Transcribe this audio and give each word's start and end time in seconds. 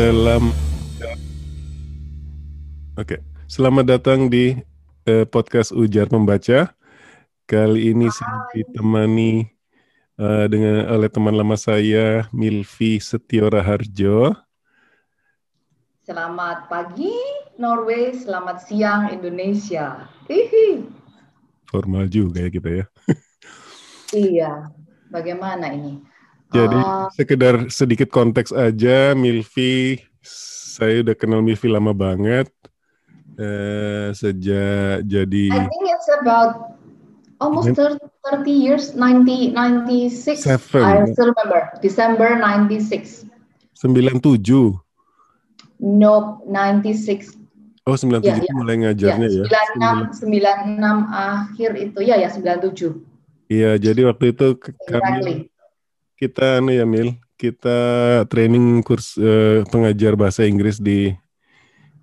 Selam 0.00 0.48
Oke, 2.96 3.20
selamat 3.44 3.84
datang 3.84 4.32
di 4.32 4.56
uh, 5.04 5.28
podcast 5.28 5.76
Ujar 5.76 6.08
Membaca. 6.08 6.72
Kali 7.44 7.92
ini 7.92 8.08
saya 8.08 8.48
ditemani 8.56 9.44
uh, 10.16 10.48
dengan 10.48 10.88
oleh 10.88 11.04
teman 11.12 11.36
lama 11.36 11.52
saya 11.52 12.24
Milvi 12.32 12.96
Setiora 12.96 13.60
Harjo. 13.60 14.32
Selamat 16.08 16.72
pagi 16.72 17.12
Norway, 17.60 18.16
selamat 18.16 18.56
siang 18.72 19.12
Indonesia. 19.12 20.08
Hihi. 20.32 20.80
Formal 21.68 22.08
juga 22.08 22.48
ya 22.48 22.48
kita 22.48 22.70
ya. 22.72 22.84
iya, 24.16 24.52
bagaimana 25.12 25.68
ini? 25.76 26.00
Jadi 26.50 26.80
uh, 26.82 27.06
sekedar 27.14 27.70
sedikit 27.70 28.10
konteks 28.10 28.50
aja, 28.50 29.14
Milvi, 29.14 30.02
saya 30.74 31.06
udah 31.06 31.14
kenal 31.14 31.40
Milvi 31.46 31.70
lama 31.70 31.94
banget. 31.94 32.50
Uh, 33.40 34.12
sejak 34.12 35.00
jadi 35.08 35.48
I 35.48 35.64
think 35.64 35.86
it's 35.88 36.10
about 36.20 36.76
almost 37.40 37.72
30, 37.72 37.96
30 38.28 38.52
years 38.52 38.84
90 38.92 39.56
96 39.56 40.44
Seven. 40.44 40.84
I 40.84 41.08
still 41.08 41.32
remember. 41.32 41.72
December 41.80 42.36
96 42.36 43.24
97 43.80 44.76
Nope 45.80 46.44
96 46.44 47.40
Oh 47.88 47.96
97 47.96 48.28
ya, 48.28 48.36
ya. 48.36 48.52
mulai 48.52 48.76
ngajarnya 48.84 49.28
ya, 49.32 49.42
ya. 49.48 49.62
96 50.12 50.20
96 50.20 50.84
akhir 51.08 51.70
itu. 51.80 51.98
Ya 52.04 52.16
ya 52.20 52.28
97 52.28 53.00
Iya 53.50 53.70
jadi 53.82 54.06
waktu 54.06 54.36
itu 54.36 54.46
kami 54.86 55.49
kita 56.20 56.60
anu 56.60 56.76
ya 56.76 56.84
Mil 56.84 57.16
kita 57.40 57.78
training 58.28 58.84
kurs 58.84 59.16
uh, 59.16 59.64
pengajar 59.72 60.12
bahasa 60.12 60.44
Inggris 60.44 60.76
di 60.76 61.16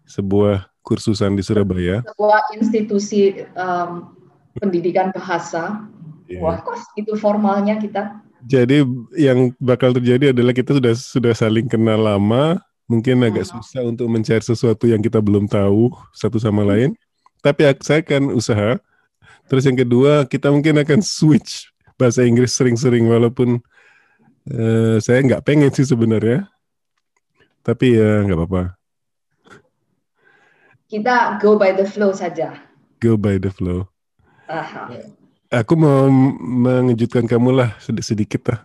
sebuah 0.09 0.65
kursusan 0.81 1.37
di 1.37 1.45
Surabaya. 1.45 2.01
Sebuah 2.01 2.57
institusi 2.57 3.45
um, 3.53 4.17
pendidikan 4.57 5.13
bahasa. 5.13 5.85
Yeah. 6.25 6.41
Wah, 6.41 6.57
kok 6.65 6.81
itu 6.97 7.13
formalnya 7.13 7.77
kita. 7.77 8.17
Jadi 8.49 8.81
yang 9.13 9.53
bakal 9.61 9.93
terjadi 9.93 10.33
adalah 10.33 10.57
kita 10.57 10.73
sudah 10.73 10.93
sudah 10.97 11.33
saling 11.37 11.69
kenal 11.69 12.01
lama, 12.01 12.57
mungkin 12.89 13.21
agak 13.21 13.45
hmm. 13.45 13.53
susah 13.61 13.85
untuk 13.85 14.09
mencari 14.09 14.41
sesuatu 14.41 14.89
yang 14.89 15.05
kita 15.05 15.21
belum 15.21 15.45
tahu 15.45 15.93
satu 16.17 16.41
sama 16.41 16.65
hmm. 16.65 16.69
lain. 16.73 16.89
Tapi 17.45 17.61
saya 17.85 18.01
akan 18.01 18.33
usaha. 18.33 18.81
Terus 19.47 19.63
yang 19.69 19.77
kedua, 19.77 20.25
kita 20.25 20.49
mungkin 20.49 20.81
akan 20.81 20.99
switch 20.99 21.69
bahasa 21.95 22.25
Inggris 22.25 22.51
sering-sering 22.57 23.07
walaupun 23.07 23.63
uh, 24.51 24.95
saya 25.03 25.19
nggak 25.23 25.43
pengen 25.43 25.71
sih 25.71 25.87
sebenarnya. 25.87 26.47
Tapi 27.63 27.99
ya 27.99 28.23
nggak 28.23 28.37
apa-apa 28.39 28.77
kita 30.87 31.35
go 31.43 31.59
by 31.59 31.75
the 31.75 31.83
flow 31.83 32.15
saja. 32.15 32.55
Go 33.03 33.19
by 33.19 33.37
the 33.37 33.51
flow. 33.51 33.85
Aha. 34.47 34.87
Aku 35.51 35.75
mau 35.75 36.07
mengejutkan 36.39 37.27
kamu 37.27 37.55
lah 37.55 37.69
sedikit 37.83 38.51
lah. 38.51 38.59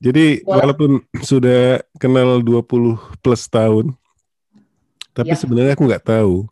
Jadi 0.00 0.40
Boleh. 0.40 0.56
walaupun 0.64 0.90
sudah 1.20 1.84
kenal 2.00 2.40
20 2.40 2.96
plus 3.20 3.44
tahun, 3.52 3.92
tapi 5.12 5.36
ya. 5.36 5.40
sebenarnya 5.40 5.76
aku 5.76 5.84
nggak 5.84 6.06
tahu 6.08 6.48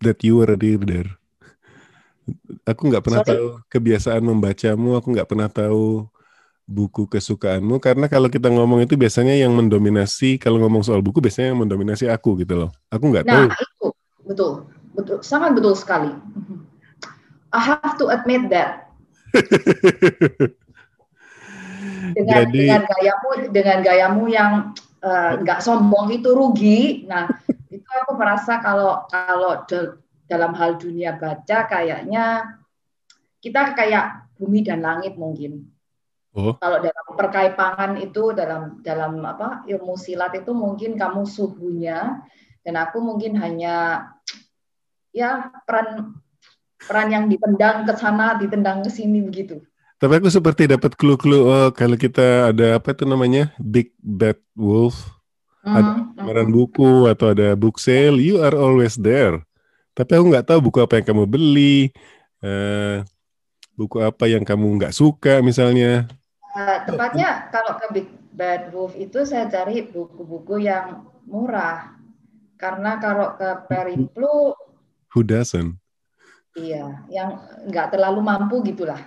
that 0.00 0.16
you 0.24 0.40
were 0.40 0.48
a 0.48 0.56
reader. 0.56 1.04
Aku 2.64 2.88
nggak 2.88 3.04
pernah 3.04 3.20
Sorry? 3.24 3.36
tahu 3.36 3.46
kebiasaan 3.68 4.24
membacamu, 4.24 4.96
aku 4.96 5.08
nggak 5.12 5.28
pernah 5.28 5.48
tahu 5.52 6.08
buku 6.68 7.08
kesukaanmu 7.08 7.80
karena 7.80 8.12
kalau 8.12 8.28
kita 8.28 8.52
ngomong 8.52 8.84
itu 8.84 8.92
biasanya 8.92 9.32
yang 9.32 9.56
mendominasi 9.56 10.36
kalau 10.36 10.60
ngomong 10.60 10.84
soal 10.84 11.00
buku 11.00 11.24
biasanya 11.24 11.56
yang 11.56 11.64
mendominasi 11.64 12.04
aku 12.12 12.36
gitu 12.44 12.68
loh. 12.68 12.70
Aku 12.92 13.08
nggak 13.08 13.24
nah, 13.24 13.48
tahu. 13.48 13.48
Itu 13.56 13.86
betul, 14.28 14.52
betul, 14.92 15.18
sangat 15.24 15.56
betul 15.56 15.72
sekali. 15.72 16.12
I 17.48 17.60
have 17.64 17.96
to 17.96 18.12
admit 18.12 18.52
that. 18.52 18.92
dengan 22.12 22.44
Jadi, 22.44 22.58
dengan 22.68 22.82
gayamu 22.84 23.28
dengan 23.48 23.78
gayamu 23.80 24.24
yang 24.28 24.52
eh, 25.00 25.32
nggak 25.42 25.60
uh, 25.60 25.64
sombong 25.64 26.12
itu 26.12 26.36
rugi. 26.36 27.08
Nah, 27.08 27.32
itu 27.72 27.88
aku 28.04 28.12
merasa 28.20 28.60
kalau 28.60 29.08
kalau 29.08 29.64
dalam 30.28 30.52
hal 30.52 30.76
dunia 30.76 31.16
baca 31.16 31.64
kayaknya 31.64 32.60
kita 33.40 33.72
kayak 33.72 34.28
bumi 34.36 34.60
dan 34.60 34.84
langit 34.84 35.16
mungkin. 35.16 35.77
Oh. 36.38 36.54
Kalau 36.62 36.78
dalam 36.78 37.06
perkaipangan 37.18 37.98
itu 37.98 38.30
dalam 38.30 38.78
dalam 38.86 39.18
apa 39.26 39.66
ilmu 39.66 39.98
silat 39.98 40.38
itu 40.38 40.54
mungkin 40.54 40.94
kamu 40.94 41.26
suhunya 41.26 42.22
dan 42.62 42.74
aku 42.78 43.02
mungkin 43.02 43.34
hanya 43.42 44.06
ya 45.10 45.50
peran 45.66 46.14
peran 46.78 47.10
yang 47.10 47.24
ditendang 47.26 47.82
ke 47.82 47.92
sana, 47.98 48.38
ditendang 48.38 48.86
ke 48.86 48.90
sini 48.94 49.18
begitu. 49.18 49.58
Tapi 49.98 50.22
aku 50.22 50.30
seperti 50.30 50.70
dapat 50.70 50.94
clue-clue 50.94 51.42
oh, 51.42 51.68
kalau 51.74 51.98
kita 51.98 52.54
ada 52.54 52.78
apa 52.78 52.94
itu 52.94 53.02
namanya 53.02 53.50
Big 53.58 53.90
Bad 53.98 54.38
Wolf, 54.54 55.10
mm 55.66 55.66
-hmm. 55.66 55.74
ada 55.74 55.90
pameran 56.14 56.54
buku 56.54 57.10
atau 57.10 57.34
ada 57.34 57.58
book 57.58 57.82
sale, 57.82 58.22
you 58.22 58.38
are 58.38 58.54
always 58.54 58.94
there. 58.94 59.42
Tapi 59.98 60.14
aku 60.14 60.30
nggak 60.30 60.46
tahu 60.46 60.70
buku 60.70 60.78
apa 60.78 61.02
yang 61.02 61.06
kamu 61.10 61.24
beli, 61.26 61.90
uh, 62.46 63.02
buku 63.74 63.98
apa 63.98 64.30
yang 64.30 64.46
kamu 64.46 64.78
nggak 64.78 64.94
suka 64.94 65.42
misalnya. 65.42 66.06
Uh, 66.58 66.82
tepatnya 66.90 67.46
kalau 67.54 67.78
ke 67.78 67.86
Big 67.94 68.08
Bad 68.34 68.74
Wolf 68.74 68.98
itu 68.98 69.22
saya 69.22 69.46
cari 69.46 69.86
buku-buku 69.86 70.66
yang 70.66 71.06
murah. 71.22 71.94
Karena 72.58 72.98
kalau 72.98 73.38
ke 73.38 73.46
Periplu 73.70 74.58
Who 75.14 75.22
doesn't? 75.22 75.78
Iya, 76.58 77.06
yang 77.06 77.38
nggak 77.70 77.94
terlalu 77.94 78.20
mampu 78.26 78.66
gitulah. 78.66 78.98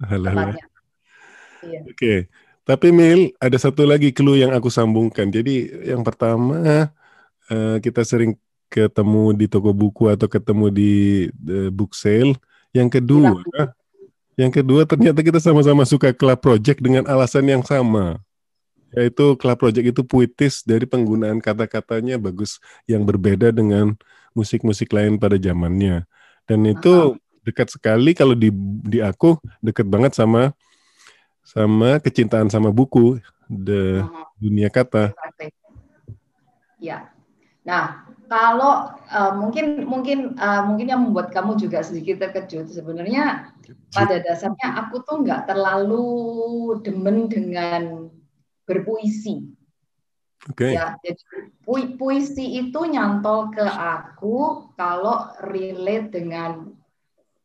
Iya. 0.00 1.80
Oke, 1.84 1.92
okay. 1.92 2.18
tapi 2.64 2.88
Mil, 2.88 3.36
ada 3.36 3.56
satu 3.60 3.84
lagi 3.84 4.08
clue 4.08 4.40
yang 4.40 4.56
aku 4.56 4.72
sambungkan. 4.72 5.28
Jadi 5.28 5.84
yang 5.84 6.00
pertama 6.00 6.88
uh, 7.52 7.76
kita 7.84 8.00
sering 8.00 8.40
ketemu 8.72 9.36
di 9.36 9.46
toko 9.46 9.76
buku 9.76 10.08
atau 10.08 10.24
ketemu 10.24 10.66
di 10.72 10.92
uh, 11.28 11.68
book 11.68 11.92
sale. 11.92 12.32
Yang 12.72 13.00
kedua, 13.00 13.36
Gila. 13.36 13.64
Yang 14.34 14.50
kedua 14.50 14.82
ternyata 14.86 15.22
kita 15.22 15.38
sama-sama 15.38 15.86
suka 15.86 16.10
club 16.10 16.38
project 16.38 16.78
dengan 16.82 17.06
alasan 17.06 17.46
yang 17.46 17.62
sama 17.62 18.18
yaitu 18.94 19.34
club 19.34 19.58
project 19.58 19.86
itu 19.90 20.02
puitis 20.06 20.62
dari 20.62 20.86
penggunaan 20.86 21.42
kata-katanya 21.42 22.14
bagus 22.16 22.62
yang 22.86 23.02
berbeda 23.02 23.50
dengan 23.50 23.98
musik-musik 24.38 24.90
lain 24.94 25.18
pada 25.18 25.34
zamannya. 25.34 26.06
Dan 26.46 26.62
itu 26.66 27.18
dekat 27.42 27.74
sekali 27.74 28.14
kalau 28.14 28.38
di 28.38 28.54
di 28.86 29.02
aku 29.02 29.36
dekat 29.58 29.84
banget 29.84 30.14
sama 30.14 30.54
sama 31.42 31.98
kecintaan 31.98 32.48
sama 32.48 32.70
buku 32.70 33.18
the 33.50 34.06
dunia 34.38 34.70
kata. 34.70 35.10
Ya. 36.78 37.10
Nah, 37.64 38.03
kalau 38.34 38.90
uh, 39.14 39.32
mungkin 39.38 39.86
mungkin 39.86 40.34
uh, 40.42 40.66
mungkin 40.66 40.90
yang 40.90 41.06
membuat 41.06 41.30
kamu 41.30 41.54
juga 41.54 41.86
sedikit 41.86 42.18
terkejut 42.18 42.66
sebenarnya 42.66 43.54
pada 43.94 44.18
dasarnya 44.18 44.74
aku 44.82 45.06
tuh 45.06 45.22
nggak 45.22 45.46
terlalu 45.46 46.02
demen 46.82 47.30
dengan 47.30 48.10
berpuisi 48.66 49.54
Okay. 50.44 50.76
Ya, 50.76 51.00
jadi 51.00 51.24
pu 51.64 51.96
puisi 51.96 52.60
itu 52.60 52.84
nyantol 52.84 53.48
ke 53.48 53.64
aku 53.64 54.68
kalau 54.76 55.32
relate 55.40 56.12
dengan 56.12 56.68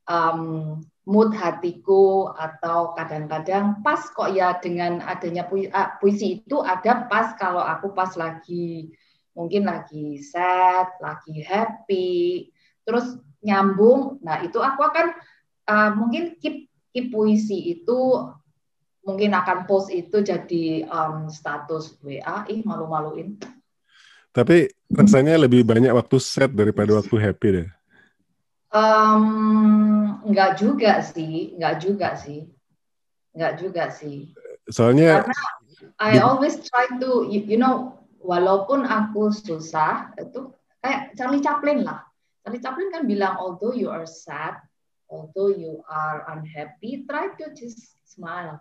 um, 0.03 0.83
mood 1.07 1.31
hatiku 1.31 2.35
atau 2.35 2.91
kadang-kadang 2.99 3.79
pas 3.87 4.03
kok 4.11 4.35
ya 4.35 4.59
dengan 4.59 4.99
adanya 4.99 5.47
puisi, 5.47 5.71
uh, 5.71 5.95
puisi 6.03 6.43
itu 6.43 6.59
ada 6.59 7.07
pas 7.07 7.39
kalau 7.39 7.63
aku 7.63 7.95
pas 7.95 8.11
lagi 8.19 8.91
mungkin 9.33 9.69
lagi 9.69 10.19
sad, 10.19 10.99
lagi 10.99 11.41
happy, 11.43 12.49
terus 12.83 13.17
nyambung. 13.39 14.19
Nah 14.21 14.43
itu 14.43 14.59
aku 14.59 14.81
akan 14.83 15.07
uh, 15.69 15.91
mungkin 15.95 16.35
keep 16.41 16.67
keep 16.91 17.13
puisi 17.13 17.79
itu 17.79 17.99
mungkin 19.05 19.33
akan 19.33 19.65
post 19.65 19.89
itu 19.89 20.21
jadi 20.21 20.85
um, 20.91 21.31
status 21.31 21.97
WA, 22.03 22.45
ih 22.51 22.61
malu-maluin. 22.61 23.39
Tapi 24.29 24.69
rasanya 24.93 25.41
lebih 25.41 25.65
banyak 25.65 25.89
waktu 25.89 26.17
set 26.21 26.53
daripada 26.53 26.93
waktu 26.93 27.15
happy 27.17 27.49
deh. 27.49 27.69
Um, 28.69 30.21
enggak 30.29 30.61
juga 30.61 31.01
sih, 31.01 31.57
enggak 31.57 31.75
juga 31.81 32.13
sih, 32.13 32.45
enggak 33.33 33.53
juga 33.57 33.83
sih. 33.89 34.29
Soalnya 34.69 35.25
Karena 35.25 35.41
I 35.97 36.21
always 36.21 36.61
try 36.61 36.85
to, 37.01 37.25
you, 37.27 37.41
you 37.49 37.57
know, 37.57 37.98
walaupun 38.19 38.85
aku 38.85 39.31
susah 39.31 40.13
itu 40.19 40.51
kayak 40.83 41.15
Charlie 41.15 41.43
Chaplin 41.43 41.83
lah. 41.83 42.03
Charlie 42.43 42.63
Chaplin 42.63 42.89
kan 42.91 43.03
bilang, 43.03 43.35
although 43.35 43.75
you 43.75 43.91
are 43.91 44.07
sad, 44.07 44.59
although 45.11 45.51
you 45.51 45.83
are 45.87 46.23
unhappy, 46.31 47.03
try 47.07 47.31
to 47.35 47.51
just 47.55 47.99
smile 48.07 48.59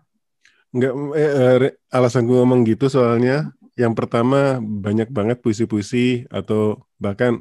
Enggak, 0.69 0.93
eh, 1.17 1.33
eh, 1.33 1.73
alasan 1.89 2.29
gue 2.29 2.37
ngomong 2.37 2.61
gitu 2.69 2.93
soalnya 2.93 3.57
yang 3.73 3.97
pertama 3.97 4.61
banyak 4.61 5.09
banget 5.09 5.41
puisi-puisi 5.41 6.29
atau 6.29 6.83
bahkan 7.01 7.41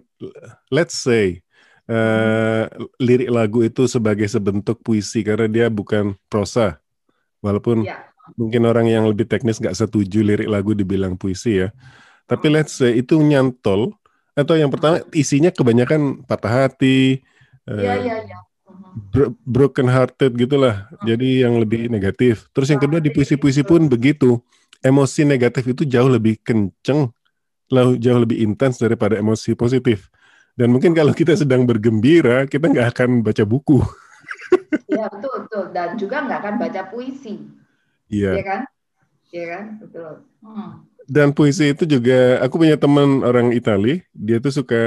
let's 0.71 0.95
say 0.95 1.43
uh, 1.89 2.69
lirik 3.01 3.27
lagu 3.33 3.65
itu 3.65 3.89
sebagai 3.89 4.29
sebentuk 4.29 4.79
puisi 4.85 5.25
karena 5.25 5.49
dia 5.49 5.67
bukan 5.67 6.13
prosa. 6.29 6.77
Walaupun 7.41 7.83
yeah. 7.83 8.05
mungkin 8.37 8.69
orang 8.69 8.85
yang 8.87 9.09
lebih 9.09 9.25
teknis 9.25 9.57
nggak 9.57 9.75
setuju 9.75 10.21
lirik 10.21 10.47
lagu 10.47 10.77
dibilang 10.77 11.17
puisi 11.17 11.65
ya. 11.65 11.73
Tapi 12.27 12.47
let's 12.51 12.75
say 12.75 12.99
itu 12.99 13.15
nyantol 13.23 13.95
atau 14.37 14.53
yang 14.53 14.69
pertama 14.69 15.01
isinya 15.15 15.49
kebanyakan 15.49 16.21
patah 16.27 16.67
hati, 16.67 17.23
yeah, 17.65 17.97
uh, 17.97 18.03
yeah, 18.03 18.19
yeah. 18.27 19.31
broken 19.47 19.87
hearted 19.89 20.35
gitulah. 20.37 20.91
Jadi 21.07 21.41
yang 21.41 21.57
lebih 21.57 21.89
negatif. 21.89 22.45
Terus 22.53 22.69
yang 22.69 22.83
kedua 22.83 23.01
di 23.01 23.09
puisi-puisi 23.09 23.65
pun 23.65 23.89
begitu. 23.89 24.37
Emosi 24.85 25.25
negatif 25.25 25.65
itu 25.73 25.89
jauh 25.89 26.05
lebih 26.05 26.37
kenceng, 26.45 27.09
jauh 27.97 28.19
lebih 28.21 28.45
intens 28.45 28.77
daripada 28.77 29.17
emosi 29.17 29.57
positif. 29.57 30.13
Dan 30.53 30.69
mungkin 30.69 30.93
kalau 30.93 31.17
kita 31.17 31.33
sedang 31.33 31.65
bergembira, 31.65 32.45
kita 32.45 32.69
nggak 32.69 32.93
akan 32.93 33.09
baca 33.25 33.41
buku. 33.41 33.81
Iya 34.85 35.05
betul 35.09 35.33
betul. 35.45 35.63
Dan 35.73 35.97
juga 35.97 36.25
nggak 36.25 36.39
akan 36.45 36.55
baca 36.61 36.81
puisi. 36.93 37.41
Iya. 38.09 38.37
Iya 38.37 38.43
kan? 38.45 38.61
Iya 39.33 39.45
kan? 39.49 39.63
Betul. 39.81 40.11
Hmm. 40.45 40.71
Dan 41.07 41.31
puisi 41.31 41.71
itu 41.71 41.87
juga, 41.87 42.43
aku 42.43 42.59
punya 42.59 42.75
teman 42.75 43.23
orang 43.23 43.55
Itali, 43.55 44.03
dia 44.11 44.43
tuh 44.43 44.51
suka 44.51 44.83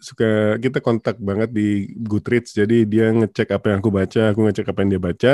suka 0.00 0.56
kita 0.58 0.82
kontak 0.82 1.20
banget 1.22 1.54
di 1.54 1.86
Goodreads. 2.02 2.56
Jadi 2.56 2.82
dia 2.88 3.14
ngecek 3.14 3.54
apa 3.54 3.70
yang 3.70 3.78
aku 3.78 3.92
baca, 3.94 4.34
aku 4.34 4.40
ngecek 4.48 4.66
apa 4.66 4.78
yang 4.82 4.90
dia 4.90 5.02
baca. 5.02 5.32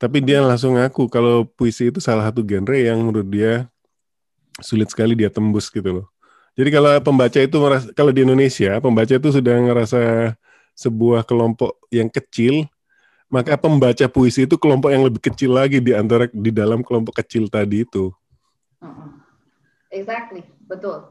Tapi 0.00 0.18
dia 0.24 0.40
langsung 0.40 0.80
ngaku 0.80 1.06
kalau 1.12 1.44
puisi 1.44 1.92
itu 1.92 2.00
salah 2.00 2.26
satu 2.32 2.40
genre 2.40 2.74
yang 2.74 2.98
menurut 3.04 3.28
dia 3.28 3.68
sulit 4.58 4.88
sekali 4.88 5.12
dia 5.12 5.28
tembus 5.28 5.68
gitu 5.68 6.02
loh. 6.02 6.06
Jadi 6.56 6.68
kalau 6.72 6.90
pembaca 7.04 7.38
itu 7.38 7.56
merasa, 7.60 7.86
kalau 7.94 8.10
di 8.10 8.26
Indonesia 8.26 8.80
pembaca 8.82 9.12
itu 9.14 9.28
sudah 9.30 9.54
ngerasa 9.60 10.00
sebuah 10.74 11.22
kelompok 11.28 11.76
yang 11.92 12.08
kecil, 12.08 12.66
maka 13.28 13.54
pembaca 13.60 14.08
puisi 14.08 14.48
itu 14.48 14.56
kelompok 14.56 14.90
yang 14.90 15.04
lebih 15.06 15.22
kecil 15.22 15.54
lagi 15.54 15.78
di 15.78 15.92
antara 15.94 16.26
di 16.32 16.50
dalam 16.50 16.80
kelompok 16.82 17.20
kecil 17.22 17.46
tadi 17.46 17.84
itu. 17.86 18.10
Exactly, 19.90 20.46
betul. 20.70 21.10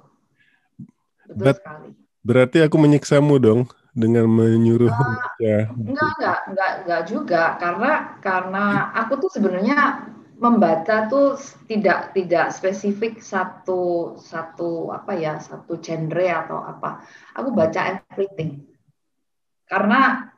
Betul 1.27 1.45
But, 1.45 1.55
sekali. 1.59 1.89
Berarti 2.19 2.57
aku 2.63 2.75
menyiksamu 2.75 3.39
dong 3.39 3.67
dengan 3.95 4.27
menyuruh 4.27 4.91
uh, 4.91 5.27
Enggak, 5.39 6.19
enggak, 6.19 6.39
enggak, 6.51 6.71
enggak 6.83 7.03
juga 7.07 7.43
karena 7.59 7.91
karena 8.19 8.63
aku 8.95 9.13
tuh 9.23 9.31
sebenarnya 9.31 10.03
membaca 10.39 11.07
tuh 11.11 11.35
tidak 11.67 12.15
tidak 12.15 12.51
spesifik 12.55 13.19
satu 13.19 14.15
satu 14.19 14.91
apa 14.95 15.15
ya 15.19 15.35
satu 15.39 15.79
genre 15.83 16.27
atau 16.31 16.63
apa 16.63 17.03
aku 17.35 17.51
baca 17.51 17.99
everything 17.99 18.63
karena 19.67 20.31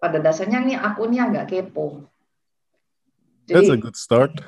pada 0.00 0.16
dasarnya 0.20 0.64
nih 0.64 0.76
aku 0.80 1.04
nih 1.12 1.20
agak 1.28 1.44
kepo 1.52 2.08
jadi, 3.44 3.60
That's 3.60 3.76
a 3.76 3.80
good 3.80 3.96
start. 3.96 4.40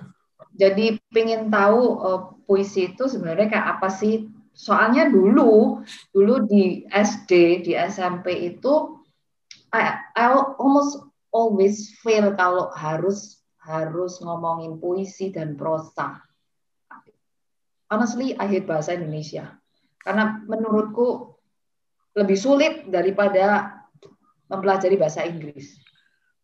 Jadi 0.57 0.97
pengen 1.13 1.53
tahu 1.53 1.81
uh, 2.01 2.21
puisi 2.49 2.97
itu 2.97 3.05
sebenarnya 3.07 3.53
kayak 3.53 3.69
apa 3.79 3.89
sih? 3.93 4.33
Soalnya 4.57 5.13
dulu 5.13 5.85
dulu 6.17 6.35
di 6.49 6.89
SD 6.89 7.61
di 7.69 7.73
SMP 7.77 8.57
itu 8.57 8.97
I, 9.69 10.01
I 10.17 10.25
almost 10.57 11.05
always 11.29 11.93
fail 12.01 12.33
kalau 12.33 12.73
harus 12.73 13.45
harus 13.61 14.23
ngomongin 14.25 14.81
puisi 14.81 15.29
dan 15.29 15.61
prosa. 15.61 16.25
Honestly, 17.93 18.33
hate 18.33 18.65
bahasa 18.65 18.97
Indonesia. 18.97 19.61
Karena 20.01 20.41
menurutku 20.47 21.37
lebih 22.17 22.39
sulit 22.39 22.89
daripada 22.89 23.77
mempelajari 24.49 24.97
bahasa 24.97 25.27
Inggris. 25.27 25.77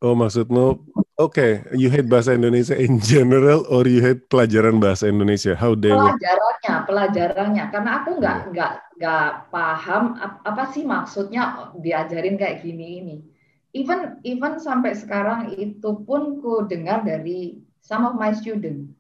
Oh, 0.03 0.19
maksudmu, 0.19 0.83
okay, 1.29 1.53
you 1.77 1.93
hate 1.93 2.09
bahasa 2.09 2.35
Indonesia 2.35 2.75
in 2.75 2.99
general 2.99 3.63
or 3.69 3.85
you 3.87 4.01
hate 4.03 4.27
pelajaran 4.33 4.83
bahasa 4.83 5.07
Indonesia? 5.07 5.55
How 5.55 5.77
they 5.77 5.93
Pelajarannya, 5.93 6.75
pelajarannya. 6.89 7.65
Karena 7.71 7.91
aku 8.03 8.11
nggak 8.19 8.39
yeah. 8.39 8.51
nggak 8.51 8.73
nggak 8.99 9.31
paham 9.51 10.05
apa 10.21 10.65
sih 10.71 10.87
maksudnya 10.87 11.75
diajarin 11.79 12.39
kayak 12.39 12.63
gini 12.63 12.87
ini 13.03 13.17
even 13.73 14.21
even 14.23 14.61
sampai 14.61 14.93
sekarang 14.93 15.57
itu 15.57 16.05
pun 16.05 16.41
ku 16.45 16.69
dengar 16.69 17.05
dari 17.05 17.61
some 17.81 18.05
of 18.05 18.15
my 18.17 18.31
student. 18.37 18.93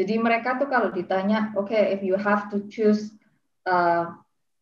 Jadi 0.00 0.14
mereka 0.16 0.56
tuh 0.56 0.70
kalau 0.70 0.94
ditanya, 0.94 1.52
oke, 1.58 1.70
okay, 1.70 1.92
if 1.92 2.00
you 2.00 2.14
have 2.16 2.48
to 2.48 2.64
choose 2.70 3.12
uh, 3.66 4.14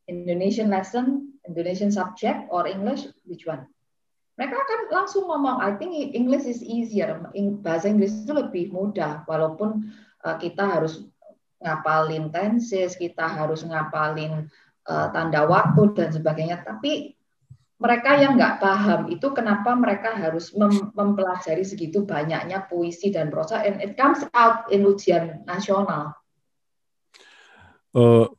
Indonesian 0.08 0.72
lesson, 0.72 1.36
Indonesian 1.44 1.92
subject 1.92 2.48
or 2.48 2.64
English, 2.66 3.06
which 3.28 3.44
one? 3.44 3.68
Mereka 4.36 4.52
akan 4.52 4.80
langsung 4.92 5.24
ngomong, 5.24 5.64
I 5.64 5.72
think 5.80 5.96
English 6.12 6.44
is 6.44 6.60
easier. 6.60 7.24
Bahasa 7.64 7.88
Inggris 7.88 8.12
itu 8.12 8.36
lebih 8.36 8.68
mudah, 8.68 9.24
walaupun 9.24 9.88
uh, 10.28 10.36
kita 10.36 10.60
harus 10.76 11.08
ngapalin 11.64 12.28
tenses, 12.28 13.00
kita 13.00 13.24
harus 13.24 13.64
ngapalin 13.64 14.52
uh, 14.84 15.08
tanda 15.08 15.48
waktu 15.48 15.96
dan 15.96 16.12
sebagainya. 16.12 16.60
Tapi 16.60 17.16
mereka 17.76 18.16
yang 18.16 18.40
nggak 18.40 18.56
paham 18.60 19.12
itu 19.12 19.28
kenapa 19.36 19.76
mereka 19.76 20.16
harus 20.16 20.52
mem 20.56 20.92
mempelajari 20.96 21.60
segitu 21.60 22.08
banyaknya 22.08 22.64
puisi 22.72 23.12
dan 23.12 23.28
prosa 23.28 23.60
and 23.60 23.84
it 23.84 24.00
comes 24.00 24.24
out 24.32 24.64
in 24.72 24.88
ujian 24.88 25.44
nasional. 25.44 26.16
Oh 27.92 28.32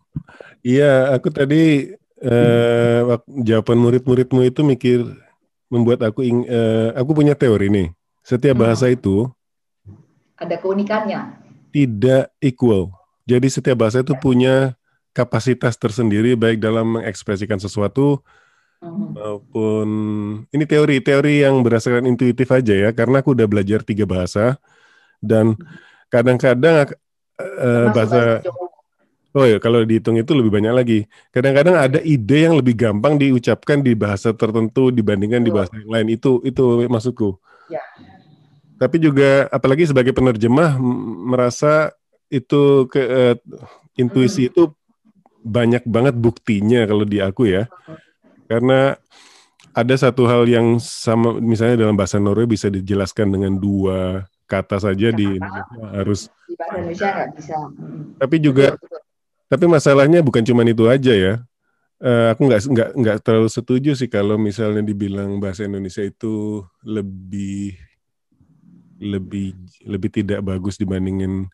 iya, 0.66 1.14
aku 1.14 1.30
tadi 1.30 1.94
eh, 2.18 3.02
jawaban 3.46 3.78
murid-muridmu 3.78 4.42
itu 4.42 4.62
mikir 4.66 5.06
membuat 5.68 6.04
aku 6.04 6.24
ing, 6.24 6.48
eh, 6.48 6.90
aku 6.96 7.12
punya 7.12 7.36
teori 7.36 7.68
nih. 7.72 7.88
Setiap 8.24 8.56
hmm. 8.58 8.64
bahasa 8.64 8.88
itu 8.92 9.28
ada 10.38 10.56
keunikannya. 10.62 11.42
Tidak 11.74 12.38
equal. 12.40 12.94
Jadi 13.28 13.48
setiap 13.52 13.84
bahasa 13.84 14.06
itu 14.06 14.14
ya. 14.16 14.22
punya 14.22 14.56
kapasitas 15.12 15.76
tersendiri 15.76 16.38
baik 16.38 16.62
dalam 16.62 17.02
mengekspresikan 17.02 17.58
sesuatu 17.58 18.22
Hmm. 18.78 19.18
maupun 19.18 19.88
ini 20.54 20.62
teori-teori 20.70 21.42
yang 21.42 21.66
berdasarkan 21.66 22.06
intuitif 22.06 22.46
aja 22.54 22.78
ya 22.78 22.90
karena 22.94 23.26
aku 23.26 23.34
udah 23.34 23.50
belajar 23.50 23.82
tiga 23.82 24.06
bahasa 24.06 24.62
dan 25.18 25.58
kadang-kadang 26.14 26.94
uh, 27.42 27.90
bahasa 27.90 28.46
oh 29.38 29.46
ya 29.46 29.58
kalau 29.62 29.86
dihitung 29.86 30.18
itu 30.18 30.34
lebih 30.34 30.50
banyak 30.50 30.74
lagi 30.74 31.00
kadang-kadang 31.30 31.78
ada 31.78 32.00
ide 32.02 32.50
yang 32.50 32.58
lebih 32.58 32.74
gampang 32.74 33.22
diucapkan 33.22 33.86
di 33.86 33.94
bahasa 33.94 34.34
tertentu 34.34 34.90
dibandingkan 34.90 35.46
di 35.46 35.54
bahasa 35.54 35.78
yang 35.78 35.94
lain 35.94 36.18
itu 36.18 36.42
itu 36.42 36.90
maksudku 36.90 37.38
ya. 37.70 37.82
tapi 38.82 38.98
juga 38.98 39.46
apalagi 39.54 39.86
sebagai 39.86 40.18
penerjemah 40.18 40.82
merasa 41.30 41.94
itu 42.34 42.90
ke 42.90 43.02
uh, 43.06 43.36
intuisi 43.94 44.50
hmm. 44.50 44.50
itu 44.50 44.64
banyak 45.46 45.86
banget 45.86 46.18
buktinya 46.18 46.84
kalau 46.90 47.06
di 47.06 47.22
aku 47.22 47.46
ya 47.46 47.70
karena 48.50 48.98
ada 49.78 49.94
satu 49.94 50.26
hal 50.26 50.50
yang 50.50 50.82
sama 50.82 51.38
misalnya 51.38 51.86
dalam 51.86 51.94
bahasa 51.94 52.18
Norwegia 52.18 52.50
bisa 52.50 52.68
dijelaskan 52.74 53.30
dengan 53.30 53.54
dua 53.62 54.26
kata 54.50 54.82
saja 54.82 55.14
di 55.14 55.38
Indonesia 55.38 55.86
harus 55.94 56.20
di 56.48 56.56
bahasa 56.56 56.76
Indonesia 56.80 57.08
nggak 57.14 57.30
bisa. 57.36 57.58
Tapi 58.18 58.36
juga 58.40 58.66
betul, 58.74 58.88
betul. 58.88 59.02
Tapi 59.48 59.66
masalahnya 59.68 60.20
bukan 60.20 60.44
cuma 60.44 60.68
itu 60.68 60.86
aja 60.88 61.14
ya. 61.16 61.34
Uh, 61.98 62.30
aku 62.30 62.46
nggak 62.46 62.62
nggak 62.70 62.90
nggak 62.94 63.18
terlalu 63.26 63.50
setuju 63.50 63.98
sih 63.98 64.06
kalau 64.06 64.38
misalnya 64.38 64.86
dibilang 64.86 65.42
bahasa 65.42 65.66
Indonesia 65.66 66.06
itu 66.06 66.62
lebih 66.86 67.74
lebih 69.02 69.58
lebih 69.82 70.10
tidak 70.14 70.46
bagus 70.46 70.78
dibandingin 70.78 71.50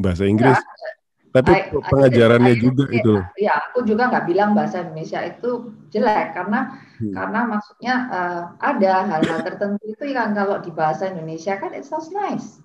bahasa 0.00 0.24
Inggris. 0.24 0.56
Enggak, 0.56 0.92
tapi 1.32 1.52
I, 1.52 1.60
pengajarannya 1.88 2.54
I, 2.56 2.60
juga 2.60 2.84
I, 2.88 2.96
itu. 3.00 3.14
Ya, 3.40 3.52
aku 3.68 3.84
juga 3.88 4.12
nggak 4.12 4.24
bilang 4.28 4.52
bahasa 4.52 4.84
Indonesia 4.84 5.20
itu 5.24 5.72
jelek 5.92 6.36
karena 6.36 6.76
hmm. 7.00 7.12
karena 7.12 7.40
maksudnya 7.48 7.94
uh, 8.12 8.42
ada 8.60 8.92
hal-hal 9.08 9.40
tertentu 9.44 9.82
itu 9.88 10.04
yang 10.12 10.36
kalau 10.36 10.60
di 10.60 10.72
bahasa 10.72 11.08
Indonesia 11.08 11.56
kan 11.56 11.72
it 11.72 11.88
sounds 11.88 12.12
nice. 12.12 12.60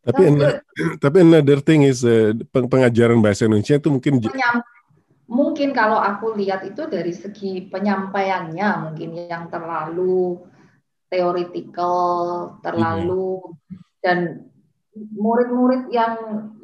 Tapi 0.00 0.22
another, 0.32 0.64
tapi 1.04 1.16
another 1.20 1.58
thing 1.60 1.84
is 1.84 2.00
uh, 2.02 2.32
pengajaran 2.52 3.20
bahasa 3.20 3.44
Indonesia 3.44 3.76
itu 3.76 3.88
mungkin 3.92 4.24
Penyam, 4.24 4.64
mungkin 5.28 5.76
kalau 5.76 6.00
aku 6.00 6.34
lihat 6.40 6.64
itu 6.64 6.88
dari 6.88 7.12
segi 7.12 7.68
penyampaiannya 7.68 8.90
mungkin 8.90 9.10
yang 9.14 9.52
terlalu 9.52 10.40
teoretikal, 11.12 12.56
terlalu 12.64 13.44
hmm. 13.44 13.76
dan 14.00 14.18
murid-murid 14.96 15.86
yang 15.94 16.14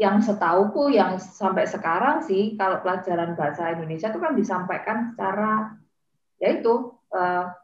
yang 0.01 0.19
setauku 0.19 0.91
yang 0.91 1.17
sampai 1.21 1.63
sekarang 1.69 2.27
sih 2.27 2.59
kalau 2.59 2.83
pelajaran 2.83 3.39
bahasa 3.39 3.71
Indonesia 3.71 4.11
itu 4.11 4.19
kan 4.19 4.35
disampaikan 4.35 5.15
secara 5.15 5.79
yaitu 6.43 6.91
uh, 7.15 7.55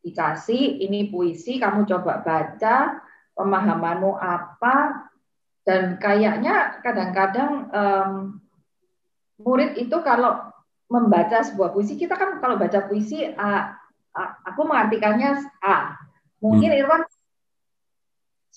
dikasih 0.00 0.80
ini 0.80 1.12
puisi 1.12 1.60
kamu 1.60 1.84
coba 1.84 2.24
baca 2.24 3.04
pemahamanmu 3.38 4.18
apa 4.18 5.06
dan 5.62 6.00
kayaknya 6.02 6.82
kadang-kadang 6.82 7.70
um, 7.70 8.12
murid 9.38 9.78
itu 9.78 9.94
kalau 10.02 10.50
membaca 10.88 11.44
sebuah 11.44 11.76
puisi, 11.76 12.00
kita 12.00 12.16
kan 12.16 12.40
kalau 12.40 12.56
baca 12.56 12.88
puisi, 12.88 13.28
uh, 13.28 13.62
uh, 14.16 14.30
aku 14.48 14.64
mengartikannya 14.64 15.36
A. 15.60 15.94
Mungkin 16.40 16.72
hmm. 16.72 16.80
Irwan 16.80 17.02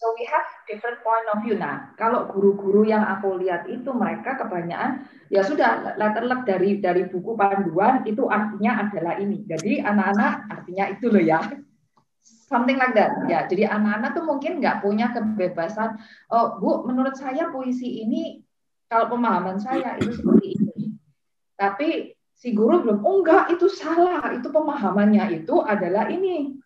So 0.02 0.18
we 0.18 0.26
have 0.26 0.50
different 0.66 0.98
point 1.06 1.30
of 1.30 1.46
view. 1.46 1.62
Nah, 1.62 1.94
kalau 1.94 2.26
guru-guru 2.26 2.90
yang 2.90 3.06
aku 3.06 3.38
lihat 3.38 3.70
itu 3.70 3.94
mereka 3.94 4.34
kebanyakan 4.34 5.06
ya 5.30 5.46
sudah 5.46 5.94
letterlek 5.94 6.42
dari 6.42 6.82
dari 6.82 7.06
buku 7.06 7.38
panduan 7.38 8.02
itu 8.10 8.26
artinya 8.26 8.82
adalah 8.82 9.22
ini. 9.22 9.46
Jadi 9.46 9.78
anak-anak 9.78 10.50
artinya 10.50 10.90
itu 10.90 11.06
loh 11.06 11.22
ya. 11.22 11.38
Something 12.52 12.76
like 12.76 12.92
that. 13.00 13.16
Ya, 13.32 13.48
jadi 13.48 13.72
anak-anak 13.72 14.12
tuh 14.12 14.26
mungkin 14.28 14.60
nggak 14.60 14.84
punya 14.84 15.16
kebebasan. 15.16 15.96
Oh, 16.28 16.60
Bu, 16.60 16.84
menurut 16.84 17.16
saya 17.16 17.48
puisi 17.48 18.04
ini 18.04 18.44
kalau 18.92 19.08
pemahaman 19.08 19.56
saya 19.56 19.96
itu 19.96 20.12
seperti 20.20 20.60
ini. 20.60 21.00
Tapi 21.56 22.12
si 22.36 22.52
guru 22.52 22.84
belum, 22.84 23.08
oh 23.08 23.24
enggak, 23.24 23.56
itu 23.56 23.72
salah. 23.72 24.36
Itu 24.36 24.52
pemahamannya 24.52 25.32
itu 25.32 25.64
adalah 25.64 26.12
ini 26.12 26.60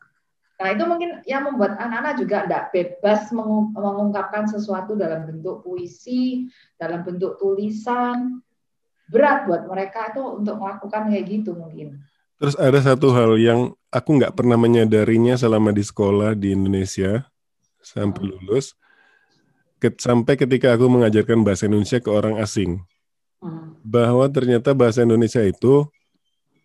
Nah, 0.56 0.72
itu 0.72 0.84
mungkin 0.88 1.20
yang 1.28 1.44
membuat 1.44 1.76
anak-anak 1.76 2.16
juga 2.16 2.48
tidak 2.48 2.64
bebas 2.72 3.28
mengungkapkan 3.76 4.48
sesuatu 4.48 4.96
dalam 4.96 5.28
bentuk 5.28 5.68
puisi, 5.68 6.48
dalam 6.80 7.04
bentuk 7.04 7.36
tulisan. 7.36 8.40
Berat 9.12 9.46
buat 9.46 9.68
mereka 9.68 10.16
itu 10.16 10.24
untuk 10.24 10.58
melakukan 10.58 11.12
kayak 11.12 11.26
gitu 11.28 11.52
mungkin. 11.54 12.00
Terus 12.40 12.56
ada 12.56 12.80
satu 12.80 13.12
hal 13.12 13.36
yang 13.36 13.76
aku 13.96 14.20
nggak 14.20 14.36
pernah 14.36 14.60
menyadarinya 14.60 15.40
selama 15.40 15.72
di 15.72 15.80
sekolah 15.80 16.36
di 16.36 16.52
Indonesia 16.52 17.24
sampai 17.80 18.28
hmm. 18.28 18.32
lulus, 18.36 18.76
sampai 19.80 20.36
ketika 20.36 20.76
aku 20.76 20.92
mengajarkan 20.92 21.48
bahasa 21.48 21.72
Indonesia 21.72 22.04
ke 22.04 22.12
orang 22.12 22.36
asing, 22.44 22.84
hmm. 23.40 23.80
bahwa 23.88 24.28
ternyata 24.28 24.76
bahasa 24.76 25.08
Indonesia 25.08 25.40
itu 25.40 25.88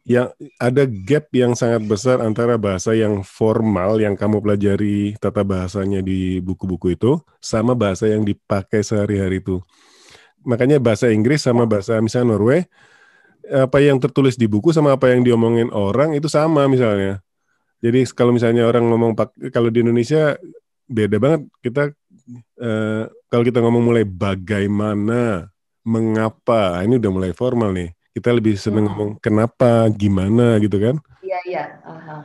yang 0.08 0.32
ada 0.56 0.88
gap 0.88 1.28
yang 1.30 1.52
sangat 1.54 1.86
besar 1.86 2.18
antara 2.24 2.56
bahasa 2.56 2.96
yang 2.96 3.20
formal 3.22 4.00
yang 4.00 4.16
kamu 4.16 4.42
pelajari 4.42 5.14
tata 5.20 5.44
bahasanya 5.44 6.00
di 6.00 6.40
buku-buku 6.40 6.96
itu 6.98 7.20
sama 7.38 7.76
bahasa 7.76 8.10
yang 8.10 8.26
dipakai 8.26 8.80
sehari-hari 8.82 9.44
itu. 9.44 9.60
Makanya 10.40 10.80
bahasa 10.80 11.12
Inggris 11.12 11.44
sama 11.44 11.68
bahasa 11.68 12.00
misalnya 12.00 12.32
Norway 12.32 12.64
apa 13.50 13.82
yang 13.82 13.98
tertulis 13.98 14.38
di 14.38 14.46
buku 14.46 14.70
sama 14.70 14.94
apa 14.94 15.10
yang 15.10 15.26
diomongin 15.26 15.68
orang 15.74 16.14
itu 16.14 16.30
sama 16.30 16.70
misalnya. 16.70 17.18
Jadi 17.82 18.06
kalau 18.14 18.30
misalnya 18.30 18.68
orang 18.68 18.86
ngomong 18.86 19.18
kalau 19.50 19.68
di 19.68 19.82
Indonesia 19.82 20.38
beda 20.86 21.16
banget 21.18 21.40
kita 21.64 21.90
eh, 22.60 23.04
kalau 23.26 23.42
kita 23.42 23.58
ngomong 23.58 23.82
mulai 23.82 24.04
bagaimana, 24.06 25.50
mengapa, 25.82 26.82
ini 26.84 27.00
udah 27.00 27.10
mulai 27.10 27.32
formal 27.34 27.72
nih 27.74 27.90
kita 28.10 28.34
lebih 28.34 28.58
seneng 28.58 28.86
hmm. 28.86 28.92
ngomong 28.92 29.10
kenapa, 29.22 29.86
gimana 29.94 30.58
gitu 30.58 30.76
kan? 30.82 30.98
Iya 31.22 31.38
iya. 31.46 31.64
Uh-huh. 31.86 32.20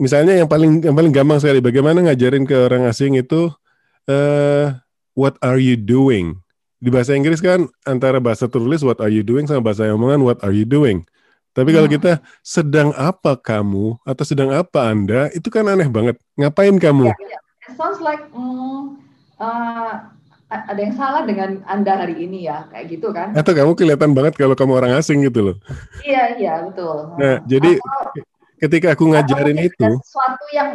Misalnya 0.00 0.32
yang 0.32 0.48
paling 0.48 0.80
yang 0.80 0.96
paling 0.96 1.12
gampang 1.12 1.38
sekali, 1.38 1.60
bagaimana 1.60 2.00
ngajarin 2.08 2.48
ke 2.48 2.56
orang 2.56 2.88
asing 2.88 3.20
itu 3.20 3.52
uh, 4.08 4.66
what 5.12 5.36
are 5.44 5.60
you 5.60 5.76
doing? 5.76 6.40
Di 6.80 6.88
bahasa 6.88 7.12
Inggris 7.12 7.44
kan 7.44 7.68
antara 7.84 8.18
bahasa 8.18 8.48
tulis 8.48 8.80
what 8.80 8.98
are 9.04 9.12
you 9.12 9.20
doing 9.20 9.44
sama 9.44 9.60
bahasa 9.60 9.84
omongan 9.92 10.24
what 10.24 10.40
are 10.40 10.56
you 10.56 10.64
doing. 10.64 11.04
Tapi 11.52 11.76
kalau 11.76 11.90
hmm. 11.90 11.96
kita 12.00 12.12
sedang 12.40 12.96
apa 12.96 13.36
kamu 13.36 14.00
atau 14.06 14.24
sedang 14.24 14.54
apa 14.54 14.88
anda 14.88 15.28
itu 15.36 15.52
kan 15.52 15.68
aneh 15.68 15.92
banget. 15.92 16.16
Ngapain 16.40 16.80
kamu? 16.80 17.12
Yeah, 17.12 17.36
yeah. 17.36 17.42
It 17.68 17.76
sounds 17.78 18.00
like 18.00 18.22
mm, 18.32 18.98
uh, 19.38 20.10
ada 20.50 20.80
yang 20.82 20.94
salah 20.98 21.22
dengan 21.22 21.62
Anda 21.70 21.94
hari 21.94 22.26
ini 22.26 22.50
ya, 22.50 22.66
kayak 22.74 22.86
gitu 22.90 23.14
kan? 23.14 23.30
Atau 23.38 23.54
kamu 23.54 23.78
kelihatan 23.78 24.10
banget 24.10 24.34
kalau 24.34 24.58
kamu 24.58 24.82
orang 24.82 24.92
asing 24.98 25.22
gitu 25.22 25.52
loh. 25.52 25.56
Iya, 26.02 26.34
iya, 26.42 26.54
betul. 26.66 27.14
Nah, 27.14 27.38
jadi 27.46 27.78
atau, 27.78 28.26
ketika 28.58 28.98
aku 28.98 29.14
ngajarin 29.14 29.58
itu 29.62 29.88
sesuatu 30.02 30.46
yang 30.50 30.68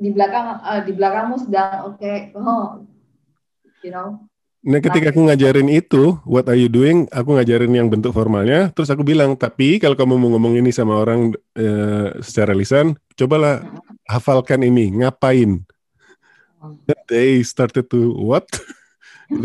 di 0.00 0.08
belakang 0.16 0.46
uh, 0.64 0.80
di 0.80 0.92
belakangmu 0.96 1.36
sedang 1.36 1.92
oke, 1.92 2.00
okay, 2.00 2.32
oh, 2.32 2.80
you 3.84 3.92
know. 3.92 4.29
Nah, 4.60 4.76
ketika 4.76 5.08
aku 5.08 5.24
ngajarin 5.24 5.72
itu, 5.72 6.20
what 6.28 6.44
are 6.44 6.58
you 6.58 6.68
doing? 6.68 7.08
Aku 7.16 7.32
ngajarin 7.32 7.72
yang 7.72 7.88
bentuk 7.88 8.12
formalnya, 8.12 8.68
terus 8.76 8.92
aku 8.92 9.00
bilang, 9.00 9.32
tapi 9.32 9.80
kalau 9.80 9.96
kamu 9.96 10.20
mau 10.20 10.36
ngomong 10.36 10.60
ini 10.60 10.68
sama 10.68 11.00
orang 11.00 11.32
uh, 11.56 12.20
secara 12.20 12.52
lisan, 12.52 12.92
cobalah 13.16 13.64
hafalkan 14.04 14.60
ini, 14.60 14.92
ngapain? 15.00 15.64
They 17.08 17.40
started 17.40 17.88
to 17.88 18.12
what? 18.20 18.44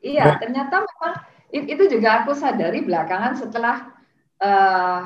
iya, 0.00 0.40
ternyata 0.40 0.80
memang 0.80 1.14
itu 1.52 1.84
juga 1.92 2.24
aku 2.24 2.32
sadari 2.32 2.80
belakangan 2.80 3.36
setelah 3.36 3.92
uh, 4.40 5.04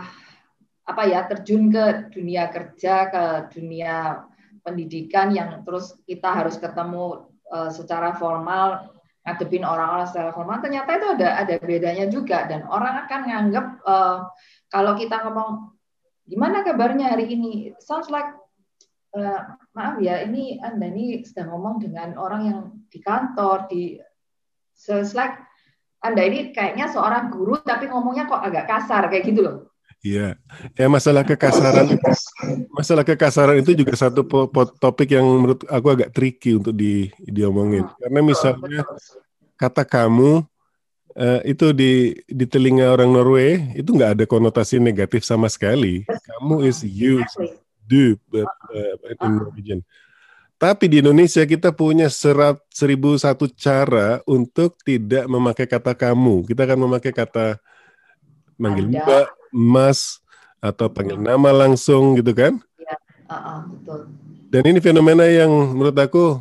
apa 0.87 1.03
ya 1.11 1.27
terjun 1.27 1.75
ke 1.75 2.15
dunia 2.15 2.55
kerja, 2.55 3.11
ke 3.11 3.25
dunia 3.51 4.23
pendidikan 4.63 5.35
yang 5.35 5.67
terus 5.67 5.99
kita 6.07 6.31
harus 6.31 6.55
ketemu 6.55 7.35
uh, 7.53 7.71
secara 7.71 8.15
formal 8.17 8.95
ngadepin 9.26 9.67
orang-orang 9.67 10.07
secara 10.07 10.31
formal 10.31 10.62
ternyata 10.62 11.03
itu 11.03 11.07
ada 11.19 11.29
ada 11.43 11.55
bedanya 11.59 12.07
juga 12.07 12.47
dan 12.47 12.62
orang 12.71 13.07
akan 13.07 13.21
nganggap 13.26 13.67
uh, 13.83 14.31
kalau 14.71 14.95
kita 14.95 15.19
ngomong 15.26 15.75
gimana 16.26 16.62
kabarnya 16.62 17.11
hari 17.11 17.35
ini 17.35 17.75
sounds 17.83 18.11
like 18.11 18.31
uh, 19.17 19.41
maaf 19.73 19.97
ya, 20.00 20.25
ini 20.25 20.61
Anda 20.61 20.93
ini 20.93 21.25
sedang 21.25 21.57
ngomong 21.57 21.81
dengan 21.81 22.17
orang 22.21 22.43
yang 22.45 22.61
di 22.93 22.99
kantor, 23.00 23.69
di 23.71 23.97
so 24.76 25.00
like 25.17 25.37
Anda 26.05 26.23
ini 26.29 26.53
kayaknya 26.53 26.93
seorang 26.93 27.33
guru 27.33 27.61
tapi 27.65 27.88
ngomongnya 27.88 28.29
kok 28.29 28.45
agak 28.45 28.69
kasar 28.69 29.09
kayak 29.09 29.25
gitu 29.25 29.41
loh. 29.43 29.57
Iya, 30.05 30.38
ya 30.79 30.87
masalah 30.87 31.26
kekasaran, 31.26 31.99
masalah 32.71 33.03
kekasaran 33.03 33.59
itu 33.59 33.75
juga 33.75 33.97
satu 33.99 34.23
topik 34.79 35.17
yang 35.17 35.26
menurut 35.26 35.67
aku 35.67 35.88
agak 35.99 36.15
tricky 36.15 36.55
untuk 36.55 36.76
di 36.76 37.11
diomongin. 37.26 37.83
Hmm. 37.83 37.97
Karena 37.99 38.21
misalnya 38.23 38.81
kata 39.59 39.83
kamu 39.83 40.47
uh, 41.17 41.41
itu 41.43 41.73
di 41.75 42.15
di 42.29 42.45
telinga 42.47 42.93
orang 42.93 43.11
Norway 43.11 43.75
itu 43.75 43.91
nggak 43.91 44.21
ada 44.21 44.25
konotasi 44.31 44.79
negatif 44.79 45.26
sama 45.26 45.50
sekali. 45.50 46.07
Kamu 46.07 46.62
is 46.62 46.87
you, 46.87 47.25
do 47.83 48.15
uh, 48.37 48.47
uh, 48.47 48.95
in 49.11 49.33
Norwegian. 49.43 49.81
Tapi 50.57 50.88
di 50.88 51.05
Indonesia 51.05 51.45
kita 51.45 51.69
punya 51.75 52.09
serat 52.09 52.57
seribu 52.73 53.12
satu 53.21 53.45
cara 53.53 54.25
untuk 54.25 54.81
tidak 54.87 55.29
memakai 55.29 55.69
kata 55.69 55.93
kamu. 55.93 56.49
Kita 56.49 56.65
akan 56.65 56.79
memakai 56.88 57.12
kata 57.12 57.61
manggil 58.57 58.88
mbak, 58.88 59.29
mas, 59.55 60.23
atau 60.61 60.91
panggil 60.91 61.21
nama 61.21 61.53
langsung 61.53 62.17
gitu 62.19 62.33
kan? 62.33 62.59
Ya, 62.81 62.97
uh, 63.31 63.35
uh, 63.35 63.59
betul. 63.71 64.00
Dan 64.47 64.62
ini 64.73 64.79
fenomena 64.79 65.26
yang 65.26 65.50
menurut 65.50 65.97
aku, 65.99 66.41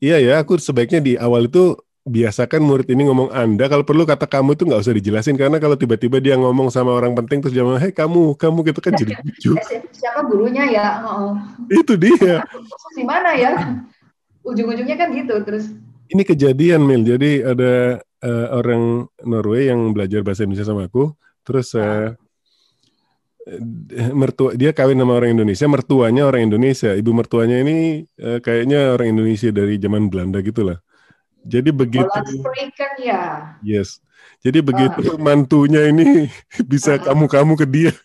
iya 0.00 0.18
ya, 0.18 0.40
aku 0.40 0.56
sebaiknya 0.56 1.00
di 1.00 1.12
awal 1.20 1.46
itu 1.46 1.76
biasakan 2.04 2.60
murid 2.60 2.84
ini 2.92 3.08
ngomong 3.08 3.32
Anda, 3.32 3.64
kalau 3.64 3.80
perlu 3.80 4.04
kata 4.04 4.28
kamu 4.28 4.60
itu 4.60 4.68
nggak 4.68 4.80
usah 4.84 4.92
dijelasin 4.92 5.40
karena 5.40 5.56
kalau 5.56 5.72
tiba-tiba 5.72 6.20
dia 6.20 6.36
ngomong 6.36 6.68
sama 6.68 6.92
orang 6.92 7.16
penting 7.16 7.40
terus 7.40 7.56
dia 7.56 7.64
ngomong, 7.64 7.80
hei 7.80 7.92
kamu, 7.96 8.36
kamu 8.36 8.58
gitu 8.68 8.80
kan 8.84 8.92
jadi 8.92 9.12
lucu. 9.24 9.52
Siapa 9.92 10.20
gurunya 10.28 10.68
ya? 10.68 10.86
Oh. 11.04 11.32
Itu 11.72 11.96
dia. 11.96 12.44
Di 12.98 13.04
mana 13.04 13.32
ya? 13.32 13.80
Ujung-ujungnya 14.44 14.96
kan 15.00 15.08
gitu 15.16 15.34
terus. 15.48 15.72
Ini 16.12 16.20
kejadian 16.28 16.84
Mil, 16.84 17.00
jadi 17.08 17.56
ada 17.56 18.04
uh, 18.20 18.46
orang 18.52 19.08
Norway 19.24 19.72
yang 19.72 19.96
belajar 19.96 20.20
bahasa 20.20 20.44
Indonesia 20.44 20.68
sama 20.68 20.84
aku, 20.84 21.16
terus 21.48 21.72
uh, 21.72 22.12
mertua 24.16 24.56
dia 24.56 24.72
kawin 24.72 24.96
sama 24.96 25.20
orang 25.20 25.36
Indonesia, 25.36 25.68
mertuanya 25.68 26.22
orang 26.24 26.48
Indonesia, 26.48 26.96
ibu 26.96 27.12
mertuanya 27.12 27.60
ini 27.60 28.08
uh, 28.16 28.40
kayaknya 28.40 28.96
orang 28.96 29.12
Indonesia 29.12 29.52
dari 29.52 29.76
zaman 29.76 30.08
Belanda 30.08 30.40
gitulah. 30.40 30.80
Jadi 31.44 31.70
begitu. 31.76 32.08
ya. 32.96 33.52
Yes. 33.60 34.00
Jadi 34.40 34.64
begitu 34.64 35.12
uh. 35.12 35.20
mantunya 35.20 35.92
ini 35.92 36.32
bisa 36.72 36.96
kamu-kamu 36.96 37.52
uh. 37.52 37.58
ke 37.60 37.66
dia. 37.68 37.92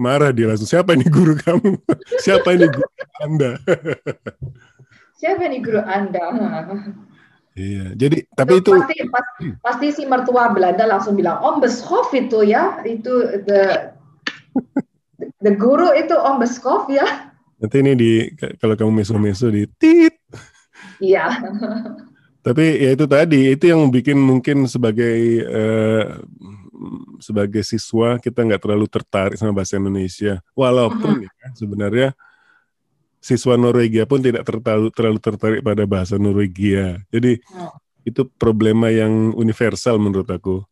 Marah 0.00 0.34
dia 0.34 0.50
langsung. 0.50 0.66
Siapa 0.66 0.98
ini 0.98 1.06
guru 1.06 1.38
kamu? 1.38 1.78
Siapa 2.24 2.56
ini 2.56 2.66
guru 2.66 2.90
Anda? 3.22 3.50
Siapa 5.20 5.44
ini 5.46 5.58
guru 5.62 5.78
Anda? 5.84 6.24
Iya, 7.58 7.98
jadi 7.98 8.22
tapi 8.30 8.62
itu, 8.62 8.70
pasti, 8.70 8.96
pasti, 9.10 9.44
pasti 9.58 9.86
si 9.90 10.02
mertua 10.06 10.54
Belanda 10.54 10.86
langsung 10.86 11.18
bilang 11.18 11.42
Om 11.42 11.58
Beskov 11.58 12.06
itu 12.14 12.46
ya, 12.46 12.78
itu 12.86 13.42
the 13.42 13.90
the 15.42 15.52
guru 15.58 15.90
itu 15.98 16.14
Om 16.14 16.38
Beskov 16.38 16.86
ya. 16.86 17.34
Nanti 17.58 17.76
ini 17.82 17.92
di 17.98 18.12
kalau 18.56 18.78
kamu 18.78 19.02
meso-meso 19.02 19.50
di 19.50 19.66
tit. 19.76 20.14
Iya. 21.02 21.26
Tapi 22.40 22.64
ya 22.80 22.96
itu 22.96 23.04
tadi 23.04 23.52
itu 23.52 23.64
yang 23.68 23.92
bikin 23.92 24.16
mungkin 24.16 24.64
sebagai 24.64 25.44
uh, 25.44 26.24
sebagai 27.20 27.60
siswa 27.60 28.16
kita 28.16 28.40
nggak 28.46 28.62
terlalu 28.64 28.88
tertarik 28.88 29.36
sama 29.36 29.52
bahasa 29.52 29.76
Indonesia. 29.76 30.40
Walaupun 30.56 31.20
uh 31.20 31.28
-huh. 31.28 31.28
ya, 31.28 31.48
sebenarnya 31.52 32.08
siswa 33.20 33.54
Norwegia 33.54 34.08
pun 34.08 34.24
tidak 34.24 34.48
terlalu 34.48 34.88
terlalu 34.90 35.18
tertarik 35.20 35.60
pada 35.60 35.84
bahasa 35.84 36.16
Norwegia. 36.16 36.98
Jadi 37.12 37.38
uh 37.54 37.72
itu 38.04 38.26
problema 38.40 38.88
yang 38.88 39.36
universal 39.36 40.00
menurut 40.00 40.28
aku. 40.28 40.64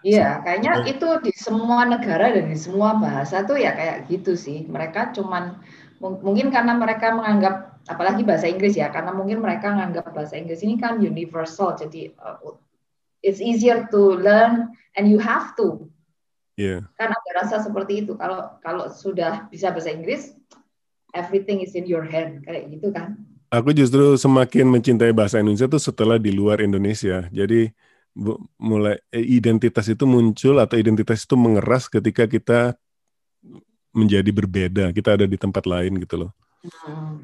Iya, 0.00 0.40
kayaknya 0.40 0.88
itu 0.88 1.08
di 1.20 1.32
semua 1.36 1.84
negara 1.84 2.32
dan 2.32 2.48
di 2.48 2.56
semua 2.56 2.96
bahasa 2.96 3.44
tuh 3.44 3.60
ya 3.60 3.76
kayak 3.76 4.08
gitu 4.08 4.32
sih. 4.32 4.64
Mereka 4.64 5.12
cuman 5.12 5.60
mungkin 6.00 6.48
karena 6.48 6.72
mereka 6.72 7.12
menganggap 7.12 7.84
apalagi 7.84 8.24
bahasa 8.24 8.48
Inggris 8.48 8.78
ya, 8.80 8.88
karena 8.88 9.12
mungkin 9.12 9.44
mereka 9.44 9.76
menganggap 9.76 10.08
bahasa 10.16 10.40
Inggris 10.40 10.64
ini 10.64 10.80
kan 10.80 11.04
universal, 11.04 11.76
jadi 11.76 12.16
uh, 12.16 12.56
it's 13.20 13.44
easier 13.44 13.84
to 13.92 14.16
learn 14.16 14.72
and 14.96 15.12
you 15.12 15.20
have 15.20 15.52
to. 15.60 15.84
Yeah. 16.56 16.88
Kan 16.96 17.12
ada 17.12 17.30
rasa 17.44 17.60
seperti 17.60 18.08
itu. 18.08 18.16
Kalau 18.16 18.56
kalau 18.64 18.88
sudah 18.88 19.52
bisa 19.52 19.68
bahasa 19.68 19.92
Inggris, 19.92 20.32
everything 21.14 21.62
is 21.64 21.74
in 21.74 21.86
your 21.86 22.06
hand 22.06 22.44
kayak 22.46 22.70
gitu 22.70 22.90
kan. 22.94 23.18
Aku 23.50 23.74
justru 23.74 24.14
semakin 24.14 24.70
mencintai 24.70 25.10
bahasa 25.10 25.42
Indonesia 25.42 25.66
tuh 25.66 25.82
setelah 25.82 26.22
di 26.22 26.30
luar 26.30 26.62
Indonesia. 26.62 27.26
Jadi 27.34 27.66
mulai 28.58 28.98
eh, 29.10 29.22
identitas 29.22 29.86
itu 29.90 30.06
muncul 30.06 30.58
atau 30.58 30.78
identitas 30.78 31.26
itu 31.26 31.34
mengeras 31.34 31.90
ketika 31.90 32.30
kita 32.30 32.78
menjadi 33.90 34.30
berbeda, 34.30 34.84
kita 34.94 35.18
ada 35.18 35.26
di 35.26 35.34
tempat 35.34 35.66
lain 35.66 35.98
gitu 35.98 36.26
loh. 36.26 36.30
Hmm. 36.62 37.18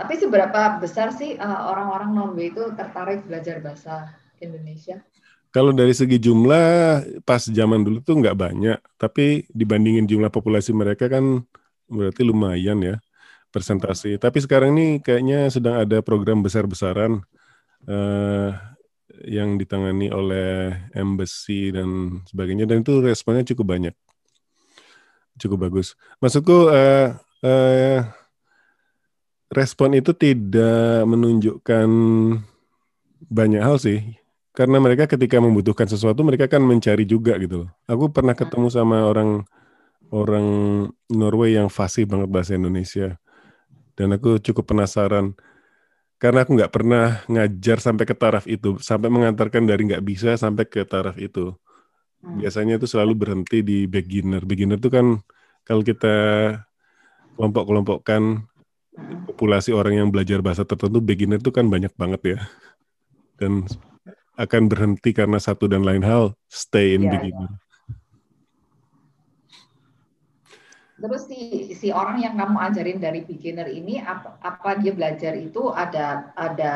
Tapi 0.00 0.16
seberapa 0.16 0.80
besar 0.80 1.12
sih 1.12 1.36
uh, 1.36 1.68
orang-orang 1.68 2.16
non-W 2.16 2.40
itu 2.56 2.64
tertarik 2.72 3.20
belajar 3.28 3.60
bahasa 3.60 4.08
Indonesia? 4.40 5.04
Kalau 5.52 5.76
dari 5.76 5.92
segi 5.92 6.16
jumlah 6.16 7.20
pas 7.28 7.42
zaman 7.44 7.84
dulu 7.84 8.00
tuh 8.00 8.16
nggak 8.16 8.38
banyak, 8.38 8.78
tapi 8.96 9.44
dibandingin 9.52 10.08
jumlah 10.08 10.32
populasi 10.32 10.72
mereka 10.72 11.12
kan 11.12 11.44
berarti 11.90 12.22
lumayan 12.22 12.78
ya 12.80 12.96
presentasi. 13.50 14.16
Tapi 14.16 14.38
sekarang 14.40 14.78
ini 14.78 14.86
kayaknya 15.02 15.50
sedang 15.50 15.82
ada 15.82 16.00
program 16.00 16.40
besar-besaran 16.40 17.20
uh, 17.90 18.50
yang 19.26 19.58
ditangani 19.58 20.08
oleh 20.08 20.72
embassy 20.94 21.74
dan 21.74 22.22
sebagainya. 22.30 22.64
Dan 22.64 22.86
itu 22.86 23.02
responnya 23.02 23.44
cukup 23.44 23.76
banyak. 23.76 23.94
Cukup 25.36 25.68
bagus. 25.68 25.98
Maksudku 26.22 26.70
uh, 26.70 27.18
uh, 27.42 27.98
respon 29.50 29.98
itu 29.98 30.14
tidak 30.14 31.04
menunjukkan 31.04 31.88
banyak 33.26 33.62
hal 33.62 33.76
sih. 33.82 34.14
Karena 34.50 34.82
mereka 34.82 35.06
ketika 35.06 35.38
membutuhkan 35.38 35.86
sesuatu 35.86 36.26
mereka 36.26 36.50
kan 36.50 36.58
mencari 36.60 37.06
juga 37.06 37.38
gitu 37.38 37.70
aku 37.86 38.10
pernah 38.10 38.34
ketemu 38.34 38.66
sama 38.66 39.06
orang 39.06 39.46
orang 40.10 40.46
Norway 41.10 41.54
yang 41.54 41.70
fasih 41.70 42.06
banget 42.06 42.28
bahasa 42.30 42.52
Indonesia 42.58 43.18
dan 43.94 44.16
aku 44.16 44.38
cukup 44.42 44.74
penasaran 44.74 45.34
karena 46.20 46.44
aku 46.44 46.52
nggak 46.52 46.72
pernah 46.72 47.24
ngajar 47.32 47.80
sampai 47.80 48.04
ke 48.04 48.12
taraf 48.12 48.44
itu, 48.44 48.76
sampai 48.76 49.08
mengantarkan 49.08 49.64
dari 49.64 49.88
nggak 49.88 50.04
bisa 50.04 50.36
sampai 50.36 50.68
ke 50.68 50.84
taraf 50.84 51.16
itu. 51.16 51.56
Hmm. 52.20 52.36
Biasanya 52.44 52.76
itu 52.76 52.84
selalu 52.84 53.16
berhenti 53.16 53.64
di 53.64 53.88
beginner. 53.88 54.44
Beginner 54.44 54.76
itu 54.76 54.92
kan 54.92 55.16
kalau 55.64 55.80
kita 55.80 56.12
kelompok-kelompokkan 57.40 58.44
hmm. 58.44 59.32
populasi 59.32 59.72
orang 59.72 60.04
yang 60.04 60.08
belajar 60.12 60.44
bahasa 60.44 60.68
tertentu, 60.68 61.00
beginner 61.00 61.40
itu 61.40 61.48
kan 61.48 61.72
banyak 61.72 61.92
banget 61.96 62.20
ya. 62.36 62.38
Dan 63.40 63.64
akan 64.36 64.62
berhenti 64.68 65.16
karena 65.16 65.40
satu 65.40 65.72
dan 65.72 65.88
lain 65.88 66.04
hal, 66.04 66.36
stay 66.52 67.00
in 67.00 67.08
yeah, 67.08 67.16
beginner. 67.16 67.48
Yeah. 67.48 67.69
Terus 71.00 71.22
si 71.24 71.72
si 71.72 71.88
orang 71.88 72.20
yang 72.20 72.36
kamu 72.36 72.60
ajarin 72.60 73.00
dari 73.00 73.24
beginner 73.24 73.72
ini 73.72 74.04
apa, 74.04 74.36
apa 74.44 74.76
dia 74.76 74.92
belajar 74.92 75.32
itu 75.32 75.72
ada 75.72 76.28
ada 76.36 76.74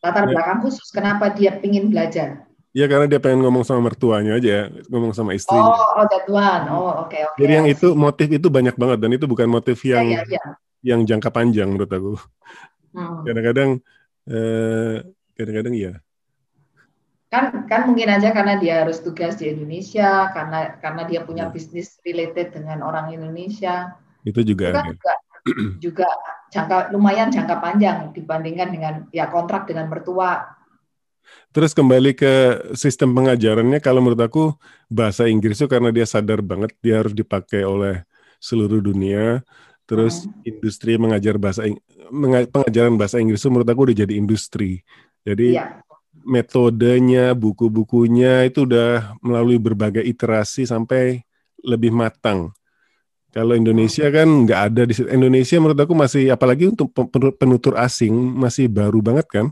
latar 0.00 0.24
ya. 0.24 0.32
belakang 0.32 0.58
khusus 0.64 0.88
kenapa 0.88 1.28
dia 1.36 1.60
pingin 1.60 1.92
belajar? 1.92 2.48
Ya 2.72 2.88
karena 2.88 3.04
dia 3.04 3.20
pengen 3.20 3.44
ngomong 3.44 3.64
sama 3.64 3.92
mertuanya 3.92 4.40
aja, 4.40 4.72
ngomong 4.88 5.12
sama 5.12 5.36
istrinya. 5.36 5.68
Oh, 5.68 6.00
oh 6.00 6.06
that 6.08 6.26
one. 6.28 6.64
Oh, 6.72 7.04
oke 7.04 7.12
okay, 7.12 7.20
oke. 7.28 7.36
Okay. 7.36 7.40
Jadi 7.44 7.52
yang 7.52 7.68
itu 7.68 7.88
motif 7.92 8.28
itu 8.32 8.48
banyak 8.48 8.76
banget 8.76 8.98
dan 9.04 9.10
itu 9.12 9.24
bukan 9.28 9.48
motif 9.48 9.76
ya, 9.84 10.00
yang 10.00 10.08
ya, 10.08 10.20
ya, 10.24 10.36
ya. 10.36 10.42
yang 10.84 11.00
jangka 11.04 11.28
panjang 11.28 11.68
menurut 11.68 11.92
aku. 11.92 12.12
Hmm. 12.96 13.24
Kadang-kadang 13.24 13.70
eh, 14.32 14.96
kadang-kadang 15.36 15.74
ya 15.76 15.92
kan 17.28 17.68
kan 17.68 17.84
mungkin 17.84 18.08
aja 18.08 18.32
karena 18.32 18.56
dia 18.56 18.84
harus 18.84 19.04
tugas 19.04 19.36
di 19.36 19.52
Indonesia 19.52 20.32
karena 20.32 20.80
karena 20.80 21.02
dia 21.04 21.20
punya 21.28 21.48
ya. 21.48 21.52
bisnis 21.52 22.00
related 22.00 22.56
dengan 22.56 22.80
orang 22.80 23.12
Indonesia 23.12 23.92
itu 24.24 24.40
juga 24.40 24.72
itu 24.72 24.76
kan 24.80 24.86
juga, 24.88 25.14
juga 25.76 26.08
jangka 26.48 26.76
lumayan 26.96 27.28
jangka 27.28 27.56
panjang 27.60 28.16
dibandingkan 28.16 28.68
dengan 28.72 28.94
ya 29.12 29.28
kontrak 29.28 29.68
dengan 29.68 29.92
mertua 29.92 30.56
Terus 31.52 31.76
kembali 31.76 32.16
ke 32.16 32.32
sistem 32.72 33.12
pengajarannya, 33.12 33.84
kalau 33.84 34.00
menurut 34.00 34.20
aku 34.20 34.44
bahasa 34.88 35.28
Inggris 35.28 35.60
itu 35.60 35.68
karena 35.68 35.92
dia 35.92 36.08
sadar 36.08 36.40
banget 36.40 36.72
dia 36.80 37.04
harus 37.04 37.12
dipakai 37.12 37.68
oleh 37.68 38.04
seluruh 38.40 38.80
dunia. 38.80 39.44
Terus 39.84 40.24
hmm. 40.24 40.48
industri 40.48 40.96
mengajar 40.96 41.36
bahasa 41.36 41.68
pengajaran 42.48 42.96
bahasa 42.96 43.20
Inggris 43.20 43.40
itu 43.40 43.48
menurut 43.52 43.68
aku 43.68 43.92
udah 43.92 43.96
jadi 43.96 44.14
industri. 44.16 44.84
Jadi 45.24 45.56
ya 45.56 45.84
metodenya, 46.24 47.34
buku-bukunya 47.36 48.46
itu 48.46 48.64
udah 48.66 49.18
melalui 49.20 49.58
berbagai 49.58 50.02
iterasi 50.02 50.66
sampai 50.66 51.22
lebih 51.62 51.90
matang. 51.90 52.54
Kalau 53.28 53.52
Indonesia 53.52 54.08
kan 54.08 54.48
nggak 54.48 54.60
ada 54.72 54.82
di 54.88 54.94
Indonesia 55.12 55.60
menurut 55.60 55.78
aku 55.78 55.92
masih 55.92 56.32
apalagi 56.32 56.72
untuk 56.72 56.90
penutur 57.36 57.76
asing 57.76 58.14
masih 58.14 58.72
baru 58.72 59.04
banget 59.04 59.26
kan. 59.28 59.46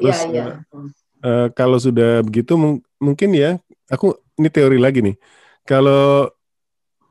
Terus 0.00 0.18
ya, 0.32 0.32
ya. 0.32 0.44
Uh, 1.18 1.46
kalau 1.52 1.76
sudah 1.76 2.22
begitu 2.22 2.54
mungkin 2.96 3.34
ya 3.34 3.58
aku 3.92 4.16
ini 4.40 4.48
teori 4.48 4.78
lagi 4.80 5.04
nih. 5.04 5.16
Kalau 5.68 6.32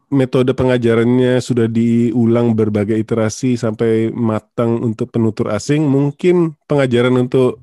metode 0.08 0.56
pengajarannya 0.56 1.44
sudah 1.44 1.68
diulang 1.68 2.56
berbagai 2.56 2.96
iterasi 2.96 3.60
sampai 3.60 4.08
matang 4.10 4.80
untuk 4.80 5.12
penutur 5.12 5.52
asing, 5.52 5.84
mungkin 5.84 6.56
pengajaran 6.66 7.28
untuk 7.28 7.60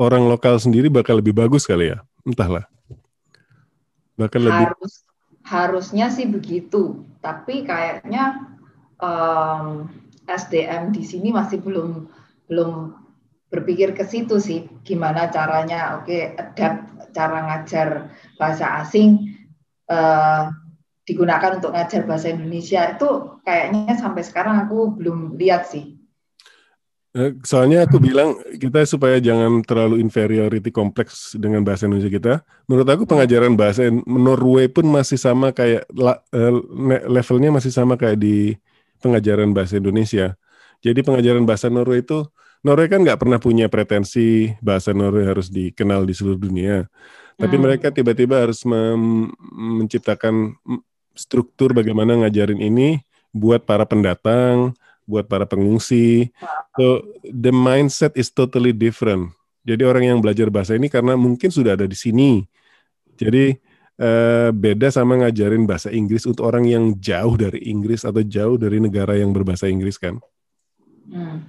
orang 0.00 0.24
lokal 0.24 0.56
sendiri 0.56 0.88
bakal 0.88 1.20
lebih 1.20 1.36
bagus 1.36 1.68
kali 1.68 1.92
ya, 1.92 2.00
entahlah. 2.24 2.64
Bahkan 4.16 4.40
lebih 4.40 4.66
harus 4.72 5.04
harusnya 5.44 6.08
sih 6.08 6.24
begitu, 6.24 7.04
tapi 7.20 7.68
kayaknya 7.68 8.48
um, 8.96 9.92
SDM 10.24 10.96
di 10.96 11.04
sini 11.04 11.28
masih 11.28 11.60
belum 11.60 12.08
belum 12.48 12.96
berpikir 13.52 13.92
ke 13.92 14.08
situ 14.08 14.40
sih, 14.40 14.66
gimana 14.86 15.28
caranya, 15.28 16.00
oke, 16.00 16.08
okay, 16.08 16.32
adapt 16.38 17.12
cara 17.12 17.38
ngajar 17.50 18.14
bahasa 18.38 18.80
asing 18.80 19.36
uh, 19.90 20.54
digunakan 21.04 21.58
untuk 21.58 21.74
ngajar 21.74 22.06
bahasa 22.06 22.30
Indonesia 22.30 22.94
itu 22.94 23.42
kayaknya 23.42 23.98
sampai 23.98 24.22
sekarang 24.22 24.64
aku 24.64 24.94
belum 24.94 25.34
lihat 25.36 25.66
sih. 25.66 25.99
Eh, 27.10 27.34
soalnya 27.42 27.90
aku 27.90 27.98
bilang 27.98 28.38
kita 28.54 28.86
supaya 28.86 29.18
jangan 29.18 29.66
terlalu 29.66 29.98
inferiority 29.98 30.70
kompleks 30.70 31.34
dengan 31.34 31.66
bahasa 31.66 31.90
Indonesia 31.90 32.06
kita. 32.06 32.34
Menurut 32.70 32.86
aku 32.86 33.02
pengajaran 33.02 33.58
bahasa 33.58 33.90
Norway 34.06 34.70
pun 34.70 34.86
masih 34.86 35.18
sama 35.18 35.50
kayak 35.50 35.90
eh, 35.90 36.54
levelnya 37.10 37.50
masih 37.50 37.74
sama 37.74 37.98
kayak 37.98 38.14
di 38.14 38.54
pengajaran 39.02 39.50
bahasa 39.50 39.82
Indonesia. 39.82 40.38
Jadi 40.86 41.02
pengajaran 41.02 41.42
bahasa 41.42 41.66
Norway 41.66 42.06
itu 42.06 42.30
Norway 42.62 42.86
kan 42.86 43.02
nggak 43.02 43.18
pernah 43.18 43.42
punya 43.42 43.66
pretensi 43.66 44.54
bahasa 44.62 44.94
Norway 44.94 45.26
harus 45.26 45.50
dikenal 45.50 46.06
di 46.06 46.14
seluruh 46.14 46.38
dunia. 46.38 46.86
Tapi 47.34 47.56
hmm. 47.58 47.64
mereka 47.64 47.90
tiba-tiba 47.90 48.38
harus 48.38 48.62
menciptakan 49.50 50.54
struktur 51.16 51.74
bagaimana 51.74 52.22
ngajarin 52.22 52.60
ini 52.62 53.02
buat 53.34 53.66
para 53.66 53.82
pendatang, 53.82 54.76
buat 55.10 55.26
para 55.26 55.42
pengungsi. 55.50 56.30
So 56.78 57.02
the 57.26 57.50
mindset 57.50 58.14
is 58.14 58.30
totally 58.30 58.70
different. 58.70 59.34
Jadi 59.66 59.82
orang 59.82 60.04
yang 60.06 60.18
belajar 60.22 60.48
bahasa 60.48 60.78
ini 60.78 60.86
karena 60.86 61.18
mungkin 61.18 61.50
sudah 61.50 61.74
ada 61.74 61.84
di 61.90 61.98
sini. 61.98 62.46
Jadi 63.18 63.58
uh, 64.00 64.48
beda 64.54 64.88
sama 64.88 65.20
ngajarin 65.20 65.68
bahasa 65.68 65.92
Inggris 65.92 66.24
untuk 66.24 66.48
orang 66.48 66.64
yang 66.64 66.96
jauh 66.96 67.36
dari 67.36 67.68
Inggris 67.68 68.06
atau 68.06 68.24
jauh 68.24 68.56
dari 68.56 68.80
negara 68.80 69.18
yang 69.18 69.34
berbahasa 69.34 69.68
Inggris 69.68 70.00
kan. 70.00 70.16
Hmm. 71.10 71.44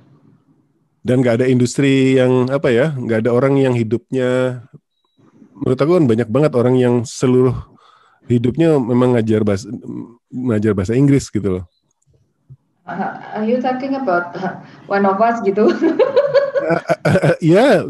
Dan 1.01 1.25
nggak 1.25 1.41
ada 1.41 1.47
industri 1.49 2.19
yang 2.19 2.51
apa 2.51 2.69
ya, 2.69 2.93
nggak 2.93 3.25
ada 3.25 3.31
orang 3.33 3.57
yang 3.57 3.73
hidupnya 3.73 4.61
menurut 5.61 5.77
aku 5.77 5.91
kan 5.97 6.05
banyak 6.09 6.29
banget 6.29 6.51
orang 6.57 6.75
yang 6.77 6.95
seluruh 7.05 7.53
hidupnya 8.25 8.77
memang 8.81 9.17
ngajar 9.17 9.41
bahasa 9.45 9.69
ngajar 10.29 10.73
bahasa 10.77 10.93
Inggris 10.97 11.29
gitu 11.29 11.61
loh. 11.61 11.65
Uh, 12.81 13.37
are 13.37 13.45
you 13.45 13.61
talking 13.61 13.93
about 13.93 14.33
one 14.89 15.05
of 15.05 15.21
us 15.21 15.37
gitu? 15.45 15.69
uh, 15.69 16.81
uh, 17.05 17.35
yeah, 17.37 17.85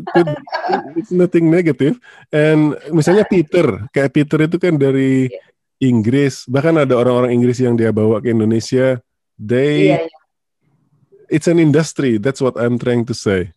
it's 1.00 1.16
nothing 1.16 1.48
negative. 1.48 1.96
And 2.28 2.76
misalnya 2.92 3.24
Peter, 3.24 3.88
kayak 3.96 4.12
Peter 4.12 4.40
itu 4.44 4.60
kan 4.60 4.76
dari 4.76 5.32
yeah. 5.32 5.48
Inggris, 5.82 6.44
bahkan 6.46 6.76
ada 6.76 6.94
orang-orang 7.00 7.34
Inggris 7.34 7.64
yang 7.64 7.80
dia 7.80 7.90
bawa 7.96 8.20
ke 8.20 8.36
Indonesia. 8.36 9.00
They, 9.40 9.96
yeah, 9.96 10.06
yeah. 10.06 11.32
it's 11.32 11.48
an 11.48 11.58
industry. 11.58 12.20
That's 12.20 12.44
what 12.44 12.60
I'm 12.60 12.76
trying 12.76 13.08
to 13.08 13.16
say. 13.16 13.56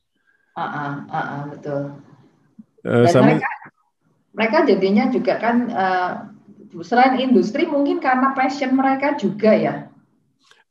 Uh, 0.54 0.62
uh, 0.62 0.92
uh, 1.10 1.18
uh, 1.18 1.42
betul. 1.50 1.82
Dan 2.86 3.10
sama, 3.10 3.26
mereka 3.36 3.50
mereka 4.34 4.58
jadinya 4.66 5.04
juga 5.10 5.34
kan 5.42 5.56
uh, 5.70 6.12
selain 6.82 7.18
industri 7.22 7.66
mungkin 7.66 7.98
karena 7.98 8.34
passion 8.38 8.74
mereka 8.74 9.18
juga 9.18 9.50
ya. 9.50 9.74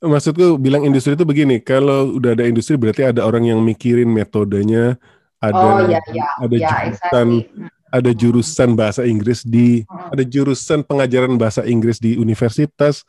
Maksudku 0.04 0.60
bilang 0.60 0.84
industri 0.84 1.16
itu 1.16 1.24
begini, 1.24 1.64
kalau 1.64 2.20
udah 2.20 2.36
ada 2.36 2.44
industri 2.44 2.76
berarti 2.76 3.08
ada 3.08 3.24
orang 3.24 3.48
yang 3.48 3.64
mikirin 3.64 4.12
metodenya, 4.12 5.00
ada 5.40 5.64
oh, 5.64 5.80
ya, 5.88 6.04
ya, 6.12 6.28
ada 6.44 6.56
ya, 6.60 6.68
jurusan 6.68 7.28
exactly. 7.40 7.68
ada 7.88 8.12
jurusan 8.12 8.70
bahasa 8.76 9.02
Inggris 9.08 9.48
di 9.48 9.88
hmm. 9.88 10.12
ada 10.12 10.24
jurusan 10.28 10.80
pengajaran 10.84 11.40
bahasa 11.40 11.64
Inggris 11.64 12.04
di 12.04 12.20
universitas, 12.20 13.08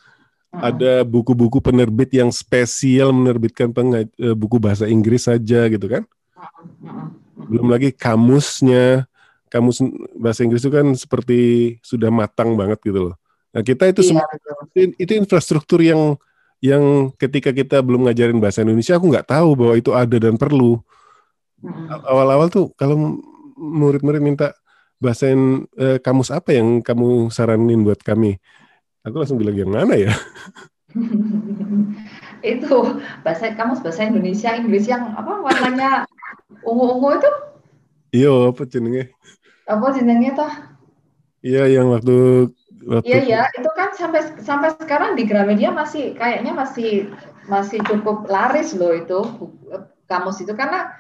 hmm. 0.54 0.62
ada 0.62 0.92
buku-buku 1.02 1.59
penerbit 1.59 2.14
yang 2.14 2.30
spesial 2.30 3.11
menerbitkan 3.11 3.74
eh, 3.74 4.07
buku 4.38 4.62
bahasa 4.62 4.87
Inggris 4.87 5.26
saja 5.26 5.66
gitu 5.66 5.87
kan? 5.90 6.07
Hmm. 6.78 7.11
Belum 7.50 7.74
lagi 7.74 7.90
kamusnya, 7.90 9.11
kamus 9.50 9.83
bahasa 10.14 10.46
Inggris 10.46 10.62
itu 10.62 10.70
kan 10.70 10.87
seperti 10.94 11.40
sudah 11.83 12.14
matang 12.14 12.54
banget 12.54 12.78
gitu 12.87 13.11
loh. 13.11 13.14
Nah 13.54 13.62
kita 13.62 13.87
itu 13.90 14.02
iya, 14.02 14.09
semua 14.11 14.26
itu 14.74 15.12
infrastruktur 15.14 15.78
yang 15.78 16.18
yang 16.64 17.12
ketika 17.20 17.53
kita 17.53 17.85
belum 17.85 18.09
ngajarin 18.09 18.40
bahasa 18.40 18.64
Indonesia 18.64 18.96
aku 18.96 19.12
nggak 19.12 19.29
tahu 19.29 19.53
bahwa 19.53 19.74
itu 19.77 19.92
ada 19.92 20.16
dan 20.16 20.40
perlu. 20.40 20.81
Awal-awal 22.09 22.48
tuh 22.48 22.72
kalau 22.81 23.20
murid-murid 23.61 24.24
minta 24.24 24.57
bahasain 24.96 25.68
eh, 25.77 26.00
kamus 26.00 26.33
apa 26.33 26.57
yang 26.57 26.81
kamu 26.81 27.29
saranin 27.29 27.85
buat 27.85 28.00
kami, 28.00 28.40
aku 29.05 29.20
langsung 29.20 29.37
bilang 29.37 29.57
yang 29.61 29.68
mana 29.68 29.92
ya? 30.00 30.12
itu 32.44 32.77
bahasa 33.20 33.53
kamus 33.53 33.85
bahasa 33.85 34.09
Indonesia 34.09 34.57
Inggris 34.57 34.88
yang 34.88 35.12
apa 35.12 35.44
warnanya 35.44 36.09
ungu-ungu 36.64 37.20
itu? 37.20 37.31
Iya, 38.14 38.55
apa 38.55 38.62
jenenge? 38.64 39.12
apa 39.64 39.96
jenengnya 39.96 40.33
toh 40.37 40.53
iya 41.40 41.64
yang 41.68 41.88
waktu 41.92 42.48
iya 43.05 43.20
iya 43.25 43.40
itu 43.57 43.70
kan 43.73 43.97
sampai 43.97 44.20
sampai 44.44 44.77
sekarang 44.77 45.16
di 45.16 45.25
Gramedia 45.25 45.73
masih 45.73 46.12
kayaknya 46.16 46.53
masih 46.53 47.12
masih 47.49 47.81
cukup 47.85 48.29
laris 48.29 48.73
loh 48.77 48.92
itu 48.92 49.20
kamus 50.09 50.40
itu 50.44 50.53
karena 50.53 50.92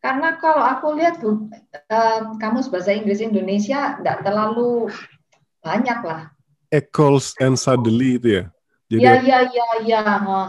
karena 0.00 0.40
kalau 0.40 0.64
aku 0.64 0.96
lihat 0.96 1.20
bu, 1.20 1.48
uh, 1.92 2.32
kamus 2.40 2.72
bahasa 2.72 2.96
Inggris 2.96 3.20
Indonesia 3.20 4.00
tidak 4.00 4.24
terlalu 4.24 4.88
banyak 5.60 6.00
lah. 6.00 6.32
Eccles 6.72 7.36
and 7.36 7.60
Sadili 7.60 8.16
itu 8.16 8.28
ya? 8.40 8.44
Jadi 8.90 9.06
ya 9.06 9.14
ya 9.22 9.38
ya 9.46 9.68
ya 9.86 10.00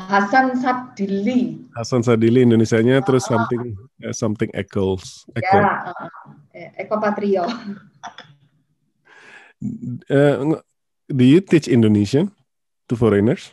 Hasan 0.07 0.55
Sadili. 0.55 1.67
Hasan 1.75 2.01
Sadili 2.01 2.47
Indonesianya 2.47 3.03
uh, 3.03 3.05
terus 3.05 3.27
something 3.27 3.75
uh, 4.01 4.15
something 4.15 4.49
Eccles. 4.55 5.27
Eccles. 5.35 5.67
Ya, 6.55 6.71
uh, 6.71 6.79
Eko 6.79 6.95
Patrio. 6.97 7.45
Uh, 10.07 10.57
do 11.11 11.23
you 11.23 11.39
teach 11.43 11.67
Indonesian 11.67 12.31
to 12.87 12.95
foreigners? 12.95 13.51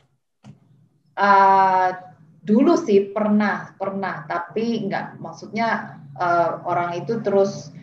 Uh, 1.18 1.94
dulu 2.42 2.78
sih 2.78 3.10
pernah, 3.10 3.74
pernah, 3.74 4.24
tapi 4.24 4.86
enggak. 4.86 5.18
Maksudnya 5.18 6.00
uh, 6.16 6.62
orang 6.64 7.02
itu 7.02 7.18
terus 7.20 7.74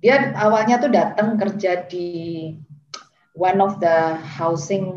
dia 0.00 0.32
awalnya 0.38 0.80
tuh 0.80 0.88
datang 0.88 1.36
kerja 1.36 1.84
di 1.84 2.08
one 3.36 3.60
of 3.60 3.76
the 3.82 4.16
housing 4.16 4.96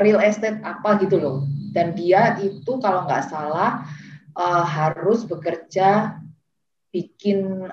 real 0.00 0.22
estate 0.22 0.62
apa 0.64 0.96
gitu 1.04 1.20
loh. 1.20 1.38
Dan 1.76 1.92
dia 1.92 2.40
itu 2.40 2.80
kalau 2.80 3.04
nggak 3.04 3.28
salah 3.28 3.84
uh, 4.38 4.64
harus 4.64 5.28
bekerja 5.28 6.16
bikin 6.88 7.68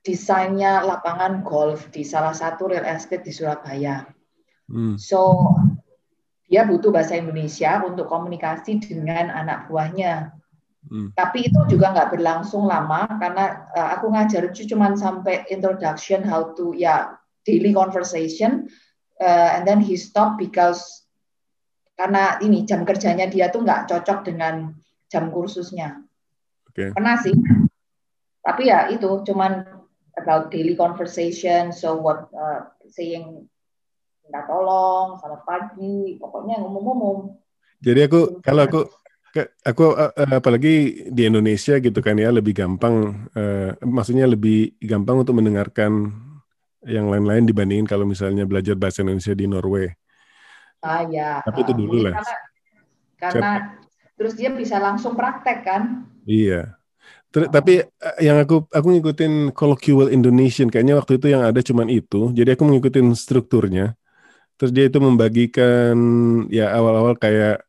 desainnya 0.00 0.80
lapangan 0.80 1.44
golf 1.44 1.92
di 1.92 2.00
salah 2.00 2.32
satu 2.32 2.72
real 2.72 2.88
estate 2.88 3.28
di 3.28 3.32
Surabaya. 3.34 4.08
Hmm. 4.68 4.94
So 5.00 5.52
dia 6.48 6.64
butuh 6.64 6.88
bahasa 6.92 7.16
Indonesia 7.16 7.80
untuk 7.84 8.08
komunikasi 8.08 8.80
dengan 8.80 9.28
anak 9.32 9.68
buahnya. 9.68 10.32
Hmm. 10.88 11.12
Tapi 11.12 11.52
itu 11.52 11.60
juga 11.68 11.92
nggak 11.92 12.16
berlangsung 12.16 12.64
lama 12.64 13.04
karena 13.20 13.68
uh, 13.76 13.88
aku 13.98 14.08
ngajar 14.08 14.48
itu 14.48 14.64
cuma 14.72 14.92
sampai 14.96 15.44
introduction 15.52 16.24
how 16.24 16.56
to 16.56 16.72
ya 16.72 17.20
daily 17.44 17.76
conversation 17.76 18.72
uh, 19.20 19.48
and 19.56 19.68
then 19.68 19.84
he 19.84 20.00
stop 20.00 20.40
because 20.40 21.04
karena 21.98 22.40
ini 22.40 22.64
jam 22.64 22.86
kerjanya 22.86 23.26
dia 23.28 23.50
tuh 23.52 23.66
nggak 23.66 23.90
cocok 23.90 24.24
dengan 24.24 24.72
jam 25.12 25.28
kursusnya. 25.28 26.00
Okay. 26.72 26.94
Pernah 26.94 27.20
sih. 27.20 27.34
Tapi 28.40 28.70
ya 28.70 28.88
itu 28.88 29.20
cuman 29.28 29.66
about 30.16 30.48
daily 30.48 30.78
conversation 30.78 31.74
so 31.74 32.00
what 32.00 32.32
uh, 32.32 32.70
saying 32.88 33.50
minta 34.28 34.44
tolong 34.44 35.16
selamat 35.16 35.42
pagi 35.48 36.20
pokoknya 36.20 36.60
umum-umum 36.60 37.32
jadi 37.80 38.12
aku 38.12 38.44
kalau 38.44 38.68
aku 38.68 38.80
aku 39.64 39.84
uh, 39.96 40.12
uh, 40.12 40.36
apalagi 40.36 41.08
di 41.08 41.24
Indonesia 41.24 41.80
gitu 41.80 42.04
kan 42.04 42.20
ya 42.20 42.28
lebih 42.28 42.52
gampang 42.52 43.24
uh, 43.32 43.72
maksudnya 43.80 44.28
lebih 44.28 44.76
gampang 44.84 45.24
untuk 45.24 45.32
mendengarkan 45.40 46.12
yang 46.84 47.08
lain-lain 47.08 47.48
dibandingin 47.48 47.88
kalau 47.88 48.04
misalnya 48.04 48.44
belajar 48.44 48.78
bahasa 48.78 49.02
Indonesia 49.02 49.34
di 49.34 49.46
Norway. 49.50 49.88
Ah 50.84 51.02
ya. 51.08 51.42
Tapi 51.42 51.58
itu 51.66 51.72
dulu 51.74 52.06
lah. 52.06 52.22
Karena, 52.22 52.36
karena 53.18 53.50
terus 54.14 54.38
dia 54.38 54.52
bisa 54.54 54.78
langsung 54.78 55.18
praktek 55.18 55.58
kan? 55.66 56.06
Iya. 56.22 56.78
Ter 57.28 57.50
tapi 57.50 57.82
eh, 57.82 58.16
yang 58.22 58.38
aku 58.40 58.70
aku 58.70 58.88
ngikutin 58.94 59.52
colloquial 59.52 60.08
Indonesian 60.08 60.70
kayaknya 60.70 60.96
waktu 60.96 61.18
itu 61.18 61.26
yang 61.28 61.42
ada 61.42 61.58
cuman 61.58 61.90
itu. 61.90 62.30
Jadi 62.30 62.54
aku 62.54 62.62
mengikutin 62.62 63.10
strukturnya. 63.18 63.98
Terus 64.58 64.74
dia 64.74 64.90
itu 64.90 64.98
membagikan 64.98 65.94
ya 66.50 66.74
awal-awal 66.74 67.14
kayak 67.14 67.62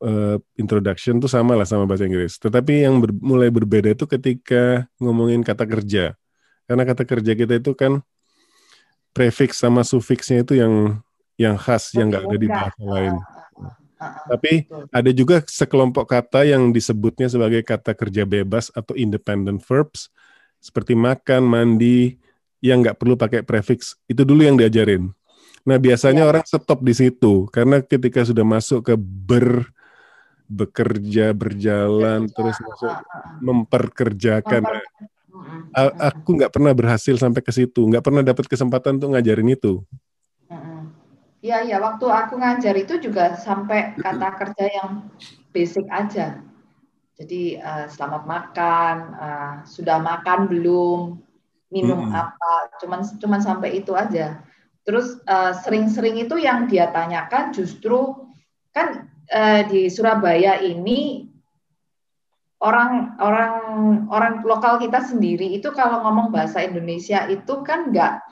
uh, 0.00 0.40
introduction 0.56 1.20
tuh 1.20 1.28
sama 1.28 1.52
lah 1.54 1.68
sama 1.68 1.84
bahasa 1.84 2.08
Inggris. 2.08 2.40
Tetapi 2.40 2.88
yang 2.88 3.04
ber, 3.04 3.12
mulai 3.20 3.52
berbeda 3.52 3.92
itu 3.92 4.08
ketika 4.08 4.88
ngomongin 4.96 5.44
kata 5.44 5.68
kerja. 5.68 6.16
Karena 6.64 6.82
kata 6.88 7.04
kerja 7.04 7.32
kita 7.36 7.60
itu 7.60 7.76
kan 7.76 8.00
prefix 9.12 9.60
sama 9.60 9.84
sufiksnya 9.84 10.40
itu 10.40 10.56
yang 10.56 11.04
yang 11.36 11.60
khas 11.60 11.92
yang 11.92 12.08
nggak 12.08 12.24
ada 12.24 12.36
di 12.40 12.48
bahasa 12.48 12.82
lain. 12.82 13.14
Tapi 14.02 14.66
ada 14.90 15.10
juga 15.14 15.44
sekelompok 15.46 16.10
kata 16.10 16.42
yang 16.42 16.74
disebutnya 16.74 17.30
sebagai 17.30 17.62
kata 17.62 17.94
kerja 17.94 18.26
bebas 18.26 18.72
atau 18.74 18.98
independent 18.98 19.62
verbs 19.62 20.10
seperti 20.58 20.94
makan, 20.94 21.46
mandi 21.46 22.18
yang 22.62 22.82
nggak 22.82 22.98
perlu 22.98 23.14
pakai 23.18 23.42
prefix. 23.42 23.98
Itu 24.06 24.22
dulu 24.22 24.46
yang 24.46 24.58
diajarin. 24.58 25.10
Nah 25.62 25.78
biasanya 25.78 26.26
ya. 26.26 26.28
orang 26.28 26.44
stop 26.44 26.82
di 26.82 26.94
situ 26.94 27.46
karena 27.54 27.78
ketika 27.82 28.26
sudah 28.26 28.42
masuk 28.42 28.92
ke 28.92 28.94
ber 28.98 29.70
bekerja 30.50 31.32
berjalan 31.32 32.28
terus 32.28 32.58
masuk 32.60 32.92
memperkerjakan. 33.40 34.62
Memper 34.62 35.10
aku 35.96 36.28
nggak 36.36 36.52
pernah 36.52 36.72
berhasil 36.76 37.16
sampai 37.16 37.40
ke 37.40 37.52
situ, 37.54 37.88
nggak 37.88 38.04
pernah 38.04 38.20
dapat 38.20 38.44
kesempatan 38.46 39.00
untuk 39.00 39.16
ngajarin 39.16 39.48
itu. 39.48 39.80
Iya, 41.42 41.66
iya. 41.66 41.76
Waktu 41.82 42.06
aku 42.06 42.38
ngajar 42.38 42.74
itu 42.78 43.02
juga 43.02 43.34
sampai 43.34 43.98
kata 43.98 44.28
kerja 44.38 44.64
yang 44.78 45.10
basic 45.50 45.82
aja. 45.90 46.38
Jadi 47.18 47.58
uh, 47.58 47.90
selamat 47.90 48.22
makan, 48.24 48.96
uh, 49.18 49.54
sudah 49.66 49.98
makan 49.98 50.46
belum, 50.46 51.18
minum 51.74 52.08
hmm. 52.08 52.14
apa, 52.14 52.54
cuman 52.78 53.02
cuman 53.18 53.40
sampai 53.42 53.82
itu 53.82 53.90
aja. 53.90 54.38
Terus 54.82 55.22
eh, 55.22 55.52
sering-sering 55.62 56.18
uh, 56.18 56.22
itu 56.26 56.36
yang 56.42 56.66
dia 56.66 56.90
tanyakan 56.90 57.54
justru 57.54 58.18
kan 58.74 59.06
uh, 59.30 59.62
di 59.70 59.86
Surabaya 59.86 60.58
ini 60.58 61.30
orang 62.62 63.18
orang 63.22 63.54
orang 64.10 64.34
lokal 64.42 64.82
kita 64.82 65.02
sendiri 65.02 65.54
itu 65.54 65.70
kalau 65.70 66.02
ngomong 66.02 66.34
bahasa 66.34 66.62
Indonesia 66.62 67.26
itu 67.30 67.62
kan 67.62 67.94
nggak 67.94 68.22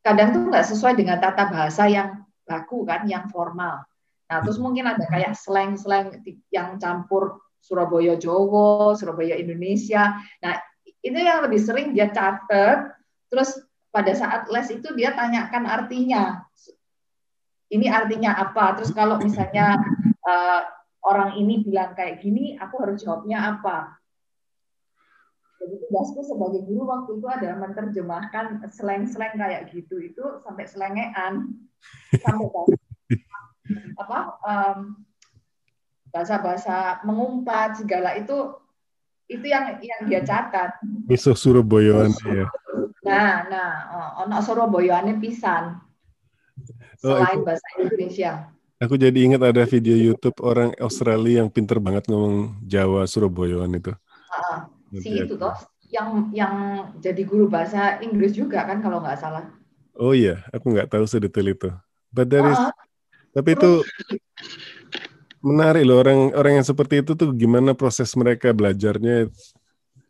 kadang 0.00 0.32
tuh 0.32 0.48
nggak 0.48 0.68
sesuai 0.68 0.96
dengan 0.96 1.20
tata 1.20 1.52
bahasa 1.52 1.84
yang 1.84 2.24
baku 2.48 2.88
kan 2.88 3.04
yang 3.04 3.28
formal. 3.28 3.84
Nah, 4.30 4.38
terus 4.46 4.62
mungkin 4.62 4.86
ada 4.86 5.02
kayak 5.10 5.34
slang-slang 5.34 6.22
yang 6.54 6.78
campur 6.78 7.42
Surabaya 7.60 8.14
Jawa, 8.14 8.94
Surabaya 8.94 9.36
Indonesia. 9.36 10.16
Nah, 10.40 10.54
itu 11.02 11.18
yang 11.18 11.42
lebih 11.42 11.60
sering 11.60 11.92
dia 11.92 12.08
catat, 12.14 12.94
terus 13.26 13.58
pada 13.90 14.12
saat 14.14 14.46
les 14.50 14.68
itu 14.70 14.88
dia 14.94 15.14
tanyakan 15.14 15.66
artinya. 15.66 16.46
Ini 17.70 17.86
artinya 17.86 18.34
apa? 18.34 18.78
Terus 18.78 18.90
kalau 18.90 19.18
misalnya 19.22 19.78
uh, 20.26 20.62
orang 21.06 21.38
ini 21.38 21.62
bilang 21.62 21.94
kayak 21.94 22.18
gini, 22.18 22.58
aku 22.58 22.82
harus 22.82 23.02
jawabnya 23.02 23.58
apa? 23.58 24.00
Jadi 25.60 25.76
tugasku 25.86 26.24
sebagai 26.24 26.64
guru 26.64 26.88
waktu 26.88 27.20
itu 27.20 27.28
adalah 27.28 27.56
menerjemahkan 27.68 28.64
slang-slang 28.72 29.36
kayak 29.36 29.68
gitu 29.68 30.00
itu 30.00 30.24
sampai 30.40 30.64
selengean 30.64 31.52
sampai 32.16 32.48
apa 34.00 34.18
bahasa 34.40 34.72
bahasa-bahasa 36.10 37.04
mengumpat 37.04 37.76
segala 37.76 38.16
itu 38.16 38.56
itu 39.30 39.46
yang 39.46 39.78
yang 39.78 40.00
dia 40.10 40.20
catat. 40.26 40.74
Miso 41.06 41.36
Surabaya 41.36 42.08
ya. 42.08 42.48
Nah, 43.00 43.48
nah, 43.48 43.70
oh, 43.92 44.08
ono 44.28 44.38
Surabaya 44.44 45.00
pisan. 45.16 45.80
Oh, 47.00 47.16
Selain 47.16 47.40
oh, 47.40 47.44
bahasa 47.48 47.66
Indonesia. 47.80 48.52
Aku 48.80 48.96
jadi 48.96 49.16
ingat 49.16 49.44
ada 49.44 49.64
video 49.68 49.92
YouTube 49.92 50.40
orang 50.40 50.72
Australia 50.80 51.44
yang 51.44 51.52
pinter 51.52 51.76
banget 51.80 52.08
ngomong 52.08 52.60
Jawa 52.64 53.04
Surabayaan 53.04 53.76
itu. 53.76 53.92
Uh, 54.32 54.58
si 55.00 55.20
itu 55.20 55.36
toh 55.36 55.52
yang 55.92 56.32
yang 56.32 56.54
jadi 56.96 57.22
guru 57.28 57.50
bahasa 57.50 58.00
Inggris 58.00 58.32
juga 58.32 58.64
kan 58.64 58.80
kalau 58.80 59.04
nggak 59.04 59.20
salah. 59.20 59.52
Oh 60.00 60.16
iya, 60.16 60.44
aku 60.48 60.72
nggak 60.72 60.88
tahu 60.96 61.04
sedetail 61.04 61.52
itu. 61.52 61.68
But 62.08 62.32
there 62.32 62.48
is, 62.48 62.56
uh, 62.56 62.72
tapi 63.36 63.52
itu 63.52 63.84
menarik 65.44 65.84
loh 65.84 66.00
orang 66.00 66.32
orang 66.32 66.52
yang 66.60 66.66
seperti 66.66 67.04
itu 67.04 67.12
tuh 67.16 67.32
gimana 67.36 67.72
proses 67.76 68.12
mereka 68.16 68.52
belajarnya 68.52 69.28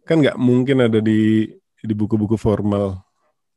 kan 0.07 0.19
nggak 0.23 0.39
mungkin 0.39 0.91
ada 0.91 0.99
di 0.99 1.51
di 1.81 1.95
buku-buku 1.97 2.37
formal 2.37 3.01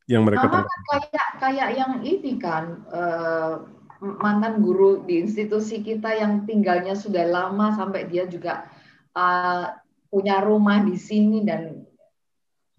yang 0.04 0.24
mereka 0.24 0.48
kan 0.52 0.64
kayak 0.68 1.28
kayak 1.40 1.68
yang 1.76 2.04
ini 2.04 2.36
kan 2.36 2.84
uh, 2.92 3.64
mantan 4.04 4.60
guru 4.60 5.00
di 5.08 5.24
institusi 5.24 5.80
kita 5.80 6.12
yang 6.12 6.44
tinggalnya 6.44 6.92
sudah 6.92 7.24
lama 7.24 7.72
sampai 7.72 8.04
dia 8.04 8.28
juga 8.28 8.68
uh, 9.16 9.72
punya 10.12 10.44
rumah 10.44 10.84
di 10.84 11.00
sini 11.00 11.40
dan 11.40 11.88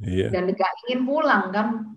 iya. 0.06 0.30
dan 0.30 0.54
nggak 0.54 0.74
ingin 0.86 1.02
pulang 1.10 1.50
kan 1.50 1.95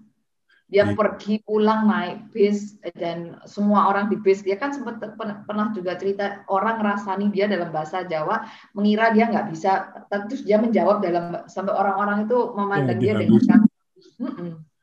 dia 0.68 0.84
iya. 0.84 0.92
pergi 0.92 1.40
pulang 1.48 1.88
naik 1.88 2.28
bis 2.28 2.76
dan 2.96 3.40
semua 3.48 3.88
orang 3.88 4.12
di 4.12 4.20
bis. 4.20 4.44
Dia 4.44 4.60
kan 4.60 4.72
sempat 4.76 5.00
pernah 5.18 5.72
juga 5.72 5.96
cerita 5.96 6.44
orang 6.52 6.84
rasani 6.84 7.32
dia 7.32 7.48
dalam 7.48 7.72
bahasa 7.72 8.04
Jawa 8.04 8.44
mengira 8.76 9.10
dia 9.16 9.32
nggak 9.32 9.48
bisa. 9.48 9.92
Terus 10.28 10.44
dia 10.44 10.60
menjawab 10.60 11.00
dalam 11.00 11.48
sampai 11.48 11.72
orang-orang 11.72 12.28
itu 12.28 12.38
memandang 12.52 13.00
ya, 13.00 13.16
dia 13.16 13.24
dengan 13.24 13.40
kan 13.48 13.60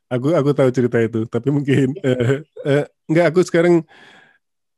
aku 0.10 0.32
aku 0.32 0.50
tahu 0.54 0.69
cerita 0.71 0.98
itu 1.02 1.26
tapi 1.26 1.50
mungkin 1.52 1.98
uh, 2.06 2.39
uh, 2.65 2.86
nggak 3.10 3.26
aku 3.34 3.41
sekarang 3.43 3.84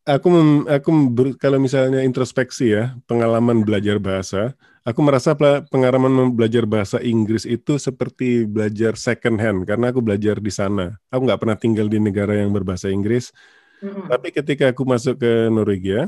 aku 0.07 0.27
mem, 0.31 0.49
aku 0.71 0.89
ber, 1.11 1.27
kalau 1.35 1.59
misalnya 1.59 1.99
introspeksi 1.99 2.71
ya 2.71 2.95
pengalaman 3.05 3.67
belajar 3.67 3.99
bahasa 3.99 4.55
aku 4.87 5.03
merasa 5.03 5.35
pengalaman 5.67 6.31
belajar 6.31 6.63
bahasa 6.63 7.03
Inggris 7.03 7.43
itu 7.43 7.75
seperti 7.75 8.47
belajar 8.47 8.95
second 8.95 9.35
hand 9.35 9.67
karena 9.67 9.91
aku 9.91 9.99
belajar 9.99 10.39
di 10.39 10.47
sana 10.47 10.95
aku 11.11 11.27
nggak 11.27 11.41
pernah 11.43 11.57
tinggal 11.59 11.91
di 11.91 11.99
negara 11.99 12.39
yang 12.39 12.55
berbahasa 12.55 12.87
Inggris 12.87 13.35
mm-hmm. 13.83 14.07
tapi 14.07 14.27
ketika 14.31 14.71
aku 14.71 14.87
masuk 14.87 15.19
ke 15.19 15.51
Norwegia 15.51 16.07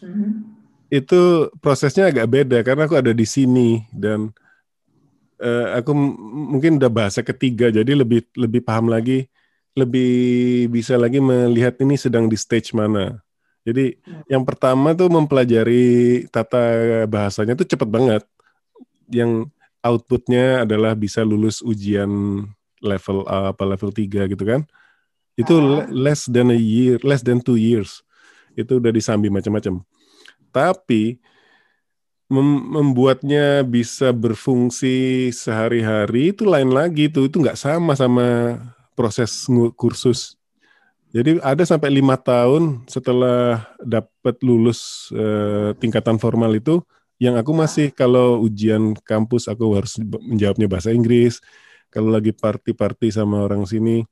mm-hmm. 0.00 0.32
itu 0.88 1.52
prosesnya 1.60 2.08
agak 2.08 2.32
beda 2.32 2.64
karena 2.64 2.88
aku 2.88 2.96
ada 2.96 3.12
di 3.12 3.28
sini 3.28 3.84
dan 3.92 4.32
uh, 5.44 5.76
aku 5.76 5.92
mungkin 6.56 6.80
udah 6.80 6.88
bahasa 6.88 7.20
ketiga 7.20 7.68
jadi 7.68 7.92
lebih 7.92 8.24
lebih 8.40 8.64
paham 8.64 8.88
lagi 8.88 9.28
lebih 9.76 10.66
bisa 10.72 10.96
lagi 10.96 11.18
melihat 11.18 11.76
ini 11.82 11.98
sedang 11.98 12.30
di 12.30 12.36
stage 12.38 12.72
mana. 12.72 13.20
Jadi 13.66 14.00
hmm. 14.00 14.32
yang 14.32 14.42
pertama 14.48 14.96
tuh 14.96 15.12
mempelajari 15.12 16.24
tata 16.32 17.04
bahasanya 17.04 17.58
tuh 17.58 17.68
cepet 17.68 17.88
banget. 17.88 18.22
Yang 19.12 19.52
outputnya 19.84 20.64
adalah 20.64 20.96
bisa 20.96 21.20
lulus 21.20 21.60
ujian 21.60 22.08
level 22.80 23.26
A 23.26 23.52
apa 23.52 23.64
level 23.68 23.90
3 23.92 24.32
gitu 24.32 24.44
kan. 24.44 24.64
Itu 25.38 25.54
uh. 25.60 25.86
less 25.92 26.26
than 26.26 26.50
a 26.50 26.58
year, 26.58 26.98
less 27.04 27.22
than 27.22 27.44
two 27.44 27.60
years. 27.60 28.02
Itu 28.58 28.82
udah 28.82 28.90
disambi 28.90 29.30
macam-macam. 29.30 29.84
Tapi 30.50 31.22
mem 32.28 32.48
membuatnya 32.72 33.64
bisa 33.64 34.12
berfungsi 34.12 35.28
sehari-hari 35.32 36.36
itu 36.36 36.44
lain 36.44 36.68
lagi 36.68 37.08
tuh 37.08 37.24
itu 37.24 37.40
nggak 37.40 37.56
sama 37.56 37.96
sama 37.96 38.56
proses 38.98 39.46
kursus. 39.78 40.34
Jadi 41.14 41.38
ada 41.40 41.62
sampai 41.62 41.94
lima 41.94 42.18
tahun 42.18 42.84
setelah 42.90 43.62
dapat 43.80 44.36
lulus 44.42 45.08
eh, 45.14 45.72
tingkatan 45.78 46.18
formal 46.18 46.50
itu, 46.52 46.82
yang 47.22 47.38
aku 47.38 47.54
masih 47.54 47.94
kalau 47.94 48.42
ujian 48.42 48.92
kampus 49.06 49.46
aku 49.46 49.78
harus 49.78 49.96
menjawabnya 50.02 50.66
bahasa 50.66 50.90
Inggris. 50.90 51.38
Kalau 51.88 52.12
lagi 52.12 52.36
party-party 52.36 53.08
sama 53.08 53.48
orang 53.48 53.64
sini, 53.64 54.04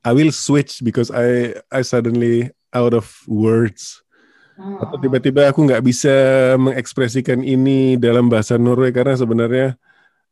I 0.00 0.16
will 0.16 0.32
switch 0.32 0.80
because 0.80 1.12
I 1.12 1.58
I 1.68 1.84
suddenly 1.84 2.48
out 2.72 2.96
of 2.96 3.04
words. 3.28 4.00
Atau 4.58 4.96
oh. 4.96 5.00
tiba-tiba 5.04 5.52
aku 5.52 5.68
nggak 5.68 5.84
bisa 5.84 6.14
mengekspresikan 6.56 7.44
ini 7.44 7.94
dalam 8.00 8.26
bahasa 8.26 8.56
Norway 8.58 8.90
karena 8.90 9.14
sebenarnya 9.14 9.78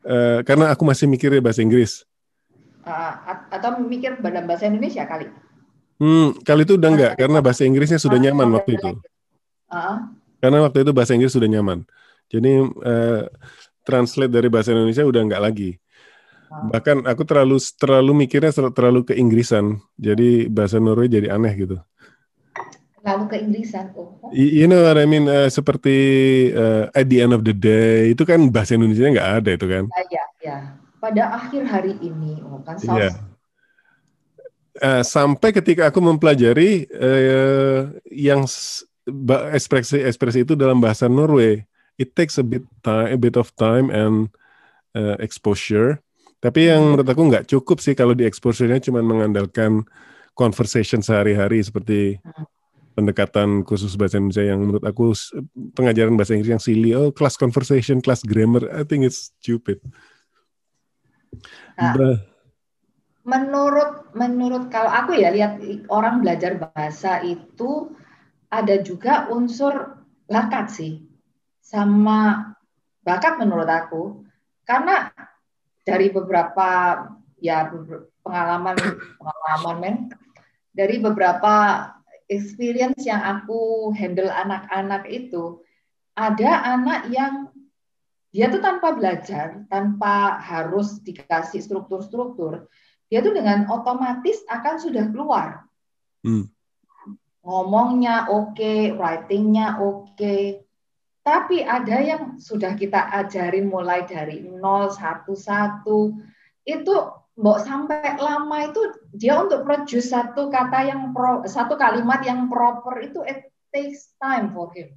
uh, 0.02 0.42
karena 0.42 0.74
aku 0.74 0.82
masih 0.82 1.06
mikirnya 1.06 1.38
bahasa 1.38 1.62
Inggris 1.62 2.02
atau 2.86 3.82
mikir 3.82 4.22
dalam 4.22 4.46
bahasa 4.46 4.70
Indonesia 4.70 5.02
kali? 5.04 5.26
Hmm, 5.96 6.36
kali 6.44 6.62
itu 6.68 6.76
udah 6.76 6.90
enggak 6.92 7.12
karena 7.16 7.38
bahasa 7.40 7.64
Inggrisnya 7.64 7.96
sudah 7.96 8.20
nyaman 8.20 8.52
waktu 8.52 8.76
itu. 8.76 8.90
Uh. 9.72 10.12
Karena 10.38 10.62
waktu 10.62 10.84
itu 10.84 10.92
bahasa 10.92 11.16
Inggris 11.16 11.32
sudah 11.32 11.48
nyaman. 11.48 11.88
Jadi 12.28 12.52
uh, 12.62 13.24
translate 13.82 14.30
dari 14.30 14.48
bahasa 14.52 14.76
Indonesia 14.76 15.02
udah 15.02 15.20
enggak 15.24 15.42
lagi. 15.42 15.70
Uh. 16.52 16.68
Bahkan 16.76 17.08
aku 17.08 17.22
terlalu 17.24 17.56
terlalu 17.80 18.12
mikirnya 18.28 18.52
terlalu 18.52 19.08
ke 19.08 19.16
Inggrisan. 19.16 19.80
Jadi 19.96 20.52
bahasa 20.52 20.76
Norway 20.76 21.08
jadi 21.08 21.32
aneh 21.32 21.54
gitu. 21.56 21.80
Lalu 23.00 23.24
ke 23.32 23.36
Inggrisan. 23.40 23.96
Oh. 23.96 24.20
You 24.36 24.68
know 24.68 24.84
what 24.84 25.00
I 25.00 25.08
mean? 25.08 25.32
Uh, 25.32 25.48
seperti 25.48 25.96
uh, 26.52 26.92
at 26.92 27.08
the 27.08 27.24
end 27.24 27.32
of 27.32 27.40
the 27.40 27.56
day 27.56 28.12
itu 28.12 28.22
kan 28.28 28.52
bahasa 28.52 28.76
Indonesia 28.76 29.08
nggak 29.08 29.30
ada 29.42 29.50
itu 29.56 29.64
kan? 29.64 29.84
Iya, 29.88 30.04
ya. 30.12 30.24
ya 30.44 30.85
pada 31.06 31.38
akhir 31.38 31.62
hari 31.70 31.94
ini, 32.02 32.42
oh 32.42 32.58
kan 32.66 32.74
yeah. 32.82 33.14
uh, 34.82 35.06
sampai 35.06 35.54
ketika 35.54 35.86
aku 35.86 36.02
mempelajari 36.02 36.90
uh, 36.90 37.94
yang 38.10 38.42
ekspresi 39.54 40.02
ekspresi 40.02 40.42
itu 40.42 40.58
dalam 40.58 40.82
bahasa 40.82 41.06
Norway, 41.06 41.62
it 41.94 42.18
takes 42.18 42.42
a 42.42 42.44
bit 42.44 42.66
time, 42.82 43.14
a 43.14 43.14
bit 43.14 43.38
of 43.38 43.54
time 43.54 43.86
and 43.94 44.26
uh, 44.98 45.14
exposure. 45.22 46.02
Tapi 46.42 46.74
yang 46.74 46.82
hmm. 46.82 46.90
menurut 46.98 47.08
aku 47.14 47.22
nggak 47.30 47.46
cukup 47.46 47.78
sih 47.78 47.94
kalau 47.94 48.18
di 48.18 48.26
exposure-nya 48.26 48.82
cuma 48.82 48.98
mengandalkan 48.98 49.86
conversation 50.34 51.06
sehari-hari 51.06 51.62
seperti 51.62 52.18
hmm. 52.18 52.44
pendekatan 52.98 53.62
khusus 53.62 53.94
bahasa 53.94 54.18
Indonesia 54.18 54.42
yang 54.42 54.58
menurut 54.58 54.82
aku 54.82 55.14
pengajaran 55.78 56.18
bahasa 56.18 56.34
Inggris 56.34 56.50
yang 56.58 56.64
silly, 56.66 56.98
oh 56.98 57.14
class 57.14 57.38
conversation, 57.38 58.02
class 58.02 58.26
grammar, 58.26 58.66
I 58.74 58.82
think 58.82 59.06
it's 59.06 59.30
stupid. 59.38 59.78
Nah, 61.76 61.92
menurut 63.26 64.10
menurut 64.14 64.70
kalau 64.70 64.88
aku 64.88 65.18
ya 65.18 65.34
lihat 65.34 65.58
orang 65.90 66.22
belajar 66.22 66.56
bahasa 66.56 67.20
itu 67.26 67.90
ada 68.48 68.78
juga 68.80 69.26
unsur 69.28 69.98
bakat 70.30 70.70
sih 70.70 70.92
sama 71.62 72.52
bakat 73.02 73.38
menurut 73.42 73.66
aku. 73.66 74.22
Karena 74.66 75.10
dari 75.86 76.10
beberapa 76.10 76.98
ya 77.38 77.70
pengalaman 78.26 78.74
pengalaman 79.18 79.76
men 79.78 79.96
dari 80.74 80.98
beberapa 80.98 81.86
experience 82.26 83.06
yang 83.06 83.22
aku 83.22 83.90
handle 83.94 84.30
anak-anak 84.30 85.06
itu 85.06 85.62
ada 86.18 86.74
anak 86.74 87.06
yang 87.12 87.54
dia 88.36 88.52
tuh 88.52 88.60
tanpa 88.60 88.92
belajar, 88.92 89.64
tanpa 89.72 90.36
harus 90.44 91.00
dikasih 91.00 91.64
struktur-struktur, 91.64 92.68
dia 93.08 93.24
tuh 93.24 93.32
dengan 93.32 93.64
otomatis 93.72 94.44
akan 94.52 94.76
sudah 94.76 95.08
keluar. 95.08 95.64
Hmm. 96.20 96.44
Ngomongnya 97.40 98.28
oke, 98.28 98.52
okay, 98.52 98.92
writingnya 98.92 99.80
oke, 99.80 100.12
okay. 100.12 100.60
tapi 101.24 101.64
ada 101.64 101.96
yang 101.96 102.36
sudah 102.36 102.76
kita 102.76 103.08
ajarin 103.24 103.72
mulai 103.72 104.04
dari 104.04 104.44
0, 104.44 104.60
1, 104.60 105.24
1, 105.32 106.68
itu 106.68 106.94
mbok 107.40 107.58
sampai 107.64 108.20
lama 108.20 108.68
itu 108.68 108.80
dia 109.16 109.40
untuk 109.40 109.64
produce 109.64 110.12
satu 110.12 110.52
kata 110.52 110.92
yang 110.92 111.16
pro, 111.16 111.40
satu 111.48 111.80
kalimat 111.80 112.20
yang 112.20 112.52
proper 112.52 113.00
itu 113.00 113.24
it 113.24 113.48
takes 113.72 114.12
time 114.20 114.52
for 114.52 114.68
him. 114.76 114.92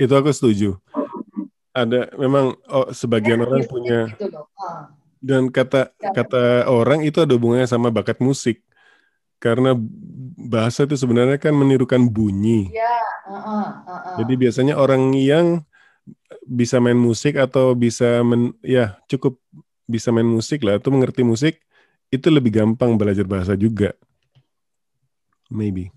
Itu 0.00 0.16
aku 0.16 0.32
setuju 0.32 0.80
ada 1.76 2.08
memang 2.16 2.56
oh, 2.72 2.88
sebagian 2.88 3.40
ya, 3.40 3.44
orang 3.44 3.62
punya 3.68 3.98
gitu 4.16 4.32
ah. 4.56 4.88
dan 5.20 5.52
kata 5.52 5.92
ya. 6.00 6.16
kata 6.16 6.64
orang 6.72 7.04
itu 7.04 7.20
ada 7.20 7.36
hubungannya 7.36 7.68
sama 7.68 7.92
bakat 7.92 8.16
musik 8.24 8.64
karena 9.36 9.76
bahasa 10.40 10.88
itu 10.88 10.96
sebenarnya 10.96 11.36
kan 11.36 11.52
menirukan 11.52 12.08
bunyi. 12.08 12.72
Ya, 12.72 12.96
uh, 13.28 13.36
uh, 13.36 13.68
uh, 13.84 13.92
uh. 13.92 14.16
Jadi 14.24 14.32
biasanya 14.40 14.74
orang 14.80 15.12
yang 15.12 15.60
bisa 16.46 16.80
main 16.80 16.96
musik 16.96 17.36
atau 17.36 17.76
bisa 17.76 18.24
men, 18.24 18.56
ya 18.64 18.96
cukup 19.10 19.36
bisa 19.84 20.08
main 20.08 20.26
musik 20.26 20.64
lah 20.64 20.80
atau 20.80 20.88
mengerti 20.94 21.22
musik 21.22 21.60
itu 22.08 22.32
lebih 22.32 22.54
gampang 22.54 22.96
belajar 22.96 23.28
bahasa 23.28 23.58
juga. 23.58 23.92
Maybe. 25.52 25.92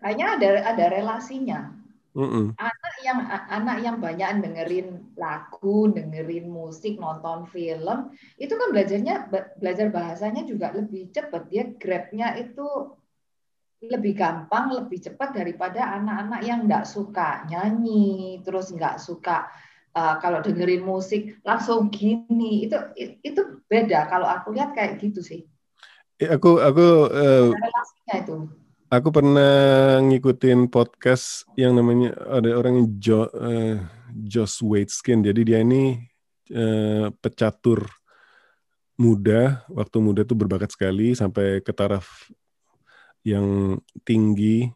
Kayaknya 0.00 0.26
ada 0.36 0.48
ada 0.74 0.84
relasinya 0.90 1.79
Mm-mm. 2.10 2.58
Anak 2.58 2.94
yang 3.06 3.18
anak 3.46 3.76
yang 3.86 3.96
banyak 4.02 4.42
dengerin 4.42 5.14
lagu, 5.14 5.94
dengerin 5.94 6.50
musik, 6.50 6.98
nonton 6.98 7.46
film, 7.54 8.10
itu 8.34 8.50
kan 8.50 8.68
belajarnya 8.74 9.30
belajar 9.62 9.94
bahasanya 9.94 10.42
juga 10.42 10.74
lebih 10.74 11.14
cepat. 11.14 11.46
Dia 11.46 11.70
grabnya 11.78 12.34
itu 12.34 12.66
lebih 13.80 14.18
gampang, 14.18 14.74
lebih 14.74 14.98
cepat 15.00 15.38
daripada 15.38 15.86
anak-anak 16.02 16.40
yang 16.42 16.66
nggak 16.66 16.84
suka 16.84 17.46
nyanyi, 17.46 18.42
terus 18.42 18.74
nggak 18.74 18.98
suka 18.98 19.46
uh, 19.94 20.18
kalau 20.18 20.42
dengerin 20.42 20.82
musik 20.82 21.38
langsung 21.46 21.94
gini. 21.94 22.66
Itu 22.66 22.76
itu 22.98 23.62
beda. 23.70 24.10
Kalau 24.10 24.26
aku 24.26 24.50
lihat 24.50 24.74
kayak 24.74 24.98
gitu 24.98 25.22
sih. 25.22 25.46
Aku 26.20 26.58
aku 26.58 27.06
uh, 27.06 27.54
itu 28.12 28.50
Aku 28.90 29.14
pernah 29.14 30.02
ngikutin 30.02 30.66
podcast 30.66 31.46
yang 31.54 31.78
namanya 31.78 32.10
ada 32.26 32.58
orang 32.58 32.74
yang 32.74 32.88
jo, 32.98 33.22
uh, 33.22 33.78
Josh 34.10 34.66
Waitzkin. 34.66 35.22
Jadi 35.22 35.46
dia 35.46 35.62
ini 35.62 35.94
uh, 36.50 37.06
pecatur 37.22 37.86
muda, 38.98 39.62
waktu 39.70 39.96
muda 40.02 40.26
tuh 40.26 40.34
berbakat 40.34 40.74
sekali 40.74 41.14
sampai 41.14 41.62
ke 41.62 41.70
taraf 41.70 42.34
yang 43.22 43.78
tinggi, 44.02 44.74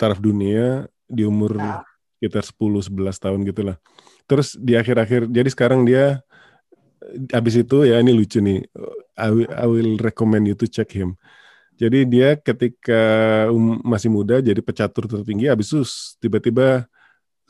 taraf 0.00 0.16
dunia 0.16 0.88
di 1.04 1.28
umur 1.28 1.60
sekitar 2.16 2.40
10-11 2.40 2.88
tahun 3.20 3.40
gitulah. 3.52 3.76
Terus 4.24 4.56
di 4.56 4.80
akhir-akhir, 4.80 5.28
jadi 5.28 5.48
sekarang 5.52 5.84
dia 5.84 6.24
habis 7.36 7.52
itu 7.52 7.84
ya 7.84 8.00
ini 8.00 8.16
lucu 8.16 8.40
nih. 8.40 8.64
I 9.20 9.28
will, 9.28 9.50
I 9.52 9.66
will 9.68 9.92
recommend 10.00 10.48
you 10.48 10.56
to 10.56 10.64
check 10.64 10.88
him 10.88 11.20
jadi 11.78 11.98
dia 12.02 12.28
ketika 12.34 13.02
um, 13.54 13.78
masih 13.86 14.10
muda 14.10 14.42
jadi 14.42 14.58
pecatur 14.58 15.06
tertinggi, 15.06 15.46
habis 15.46 15.70
itu 15.70 15.86
tiba-tiba 16.18 16.90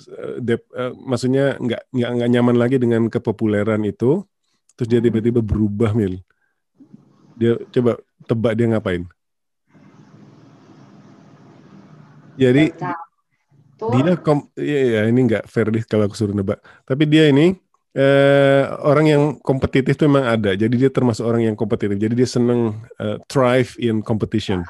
uh, 0.04 0.36
uh, 0.76 0.92
maksudnya 1.00 1.56
nggak 1.56 1.88
nggak 1.88 2.10
nggak 2.12 2.28
nyaman 2.36 2.56
lagi 2.60 2.76
dengan 2.76 3.08
kepopuleran 3.08 3.80
itu, 3.88 4.28
terus 4.76 4.88
dia 4.92 5.00
tiba-tiba 5.00 5.40
berubah 5.40 5.96
mil. 5.96 6.20
Dia 7.40 7.56
coba 7.72 7.96
tebak 8.28 8.52
dia 8.52 8.68
ngapain? 8.68 9.08
Jadi 12.36 12.70
dia 13.78 14.14
kom, 14.20 14.44
ya, 14.60 14.80
ya 14.92 15.00
ini 15.08 15.20
nggak 15.24 15.48
fair 15.48 15.72
deh 15.72 15.82
kalau 15.88 16.04
aku 16.04 16.20
suruh 16.20 16.36
nebak. 16.36 16.60
Tapi 16.84 17.08
dia 17.08 17.32
ini 17.32 17.56
eh, 17.96 18.62
orang 18.84 19.06
yang 19.08 19.22
kompetitif 19.40 19.96
itu 19.96 20.04
memang 20.04 20.26
ada. 20.28 20.52
Jadi 20.52 20.74
dia 20.76 20.90
termasuk 20.92 21.24
orang 21.24 21.48
yang 21.48 21.56
kompetitif. 21.56 21.96
Jadi 21.96 22.14
dia 22.18 22.28
senang 22.28 22.82
uh, 23.00 23.16
thrive 23.30 23.72
in 23.80 24.04
competition. 24.04 24.64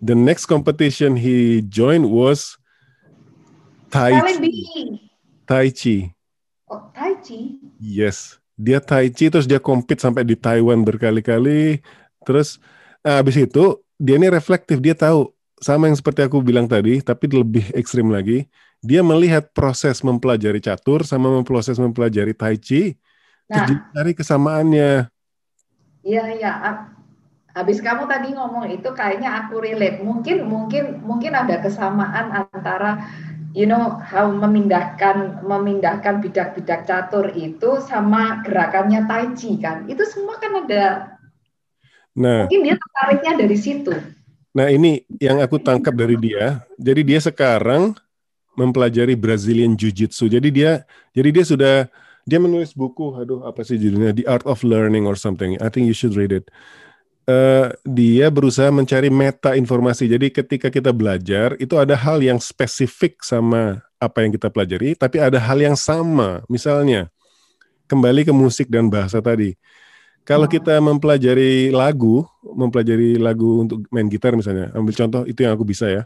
The 0.00 0.16
next 0.16 0.46
competition 0.48 1.16
he 1.16 1.64
joined 1.64 2.08
was 2.08 2.56
Tai 3.88 4.12
Chi. 4.12 4.52
Tai 5.48 5.66
Chi. 5.72 5.96
Oh, 6.68 6.92
Tai 6.92 7.16
Chi. 7.24 7.60
Yes. 7.80 8.36
Dia 8.56 8.80
Tai 8.80 9.08
Chi 9.12 9.28
terus 9.28 9.48
dia 9.48 9.60
compete 9.60 10.00
sampai 10.00 10.24
di 10.24 10.36
Taiwan 10.36 10.84
berkali-kali. 10.84 11.80
Terus 12.24 12.60
nah, 13.00 13.20
habis 13.20 13.40
itu 13.40 13.80
dia 13.96 14.20
ini 14.20 14.28
reflektif, 14.28 14.76
dia 14.84 14.92
tahu 14.92 15.32
sama 15.56 15.88
yang 15.88 15.96
seperti 15.96 16.20
aku 16.20 16.44
bilang 16.44 16.68
tadi, 16.68 17.00
tapi 17.00 17.32
lebih 17.32 17.72
ekstrim 17.72 18.12
lagi 18.12 18.44
dia 18.86 19.02
melihat 19.02 19.50
proses 19.50 19.98
mempelajari 20.06 20.62
catur 20.62 21.02
sama 21.02 21.42
proses 21.42 21.74
mempelajari 21.82 22.30
tai 22.38 22.54
chi, 22.54 22.94
nah, 23.50 23.66
cari 23.90 24.14
kesamaannya. 24.14 25.10
Iya, 26.06 26.24
iya. 26.38 26.52
Habis 27.50 27.82
kamu 27.82 28.06
tadi 28.06 28.30
ngomong 28.36 28.70
itu 28.70 28.86
kayaknya 28.94 29.42
aku 29.42 29.58
relate. 29.58 29.98
Mungkin 30.06 30.46
mungkin 30.46 31.02
mungkin 31.02 31.34
ada 31.34 31.58
kesamaan 31.58 32.46
antara 32.46 33.02
you 33.56 33.66
know 33.66 33.98
how 34.06 34.28
memindahkan 34.30 35.42
memindahkan 35.42 36.22
bidak-bidak 36.22 36.86
catur 36.86 37.32
itu 37.34 37.82
sama 37.82 38.46
gerakannya 38.46 39.02
tai 39.10 39.34
chi 39.34 39.58
kan. 39.58 39.88
Itu 39.90 40.06
semua 40.06 40.38
kan 40.38 40.62
ada 40.62 41.16
Nah, 42.16 42.48
mungkin 42.48 42.64
dia 42.64 42.76
tertariknya 42.80 43.32
dari 43.44 43.58
situ. 43.60 43.92
Nah, 44.56 44.72
ini 44.72 45.04
yang 45.20 45.44
aku 45.44 45.60
tangkap 45.60 45.92
dari 45.92 46.16
dia. 46.16 46.64
Jadi 46.80 47.04
dia 47.04 47.20
sekarang 47.20 47.92
mempelajari 48.56 49.14
Brazilian 49.14 49.76
Jiu-Jitsu. 49.76 50.32
Jadi 50.32 50.48
dia 50.50 50.82
jadi 51.12 51.28
dia 51.30 51.44
sudah 51.44 51.74
dia 52.26 52.42
menulis 52.42 52.74
buku, 52.74 53.14
aduh 53.14 53.46
apa 53.46 53.62
sih 53.62 53.78
judulnya? 53.78 54.10
The 54.10 54.26
Art 54.26 54.42
of 54.50 54.66
Learning 54.66 55.06
or 55.06 55.14
something. 55.14 55.54
I 55.62 55.70
think 55.70 55.86
you 55.86 55.94
should 55.94 56.18
read 56.18 56.34
it. 56.34 56.50
Uh, 57.26 57.70
dia 57.86 58.30
berusaha 58.30 58.70
mencari 58.70 59.10
meta 59.10 59.54
informasi. 59.54 60.10
Jadi 60.10 60.34
ketika 60.34 60.66
kita 60.70 60.90
belajar 60.90 61.54
itu 61.62 61.78
ada 61.78 61.94
hal 61.94 62.18
yang 62.22 62.42
spesifik 62.42 63.22
sama 63.22 63.82
apa 64.02 64.26
yang 64.26 64.34
kita 64.34 64.50
pelajari, 64.50 64.98
tapi 64.98 65.22
ada 65.22 65.38
hal 65.38 65.58
yang 65.62 65.78
sama. 65.78 66.42
Misalnya 66.50 67.10
kembali 67.86 68.26
ke 68.26 68.34
musik 68.34 68.66
dan 68.66 68.90
bahasa 68.90 69.22
tadi. 69.22 69.54
Kalau 70.26 70.50
kita 70.50 70.82
mempelajari 70.82 71.70
lagu, 71.70 72.26
mempelajari 72.42 73.14
lagu 73.14 73.62
untuk 73.62 73.86
main 73.94 74.10
gitar 74.10 74.34
misalnya, 74.34 74.74
ambil 74.74 74.90
contoh 74.90 75.22
itu 75.22 75.46
yang 75.46 75.54
aku 75.54 75.62
bisa 75.62 75.86
ya 75.86 76.02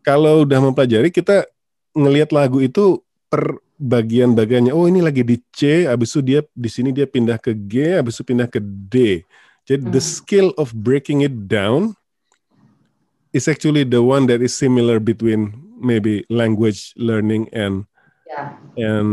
kalau 0.00 0.44
udah 0.48 0.58
mempelajari 0.58 1.12
kita 1.12 1.46
ngelihat 1.92 2.30
lagu 2.32 2.62
itu 2.62 3.02
per 3.30 3.60
bagian-bagiannya. 3.80 4.76
Oh 4.76 4.84
ini 4.84 5.00
lagi 5.00 5.24
di 5.24 5.40
C, 5.56 5.88
habis 5.88 6.12
itu 6.12 6.20
dia 6.20 6.40
di 6.52 6.68
sini 6.68 6.92
dia 6.92 7.08
pindah 7.08 7.40
ke 7.40 7.56
G, 7.56 7.96
habis 7.96 8.20
itu 8.20 8.24
pindah 8.28 8.48
ke 8.50 8.60
D. 8.60 9.24
Jadi 9.64 9.88
hmm. 9.88 9.92
the 9.94 10.02
skill 10.02 10.52
of 10.60 10.76
breaking 10.76 11.24
it 11.24 11.48
down 11.48 11.96
is 13.32 13.48
actually 13.48 13.88
the 13.88 14.04
one 14.04 14.28
that 14.28 14.44
is 14.44 14.52
similar 14.52 15.00
between 15.00 15.56
maybe 15.80 16.28
language 16.28 16.92
learning 17.00 17.48
and. 17.56 17.88
And 18.78 19.12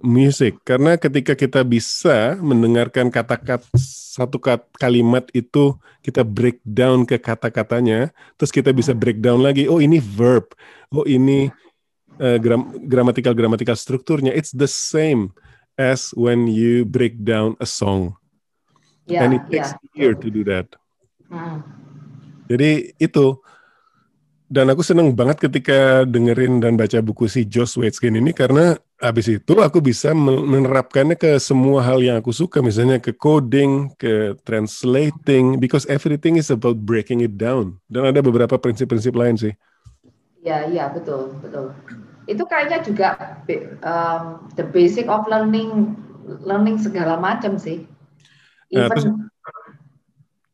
music. 0.00 0.60
Karena 0.62 0.96
ketika 0.96 1.32
kita 1.36 1.64
bisa 1.64 2.36
mendengarkan 2.40 3.08
kata-kata 3.08 3.66
satu 4.16 4.40
kat, 4.40 4.64
kalimat 4.80 5.28
itu 5.36 5.76
kita 6.00 6.24
breakdown 6.24 7.04
ke 7.04 7.20
kata-katanya, 7.20 8.14
terus 8.40 8.52
kita 8.52 8.72
bisa 8.72 8.96
breakdown 8.96 9.44
lagi. 9.44 9.68
Oh 9.68 9.82
ini 9.82 10.00
verb, 10.00 10.56
oh 10.88 11.04
ini 11.04 11.52
uh, 12.20 12.38
gram 12.40 12.72
gramatikal 12.88 13.36
gramatikal 13.36 13.76
strukturnya. 13.76 14.32
It's 14.32 14.56
the 14.56 14.68
same 14.70 15.36
as 15.76 16.16
when 16.16 16.48
you 16.48 16.88
break 16.88 17.20
down 17.20 17.60
a 17.60 17.68
song, 17.68 18.16
yeah, 19.04 19.28
and 19.28 19.36
it 19.36 19.44
takes 19.52 19.76
yeah. 19.92 19.92
year 19.92 20.12
to 20.16 20.28
do 20.32 20.40
that. 20.48 20.72
Hmm. 21.28 21.60
Jadi 22.46 22.94
itu 23.02 23.42
dan 24.46 24.70
aku 24.70 24.82
seneng 24.86 25.10
banget 25.10 25.42
ketika 25.42 26.06
dengerin 26.06 26.62
dan 26.62 26.78
baca 26.78 27.02
buku 27.02 27.26
si 27.26 27.42
Josh 27.42 27.74
Waitzkin 27.74 28.14
ini 28.14 28.30
karena 28.30 28.78
habis 29.02 29.26
itu 29.26 29.52
aku 29.58 29.82
bisa 29.82 30.14
menerapkannya 30.16 31.18
ke 31.18 31.34
semua 31.42 31.82
hal 31.82 31.98
yang 31.98 32.22
aku 32.22 32.30
suka 32.30 32.62
misalnya 32.62 33.02
ke 33.02 33.10
coding, 33.10 33.90
ke 33.98 34.38
translating 34.46 35.58
because 35.58 35.84
everything 35.90 36.38
is 36.38 36.48
about 36.54 36.78
breaking 36.78 37.26
it 37.26 37.34
down 37.34 37.74
dan 37.90 38.06
ada 38.14 38.22
beberapa 38.22 38.54
prinsip-prinsip 38.54 39.12
lain 39.18 39.34
sih. 39.34 39.52
Ya, 40.46 40.62
iya 40.70 40.94
betul, 40.94 41.34
betul. 41.42 41.74
Itu 42.30 42.46
kayaknya 42.46 42.78
juga 42.86 43.42
um, 43.82 44.46
the 44.54 44.62
basic 44.62 45.10
of 45.10 45.26
learning 45.26 45.98
learning 46.46 46.78
segala 46.78 47.18
macam 47.18 47.58
sih. 47.58 47.82
Nah, 48.70 48.90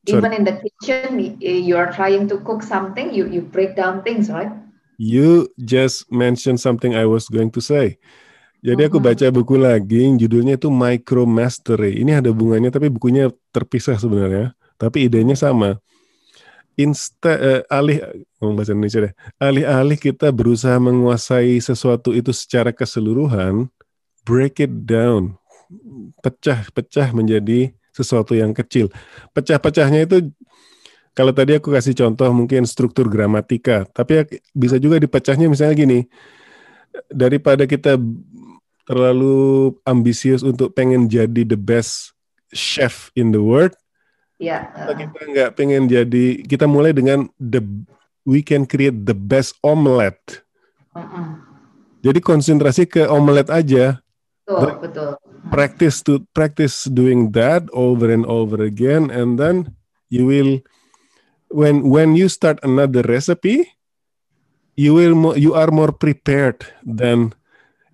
Even 0.07 0.19
even 0.19 0.33
in 0.35 0.43
the 0.43 0.57
kitchen 0.59 1.38
you 1.38 1.79
are 1.79 1.91
trying 1.95 2.27
to 2.27 2.38
cook 2.43 2.62
something 2.62 3.15
you 3.15 3.31
you 3.31 3.41
break 3.41 3.79
down 3.79 4.03
things 4.03 4.27
right 4.27 4.51
you 4.99 5.47
just 5.62 6.11
mentioned 6.11 6.59
something 6.59 6.91
i 6.99 7.07
was 7.07 7.31
going 7.31 7.51
to 7.55 7.62
say 7.62 7.95
jadi 8.62 8.87
aku 8.87 9.03
mm-hmm. 9.03 9.11
baca 9.11 9.27
buku 9.35 9.55
lagi 9.59 10.03
judulnya 10.15 10.55
itu 10.55 10.71
Micro 10.71 11.27
Mastery. 11.27 11.99
Ini 11.99 12.23
ada 12.23 12.31
bunganya 12.31 12.71
tapi 12.71 12.87
bukunya 12.95 13.27
terpisah 13.51 13.99
sebenarnya. 13.99 14.55
Tapi 14.79 15.11
idenya 15.11 15.35
sama. 15.35 15.83
Insta 16.79 17.35
uh, 17.37 17.62
alih 17.66 17.99
ngomong 18.39 18.55
bahasa 18.55 18.70
Indonesia 18.70 19.11
deh. 19.11 19.14
Alih-alih 19.43 19.99
kita 19.99 20.31
berusaha 20.31 20.79
menguasai 20.79 21.59
sesuatu 21.59 22.14
itu 22.14 22.31
secara 22.31 22.70
keseluruhan, 22.70 23.66
break 24.22 24.62
it 24.62 24.87
down. 24.87 25.35
Pecah-pecah 26.22 27.11
menjadi 27.11 27.74
sesuatu 27.93 28.32
yang 28.32 28.57
kecil. 28.57 28.88
Pecah-pecahnya 29.36 30.09
itu 30.09 30.32
kalau 31.12 31.30
tadi 31.36 31.61
aku 31.61 31.68
kasih 31.68 31.93
contoh 31.93 32.32
mungkin 32.32 32.64
struktur 32.64 33.05
gramatika, 33.12 33.84
tapi 33.93 34.12
ya 34.16 34.22
bisa 34.57 34.80
juga 34.80 34.97
dipecahnya 34.97 35.45
misalnya 35.47 35.76
gini. 35.76 36.01
Daripada 37.12 37.68
kita 37.68 38.01
terlalu 38.88 39.72
ambisius 39.84 40.40
untuk 40.40 40.72
pengen 40.72 41.07
jadi 41.07 41.45
the 41.45 41.57
best 41.57 42.16
chef 42.53 43.12
in 43.12 43.32
the 43.32 43.40
world, 43.40 43.76
ya. 44.40 44.72
Uh. 44.72 44.97
kita 44.97 45.20
nggak 45.28 45.51
pengen 45.53 45.84
jadi, 45.84 46.40
kita 46.49 46.64
mulai 46.64 46.97
dengan 46.97 47.28
the 47.36 47.61
we 48.24 48.40
can 48.40 48.64
create 48.64 49.05
the 49.05 49.16
best 49.16 49.57
omelette. 49.61 50.40
Uh 50.97 51.01
-uh. 51.01 51.26
Jadi 52.03 52.18
konsentrasi 52.24 52.88
ke 52.88 53.05
omelet 53.07 53.53
aja. 53.53 54.01
Betul, 54.43 54.80
betul 54.80 55.22
practice 55.53 56.00
to 56.00 56.24
practice 56.32 56.88
doing 56.88 57.30
that 57.36 57.68
over 57.76 58.09
and 58.09 58.24
over 58.24 58.64
again 58.64 59.12
and 59.12 59.36
then 59.36 59.76
you 60.09 60.24
will 60.24 60.59
when 61.53 61.84
when 61.84 62.16
you 62.16 62.26
start 62.26 62.57
another 62.64 63.05
recipe 63.05 63.68
you 64.76 64.96
will 64.96 65.12
mo 65.12 65.36
you 65.36 65.53
are 65.53 65.68
more 65.68 65.92
prepared 65.92 66.64
than 66.80 67.36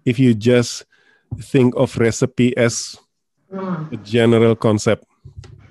if 0.07 0.17
you 0.19 0.33
just 0.33 0.87
think 1.37 1.75
of 1.77 1.99
recipe 1.99 2.57
as 2.57 2.97
hmm. 3.51 3.91
a 3.93 3.99
general 4.01 4.57
concept. 4.57 5.05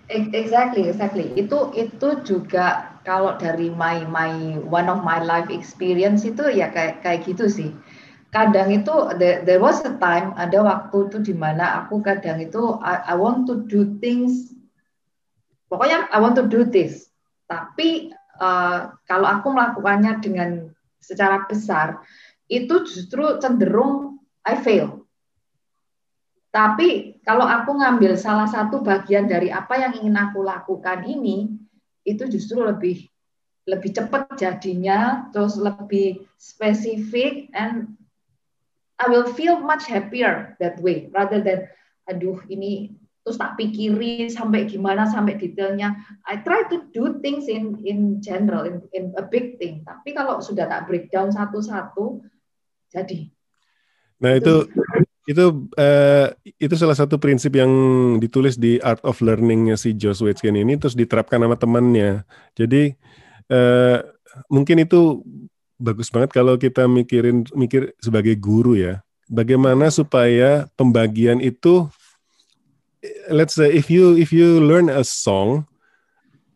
Exactly, 0.07 0.87
exactly. 0.87 1.35
Itu 1.35 1.75
itu 1.75 2.23
juga 2.23 2.95
kalau 3.03 3.35
dari 3.35 3.67
my 3.67 4.07
my 4.07 4.55
one 4.63 4.87
of 4.87 5.03
my 5.03 5.19
life 5.19 5.51
experience 5.51 6.23
itu 6.23 6.47
ya 6.47 6.71
kayak 6.71 7.03
kayak 7.03 7.27
gitu 7.27 7.51
sih. 7.51 7.75
Kadang 8.37 8.69
itu 8.69 8.93
there, 9.17 9.41
there 9.49 9.57
was 9.57 9.81
a 9.81 9.97
time 9.97 10.37
ada 10.37 10.61
waktu 10.61 11.09
itu 11.09 11.17
di 11.25 11.33
mana 11.33 11.81
aku 11.81 12.05
kadang 12.05 12.37
itu 12.37 12.77
I, 12.85 13.01
I 13.09 13.15
want 13.17 13.49
to 13.49 13.65
do 13.65 13.97
things 13.97 14.53
pokoknya 15.73 16.05
I 16.13 16.21
want 16.21 16.37
to 16.37 16.45
do 16.45 16.61
this. 16.69 17.09
Tapi 17.49 18.13
uh, 18.37 18.93
kalau 19.09 19.25
aku 19.25 19.57
melakukannya 19.57 20.21
dengan 20.21 20.69
secara 21.01 21.49
besar 21.49 22.05
itu 22.45 22.85
justru 22.85 23.41
cenderung 23.41 24.21
I 24.45 24.53
fail. 24.61 25.07
Tapi 26.53 27.19
kalau 27.27 27.43
aku 27.43 27.75
ngambil 27.75 28.15
salah 28.15 28.47
satu 28.47 28.85
bagian 28.85 29.27
dari 29.27 29.51
apa 29.51 29.81
yang 29.81 29.93
ingin 29.99 30.15
aku 30.15 30.41
lakukan 30.41 31.03
ini, 31.09 31.51
itu 32.07 32.23
justru 32.31 32.63
lebih 32.63 33.03
lebih 33.67 33.91
cepat 33.91 34.39
jadinya, 34.39 35.27
terus 35.35 35.59
lebih 35.59 36.23
spesifik, 36.39 37.51
and 37.51 37.99
I 38.97 39.05
will 39.13 39.29
feel 39.29 39.61
much 39.61 39.85
happier 39.85 40.57
that 40.57 40.81
way, 40.81 41.09
rather 41.13 41.37
than 41.41 41.69
aduh 42.09 42.41
ini 42.49 42.97
terus 43.21 43.37
tak 43.37 43.59
pikiri 43.59 44.31
sampai 44.31 44.65
gimana 44.65 45.03
sampai 45.05 45.35
detailnya. 45.35 45.99
I 46.23 46.39
try 46.41 46.63
to 46.71 46.87
do 46.95 47.19
things 47.19 47.51
in 47.51 47.77
in 47.83 48.23
general, 48.23 48.63
in, 48.63 48.81
in 48.95 49.11
a 49.19 49.23
big 49.23 49.59
thing. 49.59 49.83
Tapi 49.83 50.15
kalau 50.15 50.39
sudah 50.39 50.65
tak 50.65 50.87
breakdown 50.87 51.29
satu-satu, 51.29 52.23
jadi. 52.87 53.27
Nah 54.23 54.33
itu 54.39 54.65
itu 55.27 55.67
uh, 55.75 56.27
itu 56.55 56.75
salah 56.79 56.95
satu 56.95 57.19
prinsip 57.19 57.51
yang 57.59 57.69
ditulis 58.17 58.55
di 58.55 58.79
Art 58.79 59.03
of 59.03 59.19
Learning-nya 59.19 59.75
si 59.75 59.91
Josh 59.93 60.23
Waitzkin 60.23 60.55
ini 60.55 60.79
terus 60.79 60.95
diterapkan 60.95 61.43
sama 61.43 61.59
temannya. 61.59 62.23
Jadi 62.55 62.95
uh, 63.51 63.99
mungkin 64.47 64.87
itu 64.87 65.19
bagus 65.77 66.09
banget 66.09 66.33
kalau 66.33 66.57
kita 66.57 66.85
mikirin 66.85 67.45
mikir 67.53 67.93
sebagai 68.01 68.37
guru 68.37 68.77
ya. 68.77 69.01
Bagaimana 69.27 69.91
supaya 69.91 70.71
pembagian 70.79 71.43
itu 71.43 71.87
let's 73.29 73.55
say 73.55 73.71
if 73.71 73.91
you 73.91 74.15
if 74.15 74.31
you 74.31 74.63
learn 74.63 74.87
a 74.87 75.03
song 75.03 75.67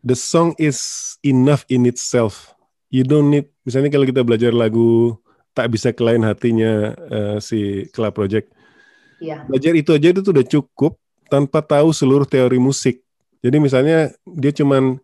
the 0.02 0.16
song 0.16 0.56
is 0.58 1.14
enough 1.22 1.68
in 1.70 1.86
itself. 1.86 2.54
You 2.92 3.08
don't 3.08 3.32
need 3.32 3.48
misalnya 3.64 3.92
kalau 3.92 4.08
kita 4.08 4.24
belajar 4.24 4.52
lagu 4.52 5.16
tak 5.52 5.72
bisa 5.72 5.92
kelain 5.92 6.24
hatinya 6.24 6.96
uh, 7.12 7.38
si 7.44 7.88
Club 7.92 8.16
Project 8.16 8.52
Iya. 9.22 9.46
Belajar 9.46 9.74
itu 9.78 9.90
aja 9.94 10.08
itu 10.10 10.22
udah 10.26 10.46
cukup 10.50 10.98
tanpa 11.30 11.62
tahu 11.62 11.94
seluruh 11.94 12.26
teori 12.26 12.58
musik. 12.58 13.06
Jadi 13.46 13.58
misalnya 13.62 14.10
dia 14.26 14.52
cuman 14.52 14.98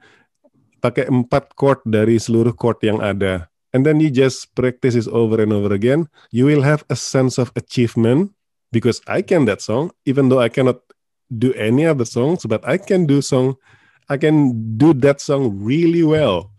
pakai 0.82 1.06
empat 1.08 1.54
chord 1.54 1.86
dari 1.86 2.18
seluruh 2.18 2.52
chord 2.58 2.82
yang 2.82 2.98
ada. 3.00 3.46
And 3.78 3.86
then 3.86 4.02
you 4.02 4.10
just 4.10 4.58
practice 4.58 4.98
it 4.98 5.06
over 5.14 5.38
and 5.38 5.54
over 5.54 5.70
again. 5.70 6.10
You 6.34 6.50
will 6.50 6.66
have 6.66 6.82
a 6.90 6.98
sense 6.98 7.38
of 7.38 7.54
achievement 7.54 8.34
because 8.74 9.06
I 9.06 9.22
can 9.22 9.46
that 9.46 9.62
song, 9.62 9.94
even 10.10 10.34
though 10.34 10.42
I 10.42 10.50
cannot 10.50 10.82
do 11.30 11.54
any 11.54 11.86
other 11.86 12.10
songs, 12.10 12.42
but 12.50 12.66
I 12.66 12.82
can 12.82 13.06
do 13.06 13.22
song, 13.22 13.62
I 14.10 14.18
can 14.18 14.50
do 14.82 14.98
that 15.06 15.22
song 15.22 15.62
really 15.62 16.02
well. 16.02 16.50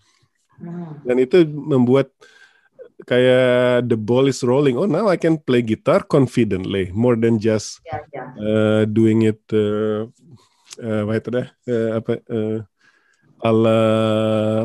Hmm. 0.62 1.02
Dan 1.02 1.18
itu 1.18 1.42
membuat 1.42 2.14
kayak 3.02 3.90
the 3.90 3.98
ball 3.98 4.30
is 4.30 4.46
rolling. 4.46 4.78
Oh, 4.78 4.86
now 4.86 5.10
I 5.10 5.18
can 5.18 5.42
play 5.42 5.66
guitar 5.66 6.06
confidently 6.06 6.94
more 6.94 7.18
than 7.18 7.42
just 7.42 7.82
yeah, 7.82 8.06
yeah. 8.14 8.30
Uh, 8.38 8.82
doing 8.86 9.26
it 9.26 9.42
uh, 9.50 10.06
uh, 10.78 11.02
apa 11.02 11.12
itu 11.18 11.28
dah 11.34 11.46
uh, 11.66 11.90
apa 11.98 12.12
uh, 12.30 12.58
ala 13.42 13.78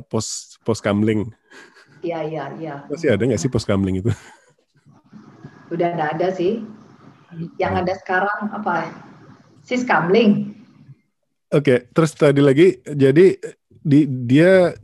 pos 0.06 0.62
pos 0.62 0.78
kamling. 0.86 1.34
Iya 2.04 2.20
iya 2.28 2.44
iya. 2.60 2.76
Masih 2.92 3.16
ada 3.16 3.24
nggak 3.24 3.40
sih 3.40 3.50
pos 3.50 3.64
kamling 3.64 4.04
itu? 4.04 4.12
Udah 5.72 5.88
nggak 5.96 6.10
ada 6.20 6.28
sih. 6.36 6.62
Yang 7.58 7.74
ada 7.88 7.94
sekarang 7.98 8.40
apa? 8.52 8.92
Sis 9.64 9.88
kamling. 9.88 10.54
Oke, 11.50 11.64
okay, 11.64 11.78
terus 11.96 12.12
tadi 12.14 12.44
lagi 12.44 12.84
jadi 12.84 13.40
di 13.84 14.00
dia 14.08 14.76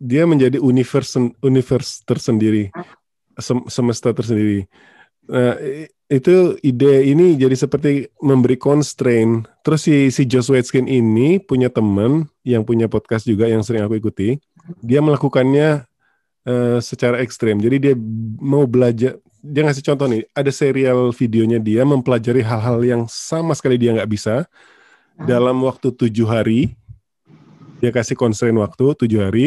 dia 0.00 0.28
menjadi 0.28 0.60
universe 0.60 1.16
universe 1.40 2.04
tersendiri 2.04 2.68
sem 3.40 3.60
semesta 3.68 4.12
tersendiri 4.12 4.64
nah, 5.28 5.56
itu 6.06 6.56
ide 6.62 7.10
ini 7.10 7.34
jadi 7.36 7.56
seperti 7.56 8.08
memberi 8.20 8.56
constraint 8.56 9.48
terus 9.64 9.88
si 9.88 10.12
si 10.12 10.24
Josh 10.28 10.52
Waitzkin 10.52 10.88
ini 10.88 11.40
punya 11.40 11.72
teman 11.72 12.28
yang 12.44 12.62
punya 12.62 12.86
podcast 12.86 13.28
juga 13.28 13.48
yang 13.48 13.64
sering 13.64 13.84
aku 13.84 13.98
ikuti 14.00 14.40
dia 14.80 15.00
melakukannya 15.00 15.84
uh, 16.46 16.78
secara 16.78 17.20
ekstrem 17.20 17.58
jadi 17.58 17.76
dia 17.76 17.94
mau 18.40 18.64
belajar 18.64 19.18
dia 19.42 19.62
ngasih 19.62 19.84
contoh 19.84 20.06
nih 20.10 20.22
ada 20.32 20.50
serial 20.50 21.10
videonya 21.12 21.58
dia 21.60 21.82
mempelajari 21.82 22.42
hal-hal 22.42 22.82
yang 22.82 23.02
sama 23.10 23.52
sekali 23.52 23.76
dia 23.78 23.94
nggak 23.94 24.10
bisa 24.10 24.46
dalam 25.28 25.60
waktu 25.66 25.90
tujuh 25.92 26.26
hari 26.26 26.74
dia 27.82 27.92
kasih 27.92 28.16
constraint 28.16 28.56
waktu 28.56 28.84
tujuh 29.04 29.20
hari 29.20 29.46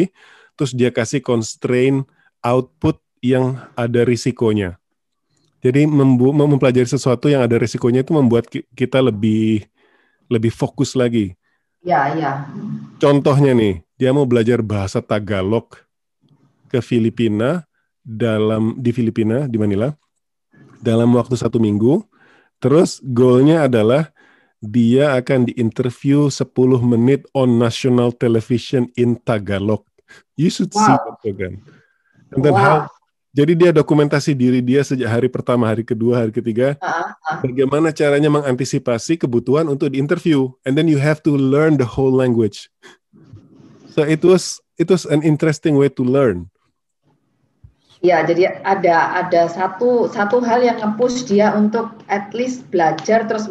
terus 0.54 0.76
dia 0.76 0.92
kasih 0.92 1.24
constraint 1.24 2.04
output 2.44 3.00
yang 3.20 3.60
ada 3.76 4.04
risikonya. 4.04 4.80
Jadi 5.60 5.84
mempelajari 5.84 6.88
sesuatu 6.88 7.28
yang 7.28 7.44
ada 7.44 7.60
risikonya 7.60 8.00
itu 8.00 8.16
membuat 8.16 8.48
kita 8.72 9.04
lebih 9.04 9.68
lebih 10.32 10.48
fokus 10.48 10.96
lagi. 10.96 11.36
Ya, 11.84 12.16
ya. 12.16 12.48
Contohnya 12.96 13.52
nih, 13.52 13.84
dia 14.00 14.12
mau 14.16 14.24
belajar 14.24 14.64
bahasa 14.64 15.04
Tagalog 15.04 15.68
ke 16.70 16.78
Filipina 16.78 17.66
dalam 18.00 18.78
di 18.78 18.94
Filipina 18.94 19.50
di 19.50 19.58
Manila 19.58 19.90
dalam 20.80 21.12
waktu 21.18 21.36
satu 21.36 21.58
minggu. 21.58 22.06
Terus 22.62 23.02
goalnya 23.02 23.66
adalah 23.66 24.14
dia 24.60 25.16
akan 25.16 25.48
diinterview 25.48 26.28
10 26.28 26.46
menit 26.84 27.24
on 27.32 27.56
national 27.56 28.12
television 28.14 28.86
in 28.94 29.16
Tagalog. 29.24 29.82
You 30.36 30.52
should 30.52 30.70
wow. 30.76 30.84
see 30.84 30.96
that 30.96 31.16
program. 31.24 31.54
And 32.30 32.40
then 32.44 32.54
wow. 32.54 32.62
how 32.62 32.78
jadi 33.30 33.54
dia 33.54 33.70
dokumentasi 33.70 34.34
diri 34.34 34.58
dia 34.58 34.82
sejak 34.82 35.06
hari 35.06 35.28
pertama, 35.30 35.70
hari 35.70 35.86
kedua, 35.86 36.26
hari 36.26 36.34
ketiga. 36.34 36.74
Uh, 36.82 37.14
uh. 37.14 37.38
Bagaimana 37.46 37.94
caranya 37.94 38.26
mengantisipasi 38.26 39.22
kebutuhan 39.22 39.70
untuk 39.70 39.94
diinterview, 39.94 40.50
and 40.66 40.74
then 40.74 40.90
you 40.90 40.98
have 40.98 41.22
to 41.22 41.38
learn 41.38 41.78
the 41.78 41.86
whole 41.86 42.10
language. 42.10 42.66
So 43.94 44.02
it 44.02 44.26
was 44.26 44.58
it 44.82 44.90
was 44.90 45.06
an 45.06 45.22
interesting 45.22 45.78
way 45.78 45.94
to 45.94 46.02
learn. 46.02 46.50
Ya, 48.00 48.24
jadi 48.24 48.64
ada 48.64 49.12
ada 49.12 49.42
satu 49.52 50.08
satu 50.08 50.40
hal 50.40 50.64
yang 50.64 50.80
nge-push 50.80 51.28
dia 51.28 51.52
untuk 51.52 52.00
at 52.08 52.32
least 52.32 52.64
belajar 52.72 53.28
terus 53.28 53.44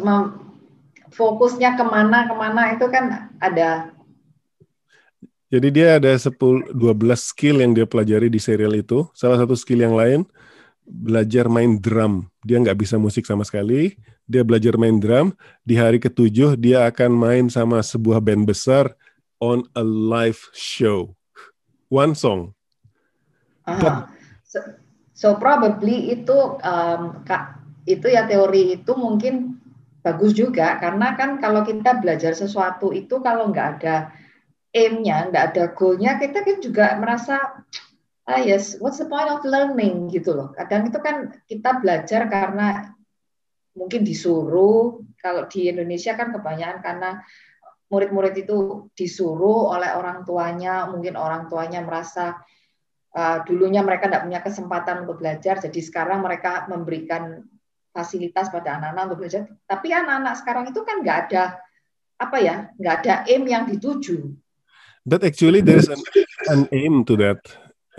fokusnya 1.14 1.78
ke 1.78 1.84
mana 1.86 2.26
ke 2.26 2.34
mana 2.34 2.74
itu 2.74 2.90
kan 2.90 3.30
ada 3.38 3.94
jadi 5.50 5.68
dia 5.74 5.88
ada 5.98 6.14
10 6.14 6.70
12 6.70 6.78
skill 7.18 7.58
yang 7.58 7.74
dia 7.74 7.82
pelajari 7.82 8.30
di 8.30 8.38
serial 8.38 8.70
itu. 8.78 9.10
Salah 9.10 9.34
satu 9.34 9.58
skill 9.58 9.82
yang 9.82 9.98
lain 9.98 10.22
belajar 10.86 11.50
main 11.50 11.74
drum. 11.82 12.30
Dia 12.46 12.62
nggak 12.62 12.78
bisa 12.78 13.02
musik 13.02 13.26
sama 13.26 13.42
sekali. 13.42 13.98
Dia 14.30 14.46
belajar 14.46 14.78
main 14.78 15.02
drum. 15.02 15.34
Di 15.66 15.74
hari 15.74 15.98
ketujuh 15.98 16.54
dia 16.54 16.86
akan 16.86 17.10
main 17.10 17.44
sama 17.50 17.82
sebuah 17.82 18.22
band 18.22 18.46
besar 18.46 18.94
on 19.42 19.66
a 19.74 19.82
live 19.82 20.38
show. 20.54 21.18
One 21.90 22.14
song. 22.14 22.54
Ah, 23.66 24.06
so, 24.50 24.58
so 25.14 25.28
probably 25.38 26.10
itu 26.10 26.58
um, 26.66 27.22
kak 27.22 27.62
itu 27.86 28.10
ya 28.10 28.26
teori 28.26 28.82
itu 28.82 28.92
mungkin 28.98 29.62
bagus 30.02 30.34
juga 30.34 30.76
karena 30.82 31.14
kan 31.14 31.38
kalau 31.38 31.62
kita 31.62 32.02
belajar 32.02 32.34
sesuatu 32.34 32.90
itu 32.90 33.22
kalau 33.22 33.48
nggak 33.54 33.68
ada 33.80 34.10
aim-nya, 34.70 35.30
nggak 35.30 35.44
ada 35.54 35.64
goal-nya, 35.74 36.16
kita 36.18 36.46
kan 36.46 36.56
juga 36.62 36.94
merasa 36.98 37.66
ah 38.30 38.38
yes, 38.38 38.78
what's 38.78 39.02
the 39.02 39.06
point 39.10 39.26
of 39.26 39.42
learning 39.42 40.06
gitu 40.14 40.30
loh. 40.30 40.54
Kadang 40.54 40.86
itu 40.86 40.98
kan 41.02 41.34
kita 41.50 41.82
belajar 41.82 42.30
karena 42.30 42.94
mungkin 43.74 44.06
disuruh. 44.06 45.02
Kalau 45.18 45.44
di 45.50 45.68
Indonesia 45.68 46.14
kan 46.16 46.32
kebanyakan 46.32 46.80
karena 46.80 47.10
murid-murid 47.90 48.46
itu 48.46 48.88
disuruh 48.94 49.74
oleh 49.74 49.90
orang 49.98 50.22
tuanya, 50.22 50.86
mungkin 50.86 51.18
orang 51.18 51.50
tuanya 51.50 51.82
merasa 51.82 52.38
uh, 53.14 53.42
dulunya 53.46 53.80
mereka 53.80 54.06
tidak 54.10 54.26
punya 54.26 54.40
kesempatan 54.42 55.06
untuk 55.06 55.22
belajar, 55.22 55.58
jadi 55.62 55.80
sekarang 55.80 56.22
mereka 56.22 56.66
memberikan 56.70 57.44
fasilitas 57.90 58.50
pada 58.50 58.78
anak-anak 58.78 59.02
untuk 59.10 59.18
belajar. 59.26 59.42
Tapi 59.66 59.88
anak-anak 59.90 60.34
sekarang 60.38 60.64
itu 60.70 60.80
kan 60.86 60.96
nggak 61.02 61.18
ada 61.28 61.58
apa 62.20 62.36
ya, 62.38 62.56
nggak 62.76 62.94
ada 63.02 63.14
aim 63.26 63.42
yang 63.48 63.64
dituju. 63.66 64.34
But 65.02 65.24
actually 65.24 65.64
there 65.64 65.80
is 65.80 65.88
an, 65.88 66.00
an 66.46 66.62
aim 66.70 67.02
to 67.08 67.16
that. 67.18 67.40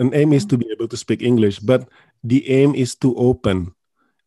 an 0.00 0.10
aim 0.16 0.32
is 0.32 0.48
to 0.48 0.56
be 0.56 0.66
able 0.72 0.88
to 0.88 0.98
speak 0.98 1.20
English, 1.20 1.60
but 1.60 1.86
the 2.24 2.42
aim 2.48 2.72
is 2.72 2.98
to 2.98 3.12
open. 3.14 3.70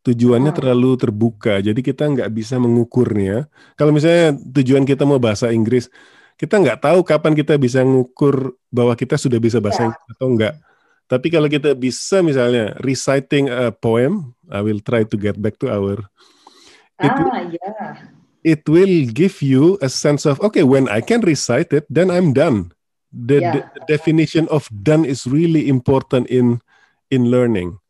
Tujuannya 0.05 0.53
Hmm. 0.53 0.59
terlalu 0.61 0.91
terbuka, 1.01 1.57
jadi 1.59 1.81
kita 1.81 2.05
nggak 2.05 2.29
bisa 2.29 2.61
mengukurnya. 2.61 3.49
Kalau 3.73 3.89
misalnya 3.89 4.37
tujuan 4.37 4.85
kita 4.85 5.01
mau 5.01 5.17
bahasa 5.17 5.49
Inggris, 5.49 5.89
kita 6.37 6.61
nggak 6.61 6.85
tahu 6.85 7.01
kapan 7.01 7.33
kita 7.33 7.57
bisa 7.57 7.81
mengukur 7.81 8.53
bahwa 8.69 8.93
kita 8.93 9.17
sudah 9.17 9.41
bisa 9.41 9.57
bahasa 9.57 9.81
Ya. 9.81 9.85
Inggris 9.89 10.05
atau 10.13 10.27
enggak. 10.29 10.53
Tapi 11.05 11.29
kalau 11.29 11.45
kita 11.45 11.77
bisa 11.77 12.25
misalnya 12.25 12.73
reciting 12.81 13.45
a 13.47 13.69
poem, 13.69 14.33
I 14.49 14.65
will 14.65 14.81
try 14.81 15.05
to 15.05 15.15
get 15.17 15.37
back 15.37 15.61
to 15.61 15.69
our 15.69 16.01
It 16.95 17.11
Ah, 17.11 17.43
ya. 17.43 17.69
it 18.39 18.63
will 18.69 19.09
give 19.11 19.43
you 19.43 19.75
a 19.83 19.89
sense 19.91 20.23
of 20.23 20.37
okay 20.39 20.63
when 20.63 20.87
i 20.87 21.03
can 21.03 21.19
recite 21.25 21.75
it 21.75 21.83
then 21.91 22.07
i'm 22.07 22.31
done 22.31 22.71
the, 23.11 23.41
Yeah. 23.43 23.67
the 23.75 23.83
definition 23.89 24.45
of 24.47 24.69
done 24.71 25.03
is 25.03 25.27
really 25.27 25.67
important 25.67 26.29
in 26.31 26.61
in 27.11 27.27
learning 27.33 27.81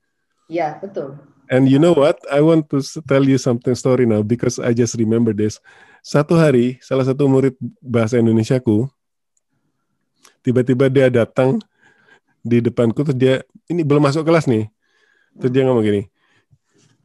Ya, 0.50 0.82
betul. 0.82 1.22
and 1.54 1.70
you 1.70 1.78
know 1.78 1.94
what 1.94 2.18
i 2.34 2.42
want 2.42 2.66
to 2.74 2.82
tell 3.06 3.22
you 3.22 3.38
something 3.38 3.78
story 3.78 4.10
now 4.10 4.26
because 4.26 4.58
i 4.58 4.74
just 4.74 4.98
remember 4.98 5.36
this 5.38 5.62
satu 6.02 6.34
hari 6.34 6.82
salah 6.82 7.06
satu 7.06 7.30
murid 7.30 7.54
bahasa 7.78 8.18
Indonesiaku 8.18 8.90
tiba-tiba 10.42 10.90
dia 10.90 11.14
datang 11.14 11.62
di 12.46 12.62
depanku 12.62 13.02
terus 13.02 13.18
dia 13.18 13.36
ini 13.66 13.82
belum 13.82 14.06
masuk 14.06 14.22
kelas 14.22 14.46
nih 14.46 14.70
terus 15.42 15.50
dia 15.52 15.66
ngomong 15.66 15.82
gini 15.82 16.02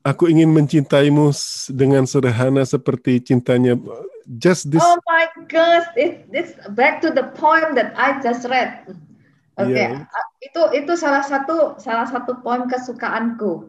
aku 0.04 0.28
ingin 0.28 0.52
mencintaimu 0.52 1.32
dengan 1.72 2.04
sederhana 2.04 2.60
seperti 2.62 3.24
cintanya 3.24 3.80
just 4.28 4.68
this 4.68 4.84
Oh 4.84 5.00
my 5.08 5.26
gosh, 5.48 5.88
it, 5.96 6.28
it's 6.30 6.54
back 6.76 7.00
to 7.00 7.08
the 7.10 7.32
poem 7.34 7.74
that 7.74 7.90
I 7.98 8.20
just 8.22 8.46
read. 8.46 8.84
Oke, 9.58 9.74
Iya. 9.76 10.06
ah, 10.06 10.26
itu 10.40 10.62
itu 10.72 10.92
salah 10.96 11.20
satu 11.20 11.76
salah 11.76 12.06
satu 12.06 12.38
poem 12.40 12.64
kesukaanku. 12.64 13.68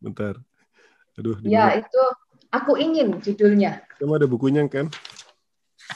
Bentar. 0.00 0.40
Aduh, 1.20 1.36
Ya, 1.44 1.70
mana? 1.76 1.84
itu 1.84 2.02
aku 2.50 2.74
ingin 2.80 3.20
judulnya. 3.20 3.84
Kamu 4.00 4.16
ada 4.16 4.26
bukunya 4.26 4.64
kan? 4.66 4.88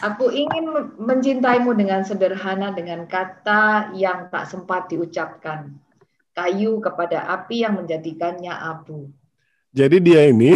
Aku 0.03 0.32
ingin 0.32 0.64
men- 0.66 0.92
mencintaimu 0.99 1.70
dengan 1.78 2.03
sederhana 2.03 2.74
dengan 2.74 3.07
kata 3.07 3.95
yang 3.95 4.26
tak 4.32 4.51
sempat 4.51 4.90
diucapkan. 4.90 5.70
Kayu 6.34 6.82
kepada 6.82 7.30
api 7.30 7.62
yang 7.62 7.78
menjadikannya 7.78 8.51
abu. 8.51 9.07
Jadi 9.74 9.99
dia 9.99 10.30
ini 10.30 10.55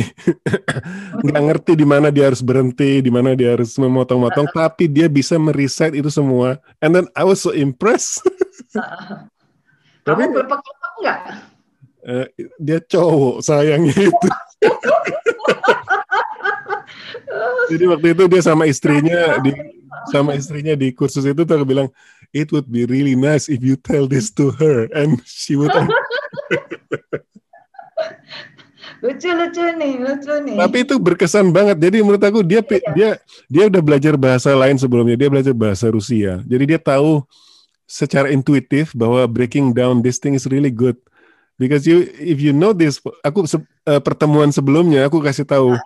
nggak 1.27 1.43
ngerti 1.51 1.75
di 1.75 1.87
mana 1.87 2.11
dia 2.11 2.31
harus 2.31 2.43
berhenti, 2.43 3.03
di 3.03 3.11
mana 3.11 3.35
dia 3.35 3.55
harus 3.55 3.75
memotong-motong, 3.75 4.47
tapi 4.55 4.87
dia 4.87 5.11
bisa 5.11 5.35
mereset 5.39 5.95
itu 5.95 6.07
semua. 6.11 6.59
And 6.79 6.95
then 6.95 7.07
I 7.15 7.27
was 7.27 7.43
so 7.43 7.51
impressed. 7.51 8.23
Tapi 10.07 10.23
Kamu 10.31 10.39
enggak? 11.03 11.19
eh, 12.07 12.27
dia 12.63 12.79
cowok 12.79 13.43
sayangnya 13.43 13.95
itu. 14.07 14.29
Jadi 17.69 17.85
waktu 17.85 18.07
itu 18.17 18.23
dia 18.29 18.43
sama 18.43 18.65
istrinya 18.65 19.39
di 19.45 19.53
sama 20.09 20.33
istrinya 20.37 20.73
di 20.73 20.89
kursus 20.93 21.25
itu 21.25 21.45
tuh 21.45 21.65
bilang 21.69 21.89
it 22.33 22.49
would 22.53 22.65
be 22.69 22.89
really 22.89 23.13
nice 23.13 23.49
if 23.53 23.61
you 23.61 23.77
tell 23.77 24.09
this 24.09 24.33
to 24.33 24.49
her 24.57 24.89
and 24.97 25.21
she 25.29 25.53
would 25.57 25.69
Lucu-lucu 28.99 29.63
nih, 29.79 29.93
lucu 30.03 30.35
nih. 30.43 30.59
Tapi 30.59 30.77
itu 30.83 30.95
berkesan 30.99 31.55
banget. 31.55 31.79
Jadi 31.79 32.03
menurut 32.03 32.19
aku 32.19 32.43
dia 32.43 32.59
Iya. 32.67 32.83
dia 32.95 33.11
dia 33.47 33.65
udah 33.71 33.79
belajar 33.79 34.15
bahasa 34.19 34.51
lain 34.59 34.75
sebelumnya. 34.75 35.15
Dia 35.15 35.31
belajar 35.31 35.55
bahasa 35.55 35.87
Rusia. 35.87 36.43
Jadi 36.43 36.75
dia 36.75 36.81
tahu 36.83 37.23
secara 37.87 38.35
intuitif 38.35 38.91
bahwa 38.99 39.23
breaking 39.31 39.71
down 39.71 40.03
this 40.03 40.19
thing 40.19 40.35
is 40.35 40.51
really 40.51 40.75
good. 40.75 40.99
Because 41.59 41.87
you 41.87 42.11
if 42.19 42.43
you 42.43 42.51
know 42.51 42.75
this, 42.75 42.99
aku 43.23 43.47
se- 43.47 43.63
eh, 43.87 44.03
pertemuan 44.03 44.51
sebelumnya 44.51 45.07
aku 45.07 45.23
kasih 45.23 45.47
tahu 45.47 45.79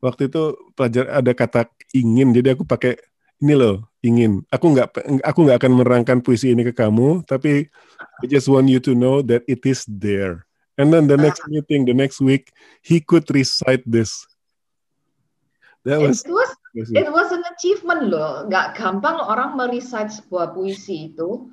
waktu 0.00 0.28
itu 0.28 0.56
pelajar 0.76 1.08
ada 1.12 1.32
kata 1.32 1.68
ingin. 1.96 2.32
Jadi 2.36 2.52
aku 2.52 2.64
pakai 2.68 2.96
ini 3.40 3.54
loh 3.56 3.84
ingin. 4.00 4.44
Aku 4.48 4.72
nggak 4.72 4.96
aku 5.24 5.38
nggak 5.44 5.58
akan 5.60 5.72
menerangkan 5.82 6.18
puisi 6.24 6.52
ini 6.52 6.64
ke 6.64 6.72
kamu, 6.72 7.24
tapi 7.28 7.68
I 8.22 8.26
just 8.28 8.48
want 8.48 8.72
you 8.72 8.80
to 8.80 8.96
know 8.96 9.20
that 9.24 9.44
it 9.48 9.64
is 9.64 9.84
there. 9.88 10.46
And 10.76 10.92
then 10.92 11.08
the 11.08 11.16
next 11.16 11.40
meeting, 11.48 11.88
the 11.88 11.96
next 11.96 12.20
week, 12.20 12.52
he 12.84 13.00
could 13.00 13.24
recite 13.32 13.80
this. 13.88 14.28
That 15.88 16.04
was, 16.04 16.20
It 16.20 16.32
was 16.34 16.50
it 16.76 17.08
was 17.08 17.32
an 17.32 17.46
achievement 17.48 18.12
loh. 18.12 18.44
Nggak 18.50 18.76
gampang 18.76 19.16
orang 19.16 19.56
merecite 19.56 20.12
sebuah 20.12 20.52
puisi 20.52 21.14
itu. 21.14 21.48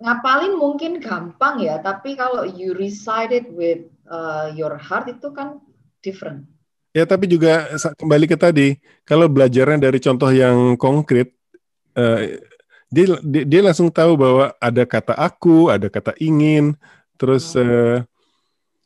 Ngapalin 0.00 0.56
mungkin 0.56 0.98
gampang 1.00 1.60
ya, 1.60 1.80
tapi 1.80 2.16
kalau 2.16 2.44
you 2.44 2.72
recite 2.76 3.32
it 3.32 3.48
with 3.52 3.86
uh, 4.08 4.50
your 4.52 4.74
heart 4.76 5.08
itu 5.08 5.28
kan 5.32 5.60
different. 6.02 6.49
Ya 6.90 7.04
tapi 7.04 7.26
juga 7.26 7.66
kembali 7.96 8.26
ke 8.26 8.36
tadi, 8.36 8.68
kalau 9.02 9.26
belajarnya 9.26 9.78
dari 9.80 9.98
contoh 9.98 10.30
yang 10.30 10.74
konkret, 10.74 11.30
eh, 11.94 12.38
dia, 12.90 13.04
dia 13.22 13.42
dia 13.46 13.60
langsung 13.62 13.88
tahu 13.88 14.18
bahwa 14.18 14.50
ada 14.58 14.82
kata 14.82 15.14
aku, 15.14 15.70
ada 15.70 15.86
kata 15.86 16.14
ingin, 16.18 16.74
terus 17.14 17.54
eh, 17.54 18.02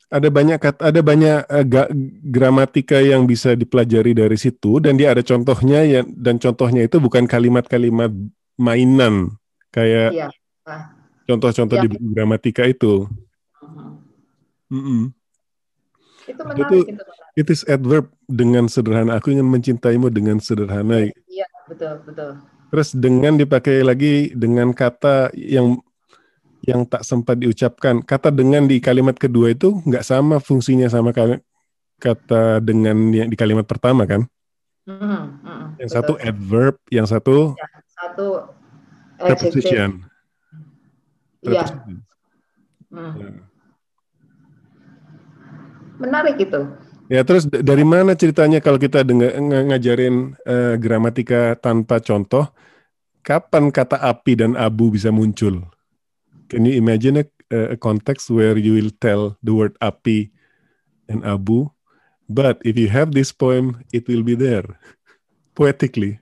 ada 0.05 0.29
banyak 0.29 0.61
kata, 0.61 0.93
ada 0.93 1.01
banyak 1.01 1.39
eh, 1.49 1.65
ga- 1.65 1.91
gramatika 2.21 3.01
yang 3.01 3.25
bisa 3.25 3.57
dipelajari 3.57 4.13
dari 4.13 4.37
situ, 4.37 4.77
dan 4.77 4.95
dia 4.95 5.09
ada 5.11 5.25
contohnya 5.25 5.81
ya, 5.81 6.01
dan 6.05 6.37
contohnya 6.37 6.85
itu 6.85 7.01
bukan 7.01 7.25
kalimat-kalimat 7.25 8.13
mainan 8.55 9.33
kayak 9.73 10.13
Iya. 10.13 10.27
Contoh-contoh 11.25 11.77
Ya. 11.77 11.83
di 11.85 11.89
buku 11.89 12.05
gramatika 12.13 12.69
itu. 12.69 13.09
Mm-mm. 14.69 15.09
Itu 16.25 16.33
Itu- 16.33 16.45
menarik 16.45 16.85
itu. 16.85 16.93
menarik. 16.93 17.24
It 17.35 17.51
is 17.51 17.67
adverb 17.67 18.07
dengan 18.31 18.71
sederhana. 18.71 19.19
Aku 19.19 19.27
ingin 19.35 19.43
mencintaimu 19.43 20.07
dengan 20.07 20.39
sederhana. 20.39 21.11
Iya, 21.27 21.47
betul, 21.67 21.99
betul. 22.07 22.39
Terus 22.71 22.89
dengan 22.95 23.35
dipakai 23.35 23.83
lagi 23.83 24.31
dengan 24.31 24.71
kata 24.71 25.35
yang 25.35 25.83
yang 26.63 26.87
tak 26.87 27.03
sempat 27.03 27.35
diucapkan. 27.43 27.99
Kata 28.01 28.31
dengan 28.31 28.65
di 28.71 28.79
kalimat 28.79 29.19
kedua 29.19 29.51
itu 29.51 29.83
nggak 29.83 30.07
sama 30.07 30.39
fungsinya 30.39 30.87
sama 30.87 31.11
kata 31.99 32.63
dengan 32.63 33.11
yang 33.11 33.27
di 33.27 33.37
kalimat 33.37 33.67
pertama 33.67 34.07
kan? 34.07 34.23
Mhm, 34.87 34.95
mhm, 35.43 35.65
Yang 35.83 35.89
betul. 35.91 35.97
satu 35.99 36.13
adverb, 36.23 36.75
yang 36.87 37.07
satu 37.09 37.35
satu 37.91 38.27
adjective. 39.19 39.59
preposition. 39.59 39.89
Iya. 41.43 41.63
Preposition. 41.67 41.95
Hmm. 42.95 43.13
Ya. 43.19 43.29
Menarik 45.99 46.39
itu. 46.39 46.61
Ya 47.05 47.21
terus 47.21 47.45
dari 47.45 47.85
mana 47.85 48.17
ceritanya 48.17 48.57
kalau 48.57 48.81
kita 48.81 49.05
dengar 49.05 49.37
ng- 49.37 49.69
ngajarin 49.69 50.33
eh, 50.41 50.73
gramatika 50.81 51.53
tanpa 51.53 52.01
contoh, 52.01 52.49
kapan 53.21 53.69
kata 53.69 54.01
api 54.01 54.33
dan 54.41 54.57
abu 54.57 54.89
bisa 54.89 55.13
muncul? 55.13 55.61
Can 56.49 56.65
you 56.65 56.73
imagine 56.73 57.21
a, 57.21 57.25
a 57.73 57.77
context 57.77 58.33
where 58.33 58.57
you 58.57 58.73
will 58.73 58.93
tell 58.97 59.37
the 59.45 59.53
word 59.53 59.77
api 59.85 60.33
and 61.05 61.21
abu, 61.21 61.69
but 62.25 62.57
if 62.65 62.73
you 62.73 62.89
have 62.89 63.13
this 63.13 63.29
poem, 63.29 63.85
it 63.93 64.09
will 64.09 64.25
be 64.25 64.33
there 64.33 64.65
poetically. 65.53 66.17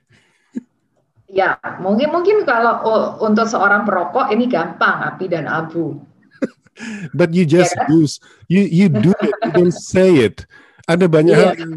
Ya, 1.34 1.58
mungkin 1.82 2.14
mungkin 2.14 2.46
kalau 2.46 2.78
oh, 2.86 3.02
untuk 3.26 3.50
seorang 3.50 3.82
perokok 3.82 4.30
ini 4.30 4.46
gampang 4.46 5.02
api 5.02 5.26
dan 5.26 5.50
abu. 5.50 5.98
But 7.18 7.34
you 7.34 7.42
just 7.42 7.74
kan? 7.74 7.90
use, 7.90 8.22
you 8.46 8.62
you 8.62 8.86
do 8.86 9.10
it, 9.18 9.34
you 9.42 9.50
don't 9.50 9.74
say 9.74 10.30
it. 10.30 10.46
Ada 10.84 11.06
banyak 11.08 11.34
Iya. 11.34 11.44
hal 11.44 11.54
yang 11.56 11.72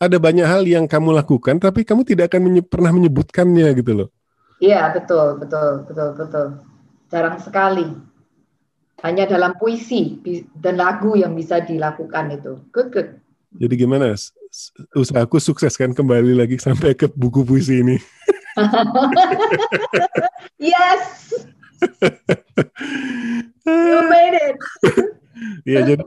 ada 0.00 0.16
banyak 0.16 0.46
hal 0.48 0.62
yang 0.64 0.84
kamu 0.88 1.12
lakukan, 1.12 1.60
tapi 1.60 1.84
kamu 1.84 2.08
tidak 2.08 2.32
akan 2.32 2.48
menye- 2.48 2.64
pernah 2.64 2.88
menyebutkannya 2.88 3.68
gitu 3.76 3.92
loh. 3.92 4.08
Iya, 4.56 4.92
betul, 4.96 5.36
betul, 5.36 5.84
betul, 5.84 6.08
betul. 6.16 6.46
Jarang 7.12 7.36
sekali. 7.36 7.84
Hanya 9.00 9.24
dalam 9.24 9.56
puisi 9.56 10.20
dan 10.56 10.76
lagu 10.76 11.16
yang 11.16 11.32
bisa 11.32 11.60
dilakukan 11.60 12.32
itu. 12.32 12.60
Good, 12.72 12.88
good. 12.92 13.08
Jadi 13.56 13.74
gimana? 13.76 14.12
Usahaku 14.92 15.40
sukses 15.40 15.76
kan 15.76 15.92
kembali 15.92 16.36
lagi 16.36 16.56
sampai 16.56 16.92
ke 16.92 17.08
buku 17.08 17.44
puisi 17.44 17.80
ini. 17.80 17.96
Yes, 20.60 21.32
you 23.64 23.98
made 24.08 24.36
it. 24.36 24.56
Iya 25.64 25.80
jadi 25.88 26.04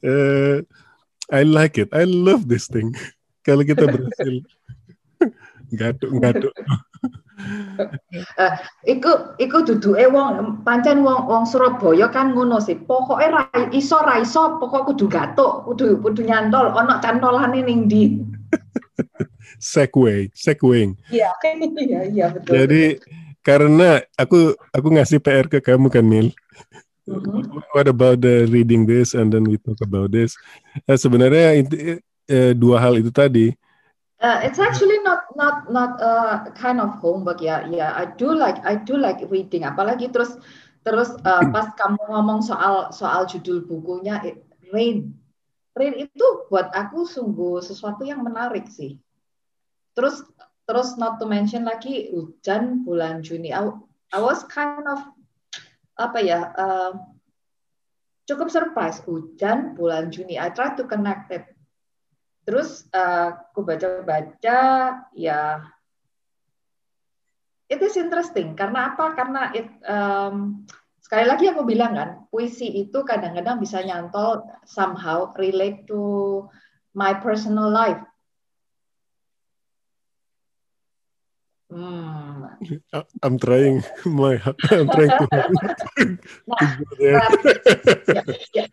eh, 0.00 0.56
I 1.28 1.44
like 1.44 1.76
it. 1.76 1.92
I 1.92 2.08
love 2.08 2.48
this 2.48 2.68
thing. 2.68 2.96
Kalau 3.44 3.64
kita 3.64 3.84
berhasil 3.84 4.44
gaduh 5.76 6.12
gaduh. 6.16 6.52
Eh, 8.40 8.52
iku 8.98 9.38
iku 9.38 9.62
duduke 9.62 10.10
wong 10.10 10.64
pancen 10.66 11.06
wong 11.06 11.30
wong 11.30 11.44
Surabaya 11.46 12.10
kan 12.10 12.34
ngono 12.34 12.58
sih. 12.58 12.74
Pokoke 12.74 13.28
ra 13.28 13.46
iso 13.70 14.00
ra 14.02 14.18
iso, 14.18 14.58
pokok 14.58 14.92
kudu 14.92 15.06
gatuk, 15.06 15.68
kudu 15.68 16.02
kudu 16.02 16.26
nyantol, 16.26 16.74
ana 16.74 16.98
cantolane 16.98 17.62
ning 17.62 17.86
ndi. 17.86 18.18
Segway, 19.58 20.30
segwaying. 20.34 20.98
Iya, 21.10 21.30
iya, 21.86 22.00
iya 22.10 22.26
betul. 22.30 22.52
Jadi 22.58 22.82
karena 23.42 24.02
aku 24.18 24.54
aku 24.74 24.88
ngasih 24.98 25.22
PR 25.22 25.46
ke 25.46 25.62
kamu 25.62 25.88
kan 25.92 26.06
Mil. 26.06 26.34
Mm-hmm. 27.08 27.56
What 27.72 27.88
about 27.88 28.20
the 28.20 28.44
reading 28.52 28.84
this 28.84 29.16
and 29.16 29.32
then 29.32 29.48
we 29.48 29.56
talk 29.56 29.80
about 29.80 30.12
this? 30.12 30.36
Uh, 30.84 31.00
sebenarnya 31.00 31.64
uh, 32.28 32.52
dua 32.52 32.76
hal 32.76 33.00
itu 33.00 33.08
tadi. 33.08 33.56
Uh, 34.18 34.42
it's 34.42 34.58
actually 34.58 34.98
not 35.06 35.24
not 35.38 35.70
not 35.70 35.96
a 36.02 36.50
kind 36.58 36.82
of 36.82 36.90
homework 36.98 37.40
ya. 37.40 37.64
Yeah, 37.70 37.70
yeah, 37.70 37.90
I 37.94 38.10
do 38.18 38.34
like 38.34 38.60
I 38.66 38.76
do 38.76 38.98
like 38.98 39.22
reading. 39.30 39.64
Apalagi 39.64 40.12
terus 40.12 40.36
terus 40.82 41.14
uh, 41.24 41.44
pas 41.54 41.72
kamu 41.78 42.02
ngomong 42.12 42.44
soal 42.44 42.90
soal 42.92 43.24
judul 43.24 43.64
bukunya 43.64 44.20
it, 44.26 44.42
Rain. 44.74 45.14
Rain 45.78 45.94
itu 45.96 46.26
buat 46.50 46.74
aku 46.74 47.06
sungguh 47.06 47.62
sesuatu 47.62 48.02
yang 48.04 48.26
menarik 48.26 48.66
sih. 48.68 48.98
Terus 49.94 50.26
terus 50.66 50.98
not 51.00 51.22
to 51.22 51.24
mention 51.24 51.64
lagi 51.64 52.10
hujan 52.10 52.84
bulan 52.84 53.22
Juni. 53.24 53.54
I, 53.54 53.70
I 54.12 54.18
was 54.18 54.42
kind 54.50 54.84
of 54.84 55.00
apa 55.98 56.18
ya 56.22 56.54
uh, 56.54 56.92
cukup 58.30 58.48
surprise 58.48 59.02
hujan 59.02 59.74
bulan 59.74 60.14
Juni. 60.14 60.38
I 60.38 60.54
try 60.54 60.78
to 60.78 60.86
connect 60.86 61.34
it. 61.34 61.44
Terus 62.46 62.86
uh, 62.96 63.34
aku 63.52 63.66
baca-baca 63.66 64.60
ya 65.12 65.40
it 67.68 67.80
is 67.84 67.96
interesting 68.00 68.56
karena 68.56 68.94
apa? 68.94 69.12
Karena 69.12 69.52
it 69.52 69.68
um, 69.84 70.64
sekali 71.04 71.24
lagi 71.28 71.48
aku 71.48 71.64
bilang 71.64 71.92
kan 71.96 72.10
puisi 72.32 72.68
itu 72.84 73.04
kadang-kadang 73.04 73.60
bisa 73.60 73.84
nyantol 73.84 74.44
somehow 74.64 75.32
relate 75.36 75.84
to 75.84 76.44
my 76.96 77.12
personal 77.16 77.68
life. 77.68 78.00
Hmm. 81.68 82.17
I'm 83.24 83.38
trying 83.38 83.84
my 84.04 84.40
I'm 84.72 84.88
trying 84.88 85.12
to. 85.14 85.26
nah, 86.48 86.60
ya, 86.98 87.20
ya. 88.54 88.64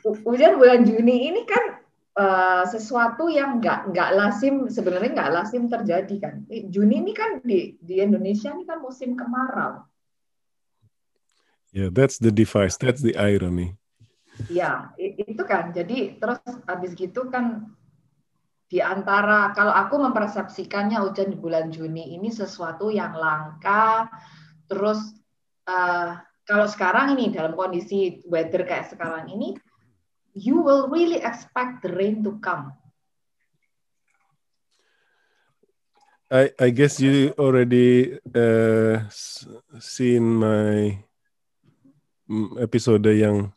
Hujan 0.00 0.56
bulan 0.56 0.88
Juni 0.88 1.28
ini 1.28 1.44
kan 1.44 1.84
uh, 2.16 2.64
sesuatu 2.64 3.28
yang 3.28 3.60
nggak 3.60 3.92
nggak 3.92 4.10
lasim 4.16 4.66
sebenarnya 4.72 5.12
nggak 5.12 5.32
lasim 5.32 5.68
terjadi 5.68 6.16
kan. 6.20 6.34
Juni 6.48 7.04
ini 7.04 7.12
kan 7.12 7.44
di 7.44 7.76
di 7.80 8.00
Indonesia 8.00 8.52
ini 8.52 8.64
kan 8.64 8.80
musim 8.80 9.14
kemarau. 9.14 9.84
Yeah, 11.70 11.92
that's 11.94 12.18
the 12.18 12.34
device. 12.34 12.74
That's 12.80 12.98
the 12.98 13.14
irony. 13.14 13.78
Ya, 14.50 14.90
itu 14.98 15.44
kan. 15.46 15.70
Jadi 15.70 16.18
terus 16.18 16.40
habis 16.66 16.96
gitu 16.98 17.30
kan 17.30 17.70
di 18.70 18.78
antara 18.78 19.50
kalau 19.50 19.74
aku 19.74 19.98
mempersepsikannya 19.98 21.02
hujan 21.02 21.34
di 21.34 21.36
bulan 21.36 21.74
Juni 21.74 22.14
ini 22.14 22.30
sesuatu 22.30 22.86
yang 22.86 23.18
langka 23.18 24.06
terus 24.70 25.02
uh, 25.66 26.14
kalau 26.46 26.66
sekarang 26.70 27.18
ini 27.18 27.34
dalam 27.34 27.58
kondisi 27.58 28.22
weather 28.30 28.62
kayak 28.62 28.94
sekarang 28.94 29.26
ini 29.26 29.58
you 30.34 30.62
will 30.62 30.86
really 30.86 31.18
expect 31.18 31.82
the 31.82 31.90
rain 31.90 32.22
to 32.22 32.38
come. 32.38 32.70
I 36.30 36.54
I 36.62 36.70
guess 36.70 37.02
you 37.02 37.34
already 37.34 38.14
uh, 38.30 39.02
seen 39.82 40.38
my 40.38 40.94
mm, 42.30 42.54
episode 42.62 43.02
yang 43.10 43.50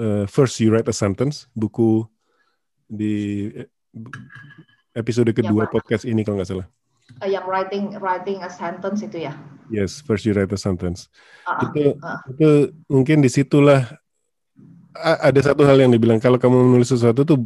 uh, 0.00 0.24
first 0.24 0.56
you 0.64 0.72
write 0.72 0.88
a 0.88 0.96
sentence 0.96 1.44
buku 1.52 2.08
di 2.88 3.48
episode 4.94 5.30
kedua 5.34 5.66
ya, 5.66 5.70
podcast 5.70 6.04
ini 6.06 6.22
kalau 6.22 6.40
nggak 6.40 6.50
salah. 6.50 6.66
Uh, 7.20 7.28
yang 7.28 7.44
writing 7.44 7.94
writing 8.00 8.40
a 8.40 8.50
sentence 8.50 9.04
itu 9.04 9.28
ya? 9.28 9.34
Yes, 9.68 10.00
first 10.00 10.24
you 10.24 10.32
write 10.32 10.52
a 10.52 10.60
sentence. 10.60 11.10
Uh, 11.44 11.60
itu 11.68 11.82
uh. 12.00 12.18
itu 12.30 12.48
mungkin 12.88 13.20
di 13.20 13.28
situlah 13.28 13.90
ada 14.94 15.40
satu 15.42 15.66
hal 15.66 15.82
yang 15.82 15.90
dibilang 15.90 16.22
kalau 16.22 16.38
kamu 16.38 16.70
menulis 16.70 16.94
sesuatu 16.94 17.26
tuh 17.26 17.42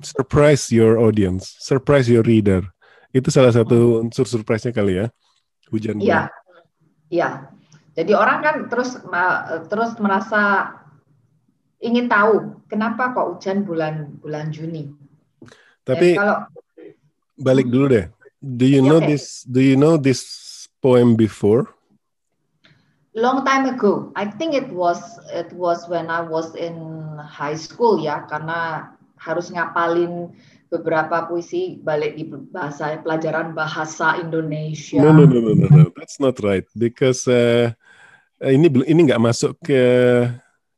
surprise 0.00 0.72
your 0.72 0.96
audience, 0.96 1.60
surprise 1.60 2.08
your 2.08 2.24
reader. 2.24 2.64
Itu 3.12 3.28
salah 3.28 3.52
satu 3.52 4.00
unsur 4.00 4.24
surprise-nya 4.24 4.72
kali 4.72 5.02
ya. 5.04 5.06
Hujan. 5.68 6.00
Iya. 6.00 6.30
Iya. 7.10 7.50
Jadi 7.98 8.12
orang 8.14 8.38
kan 8.40 8.56
terus 8.70 8.96
terus 9.68 9.90
merasa 9.98 10.72
ingin 11.82 12.06
tahu 12.06 12.62
kenapa 12.70 13.12
kok 13.12 13.36
hujan 13.36 13.66
bulan 13.66 14.16
bulan 14.22 14.48
Juni. 14.54 14.94
Tapi 15.90 16.08
kalau, 16.14 16.46
balik 17.40 17.66
dulu 17.66 17.86
deh. 17.90 18.06
Do 18.40 18.64
you 18.64 18.80
know 18.80 19.02
okay. 19.02 19.16
this? 19.16 19.44
Do 19.44 19.60
you 19.60 19.76
know 19.76 20.00
this 20.00 20.22
poem 20.80 21.18
before? 21.18 21.68
Long 23.12 23.42
time 23.42 23.66
ago. 23.66 24.14
I 24.14 24.30
think 24.30 24.54
it 24.54 24.70
was 24.70 25.18
it 25.34 25.50
was 25.52 25.90
when 25.90 26.08
I 26.08 26.22
was 26.22 26.54
in 26.54 26.78
high 27.18 27.58
school 27.58 27.98
ya, 27.98 28.24
karena 28.30 28.94
harus 29.20 29.52
ngapalin 29.52 30.32
beberapa 30.70 31.26
puisi 31.26 31.82
balik 31.82 32.14
di 32.14 32.30
bahasa 32.30 33.02
pelajaran 33.02 33.52
bahasa 33.52 34.16
Indonesia. 34.22 35.02
No 35.02 35.10
no 35.10 35.26
no 35.26 35.42
no 35.42 35.52
no, 35.58 35.66
no. 35.66 35.90
that's 35.98 36.22
not 36.22 36.38
right 36.40 36.64
because 36.78 37.26
uh, 37.26 37.74
ini 38.38 38.70
ini 38.86 39.10
nggak 39.10 39.20
masuk 39.20 39.58
ke 39.66 39.82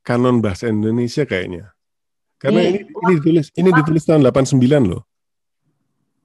kanon 0.01 0.41
bahasa 0.41 0.73
Indonesia 0.73 1.29
kayaknya. 1.29 1.72
Karena 2.43 2.61
ini, 2.67 2.83
ini 2.83 3.13
ditulis 3.23 3.47
ini 3.55 3.71
ditulis 3.71 4.03
tahun 4.03 4.27
89 4.27 4.59
loh. 4.91 5.07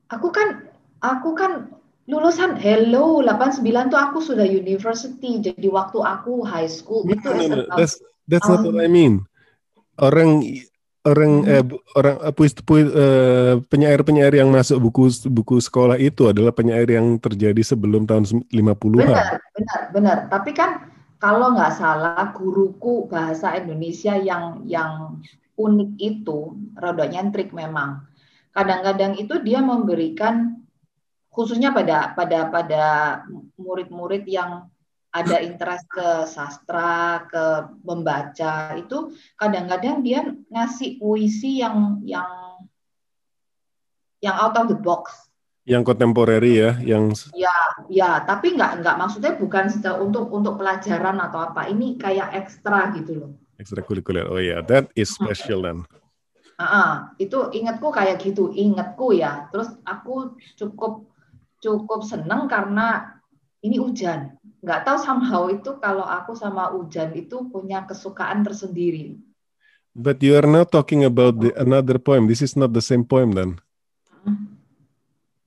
Aku 0.10 0.34
kan 0.34 0.66
aku 1.06 1.38
kan 1.38 1.70
lulusan 2.10 2.58
hello 2.58 3.22
89 3.22 3.94
tuh 3.94 4.00
aku 4.02 4.18
sudah 4.26 4.48
university. 4.50 5.38
Jadi 5.38 5.70
waktu 5.70 6.02
aku 6.02 6.42
high 6.42 6.66
school 6.66 7.06
no, 7.06 7.14
itu 7.14 7.30
no, 7.30 7.62
no. 7.62 7.70
That's 7.78 8.02
that's 8.26 8.50
um, 8.50 8.58
not 8.58 8.74
what 8.74 8.82
I 8.82 8.90
mean. 8.90 9.30
Orang 10.02 10.42
orang 11.06 11.32
hmm. 11.46 11.54
eh, 11.54 11.64
orang 11.94 12.16
puis, 12.34 12.52
puis, 12.66 12.84
uh, 12.90 13.62
penyair-penyair 13.70 14.34
yang 14.42 14.50
masuk 14.50 14.82
buku 14.90 15.14
buku 15.30 15.62
sekolah 15.62 16.02
itu 16.02 16.34
adalah 16.34 16.50
penyair 16.50 16.90
yang 16.90 17.22
terjadi 17.22 17.62
sebelum 17.62 18.10
tahun 18.10 18.26
50-an. 18.50 19.06
Benar, 19.06 19.38
benar, 19.54 19.82
benar. 19.94 20.18
Tapi 20.34 20.52
kan 20.52 20.90
kalau 21.18 21.54
nggak 21.54 21.74
salah 21.78 22.34
guruku 22.34 23.06
bahasa 23.06 23.54
Indonesia 23.58 24.18
yang 24.18 24.66
yang 24.68 25.22
unik 25.58 25.92
itu 25.98 26.54
rada 26.78 27.06
nyentrik 27.10 27.50
memang. 27.52 28.06
Kadang-kadang 28.54 29.18
itu 29.18 29.42
dia 29.42 29.60
memberikan 29.60 30.62
khususnya 31.34 31.74
pada 31.74 32.14
pada 32.14 32.50
pada 32.50 32.86
murid-murid 33.58 34.26
yang 34.30 34.70
ada 35.14 35.42
interest 35.42 35.86
ke 35.90 36.30
sastra, 36.30 37.26
ke 37.26 37.74
membaca 37.82 38.78
itu 38.78 39.18
kadang-kadang 39.34 40.06
dia 40.06 40.22
ngasih 40.54 41.02
puisi 41.02 41.62
yang 41.62 42.06
yang 42.06 42.30
yang 44.22 44.36
out 44.38 44.58
of 44.58 44.70
the 44.70 44.78
box. 44.78 45.30
Yang 45.68 45.94
kontemporeri 45.94 46.54
ya, 46.64 46.72
yang 46.80 47.12
ya 47.36 47.58
ya, 47.92 48.24
tapi 48.24 48.56
nggak 48.56 48.82
nggak 48.82 48.96
maksudnya 48.96 49.36
bukan 49.36 49.68
untuk 50.00 50.32
untuk 50.32 50.56
pelajaran 50.56 51.18
atau 51.20 51.44
apa. 51.44 51.68
Ini 51.68 52.00
kayak 52.00 52.34
ekstra 52.40 52.94
gitu 52.96 53.14
loh 53.20 53.32
ekstrakurikuler. 53.58 54.30
Oh 54.30 54.42
ya, 54.42 54.58
yeah. 54.58 54.60
that 54.66 54.90
is 54.94 55.14
special 55.14 55.66
then. 55.66 55.86
Ah, 56.58 57.14
itu 57.22 57.54
ingatku 57.54 57.94
kayak 57.94 58.18
gitu, 58.22 58.50
ingatku 58.50 59.14
ya. 59.14 59.46
Terus 59.54 59.78
aku 59.86 60.38
cukup 60.58 61.06
cukup 61.62 62.02
seneng 62.02 62.50
karena 62.50 63.22
ini 63.62 63.78
hujan. 63.78 64.38
Nggak 64.66 64.90
tahu 64.90 64.98
somehow 64.98 65.44
itu 65.54 65.78
kalau 65.78 66.06
aku 66.06 66.34
sama 66.34 66.74
hujan 66.74 67.14
itu 67.14 67.46
punya 67.50 67.86
kesukaan 67.86 68.42
tersendiri. 68.42 69.22
But 69.98 70.22
you 70.22 70.38
are 70.38 70.46
not 70.46 70.70
talking 70.70 71.06
about 71.06 71.42
the 71.42 71.54
another 71.58 71.98
poem. 71.98 72.30
This 72.30 72.46
is 72.46 72.54
not 72.54 72.74
the 72.74 72.86
same 72.86 73.06
poem 73.06 73.34
then. 73.34 73.58
Hmm. 74.26 74.58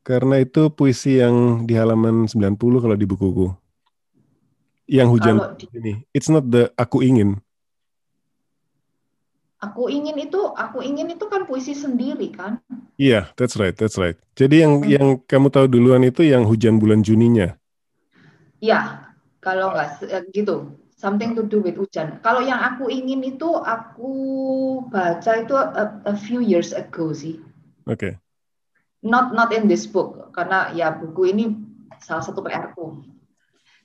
Karena 0.03 0.43
itu 0.43 0.71
puisi 0.75 1.23
yang 1.23 1.67
di 1.71 1.79
halaman 1.79 2.27
90 2.27 2.59
kalau 2.59 2.99
di 2.99 3.07
bukuku. 3.07 3.47
Yang 4.91 5.09
hujan 5.15 5.37
di... 5.55 5.67
ini. 5.79 5.93
It's 6.11 6.27
not 6.27 6.51
the 6.51 6.75
aku 6.75 7.03
ingin. 7.07 7.39
Aku 9.61 9.93
ingin 9.93 10.17
itu, 10.17 10.41
aku 10.57 10.81
ingin 10.81 11.13
itu 11.13 11.29
kan 11.29 11.45
puisi 11.45 11.77
sendiri 11.77 12.33
kan? 12.33 12.65
Iya, 12.97 13.13
yeah, 13.13 13.25
that's 13.37 13.61
right, 13.61 13.77
that's 13.77 14.01
right. 14.01 14.17
Jadi 14.33 14.65
yang 14.65 14.81
hmm. 14.81 14.89
yang 14.89 15.09
kamu 15.29 15.53
tahu 15.53 15.69
duluan 15.69 16.01
itu 16.01 16.25
yang 16.25 16.49
hujan 16.49 16.81
bulan 16.81 17.05
Juninya. 17.05 17.61
Iya, 18.65 19.05
kalau 19.45 19.77
nggak 19.77 20.05
eh, 20.09 20.25
gitu, 20.33 20.81
something 21.01 21.33
to 21.37 21.45
do 21.45 21.65
with 21.65 21.81
hujan. 21.81 22.21
Kalau 22.21 22.45
yang 22.45 22.61
aku 22.61 22.93
ingin 22.93 23.21
itu 23.25 23.53
aku 23.57 24.13
baca 24.89 25.33
itu 25.41 25.57
a, 25.57 25.97
a 26.05 26.15
few 26.17 26.45
years 26.45 26.77
ago 26.77 27.13
sih. 27.17 27.41
Oke. 27.89 27.97
Okay. 27.97 28.13
Not 29.01 29.33
not 29.33 29.53
in 29.57 29.65
this 29.65 29.89
book 29.89 30.33
karena 30.37 30.77
ya 30.77 30.93
buku 30.93 31.33
ini 31.33 31.57
salah 32.05 32.21
satu 32.21 32.45
PR-ku. 32.45 33.01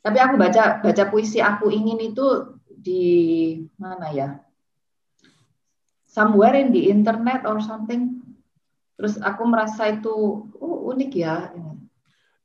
Tapi 0.03 0.17
aku 0.19 0.35
baca 0.35 0.83
baca 0.83 1.03
puisi 1.07 1.39
aku 1.39 1.71
ingin 1.71 2.11
itu 2.11 2.55
di 2.67 3.03
mana 3.79 4.11
ya? 4.11 4.44
Somewhere 6.15 6.55
in 6.55 6.71
the 6.71 6.87
internet 6.87 7.43
or 7.43 7.59
something. 7.59 8.23
Terus 8.95 9.19
aku 9.19 9.43
merasa 9.43 9.91
itu 9.91 10.47
oh, 10.47 10.95
unik 10.95 11.11
ya. 11.11 11.51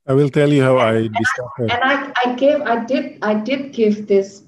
I 0.03 0.11
will 0.11 0.27
tell 0.27 0.51
you 0.51 0.59
how 0.59 0.75
I 0.75 1.07
discovered. 1.07 1.71
And 1.71 1.79
I, 1.79 2.11
I 2.11 2.25
gave, 2.35 2.59
I 2.67 2.83
did, 2.83 3.15
I 3.23 3.39
did 3.39 3.71
give 3.71 4.11
this 4.11 4.43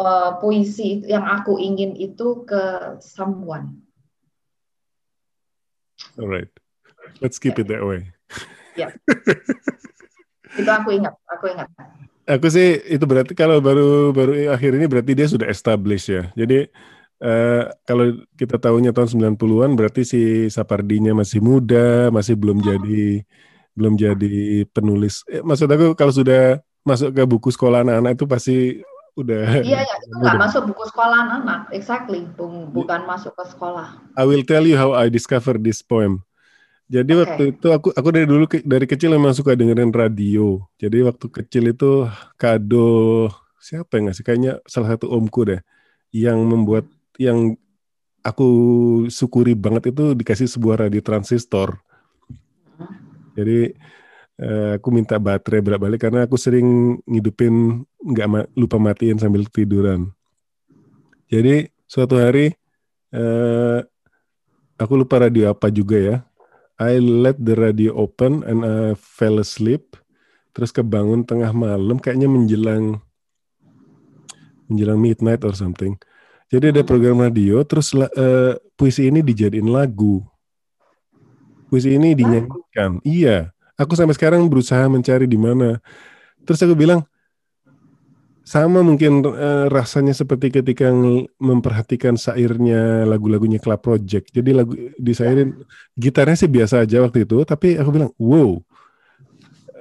uh, 0.00 0.40
puisi 0.40 1.04
yang 1.04 1.28
aku 1.28 1.60
ingin 1.60 1.92
itu 2.00 2.48
ke 2.48 2.96
someone. 3.04 3.84
Alright, 6.16 6.48
let's 7.20 7.36
keep 7.36 7.60
it 7.60 7.68
that 7.68 7.84
way. 7.84 8.08
Ya. 8.78 8.94
itu 10.58 10.70
aku 10.70 10.94
ingat, 10.96 11.12
aku 11.28 11.52
ingat. 11.52 11.68
Aku 12.24 12.46
sih 12.48 12.80
itu 12.86 13.02
berarti 13.04 13.34
kalau 13.34 13.58
baru 13.58 14.14
baru 14.14 14.54
akhir 14.54 14.78
ini 14.78 14.86
berarti 14.86 15.12
dia 15.12 15.26
sudah 15.26 15.50
established 15.50 16.08
ya. 16.08 16.30
Jadi 16.38 16.70
uh, 17.22 17.70
kalau 17.86 18.22
kita 18.38 18.58
tahunya 18.58 18.94
tahun 18.94 19.34
90-an 19.36 19.70
berarti 19.74 20.02
si 20.06 20.20
Sapardinya 20.50 21.14
masih 21.14 21.42
muda, 21.42 22.10
masih 22.14 22.34
belum 22.38 22.62
jadi 22.62 23.22
belum 23.78 23.94
jadi 23.94 24.66
penulis. 24.74 25.22
Eh, 25.30 25.42
maksud 25.42 25.70
aku 25.70 25.94
kalau 25.94 26.10
sudah 26.10 26.58
masuk 26.82 27.14
ke 27.14 27.22
buku 27.22 27.48
sekolah 27.54 27.86
anak-anak 27.86 28.12
itu 28.18 28.24
pasti 28.26 28.56
udah 29.18 29.62
Iya 29.66 29.82
ya, 29.82 29.94
itu 29.98 30.14
nggak 30.22 30.38
masuk 30.38 30.62
buku 30.70 30.84
sekolah 30.90 31.42
anak, 31.42 31.60
exactly, 31.74 32.26
bukan 32.70 33.02
masuk 33.06 33.34
ke 33.34 33.44
sekolah. 33.50 33.98
I 34.14 34.24
will 34.26 34.46
tell 34.46 34.62
you 34.62 34.78
how 34.78 34.94
I 34.94 35.10
discover 35.10 35.58
this 35.58 35.82
poem. 35.82 36.22
Jadi 36.88 37.12
okay. 37.12 37.20
waktu 37.20 37.42
itu 37.52 37.68
aku 37.68 37.88
aku 37.92 38.08
dari 38.08 38.24
dulu 38.24 38.48
dari 38.64 38.86
kecil 38.88 39.12
memang 39.12 39.36
suka 39.36 39.52
dengerin 39.52 39.92
radio. 39.92 40.64
Jadi 40.80 41.04
waktu 41.04 41.26
kecil 41.28 41.64
itu 41.68 42.08
kado 42.40 43.28
siapa 43.60 44.00
yang 44.00 44.08
ngasih? 44.08 44.24
Kayaknya 44.24 44.52
salah 44.64 44.96
satu 44.96 45.12
omku 45.12 45.44
deh 45.44 45.60
yang 46.16 46.40
membuat 46.40 46.88
yang 47.18 47.58
aku 48.22 48.48
syukuri 49.10 49.58
banget 49.58 49.90
itu 49.90 50.14
dikasih 50.14 50.46
sebuah 50.46 50.86
radio 50.86 51.02
transistor. 51.02 51.82
Jadi 53.34 53.74
uh, 54.42 54.78
aku 54.78 54.88
minta 54.94 55.18
baterai 55.18 55.62
berat 55.62 55.80
balik 55.82 56.00
karena 56.02 56.26
aku 56.26 56.38
sering 56.38 56.98
ngidupin 57.06 57.82
nggak 58.02 58.28
ma 58.30 58.40
lupa 58.54 58.78
matiin 58.78 59.18
sambil 59.18 59.46
tiduran. 59.50 60.10
Jadi 61.28 61.68
suatu 61.84 62.16
hari 62.16 62.54
uh, 63.12 63.82
aku 64.78 64.94
lupa 64.94 65.26
radio 65.26 65.52
apa 65.52 65.68
juga 65.68 65.98
ya. 65.98 66.16
I 66.78 67.02
let 67.02 67.42
the 67.42 67.58
radio 67.58 67.90
open 67.98 68.46
and 68.46 68.62
I 68.62 68.94
fell 68.94 69.42
asleep. 69.42 69.98
Terus 70.54 70.70
kebangun 70.70 71.26
tengah 71.26 71.50
malam 71.50 71.98
kayaknya 71.98 72.30
menjelang 72.30 73.02
menjelang 74.70 74.98
midnight 75.02 75.42
or 75.42 75.54
something. 75.58 75.98
Jadi 76.48 76.72
ada 76.72 76.80
program 76.80 77.20
radio 77.20 77.60
terus 77.60 77.92
uh, 77.92 78.56
puisi 78.72 79.12
ini 79.12 79.20
dijadiin 79.20 79.68
lagu. 79.68 80.24
Puisi 81.68 81.92
ini 81.92 82.16
dinyanyikan. 82.16 83.04
Iya. 83.04 83.52
Aku 83.76 83.92
sampai 83.92 84.16
sekarang 84.16 84.48
berusaha 84.48 84.80
mencari 84.88 85.28
di 85.28 85.36
mana. 85.36 85.76
Terus 86.48 86.64
aku 86.64 86.72
bilang, 86.72 87.04
sama 88.48 88.80
mungkin 88.80 89.20
uh, 89.28 89.68
rasanya 89.68 90.16
seperti 90.16 90.48
ketika 90.48 90.88
memperhatikan 91.36 92.16
sairnya 92.16 93.04
lagu-lagunya 93.04 93.60
Club 93.60 93.84
Project. 93.84 94.32
Jadi 94.32 94.50
lagu 94.56 94.72
disairin 94.96 95.52
gitarnya 95.92 96.40
sih 96.40 96.48
biasa 96.48 96.88
aja 96.88 97.04
waktu 97.04 97.28
itu, 97.28 97.44
tapi 97.44 97.76
aku 97.76 97.90
bilang, 97.92 98.10
wow, 98.16 98.56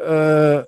uh, 0.03 0.59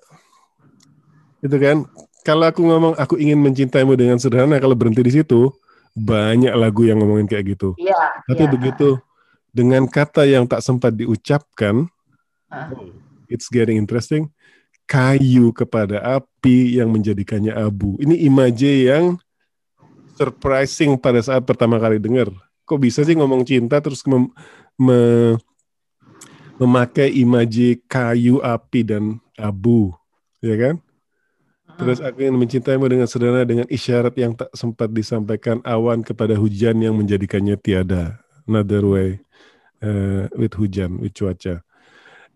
itu 1.44 1.58
kan. 1.60 1.84
Kalau 2.20 2.46
aku 2.46 2.62
ngomong 2.62 2.94
aku 3.00 3.16
ingin 3.16 3.40
mencintaimu 3.40 3.96
dengan 3.96 4.20
sederhana, 4.20 4.60
kalau 4.60 4.76
berhenti 4.76 5.02
di 5.04 5.12
situ 5.20 5.50
banyak 6.00 6.54
lagu 6.56 6.88
yang 6.88 7.04
ngomongin 7.04 7.28
kayak 7.28 7.60
gitu. 7.60 7.76
Iya. 7.76 8.24
Tapi 8.26 8.44
ya. 8.48 8.52
begitu 8.52 8.90
dengan 9.52 9.84
kata 9.86 10.24
yang 10.24 10.48
tak 10.48 10.64
sempat 10.64 10.96
diucapkan, 10.96 11.90
huh? 12.48 12.70
it's 13.28 13.52
getting 13.52 13.76
interesting. 13.76 14.32
Kayu 14.90 15.54
kepada 15.54 16.02
api 16.02 16.82
yang 16.82 16.90
menjadikannya 16.90 17.54
abu. 17.54 17.94
Ini 18.02 18.26
imaje 18.26 18.90
yang 18.90 19.22
surprising 20.18 20.98
pada 20.98 21.22
saat 21.22 21.46
pertama 21.46 21.78
kali 21.78 22.02
dengar. 22.02 22.34
Kok 22.66 22.80
bisa 22.82 23.06
sih 23.06 23.14
ngomong 23.14 23.46
cinta 23.46 23.78
terus 23.78 24.02
mem, 24.10 24.34
me, 24.76 25.00
memakai 26.58 27.14
imaje 27.22 27.78
kayu, 27.86 28.42
api 28.42 28.82
dan 28.82 29.22
abu, 29.38 29.94
ya 30.42 30.58
kan? 30.58 30.76
Terus 31.80 32.04
aku 32.04 32.28
ingin 32.28 32.36
mencintaimu 32.36 32.86
dengan 32.92 33.08
sederhana 33.08 33.48
dengan 33.48 33.64
isyarat 33.72 34.12
yang 34.20 34.36
tak 34.36 34.52
sempat 34.52 34.92
disampaikan 34.92 35.64
awan 35.64 36.04
kepada 36.04 36.36
hujan 36.36 36.76
yang 36.84 36.92
menjadikannya 37.00 37.56
tiada. 37.56 38.20
Another 38.44 38.84
way 38.84 39.24
uh, 39.80 40.28
with 40.36 40.60
hujan, 40.60 41.00
with 41.00 41.16
cuaca. 41.16 41.64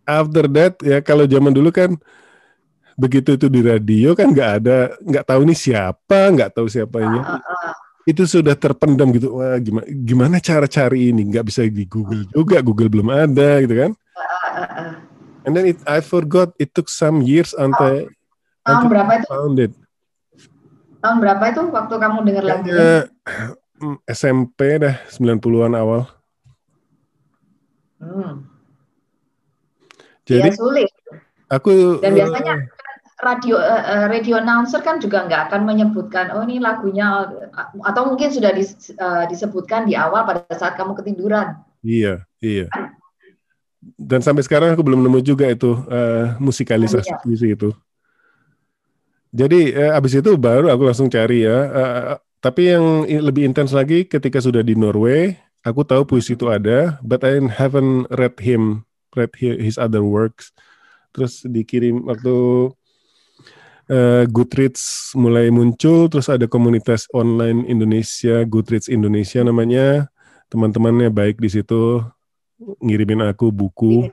After 0.08 0.48
that 0.56 0.80
ya 0.80 1.04
kalau 1.04 1.28
zaman 1.28 1.52
dulu 1.52 1.76
kan 1.76 2.00
begitu 2.96 3.36
itu 3.36 3.52
di 3.52 3.60
radio 3.66 4.14
kan 4.16 4.32
nggak 4.32 4.52
ada 4.64 4.94
nggak 5.02 5.26
tahu 5.26 5.42
ini 5.50 5.56
siapa 5.58 6.30
nggak 6.30 6.54
tahu 6.54 6.70
siapanya 6.70 7.26
uh, 7.26 7.42
uh, 7.42 7.42
uh. 7.42 7.74
itu 8.08 8.24
sudah 8.24 8.56
terpendam 8.56 9.12
gitu. 9.12 9.44
Wah 9.44 9.60
gimana 9.60 9.88
gimana 9.92 10.36
cara 10.40 10.72
cari 10.72 11.12
ini? 11.12 11.28
Nggak 11.28 11.46
bisa 11.52 11.68
di 11.68 11.84
Google 11.84 12.24
juga 12.32 12.64
Google 12.64 12.88
belum 12.88 13.12
ada 13.12 13.60
gitu 13.60 13.76
kan. 13.76 13.92
And 15.44 15.52
then 15.52 15.76
it, 15.76 15.84
I 15.84 16.00
forgot 16.00 16.56
it 16.56 16.72
took 16.72 16.88
some 16.88 17.20
years 17.20 17.52
until. 17.52 18.08
Tahun 18.64 18.84
berapa 18.90 19.12
itu 19.20 19.28
found 19.28 19.60
it. 19.60 19.72
tahun 21.04 21.18
berapa 21.20 21.44
itu 21.52 21.62
waktu 21.72 21.94
kamu 22.00 22.18
dengar 22.24 22.44
lagu 22.44 22.68
SMP 24.08 24.60
dah 24.80 24.96
90-an 25.12 25.74
awal 25.76 26.08
hmm. 28.00 28.54
Jadi 30.24 30.50
ya, 30.50 30.56
sulit. 30.56 30.90
Aku 31.52 32.00
dan 32.00 32.16
biasanya 32.16 32.56
uh, 32.56 33.22
radio 33.22 33.56
uh, 33.60 34.08
radio 34.08 34.40
announcer 34.40 34.80
kan 34.80 34.98
juga 34.98 35.28
nggak 35.28 35.52
akan 35.52 35.62
menyebutkan 35.68 36.32
oh 36.34 36.44
ini 36.48 36.64
lagunya 36.64 37.28
atau 37.84 38.02
mungkin 38.08 38.32
sudah 38.32 38.56
dis, 38.56 38.92
uh, 38.96 39.28
disebutkan 39.28 39.86
di 39.86 39.94
awal 40.00 40.24
pada 40.24 40.48
saat 40.56 40.80
kamu 40.80 40.96
ketiduran. 40.98 41.60
Iya, 41.84 42.24
iya. 42.40 42.72
Dan 44.00 44.24
sampai 44.24 44.48
sekarang 44.48 44.80
aku 44.80 44.84
belum 44.88 45.04
nemu 45.04 45.20
juga 45.20 45.44
itu 45.52 45.76
uh, 45.92 46.40
musikalisasi 46.40 47.12
oh, 47.12 47.36
iya. 47.36 47.56
itu. 47.60 47.70
Jadi 49.34 49.74
uh, 49.74 49.98
abis 49.98 50.22
itu 50.22 50.38
baru 50.38 50.70
aku 50.70 50.86
langsung 50.86 51.10
cari 51.10 51.44
ya. 51.44 51.58
Uh, 51.74 52.04
tapi 52.38 52.70
yang 52.70 53.10
lebih 53.10 53.50
intens 53.50 53.74
lagi 53.74 54.06
ketika 54.06 54.38
sudah 54.38 54.62
di 54.62 54.78
Norway, 54.78 55.34
aku 55.66 55.82
tahu 55.82 56.06
puisi 56.06 56.38
itu 56.38 56.52
ada, 56.54 57.02
but 57.02 57.26
I 57.26 57.42
haven't 57.42 58.14
read 58.14 58.38
him 58.38 58.86
read 59.18 59.34
his 59.38 59.82
other 59.82 60.06
works. 60.06 60.54
Terus 61.14 61.46
dikirim 61.46 62.06
waktu 62.06 62.38
uh, 63.90 64.24
Goodreads 64.30 65.14
mulai 65.18 65.50
muncul 65.50 66.10
terus 66.10 66.30
ada 66.30 66.50
komunitas 66.50 67.06
online 67.14 67.66
Indonesia 67.66 68.46
Goodreads 68.46 68.90
Indonesia 68.90 69.42
namanya. 69.42 70.10
Teman-temannya 70.54 71.10
baik 71.10 71.42
di 71.42 71.50
situ 71.50 72.06
ngirimin 72.82 73.26
aku 73.26 73.50
buku. 73.50 74.10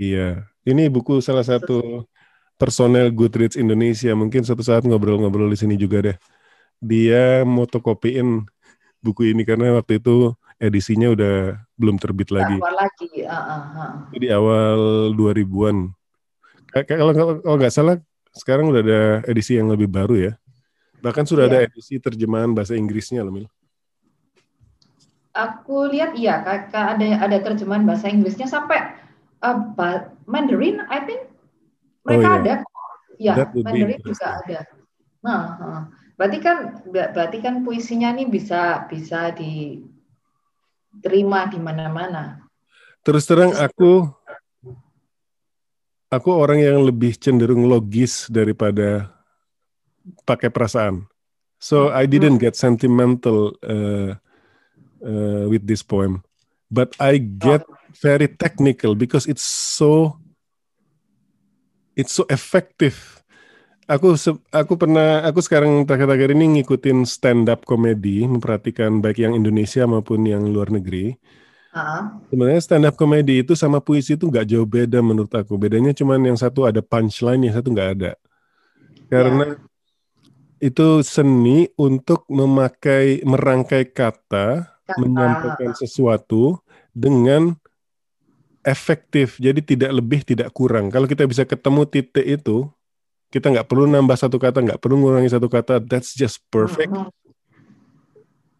Iya. 0.00 0.48
Ini 0.64 0.88
buku 0.88 1.20
salah 1.20 1.44
satu 1.44 2.08
personel 2.56 3.12
Goodreads 3.12 3.60
Indonesia 3.60 4.12
mungkin 4.16 4.44
suatu 4.44 4.64
saat 4.64 4.84
ngobrol-ngobrol 4.88 5.48
di 5.52 5.58
sini 5.60 5.76
juga 5.76 6.12
deh 6.12 6.16
dia 6.80 7.44
motokopiin 7.44 8.44
buku 9.00 9.32
ini 9.32 9.46
karena 9.46 9.76
waktu 9.76 10.00
itu 10.00 10.34
edisinya 10.56 11.12
udah 11.12 11.60
belum 11.76 12.00
terbit 12.00 12.32
lagi. 12.32 12.56
Awal 12.56 12.74
lagi. 12.76 13.08
Uh, 13.22 13.36
uh, 13.36 13.62
uh. 13.76 13.90
Jadi 14.16 14.26
awal 14.32 14.78
2000-an. 15.14 15.76
Kalau 16.84 17.12
kalau 17.12 17.56
nggak 17.56 17.72
salah 17.72 17.96
sekarang 18.36 18.68
udah 18.68 18.82
ada 18.84 19.02
edisi 19.28 19.56
yang 19.56 19.72
lebih 19.72 19.88
baru 19.88 20.16
ya. 20.16 20.32
Bahkan 21.00 21.24
sudah 21.24 21.48
yeah. 21.48 21.64
ada 21.64 21.72
edisi 21.72 22.00
terjemahan 22.00 22.52
bahasa 22.52 22.76
Inggrisnya 22.76 23.24
loh, 23.24 23.32
Mil. 23.32 23.48
Aku 25.36 25.84
lihat 25.92 26.16
iya, 26.16 26.40
kakak 26.40 26.96
ada 26.96 27.06
ada 27.28 27.36
terjemahan 27.44 27.84
bahasa 27.84 28.08
Inggrisnya 28.08 28.48
sampai 28.48 28.96
uh, 29.44 29.60
Mandarin, 30.24 30.80
I 30.88 31.04
think 31.04 31.35
mereka 32.06 32.26
oh, 32.26 32.30
iya. 32.30 32.38
ada. 32.38 32.54
Ya, 33.16 33.34
Mandarin 33.50 34.00
juga 34.04 34.26
ada. 34.44 34.58
Nah, 35.24 35.40
berarti 36.14 36.38
kan 36.38 36.56
berarti 36.86 37.38
kan 37.42 37.66
puisinya 37.66 38.14
nih 38.14 38.30
bisa 38.30 38.86
bisa 38.86 39.34
di 39.34 39.82
terima 41.02 41.50
di 41.50 41.58
mana-mana. 41.58 42.46
Terus 43.02 43.26
terang 43.26 43.52
aku 43.58 44.06
aku 46.10 46.30
orang 46.30 46.62
yang 46.62 46.86
lebih 46.86 47.18
cenderung 47.18 47.66
logis 47.66 48.30
daripada 48.30 49.10
pakai 50.22 50.48
perasaan. 50.52 51.10
So 51.56 51.88
I 51.90 52.04
didn't 52.04 52.38
get 52.38 52.54
sentimental 52.54 53.56
uh, 53.64 54.20
uh, 55.00 55.44
with 55.48 55.64
this 55.64 55.80
poem, 55.80 56.20
but 56.68 56.92
I 57.00 57.16
get 57.16 57.64
very 58.04 58.28
technical 58.28 58.92
because 58.92 59.24
it's 59.24 59.42
so 59.42 60.20
it's 61.96 62.12
so 62.14 62.28
effective. 62.28 63.24
Aku 63.88 64.14
aku 64.52 64.72
pernah 64.76 65.24
aku 65.24 65.40
sekarang 65.40 65.86
terakhir-terakhir 65.86 66.36
ini 66.36 66.60
ngikutin 66.60 67.06
stand 67.08 67.48
up 67.48 67.64
komedi, 67.64 68.28
memperhatikan 68.28 69.00
baik 69.00 69.22
yang 69.22 69.32
Indonesia 69.32 69.86
maupun 69.88 70.26
yang 70.28 70.44
luar 70.46 70.70
negeri. 70.70 71.16
Uh-huh. 71.76 72.02
Sebenarnya 72.32 72.60
stand 72.62 72.86
up 72.88 72.96
comedy 72.98 73.46
itu 73.46 73.54
sama 73.54 73.78
puisi 73.78 74.18
itu 74.18 74.26
nggak 74.26 74.46
jauh 74.48 74.66
beda 74.66 74.98
menurut 75.00 75.30
aku. 75.32 75.54
Bedanya 75.54 75.94
cuma 75.94 76.18
yang 76.18 76.36
satu 76.36 76.66
ada 76.66 76.82
punchline, 76.82 77.46
yang 77.46 77.54
satu 77.54 77.68
nggak 77.70 77.90
ada. 78.00 78.12
Karena 79.06 79.54
yeah. 79.54 80.66
itu 80.66 81.06
seni 81.06 81.70
untuk 81.78 82.26
memakai 82.26 83.22
merangkai 83.22 83.94
kata, 83.94 84.66
kata. 84.66 84.98
menyampaikan 84.98 85.78
sesuatu 85.78 86.58
dengan 86.90 87.54
efektif. 88.66 89.38
Jadi 89.38 89.62
tidak 89.62 89.94
lebih, 89.94 90.26
tidak 90.26 90.50
kurang. 90.50 90.90
Kalau 90.90 91.06
kita 91.06 91.22
bisa 91.22 91.46
ketemu 91.46 91.86
titik 91.86 92.26
itu, 92.26 92.66
kita 93.30 93.54
nggak 93.54 93.70
perlu 93.70 93.86
nambah 93.86 94.18
satu 94.18 94.42
kata, 94.42 94.66
nggak 94.66 94.82
perlu 94.82 94.98
ngurangi 94.98 95.30
satu 95.30 95.46
kata. 95.46 95.78
That's 95.86 96.18
just 96.18 96.42
perfect. 96.50 96.90
Uh-huh. 96.90 97.14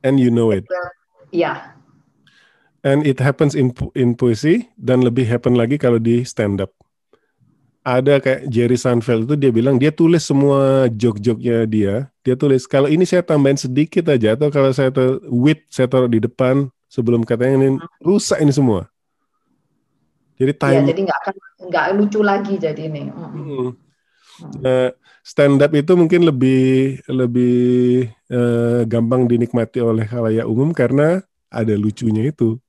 And 0.06 0.22
you 0.22 0.30
know 0.30 0.54
it. 0.54 0.62
Ya. 0.70 0.78
Yeah 1.34 1.58
And 2.86 3.02
it 3.02 3.18
happens 3.18 3.58
in 3.58 3.74
in 3.98 4.14
puisi 4.14 4.70
dan 4.78 5.02
lebih 5.02 5.26
happen 5.26 5.58
lagi 5.58 5.74
kalau 5.74 5.98
di 5.98 6.22
stand 6.22 6.62
up. 6.62 6.70
Ada 7.82 8.22
kayak 8.22 8.46
Jerry 8.46 8.78
Seinfeld 8.78 9.26
itu 9.26 9.34
dia 9.34 9.50
bilang 9.50 9.74
dia 9.74 9.90
tulis 9.90 10.22
semua 10.22 10.86
joke-joknya 10.94 11.66
dia. 11.66 11.94
Dia 12.22 12.38
tulis 12.38 12.62
kalau 12.70 12.86
ini 12.86 13.02
saya 13.02 13.26
tambahin 13.26 13.58
sedikit 13.58 14.06
aja 14.06 14.38
atau 14.38 14.54
kalau 14.54 14.70
saya 14.70 14.94
wit 15.26 15.66
saya 15.66 15.90
taruh 15.90 16.06
di 16.06 16.22
depan 16.22 16.70
sebelum 16.86 17.26
katanya 17.26 17.54
ini 17.58 17.68
rusak 18.06 18.38
ini 18.38 18.54
semua. 18.54 18.86
Jadi 20.36 20.52
iya, 20.52 20.60
time. 20.60 20.76
Ya, 20.84 20.88
jadi 20.92 21.00
nggak 21.08 21.18
akan 21.24 21.34
nggak 21.68 21.86
lucu 21.96 22.20
lagi 22.20 22.54
jadi 22.60 22.82
ini. 22.88 23.02
Hmm. 23.08 23.72
Uh, 24.60 24.92
stand 25.24 25.64
up 25.64 25.72
itu 25.72 25.96
mungkin 25.96 26.28
lebih 26.28 27.00
lebih 27.08 28.06
uh, 28.28 28.84
gampang 28.84 29.24
dinikmati 29.24 29.80
oleh 29.80 30.04
khalayak 30.04 30.44
umum 30.44 30.76
karena 30.76 31.24
ada 31.48 31.72
lucunya 31.72 32.28
itu. 32.28 32.60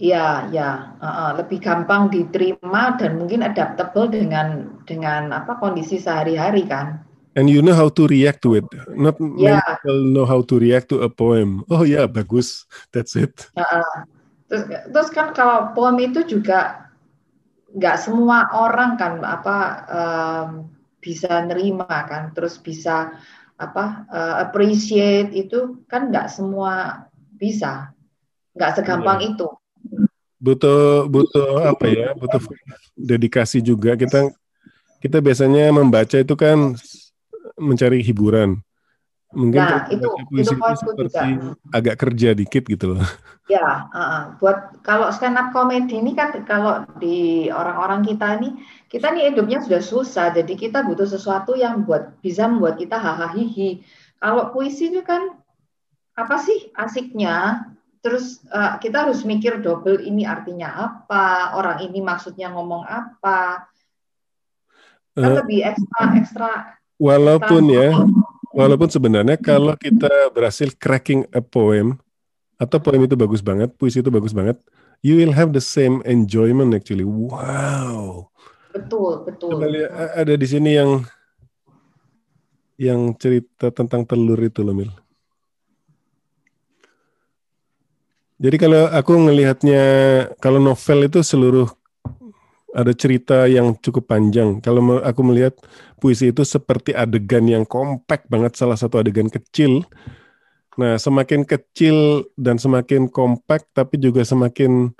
Iya, 0.00 0.48
ya, 0.48 0.96
uh, 0.96 1.36
lebih 1.36 1.60
gampang 1.60 2.08
diterima 2.08 2.96
dan 2.96 3.20
mungkin 3.20 3.44
adaptable 3.44 4.08
dengan 4.08 4.80
dengan 4.88 5.28
apa 5.28 5.60
kondisi 5.60 6.00
sehari-hari 6.00 6.64
kan. 6.64 7.04
And 7.36 7.52
you 7.52 7.60
know 7.60 7.76
how 7.76 7.92
to 7.92 8.08
react 8.08 8.40
to 8.48 8.56
it. 8.56 8.66
Not 8.96 9.20
yeah. 9.36 9.60
many 9.60 9.60
people 9.60 10.00
know 10.08 10.26
how 10.26 10.40
to 10.40 10.56
react 10.56 10.88
to 10.90 11.04
a 11.04 11.10
poem. 11.12 11.68
Oh 11.68 11.84
ya, 11.84 12.04
yeah, 12.04 12.06
bagus. 12.08 12.64
That's 12.96 13.12
it. 13.12 13.52
Uh, 13.54 14.08
terus, 14.48 14.64
terus 14.88 15.08
kan 15.12 15.36
kalau 15.36 15.76
poem 15.76 16.00
itu 16.00 16.24
juga 16.24 16.89
nggak 17.70 17.96
semua 18.02 18.50
orang 18.50 18.98
kan 18.98 19.22
apa 19.22 19.58
um, 19.86 20.48
bisa 20.98 21.46
nerima 21.46 21.86
kan, 21.86 22.34
terus 22.34 22.58
bisa 22.58 23.14
apa 23.60 24.08
uh, 24.08 24.34
appreciate 24.40 25.36
itu 25.36 25.84
kan 25.84 26.08
nggak 26.08 26.32
semua 26.32 27.06
bisa, 27.36 27.92
nggak 28.56 28.80
segampang 28.80 29.20
yeah. 29.20 29.30
itu. 29.34 29.46
Butuh 30.40 31.04
butuh 31.08 31.68
apa 31.68 31.84
ya 31.88 32.16
butuh 32.16 32.40
dedikasi 32.96 33.60
juga. 33.60 33.92
Kita 33.96 34.32
kita 35.00 35.20
biasanya 35.20 35.72
membaca 35.72 36.16
itu 36.16 36.34
kan 36.36 36.76
mencari 37.60 38.00
hiburan 38.00 38.60
mungkin 39.30 39.62
nah, 39.62 39.86
itu 39.86 40.08
itu 40.34 40.54
seperti 40.58 41.38
juga. 41.38 41.54
agak 41.70 41.96
kerja 42.02 42.34
dikit 42.34 42.66
gitu 42.66 42.98
loh 42.98 43.06
ya 43.46 43.86
uh, 43.94 44.34
buat 44.42 44.82
kalau 44.82 45.10
stand 45.14 45.38
up 45.38 45.54
comedy 45.54 46.02
ini 46.02 46.18
kan 46.18 46.34
kalau 46.42 46.82
di 46.98 47.46
orang-orang 47.46 48.02
kita 48.02 48.42
ini 48.42 48.58
kita 48.90 49.14
nih 49.14 49.30
hidupnya 49.30 49.62
sudah 49.62 49.78
susah 49.78 50.34
jadi 50.34 50.50
kita 50.50 50.82
butuh 50.82 51.06
sesuatu 51.06 51.54
yang 51.54 51.86
buat 51.86 52.18
bisa 52.18 52.50
membuat 52.50 52.82
kita 52.82 52.98
hahaha 52.98 53.30
hihi 53.38 53.86
kalau 54.18 54.50
puisi 54.50 54.90
itu 54.90 55.06
kan 55.06 55.38
apa 56.18 56.36
sih 56.42 56.74
asiknya 56.74 57.70
terus 58.00 58.40
uh, 58.48 58.80
kita 58.80 59.08
harus 59.08 59.24
mikir 59.28 59.60
double 59.60 60.00
ini 60.00 60.24
artinya 60.24 60.72
apa, 60.72 61.56
orang 61.56 61.84
ini 61.84 62.00
maksudnya 62.00 62.48
ngomong 62.48 62.88
apa. 62.88 63.68
Kan 65.12 65.30
uh, 65.30 65.36
lebih 65.44 65.60
ekstra 65.68 66.02
ekstra. 66.16 66.52
Walaupun 66.96 67.64
ekstra 67.68 67.76
ya, 67.76 67.88
walaupun 68.50 68.90
sebenarnya 68.90 69.38
kalau 69.38 69.74
kita 69.78 70.30
berhasil 70.34 70.70
cracking 70.76 71.26
a 71.34 71.42
poem 71.42 71.98
atau 72.60 72.76
poem 72.82 73.06
itu 73.06 73.16
bagus 73.16 73.40
banget, 73.40 73.72
puisi 73.74 74.04
itu 74.04 74.12
bagus 74.12 74.36
banget, 74.36 74.60
you 75.00 75.16
will 75.16 75.32
have 75.32 75.56
the 75.56 75.62
same 75.62 76.04
enjoyment 76.04 76.76
actually. 76.76 77.06
Wow. 77.06 78.28
Betul, 78.70 79.26
betul. 79.26 79.58
lihat, 79.58 79.90
ada 80.14 80.34
di 80.36 80.46
sini 80.46 80.78
yang 80.78 81.02
yang 82.80 83.12
cerita 83.18 83.68
tentang 83.74 84.06
telur 84.06 84.38
itu 84.40 84.62
loh, 84.62 84.72
Mil. 84.72 84.92
Jadi 88.40 88.56
kalau 88.56 88.88
aku 88.88 89.12
ngelihatnya 89.20 89.84
kalau 90.40 90.56
novel 90.56 91.04
itu 91.04 91.20
seluruh 91.20 91.68
ada 92.72 92.94
cerita 92.96 93.44
yang 93.50 93.76
cukup 93.76 94.08
panjang. 94.08 94.64
Kalau 94.64 95.02
aku 95.02 95.20
melihat 95.20 95.58
puisi 96.00 96.32
itu 96.32 96.40
seperti 96.42 96.96
adegan 96.96 97.44
yang 97.44 97.68
kompak 97.68 98.24
banget 98.32 98.56
salah 98.56 98.80
satu 98.80 99.04
adegan 99.04 99.28
kecil. 99.28 99.84
Nah, 100.80 100.96
semakin 100.96 101.44
kecil 101.44 102.24
dan 102.40 102.56
semakin 102.56 103.12
kompak 103.12 103.68
tapi 103.76 104.00
juga 104.00 104.24
semakin 104.24 104.96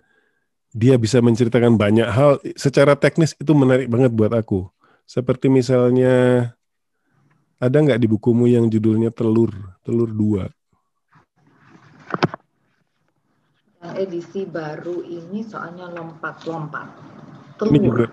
dia 0.71 1.01
bisa 1.01 1.19
menceritakan 1.19 1.75
banyak 1.75 2.07
hal 2.07 2.39
secara 2.55 2.95
teknis 2.95 3.35
itu 3.41 3.51
menarik 3.57 3.89
banget 3.89 4.13
buat 4.13 4.37
aku. 4.37 4.69
Seperti 5.09 5.49
misalnya 5.51 6.53
ada 7.59 7.77
nggak 7.77 7.99
di 7.99 8.07
bukumu 8.07 8.47
yang 8.47 8.71
judulnya 8.71 9.11
telur, 9.11 9.51
telur 9.83 10.13
dua? 10.13 10.45
Edisi 13.81 14.47
baru 14.47 15.05
ini 15.05 15.45
soalnya 15.45 15.91
lompat-lompat. 15.91 16.89
Telur. 17.59 17.73
Ini 17.73 17.79
juga 17.81 18.05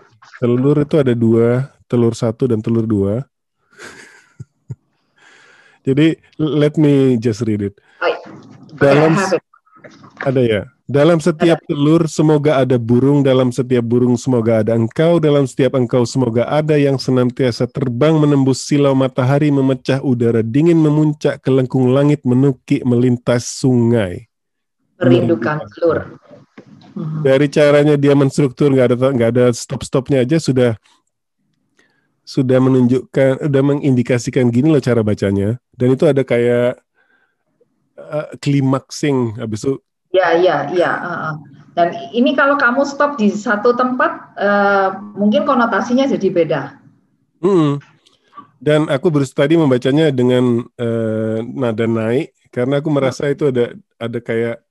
telur 0.41 0.77
itu 0.83 0.95
ada 0.99 1.13
dua, 1.15 1.76
telur 1.87 2.13
satu 2.13 2.51
dan 2.51 2.61
telur 2.61 2.85
dua. 2.85 3.25
Jadi 5.87 6.19
let 6.37 6.75
me 6.75 7.15
just 7.17 7.41
read 7.47 7.71
it. 7.71 7.75
Dalam 8.77 9.17
ada 10.21 10.43
ya. 10.43 10.63
Dalam 10.87 11.19
setiap 11.19 11.59
telur 11.67 12.07
semoga 12.07 12.63
ada 12.63 12.79
burung, 12.79 13.19
dalam 13.19 13.51
setiap 13.51 13.83
burung 13.83 14.15
semoga 14.15 14.63
ada 14.63 14.71
engkau, 14.71 15.19
dalam 15.19 15.43
setiap 15.43 15.75
engkau 15.75 16.07
semoga 16.07 16.47
ada 16.47 16.79
yang 16.79 16.95
senantiasa 16.95 17.67
terbang 17.67 18.15
menembus 18.15 18.63
silau 18.63 18.95
matahari, 18.95 19.51
memecah 19.51 19.99
udara 19.99 20.39
dingin, 20.39 20.79
memuncak 20.79 21.43
ke 21.43 21.51
lengkung 21.51 21.91
langit, 21.91 22.23
menukik 22.23 22.87
melintas 22.87 23.51
sungai 23.51 24.31
merindukan 25.01 25.61
telur. 25.73 25.97
Dari 27.21 27.45
caranya 27.53 27.93
dia 27.93 28.17
menstruktur 28.17 28.73
nggak 28.73 28.87
ada 28.89 28.95
nggak 29.13 29.29
ada 29.37 29.45
stop 29.53 29.85
stopnya 29.85 30.25
aja 30.25 30.41
sudah 30.41 30.73
sudah 32.27 32.59
menunjukkan 32.59 33.47
sudah 33.47 33.63
mengindikasikan 33.63 34.51
gini 34.51 34.67
loh 34.67 34.83
cara 34.83 34.99
bacanya 34.99 35.55
dan 35.79 35.95
itu 35.95 36.03
ada 36.03 36.27
kayak 36.27 36.75
uh, 37.95 38.27
klimaksing 38.43 39.39
habis 39.39 39.63
itu 39.63 39.79
ya 40.11 40.35
ya 40.35 40.67
ya 40.75 40.91
uh, 40.91 41.33
dan 41.71 41.95
ini 42.11 42.35
kalau 42.35 42.59
kamu 42.59 42.83
stop 42.83 43.15
di 43.15 43.31
satu 43.31 43.71
tempat 43.79 44.35
uh, 44.35 44.99
mungkin 45.15 45.47
konotasinya 45.47 46.03
jadi 46.03 46.27
beda 46.27 46.61
hmm. 47.39 47.79
dan 48.59 48.91
aku 48.91 49.07
baru 49.07 49.23
tadi 49.23 49.55
membacanya 49.55 50.11
dengan 50.11 50.67
uh, 50.75 51.39
nada 51.47 51.87
naik 51.87 52.35
karena 52.51 52.83
aku 52.83 52.91
merasa 52.91 53.31
itu 53.31 53.47
ada 53.55 53.71
ada 53.95 54.19
kayak 54.19 54.67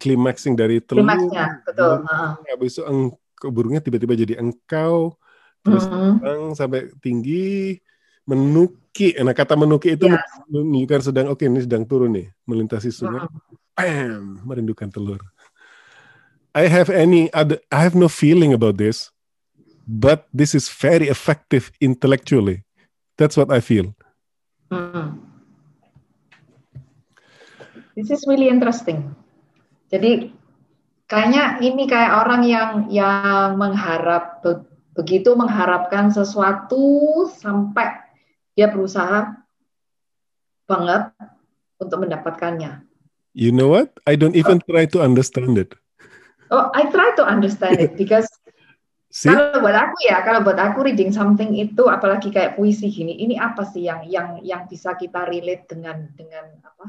climaxing 0.00 0.56
dari 0.56 0.80
telur. 0.80 1.04
Klimaksnya, 1.04 1.60
betul. 1.68 2.08
Habis 2.48 2.80
itu 2.80 2.82
burungnya 3.52 3.84
tiba-tiba 3.84 4.16
jadi 4.16 4.40
engkau, 4.40 5.20
terus 5.60 5.84
mm 5.84 5.92
-hmm. 5.92 6.12
terbang 6.20 6.42
sampai 6.56 6.80
tinggi, 7.00 7.78
menuki. 8.28 9.16
Nah 9.18 9.34
kata 9.34 9.58
menuki 9.58 9.98
itu 9.98 10.06
yes. 10.06 10.22
menunjukkan 10.46 11.00
sedang 11.10 11.26
oke 11.32 11.42
okay, 11.42 11.46
ini 11.50 11.60
sedang 11.64 11.84
turun 11.84 12.14
nih 12.14 12.26
melintasi 12.46 12.94
sungai. 12.94 13.26
Bam, 13.74 14.44
merindukan 14.44 14.92
telur. 14.92 15.20
I 16.50 16.66
have 16.66 16.90
any 16.90 17.30
other, 17.30 17.62
I 17.70 17.86
have 17.86 17.94
no 17.94 18.10
feeling 18.10 18.50
about 18.50 18.74
this, 18.74 19.14
but 19.86 20.26
this 20.34 20.50
is 20.52 20.66
very 20.66 21.06
effective 21.06 21.70
intellectually. 21.78 22.66
That's 23.14 23.38
what 23.38 23.54
I 23.54 23.62
feel. 23.62 23.94
Mm. 24.70 25.30
This 27.94 28.10
is 28.10 28.26
really 28.26 28.50
interesting. 28.50 29.14
Jadi 29.90 30.34
kayaknya 31.06 31.58
ini 31.62 31.86
kayak 31.86 32.26
orang 32.26 32.42
yang 32.46 32.70
yang 32.90 33.58
mengharap 33.58 34.42
begitu 35.00 35.32
mengharapkan 35.32 36.12
sesuatu 36.12 37.24
sampai 37.40 38.04
dia 38.52 38.68
berusaha 38.68 39.32
banget 40.68 41.08
untuk 41.80 42.04
mendapatkannya. 42.04 42.84
You 43.32 43.56
know 43.56 43.72
what? 43.72 43.96
I 44.04 44.20
don't 44.20 44.36
even 44.36 44.60
try 44.68 44.84
to 44.92 45.00
understand 45.00 45.56
it. 45.56 45.72
Oh, 46.52 46.68
I 46.76 46.92
try 46.92 47.16
to 47.16 47.24
understand 47.24 47.80
it 47.80 47.96
because 48.00 48.28
See? 49.10 49.26
Kalau 49.26 49.58
buat 49.58 49.74
aku 49.74 50.06
ya, 50.06 50.22
kalau 50.22 50.46
buat 50.46 50.54
aku 50.54 50.86
reading 50.86 51.10
something 51.10 51.58
itu, 51.58 51.82
apalagi 51.90 52.30
kayak 52.30 52.54
puisi 52.54 52.94
gini, 52.94 53.18
ini 53.18 53.34
apa 53.34 53.66
sih 53.66 53.82
yang 53.90 54.06
yang 54.06 54.38
yang 54.46 54.70
bisa 54.70 54.94
kita 54.94 55.26
relate 55.26 55.66
dengan 55.66 56.06
dengan 56.14 56.46
apa 56.62 56.86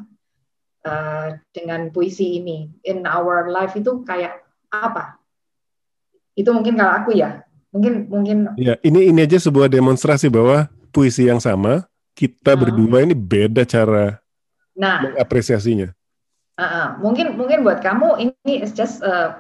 uh, 0.86 1.28
dengan 1.50 1.90
puisi 1.90 2.38
ini 2.38 2.70
in 2.86 3.10
our 3.10 3.50
life 3.50 3.74
itu 3.74 4.06
kayak 4.06 4.38
apa? 4.70 5.18
Itu 6.38 6.54
mungkin 6.54 6.78
kalau 6.78 6.94
aku 6.94 7.18
ya, 7.18 7.42
mungkin 7.72 7.94
mungkin. 8.08 8.38
Ya, 8.60 8.76
ini 8.86 9.12
ini 9.12 9.20
aja 9.24 9.40
sebuah 9.40 9.72
demonstrasi 9.72 10.28
bahwa 10.28 10.68
puisi 10.92 11.28
yang 11.28 11.40
sama 11.40 11.88
kita 12.14 12.54
hmm. 12.56 12.62
berdua 12.62 12.98
ini 13.04 13.16
beda 13.16 13.64
cara 13.64 14.20
nah, 14.76 15.08
mengapresiasinya. 15.08 15.92
Uh, 16.60 16.64
uh, 16.64 16.88
mungkin 17.00 17.40
mungkin 17.40 17.64
buat 17.64 17.80
kamu 17.80 18.32
ini 18.32 18.62
is 18.62 18.76
just 18.76 19.00
uh, 19.02 19.40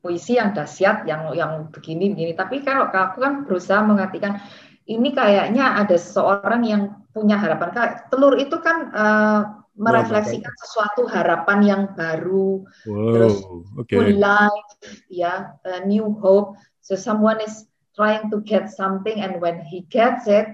puisi 0.00 0.38
yang 0.38 0.54
dahsyat 0.54 1.04
yang 1.04 1.34
yang 1.34 1.68
begini 1.74 2.14
begini 2.14 2.32
tapi 2.32 2.62
kalau 2.62 2.88
aku 2.88 3.20
kan 3.20 3.42
berusaha 3.44 3.82
mengartikan 3.84 4.38
ini 4.86 5.14
kayaknya 5.14 5.78
ada 5.78 5.94
seseorang 5.94 6.62
yang 6.66 6.82
punya 7.14 7.38
harapan. 7.38 7.70
Telur 8.10 8.34
itu 8.40 8.56
kan 8.58 8.90
uh, 8.90 9.42
merefleksikan 9.78 10.52
sesuatu 10.58 11.06
harapan 11.08 11.58
yang 11.62 11.82
baru, 11.94 12.66
wow, 12.84 13.12
terus 13.14 13.36
okay. 13.78 13.96
full 13.96 14.12
life, 14.18 14.68
ya, 15.08 15.54
a 15.64 15.86
new 15.86 16.12
hope. 16.18 16.58
So 16.82 16.98
someone 16.98 17.38
is 17.40 17.64
trying 17.94 18.28
to 18.34 18.42
get 18.42 18.74
something, 18.74 19.22
and 19.22 19.38
when 19.38 19.62
he 19.62 19.86
gets 19.86 20.26
it, 20.26 20.50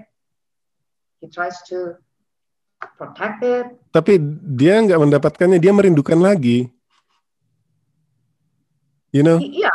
he 1.19 1.27
tries 1.27 1.57
to 1.73 1.97
protect 2.95 3.41
it. 3.41 3.65
Tapi 3.89 4.21
dia 4.55 4.79
nggak 4.85 5.01
mendapatkannya, 5.01 5.57
dia 5.57 5.73
merindukan 5.73 6.21
lagi. 6.21 6.69
You 9.09 9.25
know? 9.25 9.41
Iya, 9.41 9.73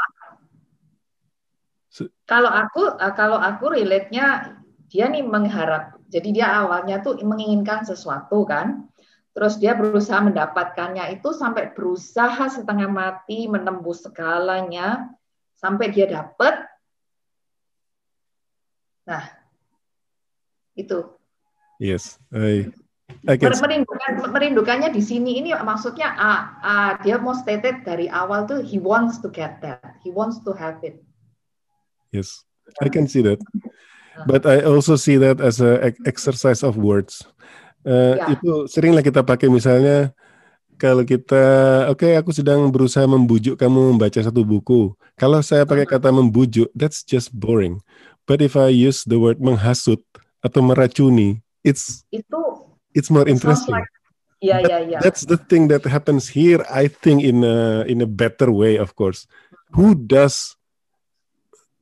kalau 2.24 2.50
aku 2.50 2.96
eh, 2.98 3.14
kalau 3.14 3.38
aku 3.38 3.76
relate-nya 3.76 4.56
dia 4.88 5.06
nih 5.12 5.24
mengharap. 5.24 6.00
Jadi 6.08 6.40
dia 6.40 6.64
awalnya 6.64 7.04
tuh 7.04 7.20
menginginkan 7.20 7.84
sesuatu 7.84 8.48
kan. 8.48 8.88
Terus 9.34 9.58
dia 9.58 9.74
berusaha 9.74 10.22
mendapatkannya 10.22 11.18
itu 11.18 11.34
sampai 11.34 11.74
berusaha 11.74 12.46
setengah 12.46 12.86
mati 12.86 13.50
menembus 13.50 14.06
segalanya 14.06 15.10
sampai 15.64 15.88
dia 15.88 16.04
dapat. 16.04 16.60
Nah, 19.08 19.24
itu. 20.76 21.08
Yes, 21.80 22.20
I, 22.28 22.68
I 23.24 23.40
can... 23.40 23.56
merindukan 23.56 24.28
merindukannya 24.28 24.92
di 24.92 25.00
sini 25.00 25.40
ini 25.40 25.56
maksudnya 25.56 26.12
uh, 26.20 26.40
uh, 26.60 26.90
dia 27.00 27.16
mau 27.16 27.32
stated 27.32 27.80
dari 27.88 28.12
awal 28.12 28.44
tuh 28.44 28.60
he 28.60 28.76
wants 28.76 29.24
to 29.24 29.32
get 29.32 29.64
that, 29.64 29.96
he 30.04 30.12
wants 30.12 30.44
to 30.44 30.52
have 30.52 30.84
it. 30.84 31.00
Yes, 32.12 32.44
I 32.84 32.92
can 32.92 33.08
see 33.08 33.24
that. 33.24 33.40
But 34.28 34.46
I 34.46 34.62
also 34.62 34.94
see 34.94 35.18
that 35.18 35.42
as 35.42 35.58
a 35.58 35.90
exercise 36.06 36.62
of 36.62 36.78
words. 36.78 37.26
Uh, 37.82 38.14
ya. 38.14 38.38
Itu 38.38 38.70
seringlah 38.70 39.02
kita 39.02 39.26
pakai 39.26 39.50
misalnya 39.50 40.14
kalau 40.76 41.02
kita, 41.06 41.42
oke 41.88 42.04
okay, 42.04 42.18
aku 42.18 42.30
sedang 42.34 42.68
berusaha 42.68 43.06
membujuk 43.06 43.58
kamu 43.58 43.94
membaca 43.94 44.20
satu 44.20 44.42
buku. 44.42 44.92
Kalau 45.14 45.40
saya 45.40 45.64
pakai 45.64 45.86
kata 45.86 46.10
membujuk, 46.10 46.68
that's 46.74 47.06
just 47.06 47.30
boring. 47.30 47.78
But 48.24 48.40
if 48.40 48.56
I 48.56 48.72
use 48.72 49.04
the 49.04 49.20
word 49.20 49.38
menghasut 49.38 50.00
atau 50.40 50.60
meracuni, 50.64 51.44
it's 51.60 52.08
itu 52.08 52.40
it's 52.96 53.12
more 53.12 53.28
interesting. 53.28 53.76
Like, 53.76 53.90
yeah, 54.40 54.60
yeah, 54.64 54.80
yeah. 54.80 55.00
That's 55.04 55.28
the 55.28 55.36
thing 55.36 55.68
that 55.68 55.84
happens 55.84 56.26
here. 56.26 56.64
I 56.72 56.88
think 56.88 57.20
in 57.20 57.44
a 57.44 57.84
in 57.84 58.00
a 58.00 58.08
better 58.08 58.48
way, 58.48 58.80
of 58.80 58.96
course. 58.96 59.28
Who 59.76 59.92
does 59.98 60.56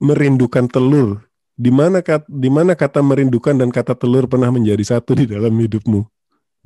merindukan 0.03 0.66
telur. 0.66 1.22
Di 1.55 1.70
mana 1.70 2.03
kata, 2.03 2.26
di 2.26 2.51
mana 2.51 2.74
kata 2.74 2.99
merindukan 2.99 3.55
dan 3.55 3.70
kata 3.70 3.95
telur 3.95 4.26
pernah 4.26 4.51
menjadi 4.51 4.82
satu 4.82 5.14
di 5.14 5.30
dalam 5.30 5.55
hidupmu? 5.55 6.03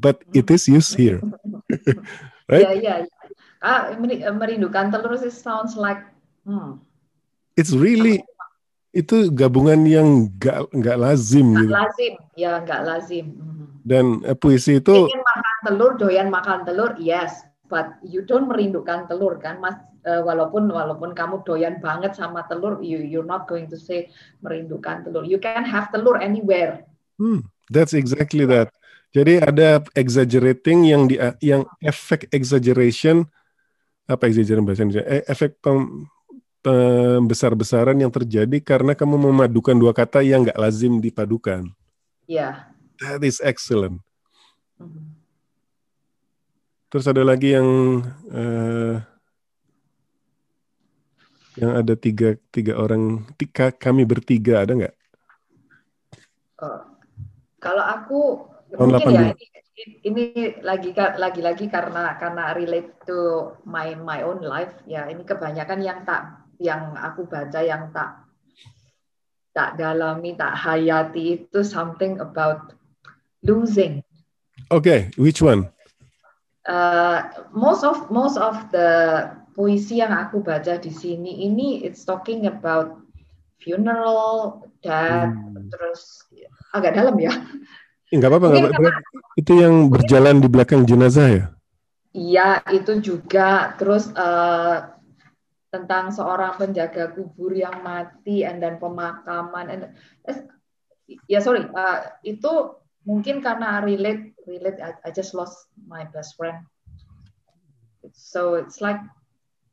But 0.00 0.24
it 0.32 0.48
is 0.48 0.64
used 0.72 0.96
here. 0.96 1.20
right? 2.50 2.64
Ya, 2.64 2.72
ya. 2.78 2.94
Ah, 3.64 3.94
merindukan 4.30 4.92
telur 4.94 5.16
sih 5.18 5.32
sounds 5.32 5.74
like 5.74 6.00
hmm. 6.46 6.78
It's 7.56 7.72
really 7.72 8.20
itu 8.96 9.28
gabungan 9.28 9.84
yang 9.84 10.32
nggak 10.40 10.72
nggak 10.72 10.96
lazim 10.96 11.52
gak 11.52 11.60
gitu. 11.60 11.72
lazim 11.76 12.12
ya 12.32 12.52
nggak 12.64 12.80
lazim 12.80 13.26
hmm. 13.36 13.66
dan 13.84 14.24
eh, 14.24 14.32
puisi 14.32 14.80
itu 14.80 15.04
ingin 15.04 15.20
makan 15.20 15.56
telur 15.68 15.92
doyan 16.00 16.28
makan 16.32 16.64
telur 16.64 16.96
yes 16.96 17.44
but 17.68 17.92
you 18.00 18.24
don't 18.24 18.48
merindukan 18.48 19.04
telur 19.04 19.36
kan 19.36 19.60
mas 19.60 19.76
uh, 20.08 20.24
walaupun 20.24 20.72
walaupun 20.72 21.12
kamu 21.12 21.44
doyan 21.44 21.76
banget 21.84 22.16
sama 22.16 22.48
telur 22.48 22.80
you 22.80 22.96
you're 23.04 23.28
not 23.28 23.44
going 23.44 23.68
to 23.68 23.76
say 23.76 24.08
merindukan 24.40 25.04
telur 25.04 25.28
you 25.28 25.36
can 25.36 25.60
have 25.60 25.92
telur 25.92 26.16
anywhere 26.16 26.88
hmm, 27.20 27.44
that's 27.68 27.92
exactly 27.92 28.48
that 28.48 28.72
jadi 29.16 29.48
ada 29.48 29.80
exaggerating 29.96 30.92
yang 30.92 31.08
di 31.08 31.16
yang 31.40 31.64
efek 31.80 32.28
exaggeration 32.28 33.24
apa 34.04 34.28
exaggeration 34.28 34.68
bahasa 34.68 34.84
Indonesia 34.84 35.08
eh, 35.08 35.24
efek 35.24 35.56
pem, 35.64 36.04
pembesar-besaran 36.60 37.96
yang 37.96 38.12
terjadi 38.12 38.60
karena 38.60 38.92
kamu 38.92 39.32
memadukan 39.32 39.72
dua 39.72 39.96
kata 39.96 40.20
yang 40.20 40.44
nggak 40.44 40.60
lazim 40.60 41.00
dipadukan. 41.00 41.64
Ya. 42.28 42.36
Yeah. 42.36 42.54
That 43.00 43.24
is 43.24 43.40
excellent. 43.40 44.04
Mm 44.76 44.88
-hmm. 44.92 45.04
Terus 46.92 47.06
ada 47.08 47.22
lagi 47.26 47.56
yang 47.56 47.68
uh, 48.30 48.96
yang 51.56 51.72
ada 51.72 51.92
tiga 51.96 52.36
tiga 52.52 52.76
orang 52.76 53.24
tiga 53.40 53.72
kami 53.72 54.04
bertiga 54.04 54.62
ada 54.62 54.72
nggak? 54.76 54.96
Oh, 56.60 56.80
kalau 57.60 57.84
aku 57.84 58.20
Tahun 58.72 58.88
mungkin 58.90 59.14
82. 59.14 59.20
ya 59.20 59.26
ini, 59.76 59.94
ini 60.08 60.24
lagi 60.64 60.90
lagi 60.96 61.40
lagi 61.44 61.66
karena 61.68 62.16
karena 62.16 62.56
relate 62.56 62.96
to 63.04 63.52
my 63.68 63.92
my 63.92 64.24
own 64.24 64.40
life 64.40 64.72
ya 64.88 65.04
ini 65.06 65.20
kebanyakan 65.20 65.84
yang 65.84 66.00
tak 66.08 66.48
yang 66.56 66.96
aku 66.96 67.28
baca 67.28 67.60
yang 67.60 67.92
tak 67.92 68.24
tak 69.52 69.76
dalami 69.76 70.36
tak 70.36 70.52
hayati 70.56 71.40
itu 71.44 71.60
something 71.64 72.20
about 72.20 72.76
losing. 73.40 74.04
Oke, 74.68 74.84
okay, 74.84 75.00
which 75.16 75.40
one? 75.40 75.68
Uh, 76.68 77.24
most 77.54 77.80
of 77.86 78.10
most 78.12 78.36
of 78.36 78.58
the 78.74 79.24
puisi 79.56 80.04
yang 80.04 80.12
aku 80.12 80.44
baca 80.44 80.76
di 80.76 80.92
sini 80.92 81.48
ini 81.48 81.80
it's 81.80 82.04
talking 82.04 82.44
about 82.50 83.00
funeral, 83.60 84.60
death, 84.84 85.32
hmm. 85.32 85.72
terus 85.72 86.24
agak 86.76 86.96
dalam 86.96 87.16
ya. 87.16 87.32
Enggak 88.14 88.30
apa-apa, 88.30 88.46
enggak 88.54 88.72
apa-apa. 88.74 88.90
Itu 89.34 89.52
yang 89.58 89.90
berjalan 89.90 90.38
di 90.38 90.48
belakang 90.48 90.86
jenazah 90.86 91.28
ya? 91.28 91.44
Iya, 92.16 92.48
itu 92.72 92.92
juga. 93.02 93.76
Terus 93.76 94.08
uh, 94.14 94.96
tentang 95.76 96.14
seorang 96.14 96.56
penjaga 96.56 97.12
kubur 97.12 97.52
yang 97.52 97.84
mati 97.84 98.46
and 98.46 98.64
dan 98.64 98.80
pemakaman 98.80 99.66
and 99.68 99.82
ya 101.28 101.42
sorry 101.44 101.68
uh, 101.76 102.16
itu 102.24 102.78
mungkin 103.04 103.44
karena 103.44 103.84
relate 103.84 104.32
relate 104.48 104.80
I, 104.80 104.96
I 105.04 105.10
just 105.12 105.36
lost 105.36 105.68
my 105.76 106.08
best 106.10 106.38
friend 106.40 106.64
so 108.16 108.56
it's 108.56 108.80
like 108.80 108.98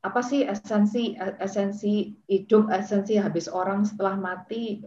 apa 0.03 0.19
sih 0.19 0.43
esensi 0.43 1.15
esensi 1.39 2.19
hidup 2.27 2.67
esensi 2.67 3.15
habis 3.15 3.47
orang 3.47 3.87
setelah 3.87 4.19
mati 4.19 4.83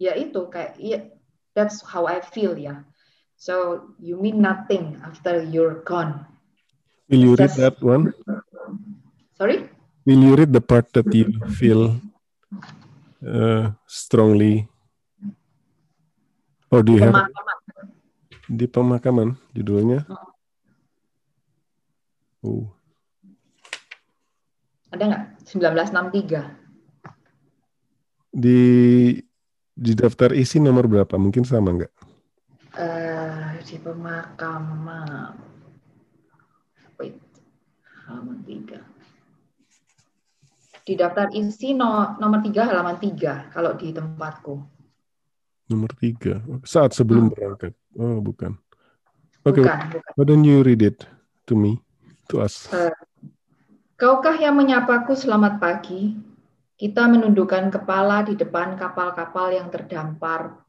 ya 0.00 0.16
itu 0.16 0.48
kayak 0.48 0.80
ya 0.80 1.04
that's 1.56 1.80
how 1.80 2.04
I 2.04 2.20
feel 2.20 2.60
ya 2.60 2.84
so 3.36 3.92
you 4.00 4.16
mean 4.16 4.40
nothing 4.40 4.96
after 5.04 5.44
you're 5.44 5.84
gone. 5.84 6.24
Will 7.08 7.20
you 7.20 7.36
read 7.36 7.52
that 7.60 7.76
one? 7.84 8.12
Sorry? 9.36 9.68
Will 10.08 10.22
you 10.24 10.34
read 10.34 10.52
the 10.52 10.60
part 10.64 10.92
that 10.96 11.06
you 11.12 11.28
feel 11.54 12.00
uh, 13.20 13.70
strongly? 13.86 14.66
Or 16.72 16.82
do 16.82 16.96
you 16.96 17.02
have 17.04 17.28
di 18.48 18.64
pemakaman 18.66 19.36
judulnya? 19.54 20.02
Oh. 22.42 22.66
Ada 24.90 25.04
nggak? 25.06 25.22
1963? 25.44 28.34
Di 28.34 28.58
di 29.76 29.92
daftar 29.92 30.32
isi 30.32 30.56
nomor 30.56 30.88
berapa? 30.88 31.20
Mungkin 31.20 31.44
sama 31.44 31.76
nggak? 31.76 31.92
Uh, 32.76 33.60
di 33.60 33.76
pemakaman. 33.76 35.36
Wait, 36.96 37.20
halaman 38.08 38.40
tiga. 38.48 38.80
Di 40.80 40.96
daftar 40.96 41.28
isi 41.36 41.76
no, 41.76 42.16
nomor 42.16 42.40
tiga 42.40 42.64
halaman 42.64 42.96
tiga 42.96 43.52
kalau 43.52 43.76
di 43.76 43.92
tempatku. 43.92 44.64
Nomor 45.68 45.92
tiga. 46.00 46.40
Saat 46.64 46.96
sebelum 46.96 47.28
hmm. 47.28 47.34
berangkat. 47.36 47.72
Oh, 48.00 48.24
bukan. 48.24 48.56
Oke. 49.44 49.60
Okay. 49.60 50.00
Why 50.16 50.24
don't 50.24 50.46
you 50.46 50.64
read 50.64 50.80
it 50.80 51.04
to 51.46 51.54
me, 51.54 51.78
to 52.32 52.40
us? 52.40 52.66
Uh, 52.72 52.90
Kaukah 53.96 54.36
yang 54.36 54.60
menyapaku 54.60 55.16
selamat 55.16 55.56
pagi? 55.56 56.12
Kita 56.76 57.08
menundukkan 57.08 57.72
kepala 57.72 58.20
di 58.20 58.36
depan 58.36 58.76
kapal-kapal 58.76 59.48
yang 59.48 59.72
terdampar, 59.72 60.60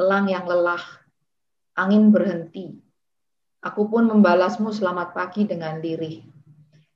elang 0.00 0.32
yang 0.32 0.48
lelah, 0.48 0.80
angin 1.76 2.08
berhenti. 2.08 2.80
Aku 3.60 3.84
pun 3.84 4.08
membalasmu 4.08 4.72
selamat 4.72 5.12
pagi 5.12 5.44
dengan 5.44 5.76
lirih 5.76 6.24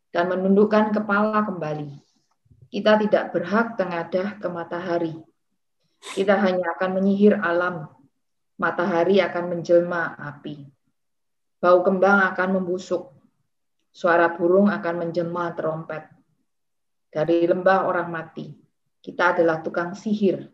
dan 0.09 0.33
menundukkan 0.33 0.89
kepala 0.89 1.45
kembali. 1.45 2.01
Kita 2.73 2.97
tidak 3.05 3.37
berhak 3.37 3.77
tengadah 3.77 4.41
ke 4.41 4.49
matahari. 4.49 5.21
Kita 6.01 6.41
hanya 6.41 6.81
akan 6.81 6.97
menyihir 6.97 7.37
alam. 7.45 7.93
Matahari 8.57 9.21
akan 9.21 9.53
menjelma 9.53 10.17
api. 10.17 10.65
Bau 11.61 11.85
kembang 11.85 12.25
akan 12.33 12.57
membusuk. 12.57 13.13
Suara 13.93 14.33
burung 14.33 14.73
akan 14.73 14.95
menjelma 14.97 15.53
terompet. 15.53 16.20
Dari 17.11 17.45
lembah 17.45 17.91
orang 17.91 18.09
mati. 18.09 18.55
Kita 19.03 19.35
adalah 19.35 19.61
tukang 19.61 19.99
sihir. 19.99 20.47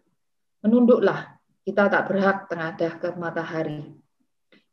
Menunduklah. 0.65 1.37
Kita 1.63 1.93
tak 1.93 2.09
berhak 2.09 2.49
tengadah 2.49 2.93
ke 2.97 3.09
matahari. 3.19 3.93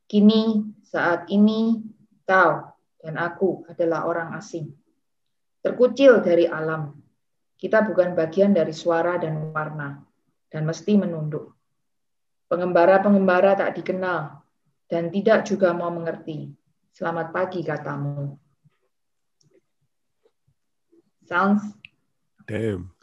Kini, 0.07 0.63
saat 0.86 1.27
ini, 1.27 1.81
kau 2.23 2.73
dan 3.03 3.19
aku 3.19 3.67
adalah 3.67 4.07
orang 4.07 4.31
asing. 4.39 4.71
Terkucil 5.59 6.23
dari 6.23 6.47
alam, 6.47 6.95
kita 7.59 7.84
bukan 7.84 8.15
bagian 8.15 8.55
dari 8.55 8.71
suara 8.71 9.19
dan 9.19 9.51
warna, 9.51 9.99
dan 10.47 10.63
mesti 10.63 10.95
menunduk. 10.95 11.51
Pengembara-pengembara 12.47 13.59
tak 13.59 13.75
dikenal, 13.79 14.43
dan 14.88 15.11
tidak 15.11 15.47
juga 15.47 15.75
mau 15.75 15.91
mengerti. 15.91 16.51
Selamat 16.95 17.31
pagi, 17.36 17.63
katamu. 17.63 18.42
Sounds 21.34 21.65
Damn. 22.45 22.93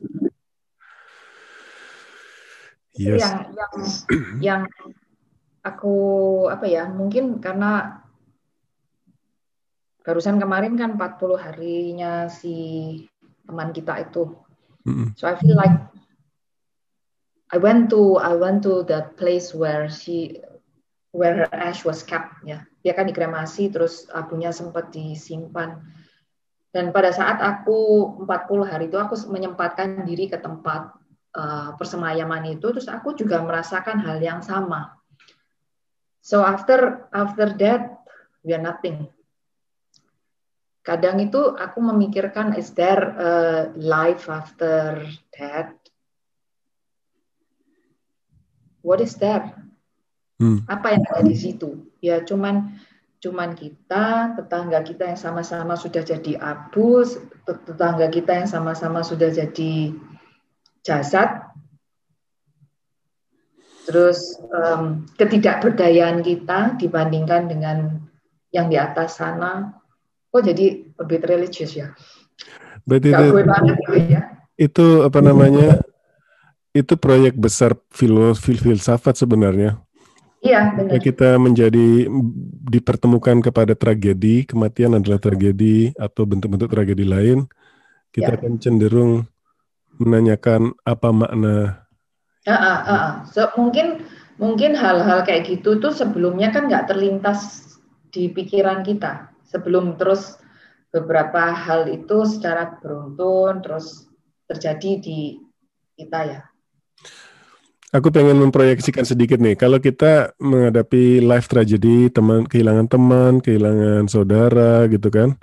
Yes. 2.94 3.24
Yang, 3.24 3.36
yang, 3.56 3.72
yang 4.46 4.62
aku 5.64 5.96
apa 6.52 6.68
ya? 6.68 6.84
Mungkin 6.92 7.40
karena 7.42 8.04
barusan 10.04 10.36
kemarin 10.36 10.76
kan 10.76 10.94
40 10.94 11.40
harinya 11.40 12.28
si 12.28 12.54
teman 13.48 13.74
kita 13.74 13.98
itu 14.04 14.30
Mm-hmm. 14.88 15.12
So 15.16 15.28
I 15.28 15.36
feel 15.36 15.56
like 15.60 15.76
I 17.52 17.60
went 17.60 17.92
to 17.92 18.16
I 18.16 18.32
went 18.32 18.64
to 18.64 18.80
the 18.86 19.12
place 19.20 19.52
where 19.52 19.92
she 19.92 20.40
where 21.12 21.44
her 21.44 21.52
ash 21.52 21.84
was 21.84 22.00
kept 22.00 22.40
ya. 22.48 22.64
Dia 22.80 22.96
kan 22.96 23.04
dikremasi 23.04 23.68
terus 23.68 24.08
abunya 24.08 24.54
sempat 24.56 24.88
disimpan. 24.88 25.84
Dan 26.70 26.94
pada 26.94 27.10
saat 27.10 27.42
aku 27.42 27.78
40 28.22 28.70
hari 28.70 28.86
itu 28.86 28.94
aku 28.94 29.18
menyempatkan 29.26 30.06
diri 30.06 30.30
ke 30.30 30.38
tempat 30.38 30.94
uh, 31.34 31.74
persemayaman 31.74 32.54
itu 32.54 32.70
terus 32.70 32.86
aku 32.86 33.18
juga 33.18 33.42
merasakan 33.42 33.98
hal 34.06 34.22
yang 34.22 34.38
sama. 34.38 34.94
So 36.22 36.46
after 36.46 37.10
after 37.10 37.50
that 37.58 38.06
we 38.46 38.54
are 38.54 38.62
nothing 38.62 39.10
kadang 40.80 41.20
itu 41.20 41.38
aku 41.54 41.78
memikirkan 41.84 42.56
is 42.56 42.72
there 42.72 43.12
a 43.20 43.32
life 43.76 44.32
after 44.32 45.04
death 45.28 45.76
what 48.80 48.98
is 49.04 49.12
there 49.20 49.52
hmm. 50.40 50.64
apa 50.66 50.96
yang 50.96 51.04
ada 51.12 51.22
di 51.28 51.36
situ 51.36 51.92
ya 52.00 52.24
cuman 52.24 52.80
cuman 53.20 53.52
kita 53.52 54.34
tetangga 54.40 54.80
kita 54.80 55.12
yang 55.12 55.20
sama-sama 55.20 55.76
sudah 55.76 56.00
jadi 56.00 56.40
abu 56.40 57.04
tetangga 57.44 58.08
kita 58.08 58.44
yang 58.44 58.48
sama-sama 58.48 59.04
sudah 59.04 59.28
jadi 59.28 59.92
jasad 60.80 61.44
terus 63.84 64.40
um, 64.48 65.04
ketidakberdayaan 65.20 66.24
kita 66.24 66.80
dibandingkan 66.80 67.48
dengan 67.52 67.78
yang 68.50 68.72
di 68.72 68.80
atas 68.80 69.20
sana 69.20 69.80
Oh 70.30 70.38
jadi 70.38 70.94
lebih 70.94 71.18
religius 71.26 71.74
ya? 71.74 71.90
Berarti 72.86 73.10
itu, 73.10 73.26
banget 73.42 73.76
gitu 73.82 73.92
ya. 74.06 74.22
Itu 74.54 74.86
apa 75.02 75.18
namanya? 75.18 75.82
Itu 76.70 76.94
proyek 76.94 77.34
besar 77.34 77.74
filosofi 77.90 78.54
filsafat 78.54 79.18
sebenarnya. 79.18 79.82
Iya 80.40 80.72
benar. 80.72 81.04
Kita 81.04 81.36
menjadi 81.36 82.08
dipertemukan 82.72 83.44
kepada 83.44 83.76
tragedi, 83.76 84.48
kematian 84.48 84.96
adalah 84.96 85.20
tragedi 85.20 85.92
atau 86.00 86.24
bentuk-bentuk 86.24 86.72
tragedi 86.72 87.04
lain. 87.04 87.44
Kita 88.08 88.34
ya. 88.34 88.36
akan 88.40 88.56
cenderung 88.56 89.28
menanyakan 90.00 90.72
apa 90.88 91.08
makna. 91.12 91.84
Uh, 92.48 92.52
uh, 92.56 92.78
uh. 92.88 93.08
So, 93.28 93.52
mungkin 93.60 94.08
mungkin 94.40 94.72
hal-hal 94.72 95.28
kayak 95.28 95.44
gitu 95.44 95.76
tuh 95.76 95.92
sebelumnya 95.92 96.48
kan 96.48 96.72
nggak 96.72 96.88
terlintas 96.88 97.70
di 98.08 98.32
pikiran 98.32 98.80
kita 98.80 99.28
sebelum 99.44 100.00
terus 100.00 100.40
beberapa 100.88 101.52
hal 101.52 101.86
itu 101.92 102.24
secara 102.26 102.80
beruntun 102.80 103.60
terus 103.60 104.08
terjadi 104.48 105.04
di 105.04 105.38
kita 106.00 106.20
ya. 106.26 106.40
Aku 107.90 108.14
pengen 108.14 108.38
memproyeksikan 108.38 109.02
sedikit 109.02 109.42
nih. 109.42 109.58
Kalau 109.58 109.82
kita 109.82 110.30
menghadapi 110.38 111.18
life 111.18 111.50
tragedy, 111.50 112.06
teman 112.06 112.46
kehilangan 112.46 112.86
teman, 112.86 113.42
kehilangan 113.42 114.06
saudara 114.06 114.86
gitu 114.86 115.10
kan. 115.10 115.34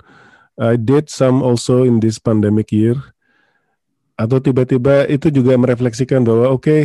I 0.56 0.80
did 0.80 1.12
some 1.12 1.44
also 1.44 1.84
in 1.84 2.00
this 2.00 2.16
pandemic 2.16 2.72
year. 2.72 2.96
Atau 4.16 4.40
tiba-tiba 4.40 5.04
itu 5.12 5.28
juga 5.28 5.60
merefleksikan 5.60 6.24
bahwa 6.24 6.48
oke 6.48 6.64
okay, 6.64 6.82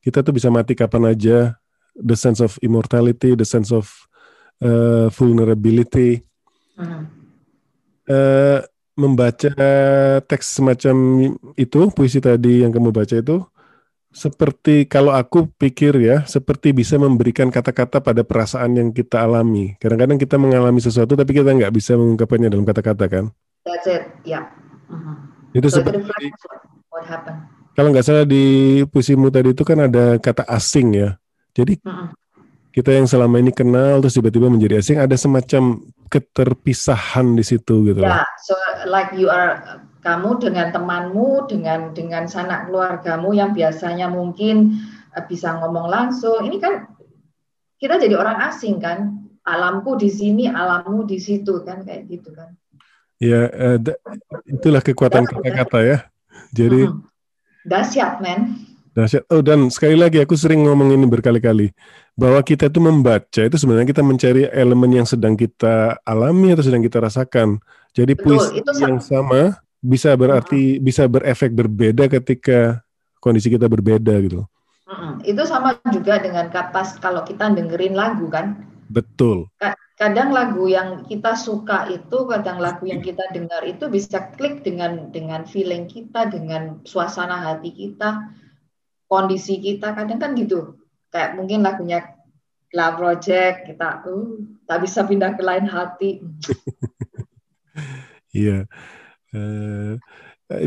kita 0.00 0.24
tuh 0.24 0.32
bisa 0.32 0.48
mati 0.48 0.72
kapan 0.72 1.12
aja. 1.12 1.60
The 1.92 2.16
sense 2.16 2.40
of 2.40 2.56
immortality, 2.64 3.36
the 3.36 3.44
sense 3.44 3.68
of 3.68 3.92
uh, 4.64 5.12
vulnerability. 5.12 6.24
Uh. 6.80 7.04
Uh, 8.08 8.60
membaca 8.96 9.52
teks 10.24 10.56
semacam 10.56 10.96
itu 11.56 11.80
puisi 11.92 12.16
tadi 12.16 12.64
yang 12.64 12.72
kamu 12.72 12.92
baca 12.96 13.12
itu 13.20 13.44
seperti 14.12 14.84
kalau 14.86 15.16
aku 15.16 15.48
pikir 15.56 15.96
ya 15.98 16.22
seperti 16.28 16.76
bisa 16.76 17.00
memberikan 17.00 17.48
kata-kata 17.48 18.04
pada 18.04 18.22
perasaan 18.22 18.76
yang 18.76 18.88
kita 18.92 19.24
alami. 19.24 19.74
Kadang-kadang 19.80 20.20
kita 20.20 20.36
mengalami 20.36 20.78
sesuatu 20.84 21.16
tapi 21.16 21.32
kita 21.32 21.50
nggak 21.50 21.72
bisa 21.72 21.96
mengungkapkannya 21.96 22.52
dalam 22.52 22.68
kata-kata 22.68 23.04
kan? 23.08 23.24
That's 23.64 23.88
it, 23.88 24.04
ya. 24.22 24.38
Yeah. 24.38 24.44
Uh-huh. 24.92 25.16
Itu 25.56 25.68
so 25.72 25.80
seperti 25.80 26.04
what 26.92 27.08
happened. 27.08 27.40
Kalau 27.72 27.88
nggak 27.88 28.04
salah 28.04 28.28
di 28.28 28.84
puisimu 28.84 29.32
tadi 29.32 29.56
itu 29.56 29.64
kan 29.64 29.88
ada 29.88 30.20
kata 30.20 30.44
asing 30.44 30.92
ya. 30.92 31.16
Jadi 31.56 31.80
uh-huh 31.80 32.12
kita 32.72 32.88
yang 32.96 33.04
selama 33.04 33.36
ini 33.36 33.52
kenal 33.52 34.00
terus 34.00 34.16
tiba-tiba 34.16 34.48
menjadi 34.48 34.80
asing 34.80 34.96
ada 34.96 35.12
semacam 35.12 35.84
keterpisahan 36.08 37.36
di 37.36 37.44
situ 37.44 37.92
gitu. 37.92 38.00
Ya, 38.00 38.24
yeah, 38.24 38.26
so 38.40 38.56
like 38.88 39.12
you 39.12 39.28
are 39.28 39.60
kamu 40.02 40.42
dengan 40.42 40.74
temanmu 40.74 41.46
dengan 41.46 41.94
dengan 41.94 42.26
sanak 42.26 42.66
keluargamu 42.66 43.30
yang 43.32 43.54
biasanya 43.54 44.10
mungkin 44.10 44.82
uh, 45.14 45.22
bisa 45.24 45.56
ngomong 45.62 45.86
langsung. 45.86 46.42
Ini 46.42 46.58
kan 46.58 46.90
kita 47.78 48.02
jadi 48.02 48.18
orang 48.18 48.50
asing 48.50 48.82
kan. 48.82 49.22
Alamku 49.42 49.98
di 49.98 50.06
sini, 50.06 50.46
alammu 50.46 51.02
di 51.02 51.18
situ 51.18 51.66
kan 51.66 51.82
kayak 51.82 52.06
gitu 52.06 52.30
kan. 52.30 52.54
Ya, 53.18 53.50
uh, 53.50 53.78
itulah 54.46 54.78
kekuatan 54.78 55.26
kata-kata 55.26 55.78
ya. 55.82 55.98
Jadi 56.54 56.86
hmm. 56.86 57.02
dahsyat, 57.66 58.22
men. 58.22 58.70
Dahsyat. 58.94 59.26
Oh, 59.34 59.42
dan 59.42 59.66
sekali 59.66 59.98
lagi 59.98 60.22
aku 60.22 60.38
sering 60.38 60.62
ngomong 60.62 60.94
ini 60.94 61.10
berkali-kali 61.10 61.74
bahwa 62.14 62.38
kita 62.44 62.70
itu 62.70 62.78
membaca 62.78 63.42
itu 63.42 63.56
sebenarnya 63.58 63.88
kita 63.90 64.02
mencari 64.06 64.46
elemen 64.52 65.02
yang 65.02 65.06
sedang 65.08 65.34
kita 65.34 65.98
alami 66.06 66.54
atau 66.54 66.62
sedang 66.62 66.86
kita 66.86 67.02
rasakan. 67.02 67.58
Jadi 67.98 68.14
puisi 68.14 68.62
yang 68.78 69.02
sama 69.02 69.58
bisa 69.82 70.14
berarti 70.14 70.78
uh-huh. 70.78 70.82
bisa 70.86 71.04
berefek 71.10 71.50
berbeda 71.50 72.06
ketika 72.06 72.78
kondisi 73.18 73.50
kita 73.50 73.66
berbeda 73.66 74.14
gitu. 74.22 74.46
Uh-huh. 74.86 75.18
Itu 75.26 75.42
sama 75.42 75.76
juga 75.90 76.22
dengan 76.22 76.48
kapas 76.48 77.02
kalau 77.02 77.26
kita 77.26 77.50
dengerin 77.50 77.98
lagu 77.98 78.30
kan. 78.30 78.62
Betul. 78.86 79.50
Kadang 79.98 80.34
lagu 80.34 80.66
yang 80.66 81.06
kita 81.06 81.36
suka 81.38 81.86
itu, 81.90 82.26
kadang 82.26 82.58
lagu 82.58 82.88
yang 82.88 83.04
kita 83.04 83.22
dengar 83.30 83.62
itu 83.62 83.86
bisa 83.86 84.32
klik 84.34 84.64
dengan 84.66 85.12
dengan 85.12 85.46
feeling 85.46 85.86
kita, 85.86 86.26
dengan 86.26 86.82
suasana 86.82 87.38
hati 87.38 87.70
kita, 87.70 88.30
kondisi 89.06 89.62
kita. 89.62 89.94
Kadang 89.94 90.18
kan 90.18 90.32
gitu 90.34 90.82
kayak 91.12 91.36
mungkin 91.36 91.60
lagunya 91.62 92.16
La 92.72 92.96
Project 92.96 93.68
kita 93.68 94.00
uh 94.08 94.40
tak 94.64 94.78
bisa 94.80 95.04
pindah 95.04 95.36
ke 95.36 95.42
lain 95.44 95.66
hati. 95.68 96.10
Iya. 98.32 98.64
Uh, 99.34 99.96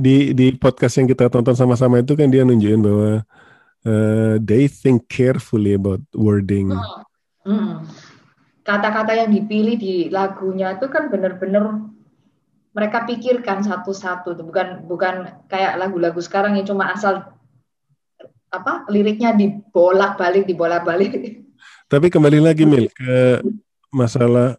di 0.01 0.33
di 0.33 0.53
podcast 0.57 0.97
yang 0.97 1.07
kita 1.09 1.29
tonton 1.29 1.53
sama-sama 1.53 2.01
itu 2.01 2.17
kan 2.17 2.29
dia 2.29 2.41
nunjukin 2.41 2.81
bahwa 2.81 3.21
uh, 3.85 4.35
they 4.41 4.65
think 4.65 5.05
carefully 5.05 5.77
about 5.77 6.01
wording. 6.17 6.73
Kata-kata 8.65 9.13
yang 9.13 9.29
dipilih 9.29 9.77
di 9.77 9.95
lagunya 10.09 10.73
itu 10.73 10.89
kan 10.89 11.13
benar-benar 11.13 11.85
mereka 12.75 13.05
pikirkan 13.05 13.61
satu-satu 13.61 14.35
bukan 14.41 14.83
bukan 14.89 15.45
kayak 15.47 15.77
lagu-lagu 15.79 16.17
sekarang 16.19 16.57
yang 16.57 16.65
cuma 16.65 16.91
asal 16.91 17.29
apa 18.49 18.89
liriknya 18.89 19.37
dibolak-balik 19.37 20.49
dibolak-balik. 20.49 21.45
Tapi 21.85 22.09
kembali 22.09 22.41
lagi 22.41 22.65
Mil 22.65 22.89
ke 22.89 23.45
masalah 23.93 24.57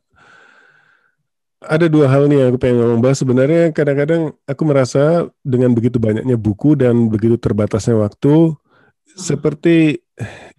ada 1.62 1.86
dua 1.88 2.06
hal 2.12 2.28
nih 2.28 2.44
yang 2.44 2.48
aku 2.52 2.58
pengen 2.60 2.76
ngomong 2.84 3.00
bahas. 3.00 3.18
Sebenarnya 3.20 3.72
kadang-kadang 3.72 4.36
aku 4.44 4.62
merasa 4.68 5.28
dengan 5.40 5.72
begitu 5.72 5.96
banyaknya 5.96 6.36
buku 6.36 6.76
dan 6.76 7.08
begitu 7.08 7.40
terbatasnya 7.40 7.96
waktu, 7.96 8.52
seperti 9.16 10.04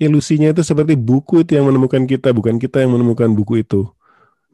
ilusinya 0.02 0.49
itu 0.49 0.65
seperti 0.65 0.98
buku 0.98 1.45
itu 1.45 1.57
yang 1.57 1.69
menemukan 1.69 2.06
kita, 2.10 2.34
bukan 2.34 2.57
kita 2.57 2.82
yang 2.82 2.98
menemukan 2.98 3.30
buku 3.30 3.61
itu. 3.61 3.86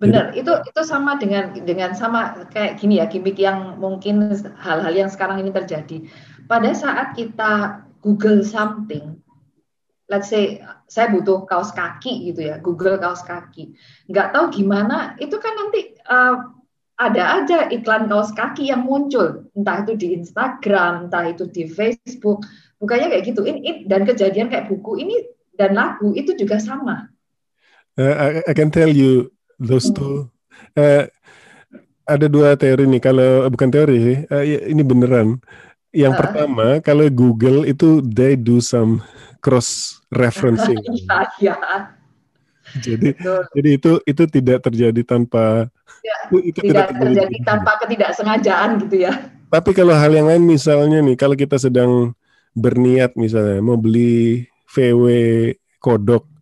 Benar, 0.04 0.36
itu 0.36 0.52
itu 0.68 0.82
sama 0.84 1.16
dengan 1.16 1.56
dengan 1.64 1.96
sama 1.96 2.44
kayak 2.52 2.76
gini 2.76 3.00
ya, 3.00 3.08
gimmick 3.08 3.40
yang 3.40 3.80
mungkin 3.80 4.36
hal-hal 4.60 4.92
yang 4.92 5.08
sekarang 5.08 5.40
ini 5.40 5.56
terjadi. 5.56 6.04
Pada 6.44 6.76
saat 6.76 7.16
kita 7.16 7.88
Google 8.04 8.44
something, 8.44 9.23
let's 10.12 10.30
say 10.30 10.60
saya 10.92 11.12
butuh 11.12 11.48
kaos 11.48 11.72
kaki 11.72 12.32
gitu 12.32 12.52
ya, 12.52 12.60
Google 12.60 13.00
kaos 13.00 13.24
kaki, 13.24 13.74
nggak 14.12 14.36
tahu 14.36 14.52
gimana, 14.52 15.16
itu 15.20 15.36
kan 15.40 15.54
nanti 15.56 15.96
uh, 16.08 16.54
ada 17.00 17.42
aja 17.42 17.68
iklan 17.74 18.06
kaos 18.06 18.32
kaki 18.36 18.70
yang 18.70 18.86
muncul, 18.86 19.50
entah 19.58 19.82
itu 19.82 19.94
di 19.98 20.08
Instagram, 20.14 21.10
entah 21.10 21.26
itu 21.32 21.50
di 21.50 21.66
Facebook, 21.66 22.46
bukannya 22.78 23.10
kayak 23.10 23.24
gitu. 23.34 23.42
Ini 23.48 23.90
dan 23.90 24.04
kejadian 24.06 24.52
kayak 24.52 24.70
buku 24.70 25.02
ini 25.02 25.16
dan 25.58 25.74
lagu 25.74 26.14
itu 26.14 26.36
juga 26.38 26.60
sama. 26.60 27.10
Uh, 27.98 28.14
I, 28.14 28.28
I 28.50 28.54
can 28.54 28.74
tell 28.74 28.90
you 28.90 29.30
those 29.62 29.90
two. 29.90 30.30
Uh, 30.74 31.06
ada 32.04 32.28
dua 32.28 32.60
teori 32.60 32.90
nih. 32.90 33.02
Kalau 33.02 33.48
bukan 33.48 33.70
teori, 33.72 34.28
uh, 34.28 34.44
ini 34.46 34.84
beneran. 34.84 35.40
Yang 35.94 36.14
uh. 36.14 36.20
pertama, 36.20 36.68
kalau 36.82 37.06
Google 37.10 37.70
itu 37.70 38.02
they 38.02 38.34
do 38.34 38.58
some 38.60 39.02
cross 39.44 40.00
referencing. 40.10 40.80
Iya, 41.04 41.20
iya. 41.44 41.56
Jadi, 42.80 43.12
Betul. 43.12 43.42
jadi 43.54 43.70
itu 43.76 43.92
itu 44.08 44.24
tidak 44.32 44.58
terjadi 44.64 45.02
tanpa 45.04 45.68
ya, 46.00 46.16
itu 46.32 46.64
tidak, 46.64 46.64
tidak 46.64 46.88
terjadi, 46.96 47.12
terjadi 47.12 47.38
tanpa 47.44 47.72
ketidaksengajaan 47.84 48.70
gitu 48.88 48.96
ya. 49.04 49.14
Tapi 49.52 49.70
kalau 49.76 49.94
hal 49.94 50.10
yang 50.16 50.32
lain 50.32 50.48
misalnya 50.48 51.04
nih, 51.04 51.20
kalau 51.20 51.36
kita 51.36 51.60
sedang 51.60 52.16
berniat 52.56 53.20
misalnya 53.20 53.60
mau 53.60 53.76
beli 53.76 54.48
VW 54.72 55.04
kodok 55.84 56.34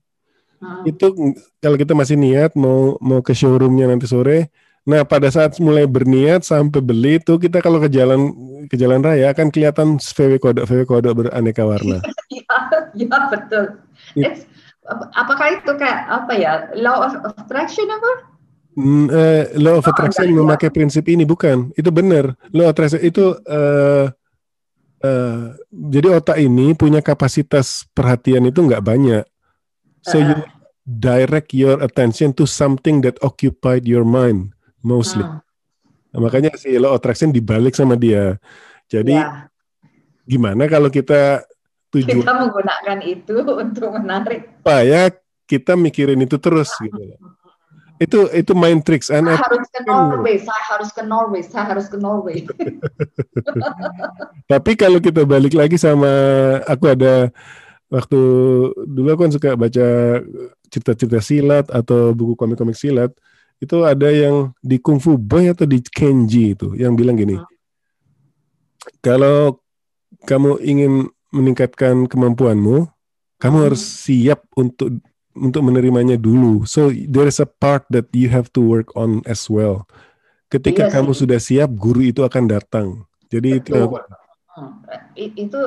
Hmm. 0.62 0.86
Itu 0.86 1.34
kalau 1.58 1.74
kita 1.74 1.98
masih 1.98 2.22
niat 2.22 2.54
mau 2.54 2.96
mau 3.02 3.26
ke 3.26 3.34
showroomnya 3.34 3.90
nanti 3.90 4.06
sore, 4.06 4.54
nah 4.82 5.06
pada 5.06 5.30
saat 5.30 5.54
mulai 5.62 5.86
berniat 5.86 6.42
sampai 6.42 6.82
beli 6.82 7.22
itu 7.22 7.38
kita 7.38 7.62
kalau 7.62 7.78
ke 7.78 7.86
jalan 7.86 8.34
ke 8.66 8.76
jalan 8.78 9.02
raya 9.06 9.30
akan 9.30 9.54
kelihatan 9.54 10.02
VW 10.02 10.42
kodok 10.42 10.66
VW 10.66 10.82
kodok 10.86 11.14
beraneka 11.26 11.64
warna. 11.66 12.02
Iya, 12.32 13.08
ya, 13.12 13.20
betul. 13.28 13.64
Ya. 14.16 14.32
apakah 15.20 15.60
itu 15.60 15.72
kayak 15.76 16.08
apa 16.08 16.32
ya 16.36 16.72
law 16.80 17.04
of 17.04 17.14
attraction 17.28 17.88
apa? 17.92 18.12
Mm, 18.80 19.08
uh, 19.12 19.44
law 19.60 19.84
of 19.84 19.88
oh, 19.88 19.92
attraction 19.92 20.32
memakai 20.32 20.72
ya. 20.72 20.76
prinsip 20.76 21.04
ini 21.12 21.28
bukan? 21.28 21.76
Itu 21.76 21.92
benar. 21.92 22.40
Law 22.56 22.72
of 22.72 22.76
attraction 22.76 23.04
itu 23.04 23.36
uh, 23.36 24.08
uh, 25.04 25.44
jadi 25.72 26.08
otak 26.16 26.40
ini 26.40 26.72
punya 26.72 27.04
kapasitas 27.04 27.84
perhatian 27.92 28.48
itu 28.48 28.64
nggak 28.64 28.84
banyak. 28.84 29.28
So 30.08 30.18
uh, 30.18 30.24
you 30.24 30.36
direct 30.88 31.52
your 31.52 31.84
attention 31.84 32.32
to 32.40 32.48
something 32.48 33.04
that 33.04 33.20
occupied 33.20 33.84
your 33.84 34.08
mind 34.08 34.56
mostly. 34.84 35.24
Uh. 35.24 35.40
Nah, 36.12 36.20
makanya 36.28 36.52
si 36.60 36.76
law 36.76 36.92
attraction 36.94 37.32
dibalik 37.32 37.72
sama 37.72 37.96
dia. 37.96 38.36
Jadi 38.92 39.16
yeah. 39.16 39.48
gimana 40.28 40.68
kalau 40.68 40.92
kita 40.92 41.48
tujuan 41.96 42.24
kita 42.24 42.34
menggunakan 42.36 42.98
itu 43.04 43.36
untuk 43.40 43.90
menarik 43.96 44.48
supaya 44.60 45.12
kita 45.48 45.76
mikirin 45.80 46.20
itu 46.24 46.36
terus 46.40 46.72
gitu. 46.80 47.00
Itu 48.02 48.28
itu 48.34 48.52
mind 48.58 48.82
tricks. 48.82 49.08
Saya 49.08 49.24
harus 49.24 49.68
ke 49.70 49.82
Norway, 49.86 50.36
saya 50.42 50.64
harus 50.74 50.90
ke 50.92 51.04
Norway, 51.06 51.42
saya 51.46 51.64
harus 51.70 51.86
ke 51.88 51.98
Norway. 52.00 52.44
Tapi 54.52 54.72
kalau 54.76 55.00
kita 55.00 55.24
balik 55.24 55.54
lagi 55.56 55.78
sama 55.80 56.10
aku 56.66 56.92
ada 56.92 57.30
waktu 57.92 58.22
dulu 58.74 59.08
aku 59.12 59.22
kan 59.28 59.34
suka 59.36 59.50
baca 59.60 59.88
cerita-cerita 60.72 61.20
silat 61.20 61.68
atau 61.68 62.16
buku 62.16 62.40
komik-komik 62.40 62.80
silat 62.80 63.12
itu 63.62 63.78
ada 63.86 64.10
yang 64.10 64.50
di 64.58 64.82
Kung 64.82 64.98
Fu 64.98 65.22
Boy 65.22 65.54
atau 65.54 65.70
di 65.70 65.78
Kenji 65.86 66.58
itu 66.58 66.74
yang 66.74 66.98
bilang 66.98 67.16
gini 67.16 67.38
hmm. 67.38 67.48
kalau 69.06 69.62
kamu 70.26 70.58
ingin 70.66 71.08
meningkatkan 71.30 72.10
kemampuanmu 72.10 72.90
kamu 73.38 73.58
hmm. 73.62 73.66
harus 73.70 73.82
siap 73.82 74.42
untuk 74.58 74.90
untuk 75.38 75.62
menerimanya 75.64 76.18
dulu 76.18 76.66
so 76.66 76.90
there 76.92 77.30
is 77.30 77.40
a 77.40 77.48
part 77.48 77.86
that 77.94 78.10
you 78.12 78.28
have 78.28 78.50
to 78.52 78.60
work 78.60 78.90
on 78.98 79.22
as 79.30 79.46
well 79.46 79.86
ketika 80.52 80.90
iya 80.90 80.92
kamu 80.92 81.16
sudah 81.16 81.40
siap 81.40 81.72
guru 81.78 82.04
itu 82.04 82.26
akan 82.26 82.50
datang 82.50 82.88
jadi 83.32 83.62
Betul. 83.62 83.72
itu 83.72 83.80
hmm. 84.58 84.74
itu 85.38 85.62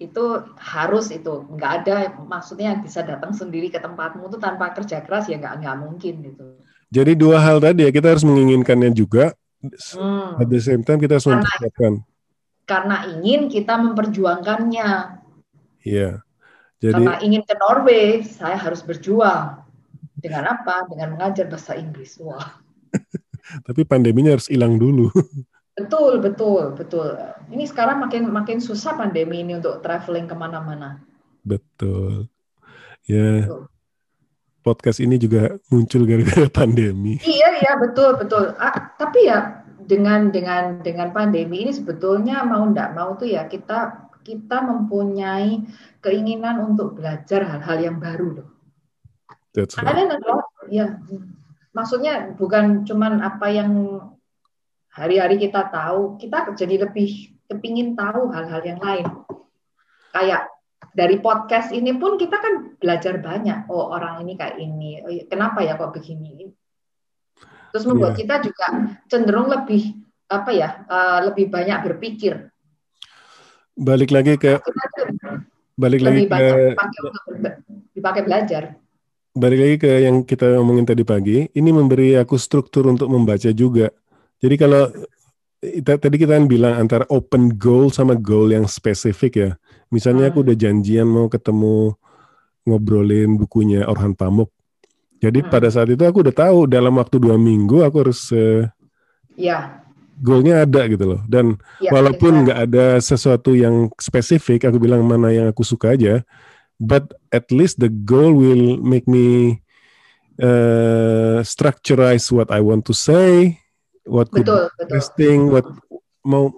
itu 0.00 0.24
harus 0.56 1.12
itu 1.12 1.44
nggak 1.44 1.72
ada 1.84 2.16
maksudnya 2.24 2.72
bisa 2.80 3.04
datang 3.04 3.36
sendiri 3.36 3.68
ke 3.68 3.76
tempatmu 3.76 4.32
itu 4.32 4.40
tanpa 4.40 4.72
kerja 4.72 5.04
keras 5.04 5.28
ya 5.28 5.36
nggak 5.36 5.60
nggak 5.60 5.76
mungkin 5.76 6.14
gitu. 6.24 6.44
Jadi 6.90 7.14
dua 7.14 7.38
hal 7.38 7.62
tadi 7.62 7.86
ya 7.86 7.90
kita 7.94 8.10
harus 8.10 8.26
menginginkannya 8.26 8.90
juga. 8.90 9.30
Hmm. 9.94 10.40
At 10.42 10.50
the 10.50 10.58
same 10.58 10.82
time 10.82 10.98
kita 10.98 11.16
harus 11.16 11.30
karena, 11.30 11.38
mempersiapkan. 11.46 11.92
Karena 12.66 12.96
ingin 13.14 13.46
kita 13.46 13.74
memperjuangkannya. 13.78 14.90
Iya. 15.86 16.26
Jadi 16.80 16.94
karena 16.96 17.14
ingin 17.22 17.42
ke 17.46 17.54
Norway, 17.60 18.24
saya 18.26 18.58
harus 18.58 18.82
berjuang. 18.82 19.62
Dengan 20.18 20.52
apa? 20.52 20.84
Dengan 20.90 21.16
mengajar 21.16 21.46
bahasa 21.46 21.78
Inggris. 21.78 22.18
Wah. 22.18 22.58
Tapi 23.66 23.86
pandeminya 23.86 24.34
harus 24.34 24.50
hilang 24.50 24.76
dulu. 24.76 25.08
Betul, 25.80 26.20
betul, 26.20 26.76
betul. 26.76 27.16
Ini 27.48 27.64
sekarang 27.64 28.04
makin 28.04 28.28
makin 28.28 28.60
susah 28.60 29.00
pandemi 29.00 29.40
ini 29.40 29.56
untuk 29.56 29.80
traveling 29.80 30.28
ke 30.28 30.36
mana-mana. 30.36 31.00
Betul. 31.40 32.28
Ya. 33.08 33.48
Betul. 33.48 33.69
Podcast 34.60 35.00
ini 35.00 35.16
juga 35.16 35.56
muncul 35.72 36.04
gara-gara 36.04 36.46
pandemi. 36.60 37.16
Iya, 37.24 37.48
iya, 37.64 37.72
betul, 37.80 38.20
betul. 38.20 38.52
Ah, 38.60 38.92
tapi 38.96 39.24
ya 39.24 39.64
dengan 39.80 40.30
dengan 40.30 40.84
dengan 40.84 41.10
pandemi 41.10 41.66
ini 41.66 41.72
sebetulnya 41.74 42.46
mau 42.46 42.62
ndak 42.68 42.94
mau 42.94 43.18
tuh 43.18 43.26
ya 43.26 43.48
kita 43.50 44.10
kita 44.20 44.62
mempunyai 44.62 45.64
keinginan 46.04 46.62
untuk 46.62 47.00
belajar 47.00 47.42
hal-hal 47.42 47.78
yang 47.80 47.96
baru 47.98 48.28
loh. 48.40 48.48
That's 49.50 49.74
right. 49.80 49.90
Ada 49.90 50.22
ya 50.70 50.86
maksudnya 51.74 52.36
bukan 52.38 52.86
cuman 52.86 53.18
apa 53.24 53.46
yang 53.50 53.72
hari-hari 54.92 55.40
kita 55.40 55.70
tahu, 55.70 56.20
kita 56.20 56.54
jadi 56.54 56.86
lebih 56.86 57.34
kepingin 57.50 57.98
tahu 57.98 58.30
hal-hal 58.30 58.62
yang 58.62 58.78
lain. 58.78 59.06
Kayak 60.14 60.50
dari 60.92 61.22
podcast 61.22 61.70
ini 61.70 61.94
pun 61.96 62.18
kita 62.18 62.36
kan 62.36 62.54
belajar 62.76 63.18
banyak. 63.22 63.70
Oh 63.70 63.90
orang 63.90 64.22
ini 64.26 64.34
kayak 64.34 64.56
ini, 64.58 65.00
oh, 65.04 65.10
iya, 65.10 65.24
kenapa 65.26 65.62
ya 65.62 65.78
kok 65.78 65.94
begini? 65.94 66.50
Terus 67.70 67.86
membuat 67.86 68.18
yeah. 68.18 68.20
kita 68.26 68.34
juga 68.50 68.66
cenderung 69.06 69.46
lebih 69.46 69.94
apa 70.30 70.50
ya, 70.50 70.68
uh, 70.90 71.18
lebih 71.30 71.50
banyak 71.50 71.78
berpikir. 71.86 72.50
Balik 73.78 74.10
lagi 74.10 74.34
ke 74.36 74.58
balik 75.80 76.02
lagi 76.04 76.28
ke 76.28 76.76
dipakai 77.94 78.22
belajar. 78.26 78.76
Balik 79.30 79.58
lagi 79.62 79.76
ke 79.78 79.90
yang 80.02 80.26
kita 80.26 80.58
ngomongin 80.58 80.84
tadi 80.84 81.06
pagi, 81.06 81.46
ini 81.54 81.70
memberi 81.70 82.18
aku 82.18 82.34
struktur 82.34 82.90
untuk 82.90 83.06
membaca 83.06 83.48
juga 83.54 83.88
jadi 84.40 84.56
kalau 84.56 84.88
tadi 85.84 86.16
kita 86.16 86.40
kan 86.40 86.48
bilang 86.48 86.74
antara 86.80 87.04
open 87.12 87.60
goal 87.60 87.92
sama 87.92 88.16
goal 88.16 88.48
yang 88.50 88.64
spesifik 88.64 89.32
ya. 89.36 89.50
Misalnya 89.90 90.30
aku 90.30 90.40
hmm. 90.40 90.46
udah 90.46 90.56
janjian 90.56 91.08
mau 91.10 91.26
ketemu 91.26 91.98
ngobrolin 92.64 93.34
bukunya 93.34 93.86
Orhan 93.90 94.14
Pamuk. 94.14 94.54
Jadi 95.20 95.44
hmm. 95.44 95.50
pada 95.50 95.68
saat 95.68 95.90
itu 95.90 96.00
aku 96.06 96.24
udah 96.24 96.34
tahu 96.34 96.70
dalam 96.70 96.96
waktu 96.96 97.18
dua 97.20 97.36
minggu 97.36 97.82
aku 97.84 97.96
harus 98.06 98.30
uh, 98.32 98.64
ya. 99.34 99.82
goalnya 100.22 100.62
ada 100.64 100.86
gitu 100.86 101.04
loh. 101.16 101.20
Dan 101.26 101.58
ya, 101.82 101.90
walaupun 101.90 102.46
nggak 102.46 102.58
ada 102.70 102.86
sesuatu 103.02 103.52
yang 103.52 103.90
spesifik, 103.98 104.70
aku 104.70 104.78
bilang 104.78 105.02
mana 105.04 105.34
yang 105.34 105.46
aku 105.50 105.66
suka 105.66 105.98
aja. 105.98 106.22
But 106.80 107.12
at 107.28 107.52
least 107.52 107.82
the 107.82 107.92
goal 107.92 108.32
will 108.32 108.80
make 108.80 109.04
me 109.04 109.60
uh, 110.40 111.44
structureize 111.44 112.32
what 112.32 112.48
I 112.48 112.64
want 112.64 112.88
to 112.88 112.96
say, 112.96 113.60
what 114.08 114.32
betul, 114.32 114.72
betul. 114.80 114.88
testing, 114.88 115.52
what 115.52 115.68
mau 116.24 116.56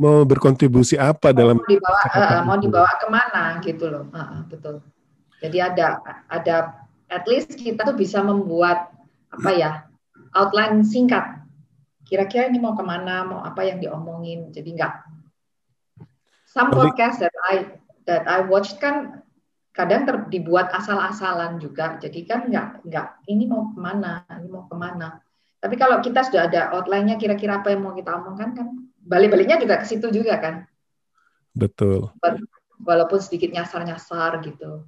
mau 0.00 0.24
berkontribusi 0.24 0.96
apa 0.96 1.28
mau 1.28 1.36
dalam 1.36 1.56
dibawa 1.60 2.00
uh, 2.08 2.40
mau 2.48 2.56
dibawa 2.56 2.90
ke 2.96 3.06
mana 3.12 3.42
gitu 3.60 3.84
loh, 3.92 4.08
uh, 4.16 4.40
betul. 4.48 4.80
Jadi 5.44 5.60
ada 5.60 6.00
ada 6.24 6.56
at 7.12 7.28
least 7.28 7.52
kita 7.52 7.84
tuh 7.84 7.92
bisa 7.92 8.24
membuat 8.24 8.88
apa 9.28 9.50
ya 9.52 9.70
outline 10.32 10.80
singkat. 10.80 11.44
Kira-kira 12.08 12.50
ini 12.50 12.58
mau 12.58 12.74
ke 12.74 12.82
mana, 12.82 13.22
mau 13.22 13.40
apa 13.44 13.62
yang 13.62 13.78
diomongin. 13.78 14.50
Jadi 14.50 14.74
enggak. 14.74 15.06
Some 16.48 16.74
podcast 16.74 17.22
that 17.22 17.36
I 17.46 17.78
that 18.08 18.26
I 18.26 18.42
watched 18.42 18.82
kan 18.82 19.22
kadang 19.70 20.02
ter, 20.08 20.16
dibuat 20.32 20.74
asal-asalan 20.74 21.62
juga. 21.62 22.00
Jadi 22.02 22.26
kan 22.26 22.50
nggak 22.50 22.88
nggak 22.88 23.06
ini 23.30 23.46
mau 23.46 23.70
ke 23.70 23.78
mana, 23.78 24.26
ini 24.34 24.48
mau 24.50 24.66
ke 24.66 24.74
mana. 24.74 25.22
Tapi 25.60 25.76
kalau 25.76 26.00
kita 26.00 26.24
sudah 26.26 26.48
ada 26.50 26.72
outline-nya 26.74 27.20
kira-kira 27.20 27.60
apa 27.60 27.70
yang 27.70 27.84
mau 27.84 27.94
kita 27.94 28.16
omongkan 28.16 28.50
kan, 28.56 28.68
balik-baliknya 29.10 29.58
juga 29.58 29.82
ke 29.82 29.86
situ 29.90 30.06
juga 30.14 30.38
kan. 30.38 30.54
Betul. 31.50 32.14
Walaupun 32.78 33.18
sedikit 33.18 33.50
nyasar-nyasar 33.50 34.38
gitu. 34.46 34.86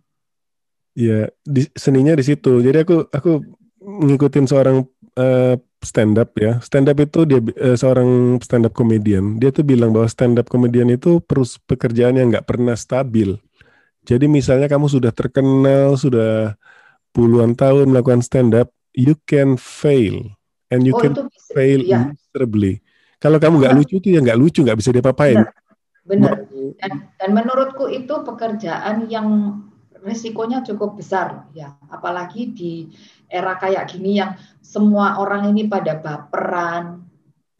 Iya, 0.94 1.34
di, 1.42 1.66
seninya 1.74 2.14
di 2.14 2.22
situ. 2.22 2.62
Jadi 2.62 2.86
aku 2.86 3.10
aku 3.10 3.42
ngikutin 3.82 4.46
seorang 4.46 4.86
uh, 5.18 5.58
stand 5.82 6.14
up 6.22 6.30
ya. 6.38 6.62
Stand 6.62 6.86
up 6.86 7.02
itu 7.02 7.26
dia 7.26 7.42
uh, 7.42 7.74
seorang 7.74 8.38
stand 8.38 8.70
up 8.70 8.72
comedian. 8.78 9.42
Dia 9.42 9.50
tuh 9.50 9.66
bilang 9.66 9.90
bahwa 9.90 10.06
stand 10.06 10.38
up 10.38 10.46
comedian 10.46 10.92
itu 10.94 11.18
perus 11.18 11.58
pekerjaan 11.58 12.14
yang 12.14 12.30
nggak 12.30 12.46
pernah 12.46 12.78
stabil. 12.78 13.34
Jadi 14.06 14.26
misalnya 14.30 14.70
kamu 14.70 14.86
sudah 14.86 15.10
terkenal, 15.14 15.98
sudah 15.98 16.54
puluhan 17.14 17.54
tahun 17.54 17.90
melakukan 17.90 18.22
stand 18.22 18.54
up, 18.54 18.70
you 18.94 19.14
can 19.26 19.54
fail 19.58 20.32
and 20.72 20.86
you 20.86 20.94
oh, 20.96 21.00
can 21.00 21.14
fail 21.54 21.80
ya. 21.82 22.10
miserably. 22.10 22.82
Kalau 23.22 23.38
kamu 23.38 23.62
nggak 23.62 23.76
lucu 23.78 24.02
itu 24.02 24.08
ya 24.10 24.18
nggak 24.18 24.34
lucu, 24.34 24.66
nggak 24.66 24.78
bisa 24.82 24.90
diapa-apain. 24.90 25.46
Benar. 26.02 26.50
Dan, 26.82 26.92
dan 27.14 27.30
menurutku 27.30 27.86
itu 27.86 28.10
pekerjaan 28.26 29.06
yang 29.06 29.62
resikonya 30.02 30.66
cukup 30.66 30.98
besar 30.98 31.46
ya, 31.54 31.78
apalagi 31.86 32.50
di 32.50 32.90
era 33.30 33.54
kayak 33.54 33.86
gini 33.86 34.18
yang 34.18 34.34
semua 34.58 35.22
orang 35.22 35.54
ini 35.54 35.70
pada 35.70 35.94
baperan. 35.94 37.06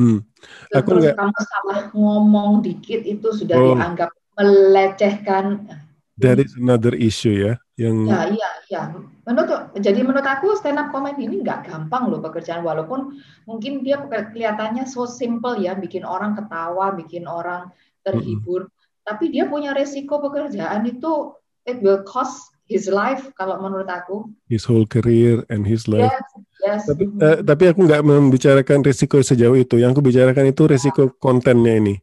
Hmm. 0.03 0.27
Aku 0.75 0.99
Terus 0.99 1.15
enggak... 1.15 1.17
kamu 1.23 1.39
salah 1.47 1.81
ngomong 1.95 2.51
dikit 2.67 3.07
itu 3.07 3.31
sudah 3.31 3.57
oh. 3.63 3.79
dianggap 3.79 4.11
melecehkan. 4.35 5.71
That 6.19 6.43
is 6.43 6.59
another 6.59 6.99
issue 6.99 7.39
ya, 7.39 7.62
yang. 7.79 8.09
Ya, 8.09 8.21
iya, 8.29 8.51
iya. 8.69 8.83
Menurut, 9.25 9.73
jadi 9.79 10.01
menurut 10.03 10.27
aku 10.27 10.57
stand 10.59 10.81
up 10.81 10.93
comedy 10.93 11.29
ini 11.29 11.41
nggak 11.41 11.69
gampang 11.71 12.13
loh 12.13 12.21
pekerjaan, 12.21 12.67
walaupun 12.67 13.21
mungkin 13.49 13.87
dia 13.87 14.03
kelihatannya 14.03 14.85
so 14.89 15.09
simple 15.09 15.57
ya, 15.61 15.77
bikin 15.77 16.03
orang 16.03 16.37
ketawa, 16.37 16.93
bikin 16.93 17.25
orang 17.25 17.71
terhibur. 18.03 18.69
-hmm. 18.69 18.81
Tapi 19.03 19.35
dia 19.35 19.51
punya 19.51 19.75
resiko 19.75 20.23
pekerjaan 20.23 20.87
itu 20.87 21.35
it 21.67 21.83
will 21.83 22.03
cost 22.07 22.53
his 22.73 22.89
life 22.89 23.29
kalau 23.37 23.59
menurut 23.61 23.87
aku. 23.91 24.31
His 24.49 24.65
whole 24.65 24.87
career 24.87 25.43
and 25.53 25.67
his 25.67 25.85
life. 25.91 26.09
Yes, 26.09 26.25
yes. 26.63 26.83
Tapi, 26.89 27.05
uh, 27.21 27.39
tapi 27.43 27.65
aku 27.69 27.85
nggak 27.85 28.03
membicarakan 28.03 28.81
risiko 28.87 29.21
sejauh 29.21 29.59
itu. 29.59 29.77
Yang 29.77 29.99
aku 29.99 30.03
bicarakan 30.09 30.51
itu 30.51 30.63
risiko 30.65 31.03
yeah. 31.11 31.17
kontennya 31.21 31.75
ini. 31.79 31.95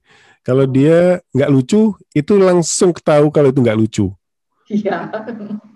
Kalau 0.44 0.64
dia 0.70 1.20
nggak 1.36 1.52
lucu, 1.52 1.94
itu 2.16 2.34
langsung 2.40 2.96
tahu 2.96 3.28
kalau 3.34 3.52
itu 3.52 3.60
nggak 3.60 3.80
lucu. 3.80 4.08
Iya. 4.70 5.10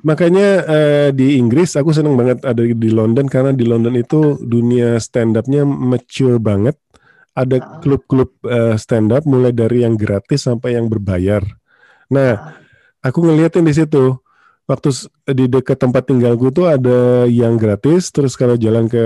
Makanya 0.06 0.48
uh, 0.70 1.10
di 1.10 1.42
Inggris 1.42 1.74
aku 1.74 1.90
seneng 1.90 2.14
banget 2.14 2.46
ada 2.46 2.62
di 2.62 2.90
London 2.94 3.26
karena 3.26 3.50
di 3.50 3.66
London 3.66 3.98
itu 3.98 4.38
dunia 4.38 5.02
stand 5.02 5.34
upnya 5.34 5.66
mature 5.66 6.38
banget. 6.38 6.78
Ada 7.34 7.82
klub-klub 7.82 8.30
uh, 8.46 8.78
stand 8.78 9.10
up 9.10 9.26
mulai 9.26 9.50
dari 9.50 9.82
yang 9.82 9.98
gratis 9.98 10.46
sampai 10.46 10.78
yang 10.78 10.86
berbayar. 10.86 11.42
Nah, 12.14 12.62
aku 13.02 13.26
ngeliatin 13.26 13.66
di 13.66 13.74
situ 13.74 14.22
waktu 14.70 14.90
di 15.36 15.46
dekat 15.52 15.76
tempat 15.76 16.08
tinggalku 16.08 16.54
tuh 16.54 16.72
ada 16.72 17.28
yang 17.28 17.60
gratis 17.60 18.14
terus 18.16 18.40
kalau 18.40 18.56
jalan 18.56 18.88
ke 18.88 19.04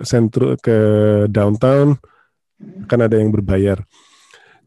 sentru 0.00 0.56
ke 0.56 0.78
downtown 1.28 2.00
kan 2.88 3.04
ada 3.04 3.20
yang 3.20 3.28
berbayar 3.28 3.84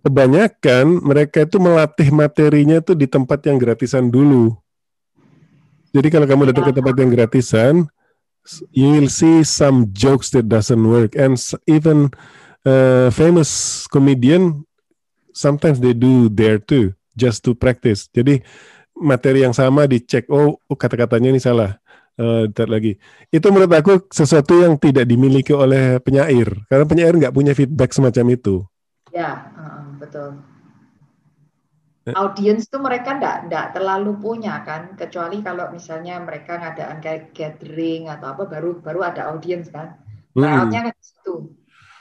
kebanyakan 0.07 1.03
mereka 1.03 1.43
itu 1.43 1.59
melatih 1.59 2.09
materinya 2.15 2.79
tuh 2.79 2.95
di 2.95 3.11
tempat 3.11 3.43
yang 3.43 3.59
gratisan 3.59 4.07
dulu. 4.07 4.55
Jadi 5.91 6.07
kalau 6.07 6.23
kamu 6.23 6.51
datang 6.51 6.71
ke 6.71 6.73
tempat 6.79 6.95
yang 6.95 7.11
gratisan 7.11 7.73
you 8.71 8.95
will 8.95 9.11
see 9.11 9.43
some 9.43 9.91
jokes 9.91 10.31
that 10.31 10.47
doesn't 10.47 10.79
work. 10.79 11.19
And 11.19 11.35
even 11.67 12.15
uh, 12.63 13.11
famous 13.11 13.83
comedian 13.91 14.63
sometimes 15.35 15.83
they 15.83 15.91
do 15.91 16.31
there 16.31 16.57
too 16.57 16.95
just 17.19 17.43
to 17.43 17.51
practice. 17.51 18.07
Jadi 18.15 18.39
materi 18.95 19.43
yang 19.43 19.51
sama 19.53 19.85
dicek 19.85 20.31
oh, 20.31 20.55
oh 20.55 20.77
kata-katanya 20.79 21.35
ini 21.35 21.43
salah. 21.43 21.75
Uh, 22.17 22.49
lagi. 22.65 22.97
Itu 23.29 23.53
menurut 23.53 23.69
aku 23.77 24.09
sesuatu 24.09 24.57
yang 24.57 24.73
tidak 24.81 25.05
dimiliki 25.05 25.53
oleh 25.53 26.01
penyair. 26.01 26.49
Karena 26.65 26.89
penyair 26.89 27.13
nggak 27.13 27.29
punya 27.29 27.53
feedback 27.53 27.93
semacam 27.93 28.33
itu. 28.33 28.65
Ya 29.13 29.53
uh, 29.53 29.86
betul 29.97 30.39
eh. 32.07 32.15
audiens 32.15 32.69
tuh 32.69 32.79
mereka 32.79 33.17
nggak 33.17 33.51
nggak 33.51 33.65
terlalu 33.75 34.15
punya 34.17 34.63
kan 34.63 34.95
kecuali 34.95 35.43
kalau 35.43 35.67
misalnya 35.73 36.21
mereka 36.23 36.57
ngadakan 36.61 36.97
kayak 37.03 37.35
gathering 37.35 38.07
atau 38.07 38.33
apa 38.33 38.43
baru 38.47 38.79
baru 38.79 38.99
ada 39.03 39.33
audiens 39.33 39.67
kan 39.67 39.97
hmm. 40.37 40.71
kan 40.71 40.93
situ 41.01 41.51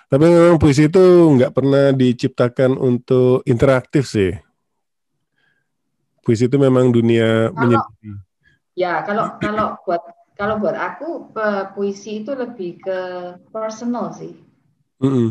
tapi 0.06 0.24
memang 0.30 0.62
puisi 0.62 0.86
itu 0.86 1.02
nggak 1.34 1.50
pernah 1.50 1.90
diciptakan 1.90 2.78
untuk 2.78 3.42
interaktif 3.42 4.06
sih 4.06 4.30
puisi 6.22 6.46
itu 6.46 6.58
memang 6.58 6.94
dunia 6.94 7.50
kalau, 7.50 7.82
Ya, 8.76 9.00
kalau 9.08 9.40
kalau 9.40 9.80
buat 9.88 10.04
kalau 10.36 10.60
buat 10.60 10.76
aku 10.76 11.32
puisi 11.72 12.20
itu 12.20 12.36
lebih 12.36 12.76
ke 12.84 13.00
personal 13.48 14.12
sih. 14.12 14.36
Mm 15.00 15.08
-hmm. 15.08 15.28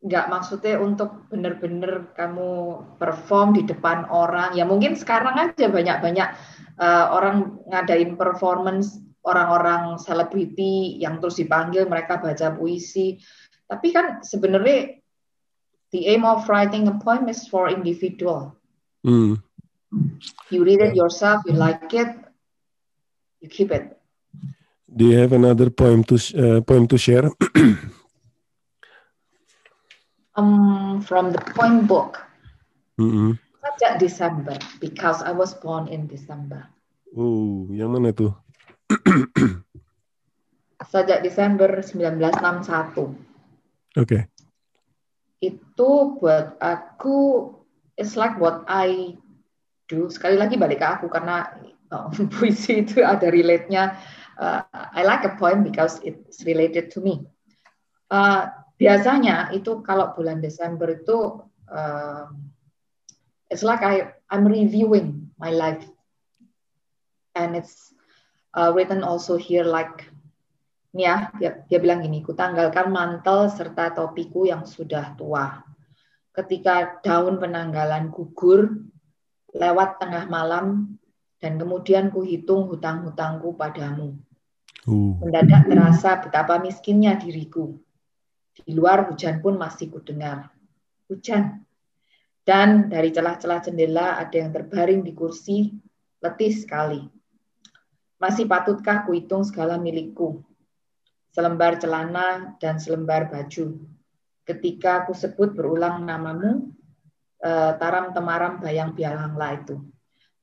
Nggak 0.00 0.32
maksudnya 0.32 0.80
untuk 0.80 1.28
benar-benar 1.28 2.16
kamu 2.16 2.50
perform 2.96 3.52
di 3.52 3.68
depan 3.68 4.08
orang. 4.08 4.56
Ya 4.56 4.64
mungkin 4.64 4.96
sekarang 4.96 5.36
aja 5.36 5.68
banyak-banyak 5.68 6.28
uh, 6.80 7.06
orang 7.12 7.60
ngadain 7.68 8.16
performance 8.16 8.96
orang-orang 9.20 10.00
selebriti 10.00 10.96
yang 10.96 11.20
terus 11.20 11.36
dipanggil 11.36 11.84
mereka 11.84 12.16
baca 12.16 12.56
puisi. 12.56 13.20
Tapi 13.68 13.92
kan 13.92 14.24
sebenarnya 14.24 14.98
the 15.92 16.08
aim 16.08 16.24
of 16.24 16.48
writing 16.48 16.88
a 16.88 16.96
poem 16.96 17.28
is 17.28 17.44
for 17.46 17.68
individual. 17.68 18.56
Mm. 19.04 19.44
You 20.50 20.64
read 20.64 20.80
it 20.80 20.94
yourself, 20.94 21.42
you 21.46 21.52
like 21.52 21.92
it, 21.92 22.08
you 23.40 23.48
keep 23.50 23.70
it. 23.74 23.98
Do 24.90 25.06
you 25.06 25.18
have 25.18 25.32
another 25.32 25.70
poem 25.70 26.02
to 26.10 26.16
uh, 26.34 26.60
poem 26.62 26.86
to 26.88 26.98
share? 26.98 27.30
um, 30.40 31.04
from 31.04 31.32
the 31.32 31.40
poem 31.52 31.84
book. 31.84 32.24
Mm-hmm. 32.96 33.36
Sajak 33.60 34.00
December, 34.00 34.56
because 34.80 35.20
I 35.20 35.36
was 35.36 35.52
born 35.52 35.88
in 35.92 36.08
December. 36.08 36.64
Oh, 37.12 37.68
yang 37.68 37.92
mana 37.92 38.16
tuh? 38.16 38.32
Sajak 40.92 41.20
Desember 41.20 41.68
1961. 41.84 42.88
Oke. 42.88 43.16
Okay. 44.00 44.22
Itu 45.44 46.16
buat 46.20 46.56
aku, 46.60 47.48
it's 48.00 48.16
like 48.16 48.40
what 48.40 48.64
I 48.64 49.16
do 49.88 50.06
sekali 50.08 50.38
lagi 50.38 50.54
balik 50.54 50.80
ke 50.80 50.86
aku 50.86 51.06
karena 51.10 51.50
oh, 51.90 52.08
puisi 52.38 52.86
itu 52.86 53.02
ada 53.02 53.26
relate-nya 53.28 53.98
uh, 54.38 54.62
I 54.70 55.02
like 55.02 55.26
a 55.26 55.34
poem 55.34 55.66
because 55.66 55.98
it's 56.06 56.46
related 56.46 56.94
to 56.94 57.02
me 57.02 57.26
uh, 58.14 58.46
biasanya 58.80 59.52
itu 59.52 59.84
kalau 59.84 60.16
bulan 60.16 60.40
Desember 60.40 60.88
itu 60.88 61.44
uh, 61.68 62.32
it's 63.52 63.60
like 63.60 63.84
I 63.84 64.16
I'm 64.32 64.48
reviewing 64.48 65.28
my 65.36 65.52
life 65.52 65.84
and 67.36 67.52
it's 67.60 67.92
uh, 68.56 68.72
written 68.72 69.04
also 69.04 69.36
here 69.36 69.68
like 69.68 70.08
ini 70.96 71.06
ya 71.06 71.28
dia, 71.36 71.50
dia 71.68 71.78
bilang 71.78 72.00
gini 72.00 72.24
ku 72.24 72.32
tanggalkan 72.32 72.88
mantel 72.88 73.52
serta 73.52 73.92
topiku 73.92 74.48
yang 74.48 74.64
sudah 74.64 75.14
tua 75.14 75.60
ketika 76.34 76.98
daun 77.04 77.36
penanggalan 77.36 78.08
gugur 78.08 78.80
lewat 79.52 80.00
tengah 80.00 80.24
malam 80.30 80.96
dan 81.42 81.56
kemudian 81.56 82.12
kuhitung 82.12 82.68
hutang-hutangku 82.68 83.56
padamu. 83.56 84.14
Uh. 84.86 85.16
Mendadak 85.20 85.66
terasa 85.66 86.20
betapa 86.20 86.60
miskinnya 86.60 87.16
diriku. 87.16 87.80
Di 88.64 88.72
luar 88.76 89.08
hujan 89.08 89.40
pun 89.40 89.56
masih 89.56 89.88
kudengar. 89.90 90.52
Hujan. 91.08 91.64
Dan 92.40 92.88
dari 92.88 93.12
celah-celah 93.12 93.60
jendela 93.62 94.16
ada 94.18 94.34
yang 94.34 94.50
terbaring 94.50 95.04
di 95.04 95.12
kursi, 95.12 95.70
letih 96.20 96.52
sekali. 96.52 97.00
Masih 98.20 98.44
patutkah 98.44 99.08
kuhitung 99.08 99.44
segala 99.44 99.80
milikku? 99.80 100.44
Selembar 101.30 101.78
celana 101.78 102.58
dan 102.58 102.76
selembar 102.76 103.30
baju. 103.30 103.80
Ketika 104.44 105.04
aku 105.04 105.14
sebut 105.14 105.54
berulang 105.54 106.02
namamu, 106.02 106.74
uh, 107.44 107.72
taram 107.80 108.12
temaram 108.12 108.58
bayang 108.60 108.92
bialangla 108.92 109.62
itu. 109.62 109.76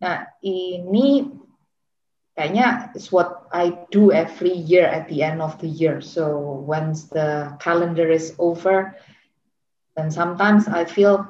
Nah 0.01 0.25
ini 0.41 1.27
kayaknya 2.37 2.93
is 2.93 3.09
what 3.09 3.49
I 3.49 3.73
do 3.89 4.13
every 4.13 4.53
year 4.53 4.85
at 4.85 5.09
the 5.09 5.25
end 5.25 5.41
of 5.41 5.57
the 5.57 5.65
year. 5.65 6.05
So 6.05 6.37
once 6.61 7.09
the 7.09 7.57
calendar 7.57 8.05
is 8.13 8.37
over, 8.37 8.93
then 9.97 10.13
sometimes 10.13 10.69
I 10.69 10.85
feel 10.85 11.25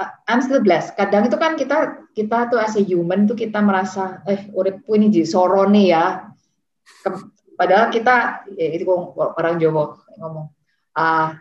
I'm 0.00 0.40
still 0.40 0.64
blessed. 0.64 0.96
Kadang 0.96 1.28
itu 1.28 1.36
kan 1.36 1.60
kita 1.60 2.08
kita 2.16 2.48
tuh 2.48 2.56
as 2.56 2.80
a 2.80 2.82
human 2.82 3.28
tuh 3.28 3.36
kita 3.36 3.60
merasa 3.60 4.24
eh 4.24 4.48
uripku 4.56 4.96
ini 4.96 5.12
jadi 5.12 5.28
sorone 5.28 5.84
ya. 5.84 6.32
Padahal 7.56 7.92
kita 7.92 8.48
ya, 8.56 8.66
itu 8.72 8.88
orang 8.88 9.60
Jawa 9.60 10.00
ngomong 10.16 10.48
ah 10.96 11.36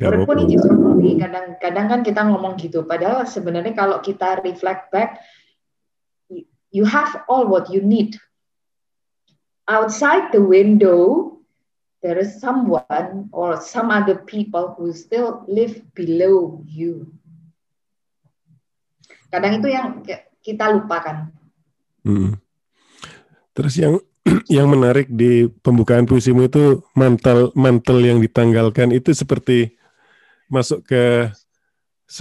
uripku 0.00 0.32
ini 0.32 0.56
jadi 0.56 0.64
sorone. 0.64 1.10
Kadang-kadang 1.20 1.86
kan 1.92 2.00
kita 2.00 2.20
ngomong 2.24 2.56
gitu. 2.56 2.88
Padahal 2.88 3.28
sebenarnya 3.28 3.76
kalau 3.76 4.00
kita 4.00 4.40
reflect 4.40 4.88
back 4.88 5.20
you 6.70 6.84
have 6.84 7.24
all 7.28 7.46
what 7.46 7.70
you 7.70 7.80
need. 7.82 8.16
Outside 9.68 10.32
the 10.32 10.42
window 10.42 11.36
there 12.00 12.16
is 12.16 12.40
someone 12.40 13.28
or 13.32 13.60
some 13.60 13.90
other 13.90 14.14
people 14.14 14.74
who 14.78 14.94
still 14.94 15.42
live 15.48 15.82
below 15.98 16.62
you 16.64 17.18
Kadang 19.28 19.60
itu 19.60 19.68
yang 19.68 20.00
kita 20.40 20.72
lupakan. 20.72 21.28
Hmm. 22.04 22.40
Terus 23.52 23.74
yang 23.76 24.00
yang 24.56 24.68
menarik 24.72 25.08
di 25.12 25.48
pembukaan 25.60 26.08
puisimu 26.08 26.48
itu 26.48 26.80
mantel 26.96 27.52
mantel 27.52 28.00
yang 28.00 28.18
ditanggalkan 28.24 28.92
itu 28.92 29.12
seperti 29.12 29.76
masuk 30.48 30.84
ke 30.88 31.28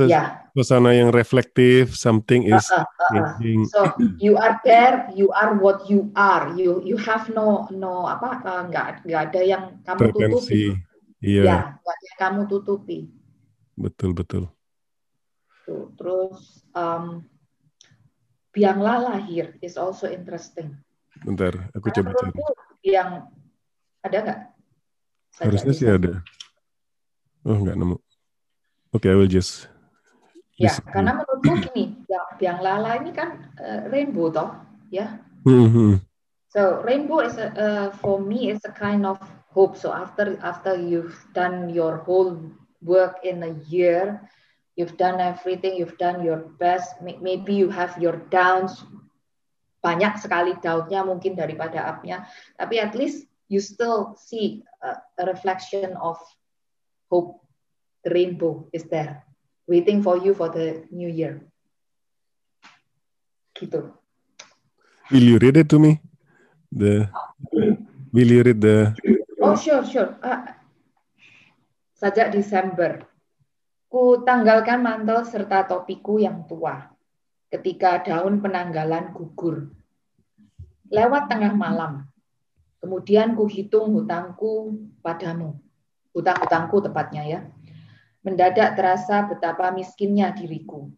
ya. 0.04 0.47
Suasana 0.58 0.90
yang 0.98 1.14
reflektif, 1.14 1.94
something 1.94 2.50
is 2.50 2.66
uh, 2.74 2.82
uh, 2.82 3.38
uh, 3.38 3.66
So 3.70 3.94
you 4.18 4.42
are 4.42 4.58
there, 4.66 5.06
you 5.14 5.30
are 5.30 5.54
what 5.54 5.86
you 5.86 6.10
are. 6.18 6.50
You 6.58 6.82
you 6.82 6.98
have 6.98 7.30
no 7.30 7.70
no 7.70 8.10
apa 8.10 8.42
uh, 8.42 8.64
nggak 8.66 9.06
nggak 9.06 9.22
ada 9.30 9.42
yang 9.46 9.64
kamu 9.86 10.18
tutupi. 10.18 10.74
Iya. 11.22 11.44
Ya, 11.46 11.58
yang 11.78 12.18
kamu 12.18 12.42
tutupi. 12.50 13.06
Betul 13.78 14.18
betul. 14.18 14.50
Tuh. 15.70 15.94
Terus 15.94 16.66
um, 16.74 17.22
biang 18.50 18.82
lahir 18.82 19.54
is 19.62 19.78
also 19.78 20.10
interesting. 20.10 20.74
Bentar, 21.22 21.70
aku 21.78 21.94
coba 21.94 22.18
cari. 22.18 22.34
Yang 22.82 23.30
ada 24.02 24.18
nggak? 24.26 24.40
Harusnya 25.38 25.74
sih 25.78 25.86
ada. 25.86 26.26
Oh, 27.46 27.62
nggak 27.62 27.78
nemu. 27.78 27.98
Oke, 28.90 29.06
okay, 29.06 29.14
I 29.14 29.18
will 29.22 29.30
just. 29.30 29.77
Ya, 30.58 30.74
karena 30.90 31.22
menurutku 31.22 31.70
gini, 31.70 31.94
yang 32.10 32.28
biang 32.42 32.60
lala 32.66 32.98
ini 32.98 33.14
kan 33.14 33.46
uh, 33.62 33.86
rainbow 33.94 34.34
toh, 34.34 34.58
ya. 34.90 35.22
Mm 35.46 35.70
-hmm. 35.70 35.92
So 36.50 36.82
rainbow 36.82 37.22
is 37.22 37.38
a, 37.38 37.54
uh, 37.54 37.88
for 38.02 38.18
me 38.18 38.50
is 38.50 38.66
a 38.66 38.74
kind 38.74 39.06
of 39.06 39.22
hope. 39.54 39.78
So 39.78 39.94
after 39.94 40.34
after 40.42 40.74
you've 40.74 41.14
done 41.38 41.70
your 41.70 42.02
whole 42.02 42.42
work 42.82 43.22
in 43.22 43.46
a 43.46 43.54
year, 43.70 44.26
you've 44.74 44.98
done 44.98 45.22
everything, 45.22 45.78
you've 45.78 46.02
done 46.02 46.26
your 46.26 46.50
best, 46.58 46.98
maybe 47.02 47.54
you 47.54 47.70
have 47.70 47.94
your 48.02 48.18
downs, 48.34 48.82
banyak 49.86 50.18
sekali 50.18 50.58
downnya 50.58 51.06
mungkin 51.06 51.38
daripada 51.38 51.86
upnya, 51.86 52.26
tapi 52.58 52.82
at 52.82 52.98
least 52.98 53.30
you 53.46 53.62
still 53.62 54.18
see 54.18 54.66
a, 54.82 54.98
a 55.22 55.24
reflection 55.30 55.94
of 56.02 56.18
hope. 57.14 57.44
The 58.08 58.16
rainbow 58.16 58.72
is 58.72 58.88
there, 58.88 59.27
waiting 59.68 60.02
for 60.02 60.18
you 60.18 60.34
for 60.34 60.50
the 60.50 60.88
new 60.90 61.12
year. 61.12 61.44
Gitu. 63.54 63.92
Will 65.12 65.28
you 65.28 65.38
read 65.38 65.60
it 65.60 65.68
to 65.70 65.78
me? 65.78 66.00
The 66.72 67.12
Will 68.16 68.32
you 68.32 68.42
read 68.42 68.60
the? 68.64 68.96
Oh 69.44 69.54
sure 69.54 69.84
sure. 69.86 70.16
Uh, 70.24 70.52
sejak 71.96 72.32
Desember 72.34 73.08
Ku 73.88 74.20
tanggalkan 74.28 74.84
mantel 74.84 75.24
serta 75.24 75.64
topiku 75.64 76.20
yang 76.20 76.44
tua 76.44 76.92
ketika 77.48 78.04
daun 78.04 78.44
penanggalan 78.44 79.16
gugur. 79.16 79.72
Lewat 80.92 81.32
tengah 81.32 81.56
malam, 81.56 82.04
kemudian 82.84 83.32
ku 83.40 83.48
hitung 83.48 83.96
hutangku 83.96 84.76
padamu. 85.00 85.56
Hutang-hutangku 86.12 86.84
tepatnya 86.84 87.24
ya. 87.24 87.40
Mendadak 88.28 88.76
terasa 88.76 89.24
betapa 89.24 89.72
miskinnya 89.72 90.36
diriku. 90.36 90.92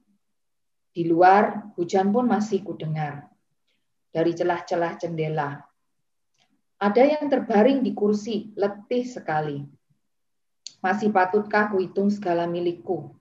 Di 0.89 1.05
luar, 1.05 1.69
hujan 1.77 2.09
pun 2.09 2.25
masih 2.25 2.65
kudengar. 2.65 3.29
Dari 4.09 4.33
celah-celah 4.33 4.97
jendela. 4.97 5.61
Ada 6.81 7.21
yang 7.21 7.29
terbaring 7.29 7.85
di 7.85 7.93
kursi, 7.93 8.49
letih 8.57 9.05
sekali 9.05 9.61
masih 10.79 11.11
patutkah 11.11 11.71
kuhitung 11.71 12.07
segala 12.07 12.47
milikku? 12.47 13.11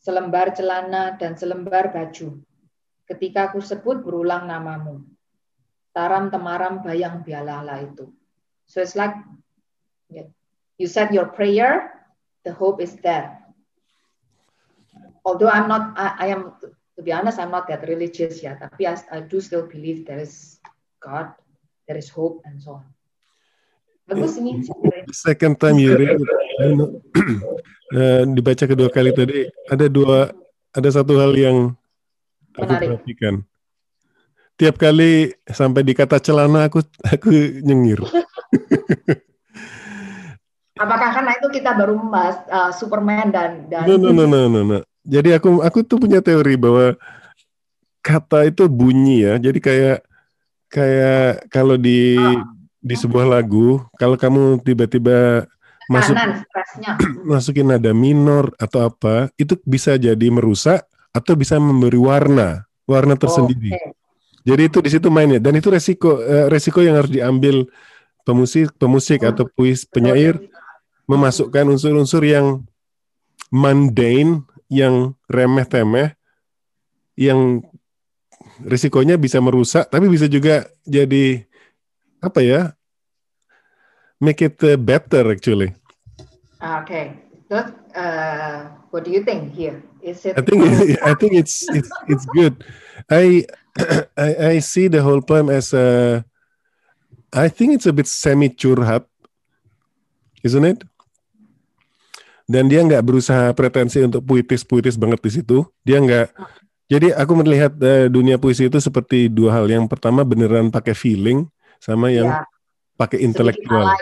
Selembar 0.00 0.52
celana 0.52 1.16
dan 1.16 1.36
selembar 1.36 1.92
baju. 1.92 2.40
Ketika 3.08 3.52
aku 3.52 3.60
sebut 3.60 4.04
berulang 4.04 4.48
namamu. 4.48 5.04
Taram 5.90 6.30
temaram 6.30 6.84
bayang 6.84 7.26
bialala 7.26 7.82
itu. 7.82 8.12
So 8.70 8.78
it's 8.78 8.94
like 8.94 9.16
you 10.78 10.86
said 10.86 11.10
your 11.10 11.26
prayer, 11.34 11.90
the 12.46 12.54
hope 12.54 12.78
is 12.78 12.94
there. 13.02 13.39
Although 15.24 15.52
I'm 15.52 15.68
not, 15.68 15.92
I, 15.96 16.26
I 16.26 16.26
am, 16.32 16.56
to 16.96 17.00
be 17.02 17.12
honest, 17.12 17.38
I'm 17.38 17.50
not 17.52 17.68
that 17.68 17.84
religious 17.84 18.40
ya, 18.40 18.56
tapi 18.56 18.88
I, 18.88 18.96
I 19.12 19.18
do 19.24 19.40
still 19.40 19.68
believe 19.68 20.08
there 20.08 20.20
is 20.20 20.60
God, 21.00 21.32
there 21.84 22.00
is 22.00 22.08
hope, 22.08 22.40
and 22.48 22.60
so 22.60 22.80
on. 22.80 22.86
Bagus 24.10 24.42
ini. 24.42 24.58
Second 25.14 25.54
time 25.62 25.78
you 25.78 25.94
read 25.94 26.18
uh, 27.94 28.26
dibaca 28.34 28.64
kedua 28.66 28.90
kali 28.90 29.14
tadi 29.14 29.46
ada 29.70 29.86
dua 29.86 30.34
ada 30.74 30.88
satu 30.90 31.14
hal 31.14 31.30
yang 31.38 31.78
aku 32.58 32.66
Menarik. 32.66 32.88
perhatikan. 32.90 33.34
Tiap 34.58 34.76
kali 34.76 35.30
sampai 35.46 35.86
di 35.86 35.94
kata 35.94 36.18
celana 36.18 36.66
aku 36.66 36.82
aku 37.14 37.30
nyengir. 37.62 38.02
Apakah 40.80 41.12
karena 41.12 41.36
itu 41.36 41.60
kita 41.60 41.76
baru 41.76 41.92
membahas 41.92 42.40
uh, 42.48 42.72
Superman 42.74 43.28
dan 43.30 43.68
dan 43.68 43.84
no, 43.84 44.00
no, 44.00 44.10
no, 44.16 44.24
no, 44.26 44.48
no, 44.48 44.60
no. 44.64 44.78
Jadi 45.10 45.34
aku 45.34 45.58
aku 45.66 45.82
tuh 45.82 45.98
punya 45.98 46.22
teori 46.22 46.54
bahwa 46.54 46.94
kata 47.98 48.46
itu 48.46 48.70
bunyi 48.70 49.26
ya. 49.26 49.34
Jadi 49.42 49.58
kayak 49.58 49.98
kayak 50.70 51.50
kalau 51.50 51.74
di 51.74 52.14
oh. 52.14 52.46
di 52.78 52.94
sebuah 52.94 53.26
lagu, 53.26 53.82
kalau 53.98 54.14
kamu 54.14 54.62
tiba-tiba 54.62 55.50
masuk 55.90 56.14
masukin 57.30 57.66
nada 57.66 57.90
minor 57.90 58.54
atau 58.62 58.86
apa 58.86 59.34
itu 59.34 59.58
bisa 59.66 59.98
jadi 59.98 60.30
merusak 60.30 60.86
atau 61.10 61.34
bisa 61.34 61.58
memberi 61.58 61.98
warna 61.98 62.62
warna 62.86 63.18
tersendiri. 63.18 63.74
Okay. 63.74 63.90
Jadi 64.46 64.62
itu 64.70 64.78
di 64.78 64.90
situ 64.94 65.08
mainnya 65.10 65.42
dan 65.42 65.58
itu 65.58 65.68
resiko 65.68 66.22
uh, 66.22 66.46
resiko 66.46 66.80
yang 66.80 66.96
harus 66.96 67.10
diambil 67.10 67.66
pemusik 68.22 68.70
pemusik 68.78 69.26
oh. 69.26 69.34
atau 69.34 69.44
puis 69.50 69.82
penyair 69.90 70.38
memasukkan 71.10 71.66
unsur-unsur 71.66 72.22
yang 72.22 72.62
mundane, 73.50 74.46
yang 74.70 75.18
remeh-temeh, 75.26 76.14
yang 77.18 77.60
risikonya 78.62 79.18
bisa 79.18 79.42
merusak, 79.42 79.90
tapi 79.90 80.06
bisa 80.06 80.30
juga 80.30 80.70
jadi 80.86 81.44
apa 82.22 82.40
ya? 82.40 82.60
Make 84.22 84.46
it 84.46 84.56
better 84.84 85.32
actually. 85.32 85.74
Ah, 86.60 86.84
okay. 86.84 87.16
So, 87.48 87.56
uh, 87.96 88.68
what 88.92 89.02
do 89.02 89.10
you 89.10 89.24
think 89.24 89.56
here? 89.56 89.82
Is 90.04 90.22
it? 90.28 90.36
I 90.36 90.42
think 90.44 90.60
I 91.02 91.12
think 91.16 91.32
it's 91.34 91.64
it's 91.72 91.90
it's 92.06 92.26
good. 92.36 92.62
I, 93.08 93.48
I 94.16 94.28
I 94.36 94.54
see 94.60 94.86
the 94.86 95.02
whole 95.02 95.24
poem 95.24 95.48
as 95.48 95.72
a. 95.72 96.20
I 97.32 97.48
think 97.48 97.74
it's 97.74 97.86
a 97.86 97.94
bit 97.96 98.06
semi 98.06 98.52
curhat, 98.52 99.08
isn't 100.44 100.64
it? 100.68 100.84
Dan 102.50 102.66
dia 102.66 102.82
nggak 102.82 103.06
berusaha 103.06 103.54
pretensi 103.54 104.02
untuk 104.02 104.26
puitis-puitis 104.26 104.98
banget 104.98 105.22
di 105.22 105.30
situ. 105.38 105.62
Dia 105.86 106.02
nggak. 106.02 106.34
Jadi 106.90 107.14
aku 107.14 107.38
melihat 107.38 107.70
uh, 107.78 108.10
dunia 108.10 108.42
puisi 108.42 108.66
itu 108.66 108.82
seperti 108.82 109.30
dua 109.30 109.62
hal. 109.62 109.70
Yang 109.70 109.86
pertama 109.86 110.26
beneran 110.26 110.74
pakai 110.74 110.98
feeling, 110.98 111.46
sama 111.78 112.10
yang 112.10 112.26
yeah. 112.26 112.42
pakai 112.98 113.22
intelektual. 113.22 113.94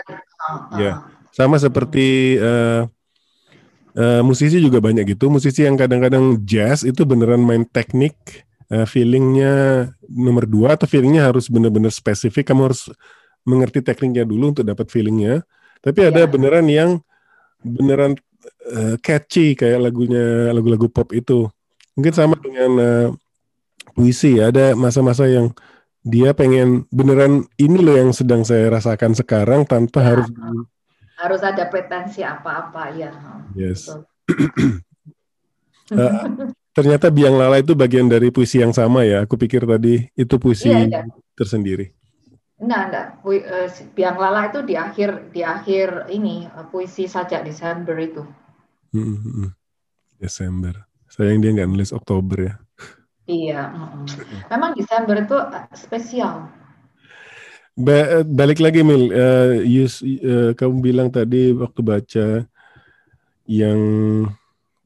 Ya. 0.81 1.05
Sama 1.29 1.61
seperti 1.61 2.41
uh, 2.41 2.89
uh, 3.93 4.21
musisi 4.25 4.57
juga 4.57 4.81
banyak 4.81 5.13
gitu. 5.13 5.29
Musisi 5.29 5.69
yang 5.69 5.77
kadang-kadang 5.77 6.41
jazz 6.41 6.81
itu 6.81 7.05
beneran 7.05 7.45
main 7.45 7.69
teknik, 7.69 8.17
uh, 8.73 8.89
feelingnya 8.89 9.85
nomor 10.09 10.49
dua 10.49 10.73
atau 10.73 10.89
feelingnya 10.89 11.29
harus 11.29 11.45
bener-bener 11.53 11.93
spesifik. 11.93 12.49
Kamu 12.49 12.73
harus 12.73 12.89
mengerti 13.45 13.85
tekniknya 13.85 14.25
dulu 14.25 14.57
untuk 14.57 14.65
dapat 14.65 14.89
feelingnya. 14.89 15.45
Tapi 15.85 16.09
ada 16.09 16.25
yeah. 16.25 16.31
beneran 16.33 16.65
yang 16.65 16.89
beneran 17.61 18.17
uh, 18.69 18.95
catchy 19.01 19.57
kayak 19.57 19.89
lagunya 19.89 20.53
lagu-lagu 20.53 20.87
pop 20.87 21.09
itu. 21.11 21.49
Mungkin 21.97 22.13
sama 22.15 22.35
dengan 22.39 22.71
uh, 22.79 23.07
puisi. 23.97 24.39
Ada 24.39 24.77
masa-masa 24.77 25.27
yang 25.27 25.51
dia 26.05 26.31
pengen 26.31 26.87
beneran 26.89 27.43
ini 27.59 27.79
loh 27.83 27.97
yang 27.97 28.15
sedang 28.15 28.47
saya 28.47 28.71
rasakan 28.71 29.11
sekarang 29.17 29.67
tanpa 29.67 29.99
ya. 29.99 30.07
harus 30.15 30.27
harus 31.19 31.41
ada 31.43 31.67
pretensi 31.67 32.23
apa-apa 32.23 32.95
ya. 32.95 33.11
Yes. 33.51 33.91
uh, 33.91 33.99
ternyata 36.77 37.11
biang 37.11 37.35
lala 37.35 37.59
itu 37.59 37.75
bagian 37.75 38.07
dari 38.07 38.31
puisi 38.31 38.63
yang 38.63 38.71
sama 38.71 39.03
ya. 39.03 39.27
Aku 39.27 39.35
pikir 39.35 39.67
tadi 39.67 40.07
itu 40.15 40.35
puisi 40.39 40.71
iya, 40.71 40.87
iya. 40.87 41.03
tersendiri. 41.35 41.91
Enggak, 42.59 42.81
enggak. 42.91 43.07
Pui, 43.23 43.43
uh, 43.43 43.67
biang 43.95 44.15
lala 44.15 44.47
itu 44.47 44.59
di 44.63 44.75
akhir 44.79 45.35
di 45.35 45.43
akhir 45.43 46.07
ini 46.11 46.47
uh, 46.47 46.67
puisi 46.71 47.07
sajak 47.11 47.43
Desember 47.43 47.99
itu. 47.99 48.23
Hmm, 48.89 49.17
hmm. 49.21 49.49
Desember. 50.19 50.75
Sayang 51.09 51.41
dia 51.41 51.53
nggak 51.55 51.69
nulis 51.69 51.93
Oktober 51.95 52.37
ya. 52.37 52.55
Iya, 53.29 53.69
memang 54.49 54.73
Desember 54.73 55.21
itu 55.21 55.37
eh, 55.37 55.65
spesial. 55.77 56.49
Ba 57.77 58.25
balik 58.25 58.57
lagi 58.57 58.81
Mil, 58.81 59.13
uh, 59.13 59.61
Yus, 59.61 60.01
uh, 60.01 60.51
kamu 60.57 60.81
bilang 60.81 61.07
tadi 61.13 61.53
waktu 61.53 61.79
baca 61.85 62.27
yang 63.45 63.81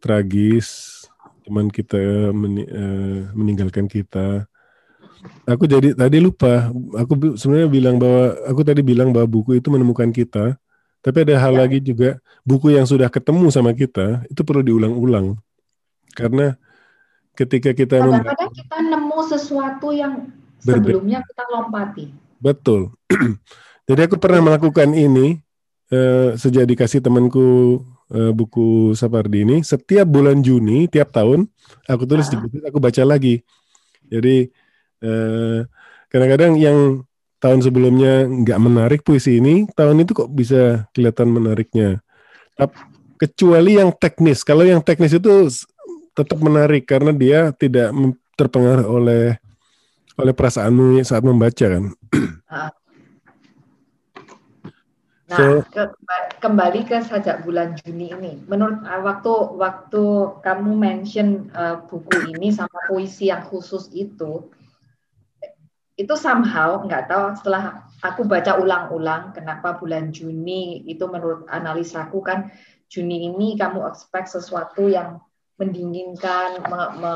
tragis, 0.04 1.02
teman 1.48 1.72
kita 1.72 2.32
men 2.36 2.68
uh, 2.68 3.20
meninggalkan 3.32 3.88
kita. 3.88 4.44
Aku 5.48 5.64
jadi 5.64 5.96
tadi 5.96 6.20
lupa. 6.20 6.68
Aku 7.00 7.40
sebenarnya 7.40 7.72
bilang 7.72 7.96
bahwa 7.96 8.36
aku 8.44 8.62
tadi 8.68 8.84
bilang 8.84 9.16
bahwa 9.16 9.28
buku 9.40 9.56
itu 9.56 9.72
menemukan 9.72 10.12
kita. 10.12 10.60
Tapi 11.04 11.18
ada 11.28 11.36
hal 11.36 11.54
ya. 11.54 11.60
lagi 11.68 11.84
juga 11.84 12.16
buku 12.48 12.72
yang 12.72 12.88
sudah 12.88 13.12
ketemu 13.12 13.52
sama 13.52 13.76
kita 13.76 14.24
itu 14.32 14.42
perlu 14.48 14.64
diulang-ulang 14.64 15.36
karena 16.16 16.56
ketika 17.34 17.76
kita 17.76 18.00
kadang-kadang 18.00 18.52
kita 18.54 18.78
nemu 18.80 19.20
sesuatu 19.28 19.90
yang 19.92 20.32
sebelumnya 20.62 21.20
kita 21.26 21.44
lompati. 21.50 22.06
Betul. 22.40 22.94
Jadi 23.90 24.02
aku 24.08 24.16
pernah 24.16 24.40
melakukan 24.40 24.96
ini 24.96 25.44
uh, 25.92 26.40
sejak 26.40 26.64
dikasih 26.70 27.04
temanku 27.04 27.82
uh, 28.14 28.32
buku 28.32 28.96
Sapardi 28.96 29.44
ini. 29.44 29.58
Setiap 29.60 30.08
bulan 30.08 30.40
Juni 30.40 30.88
tiap 30.88 31.12
tahun 31.12 31.52
aku 31.90 32.04
tulis 32.08 32.32
di 32.32 32.38
buku 32.40 32.64
aku 32.64 32.80
baca 32.80 33.04
lagi. 33.04 33.44
Jadi 34.08 34.48
kadang 35.04 35.68
kadang-kadang 36.08 36.54
yang 36.56 37.04
tahun 37.44 37.60
sebelumnya 37.60 38.24
nggak 38.24 38.60
menarik 38.64 39.00
puisi 39.04 39.44
ini, 39.44 39.68
tahun 39.76 40.08
itu 40.08 40.16
kok 40.16 40.32
bisa 40.32 40.88
kelihatan 40.96 41.28
menariknya. 41.28 42.00
Kecuali 43.20 43.76
yang 43.76 43.92
teknis. 43.92 44.48
Kalau 44.48 44.64
yang 44.64 44.80
teknis 44.80 45.12
itu 45.12 45.52
tetap 46.16 46.40
menarik 46.40 46.88
karena 46.88 47.12
dia 47.12 47.52
tidak 47.52 47.92
terpengaruh 48.40 48.88
oleh 48.88 49.36
oleh 50.16 50.34
perasaanmu 50.34 51.04
saat 51.04 51.26
membaca 51.26 51.66
kan. 51.68 51.92
Ah. 52.48 52.72
Nah, 55.34 55.66
so, 55.66 55.66
ke, 55.66 55.84
kembali 56.46 56.86
ke 56.86 57.02
sajak 57.10 57.42
bulan 57.42 57.74
Juni 57.82 58.14
ini. 58.14 58.38
Menurut 58.46 58.86
uh, 58.86 59.02
waktu 59.02 59.34
waktu 59.58 60.04
kamu 60.46 60.78
mention 60.78 61.50
uh, 61.58 61.82
buku 61.90 62.38
ini 62.38 62.54
sama 62.54 62.76
puisi 62.86 63.34
yang 63.34 63.42
khusus 63.50 63.90
itu, 63.98 64.46
itu 65.94 66.14
somehow 66.18 66.82
nggak 66.82 67.06
tahu 67.06 67.38
setelah 67.38 67.86
aku 68.02 68.26
baca 68.26 68.58
ulang-ulang 68.58 69.32
kenapa 69.32 69.78
bulan 69.78 70.10
Juni 70.10 70.82
itu 70.90 71.06
menurut 71.06 71.46
analisaku 71.48 72.20
kan 72.26 72.50
Juni 72.90 73.30
ini 73.30 73.58
kamu 73.58 73.86
expect 73.90 74.30
sesuatu 74.34 74.86
yang 74.86 75.18
mendinginkan, 75.58 76.62
me, 76.66 76.82
me, 76.98 77.14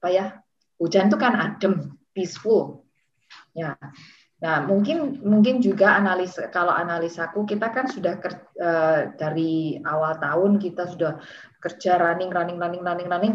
apa 0.00 0.08
ya, 0.08 0.26
hujan 0.80 1.08
itu 1.08 1.18
kan 1.20 1.36
adem, 1.36 1.96
peaceful. 2.12 2.84
Ya. 3.56 3.76
Nah, 4.42 4.66
mungkin 4.66 5.22
mungkin 5.22 5.62
juga 5.62 5.94
analis 5.94 6.34
kalau 6.50 6.74
analisaku 6.74 7.46
kita 7.46 7.70
kan 7.70 7.86
sudah 7.86 8.18
ker, 8.18 8.34
uh, 8.58 9.14
dari 9.14 9.78
awal 9.86 10.18
tahun 10.18 10.58
kita 10.58 10.90
sudah 10.90 11.22
kerja 11.62 11.94
running 11.94 12.32
running 12.34 12.58
running 12.58 12.82
running 12.82 13.08
running. 13.08 13.34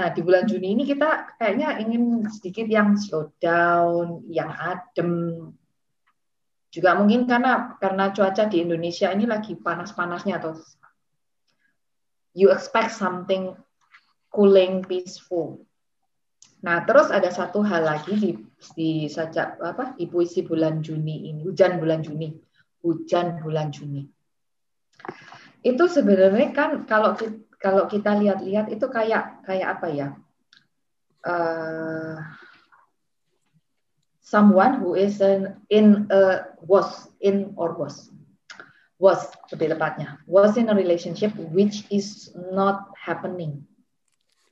Nah, 0.00 0.08
di 0.16 0.24
bulan 0.24 0.48
Juni 0.48 0.72
ini 0.72 0.88
kita 0.88 1.36
kayaknya 1.36 1.76
ingin 1.76 2.24
sedikit 2.32 2.64
yang 2.64 2.96
slow 2.96 3.36
down, 3.36 4.24
yang 4.32 4.48
adem. 4.48 5.12
Juga 6.72 6.96
mungkin 6.96 7.28
karena 7.28 7.76
karena 7.76 8.08
cuaca 8.08 8.48
di 8.48 8.64
Indonesia 8.64 9.12
ini 9.12 9.28
lagi 9.28 9.60
panas-panasnya 9.60 10.40
atau 10.40 10.56
you 12.32 12.48
expect 12.48 12.96
something 12.96 13.52
cooling, 14.32 14.80
peaceful. 14.88 15.68
Nah, 16.64 16.80
terus 16.88 17.12
ada 17.12 17.28
satu 17.28 17.60
hal 17.60 17.84
lagi 17.84 18.16
di 18.16 18.30
di 18.72 18.90
sajak 19.04 19.60
apa 19.60 20.00
di 20.00 20.08
puisi 20.08 20.40
bulan 20.40 20.80
Juni 20.80 21.28
ini, 21.28 21.44
hujan 21.44 21.76
bulan 21.76 22.00
Juni, 22.00 22.32
hujan 22.80 23.44
bulan 23.44 23.68
Juni. 23.68 24.08
Itu 25.60 25.92
sebenarnya 25.92 26.56
kan 26.56 26.88
kalau 26.88 27.12
kalau 27.60 27.84
kita 27.86 28.16
lihat-lihat 28.16 28.72
itu 28.72 28.88
kayak 28.88 29.44
kayak 29.44 29.78
apa 29.78 29.86
ya? 29.92 30.08
Uh, 31.20 32.16
someone 34.24 34.80
who 34.80 34.96
is 34.96 35.20
in, 35.20 35.52
in 35.68 36.08
a 36.08 36.48
was 36.64 37.12
in 37.20 37.52
or 37.60 37.76
was 37.76 38.08
was 38.96 39.28
lebih 39.52 39.76
tepatnya 39.76 40.16
was 40.24 40.56
in 40.56 40.72
a 40.72 40.76
relationship 40.76 41.32
which 41.52 41.84
is 41.92 42.32
not 42.52 42.88
happening. 42.96 43.64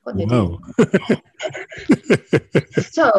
Kok 0.05 0.13
jadi? 0.13 0.29
Wow. 0.29 0.61
so 2.97 3.09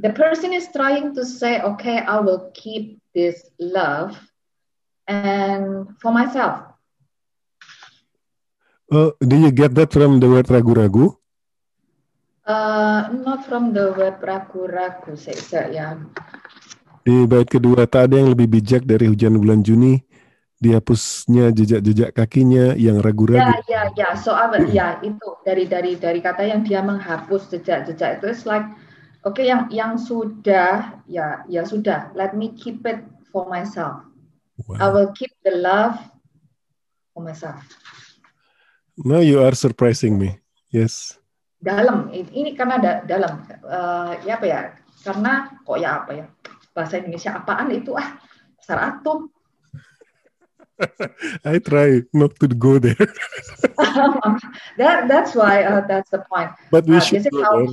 the 0.00 0.12
person 0.12 0.52
is 0.52 0.68
trying 0.72 1.14
to 1.14 1.24
say, 1.24 1.60
okay, 1.60 2.00
I 2.04 2.20
will 2.20 2.50
keep 2.52 3.00
this 3.14 3.48
love 3.60 4.16
and 5.06 5.92
for 6.00 6.10
myself. 6.12 6.69
Uh, 8.90 9.14
do 9.22 9.38
you 9.38 9.54
get 9.54 9.70
that 9.78 9.94
from 9.94 10.18
the 10.18 10.26
word 10.26 10.50
ragu-ragu? 10.50 11.14
Uh, 12.42 13.06
not 13.22 13.46
from 13.46 13.70
the 13.70 13.94
word 13.94 14.18
ragu-ragu, 14.18 15.14
saya 15.14 15.70
ya. 15.70 15.88
Di 17.06 17.22
bait 17.30 17.46
kedua, 17.46 17.86
tak 17.86 18.10
ada 18.10 18.18
yang 18.18 18.34
lebih 18.34 18.50
bijak 18.50 18.82
dari 18.82 19.06
hujan 19.06 19.38
bulan 19.38 19.62
Juni 19.62 20.02
dihapusnya 20.60 21.54
jejak-jejak 21.56 22.12
kakinya 22.12 22.74
yang 22.74 22.98
ragu-ragu. 22.98 23.40
Ya, 23.40 23.62
ya, 23.70 23.82
ya. 23.94 24.08
So, 24.18 24.34
ya 24.74 24.98
itu 25.00 25.38
dari 25.46 25.64
dari 25.70 25.96
dari 25.96 26.20
kata 26.20 26.44
yang 26.44 26.66
dia 26.66 26.84
menghapus 26.84 27.48
jejak-jejak 27.54 28.20
itu 28.20 28.26
is 28.28 28.42
like, 28.42 28.66
oke 29.24 29.38
okay, 29.38 29.48
yang 29.48 29.70
yang 29.72 29.96
sudah 29.96 31.00
ya 31.08 31.46
ya 31.48 31.62
sudah. 31.64 32.12
Let 32.12 32.36
me 32.36 32.52
keep 32.58 32.84
it 32.84 33.00
for 33.30 33.48
myself. 33.48 34.04
Wow. 34.68 34.76
I 34.76 34.86
will 34.92 35.10
keep 35.16 35.32
the 35.46 35.56
love 35.56 35.96
for 37.16 37.24
myself. 37.24 37.64
Now 38.98 39.22
you 39.22 39.42
are 39.44 39.54
surprising 39.54 40.18
me. 40.18 40.40
Yes. 40.70 41.18
Dalam 41.60 42.08
ini 42.10 42.56
karena 42.56 42.80
da, 42.80 42.92
dalam 43.04 43.44
uh, 43.62 44.16
ya 44.24 44.40
apa 44.40 44.46
ya? 44.48 44.60
Karena 45.04 45.52
kok 45.60 45.78
ya 45.78 45.90
apa 46.02 46.10
ya? 46.16 46.26
Bahasa 46.72 46.98
Indonesia 46.98 47.36
apaan 47.36 47.68
itu 47.74 47.92
ah? 47.94 48.16
Dasar 48.56 48.78
atom 48.96 49.28
I 51.44 51.58
try 51.60 52.02
not 52.12 52.36
to 52.40 52.48
go 52.48 52.78
there. 52.80 52.96
that 54.80 55.08
that's 55.08 55.36
why 55.36 55.64
uh, 55.64 55.84
that's 55.84 56.10
the 56.10 56.24
point. 56.24 56.50
But 56.70 56.88
we 56.88 56.96
uh, 56.96 57.04
should 57.04 57.28
go 57.28 57.42
how, 57.44 57.68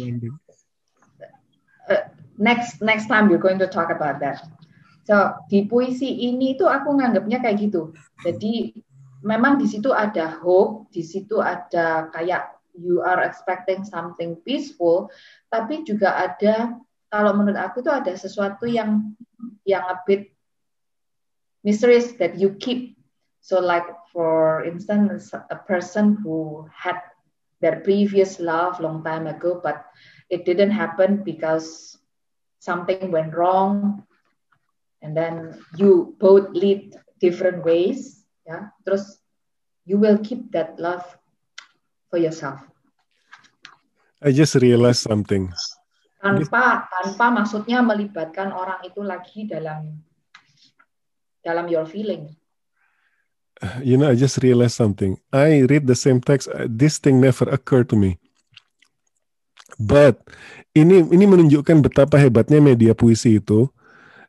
uh, 1.88 2.04
next 2.38 2.82
next 2.84 3.08
time 3.08 3.30
we're 3.30 3.42
going 3.42 3.60
to 3.60 3.68
talk 3.68 3.90
about 3.90 4.20
that. 4.20 4.44
So 5.08 5.40
di 5.48 5.72
puisi 5.72 6.28
ini 6.28 6.60
tuh 6.60 6.68
aku 6.68 7.00
nganggapnya 7.00 7.40
kayak 7.40 7.58
gitu. 7.64 7.96
Jadi 8.28 8.76
memang 9.24 9.58
di 9.62 9.68
situ 9.70 9.94
ada 9.94 10.30
hope, 10.42 10.90
di 10.94 11.02
situ 11.02 11.42
ada 11.42 12.10
kayak 12.14 12.58
you 12.78 13.02
are 13.02 13.26
expecting 13.26 13.82
something 13.82 14.38
peaceful, 14.46 15.10
tapi 15.50 15.82
juga 15.82 16.14
ada 16.14 16.78
kalau 17.10 17.32
menurut 17.34 17.58
aku 17.58 17.82
tuh 17.82 17.94
ada 17.96 18.14
sesuatu 18.14 18.70
yang 18.70 19.16
yang 19.66 19.82
a 19.90 19.98
bit 20.06 20.30
mysterious 21.66 22.14
that 22.20 22.38
you 22.38 22.54
keep 22.62 22.98
So 23.48 23.64
like 23.64 23.88
for 24.12 24.68
instance, 24.68 25.32
a 25.32 25.56
person 25.56 26.20
who 26.20 26.68
had 26.68 27.00
their 27.64 27.80
previous 27.80 28.44
love 28.44 28.84
long 28.84 29.08
time 29.08 29.24
ago, 29.24 29.64
but 29.64 29.88
it 30.30 30.44
didn't 30.44 30.76
happen 30.76 31.24
because 31.24 31.96
something 32.60 33.08
went 33.08 33.32
wrong, 33.32 34.04
and 35.02 35.16
then 35.16 35.56
you 35.80 36.12
both 36.20 36.52
lead 36.52 37.00
different 37.24 37.64
ways. 37.64 38.17
Yeah, 38.48 38.72
terus 38.88 39.20
you 39.84 40.00
will 40.00 40.18
keep 40.24 40.56
that 40.56 40.80
love 40.80 41.04
for 42.08 42.16
yourself. 42.16 42.64
I 44.24 44.32
just 44.32 44.56
realized 44.58 45.04
something. 45.04 45.52
Tanpa 46.24 46.88
tanpa 46.90 47.26
maksudnya 47.30 47.84
melibatkan 47.84 48.50
orang 48.56 48.82
itu 48.88 49.04
lagi 49.04 49.46
dalam 49.46 50.00
dalam 51.44 51.68
your 51.68 51.86
feeling 51.86 52.32
you 53.84 53.98
know, 53.98 54.10
I 54.10 54.16
just 54.16 54.42
realized 54.44 54.76
something. 54.76 55.18
I 55.34 55.66
read 55.66 55.88
the 55.88 55.96
same 55.96 56.22
text. 56.22 56.48
Uh, 56.50 56.68
this 56.70 56.98
thing 56.98 57.22
never 57.22 57.50
occurred 57.50 57.90
to 57.90 57.98
me. 57.98 58.22
But 59.78 60.22
ini 60.74 61.06
ini 61.06 61.26
menunjukkan 61.26 61.86
betapa 61.86 62.18
hebatnya 62.18 62.62
media 62.62 62.94
puisi 62.98 63.38
itu. 63.38 63.70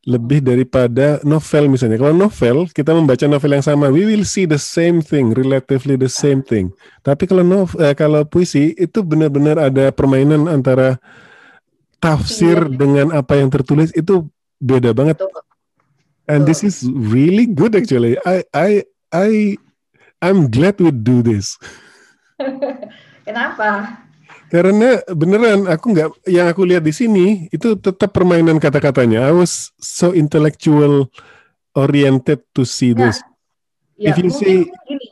Lebih 0.06 0.44
daripada 0.44 1.18
novel 1.26 1.74
misalnya. 1.74 1.98
Kalau 1.98 2.14
novel 2.14 2.70
kita 2.70 2.94
membaca 2.94 3.24
novel 3.26 3.52
yang 3.58 3.64
sama, 3.66 3.90
we 3.90 4.06
will 4.06 4.22
see 4.22 4.46
the 4.46 4.60
same 4.60 5.02
thing, 5.02 5.34
relatively 5.34 5.98
the 5.98 6.10
same 6.10 6.40
thing. 6.44 6.70
Tapi 7.02 7.26
kalau 7.26 7.42
novel, 7.42 7.78
eh, 7.82 7.94
kalau 7.98 8.22
puisi 8.22 8.76
itu 8.78 9.02
benar-benar 9.02 9.58
ada 9.58 9.90
permainan 9.90 10.46
antara 10.46 10.96
tafsir 11.98 12.56
iya. 12.56 12.74
dengan 12.78 13.06
apa 13.10 13.36
yang 13.38 13.50
tertulis 13.50 13.90
itu 13.94 14.26
beda 14.62 14.94
banget. 14.94 15.18
And 16.28 16.44
this 16.44 16.62
is 16.62 16.84
really 16.86 17.48
good 17.48 17.74
actually. 17.74 18.20
I 18.22 18.44
I 18.54 18.70
I 19.10 19.30
I'm 20.22 20.50
glad 20.50 20.78
we 20.78 20.94
do 20.94 21.24
this. 21.24 21.58
Kenapa? 23.26 23.98
Karena 24.48 25.04
beneran 25.12 25.68
aku 25.68 25.92
nggak 25.92 26.08
yang 26.24 26.48
aku 26.48 26.64
lihat 26.64 26.80
di 26.80 26.92
sini 26.92 27.26
itu 27.52 27.76
tetap 27.76 28.16
permainan 28.16 28.56
kata-katanya. 28.56 29.28
I 29.28 29.32
was 29.36 29.76
so 29.76 30.16
intellectual 30.16 31.12
oriented 31.76 32.40
to 32.56 32.64
see 32.64 32.96
nah, 32.96 33.12
this. 33.12 33.20
Ya, 34.00 34.16
If 34.16 34.24
you 34.24 34.32
mungkin 34.32 34.40
see, 34.40 34.58
gini, 34.88 35.06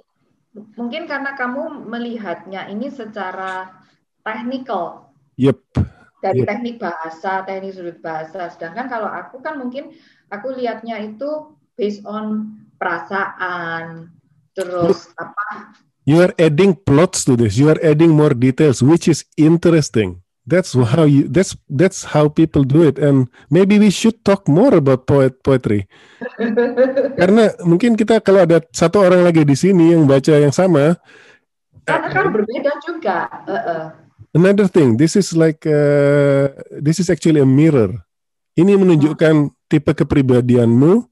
mungkin 0.72 1.02
karena 1.04 1.36
kamu 1.36 1.84
melihatnya 1.84 2.72
ini 2.72 2.88
secara 2.88 3.76
technical. 4.24 5.12
Yep. 5.36 5.60
Dari 6.24 6.40
yep. 6.42 6.48
teknik 6.48 6.76
bahasa, 6.80 7.44
teknik 7.44 7.76
sudut 7.76 8.00
bahasa. 8.00 8.48
Sedangkan 8.48 8.88
kalau 8.88 9.12
aku 9.12 9.44
kan 9.44 9.60
mungkin 9.60 9.92
aku 10.32 10.56
lihatnya 10.56 10.96
itu 11.04 11.52
based 11.76 12.00
on 12.08 12.56
perasaan, 12.80 14.08
terus 14.56 15.12
apa 15.20 15.76
you 16.06 16.22
are 16.22 16.32
adding 16.38 16.72
plots 16.72 17.26
to 17.26 17.34
this. 17.36 17.58
You 17.58 17.68
are 17.74 17.80
adding 17.82 18.14
more 18.14 18.32
details 18.32 18.80
which 18.80 19.10
is 19.10 19.26
interesting. 19.36 20.22
That's 20.46 20.78
how 20.78 21.10
you 21.10 21.26
that's 21.26 21.58
that's 21.66 22.06
how 22.06 22.30
people 22.30 22.62
do 22.62 22.86
it. 22.86 23.02
And 23.02 23.26
maybe 23.50 23.82
we 23.82 23.90
should 23.90 24.22
talk 24.22 24.46
more 24.46 24.78
about 24.78 25.10
poet 25.10 25.42
poetry. 25.42 25.90
Karena 27.20 27.50
mungkin 27.66 27.98
kita 27.98 28.22
kalau 28.22 28.46
ada 28.46 28.62
satu 28.70 29.02
orang 29.02 29.26
lagi 29.26 29.42
di 29.42 29.58
sini 29.58 29.90
yang 29.90 30.06
baca 30.06 30.38
yang 30.38 30.54
sama 30.54 30.94
karena 31.86 32.08
kan 32.10 32.34
berbeda 32.34 32.72
juga. 32.82 33.30
Uh 33.46 33.54
-uh. 33.54 33.84
another 34.34 34.66
thing 34.68 34.98
this 34.98 35.14
is 35.14 35.32
like 35.32 35.62
uh, 35.64 36.50
this 36.82 36.98
is 36.98 37.08
actually 37.08 37.40
a 37.40 37.48
mirror. 37.48 37.94
Ini 38.58 38.74
menunjukkan 38.74 39.54
tipe 39.68 39.92
kepribadianmu 39.94 41.06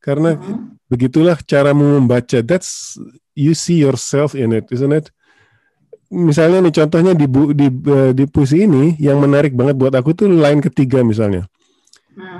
karena 0.00 0.36
hmm. 0.36 0.80
begitulah 0.88 1.36
caramu 1.44 2.00
membaca 2.00 2.40
that's 2.40 2.96
you 3.36 3.52
see 3.52 3.80
yourself 3.80 4.32
in 4.32 4.56
it, 4.56 4.68
isn't 4.72 4.92
it? 4.92 5.12
Misalnya 6.10 6.66
nih 6.66 6.74
contohnya 6.74 7.12
di 7.14 7.26
bu, 7.30 7.54
di 7.54 7.70
uh, 7.70 8.10
di 8.10 8.26
puisi 8.26 8.66
ini 8.66 8.98
yang 8.98 9.22
menarik 9.22 9.54
banget 9.54 9.78
buat 9.78 9.94
aku 9.94 10.10
tuh 10.12 10.26
lain 10.26 10.58
ketiga 10.58 11.06
misalnya. 11.06 11.46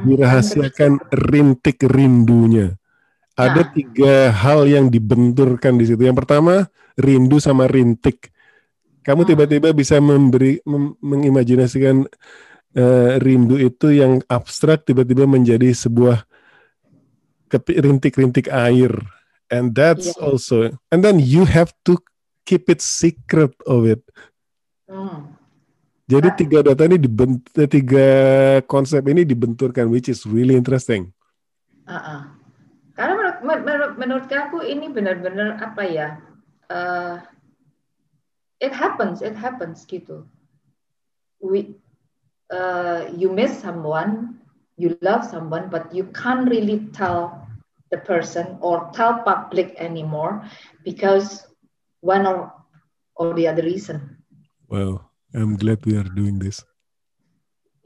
Dirahasiakan 0.03 0.99
rintik 1.31 1.79
rindunya. 1.87 2.75
Ada 3.39 3.63
nah. 3.63 3.71
tiga 3.71 4.15
hal 4.35 4.67
yang 4.67 4.91
dibenturkan 4.91 5.79
di 5.79 5.87
situ. 5.87 6.03
Yang 6.03 6.27
pertama 6.27 6.67
rindu 6.99 7.39
sama 7.39 7.71
rintik. 7.71 8.35
Kamu 9.07 9.25
tiba-tiba 9.25 9.73
bisa 9.73 10.03
memberi 10.03 10.61
mem, 10.67 10.99
mengimajinasikan 11.01 12.05
uh, 12.75 13.11
rindu 13.23 13.57
itu 13.57 13.95
yang 13.95 14.19
abstrak 14.27 14.83
tiba-tiba 14.83 15.25
menjadi 15.25 15.71
sebuah 15.73 16.27
rintik-rintik 17.59 18.47
air 18.47 18.95
and 19.51 19.75
that's 19.75 20.15
yeah. 20.15 20.23
also 20.23 20.71
and 20.95 21.03
then 21.03 21.19
you 21.19 21.43
have 21.43 21.75
to 21.83 21.99
keep 22.47 22.71
it 22.71 22.79
secret 22.79 23.53
of 23.67 23.85
it 23.85 24.01
hmm. 24.87 25.27
jadi 26.07 26.31
tiga 26.39 26.63
data 26.63 26.87
ini 26.87 26.99
dibentuk 26.99 27.67
tiga 27.67 28.09
konsep 28.71 29.03
ini 29.11 29.27
dibenturkan 29.27 29.91
which 29.91 30.07
is 30.07 30.23
really 30.25 30.55
interesting 30.55 31.11
uh 31.91 31.99
-uh. 31.99 32.21
karena 32.95 33.13
menurut, 33.19 33.39
menurut, 33.43 33.93
menurut 33.99 34.27
aku 34.31 34.63
ini 34.63 34.87
benar-benar 34.91 35.59
apa 35.59 35.83
ya 35.83 36.09
uh, 36.71 37.19
it 38.63 38.71
happens 38.71 39.21
it 39.21 39.35
happens 39.35 39.83
gitu 39.89 40.23
we 41.43 41.75
uh, 42.53 43.09
you 43.17 43.33
miss 43.33 43.59
someone 43.59 44.39
you 44.77 44.97
love 45.01 45.25
someone 45.25 45.69
but 45.69 45.89
you 45.93 46.05
can't 46.13 46.49
really 46.49 46.89
tell 46.93 47.40
the 47.91 47.99
person 47.99 48.59
or 48.63 48.91
tell 48.95 49.23
public 49.27 49.75
anymore 49.79 50.47
because 50.87 51.47
one 52.01 52.27
or 52.27 52.55
or 53.19 53.35
the 53.35 53.47
other 53.47 53.63
reason. 53.63 54.17
Well, 54.71 55.11
I'm 55.35 55.59
glad 55.59 55.85
we 55.85 55.99
are 55.99 56.07
doing 56.07 56.39
this. 56.39 56.63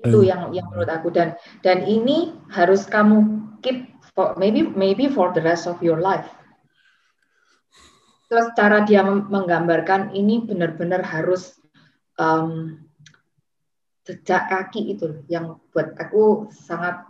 Itu 0.05 0.21
yang 0.21 0.53
yang 0.53 0.69
menurut 0.69 0.93
aku 0.93 1.09
dan 1.09 1.41
dan 1.65 1.89
ini 1.89 2.37
harus 2.53 2.85
kamu 2.85 3.41
keep 3.65 3.89
for 4.13 4.37
maybe 4.37 4.61
maybe 4.61 5.09
for 5.09 5.33
the 5.33 5.41
rest 5.41 5.65
of 5.65 5.81
your 5.81 5.99
life. 5.99 6.29
Terus 8.29 8.53
cara 8.53 8.85
dia 8.85 9.01
menggambarkan 9.05 10.13
ini 10.13 10.45
benar-benar 10.45 11.01
harus 11.01 11.57
um, 12.21 12.81
jejak 14.05 14.53
kaki 14.53 14.93
itu 14.93 15.25
yang 15.33 15.57
buat 15.73 15.97
aku 15.97 16.53
sangat 16.53 17.09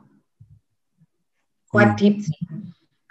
quite 1.75 1.99
hmm. 1.99 1.99
deep 1.99 2.17
sih. 2.23 2.39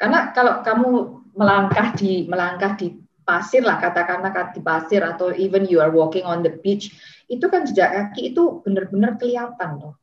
Karena 0.04 0.36
kalau 0.36 0.60
kamu 0.60 0.90
melangkah 1.32 1.96
di 1.96 2.28
melangkah 2.28 2.76
di 2.76 2.92
pasir 3.24 3.64
lah 3.64 3.80
katakanlah 3.80 4.52
di 4.52 4.60
pasir 4.60 5.00
atau 5.00 5.32
even 5.32 5.64
you 5.64 5.80
are 5.80 5.96
walking 5.96 6.28
on 6.28 6.44
the 6.44 6.52
beach 6.60 6.92
itu 7.32 7.48
kan 7.48 7.64
jejak 7.64 7.96
kaki 7.96 8.36
itu 8.36 8.60
benar-benar 8.68 9.16
kelihatan 9.16 9.80
loh. 9.80 9.96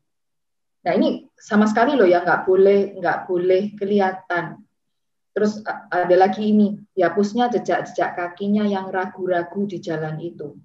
Nah 0.89 0.97
ini 0.97 1.29
sama 1.37 1.69
sekali 1.69 2.01
loh 2.01 2.09
ya 2.09 2.25
nggak 2.25 2.49
boleh 2.49 2.97
nggak 2.97 3.19
boleh 3.29 3.77
kelihatan. 3.77 4.65
Terus 5.37 5.61
ada 5.93 6.17
lagi 6.17 6.49
ini 6.49 6.81
dihapusnya 6.97 7.53
jejak-jejak 7.53 8.17
kakinya 8.17 8.65
yang 8.65 8.89
ragu-ragu 8.89 9.69
di 9.69 9.85
jalan 9.85 10.17
itu. 10.17 10.57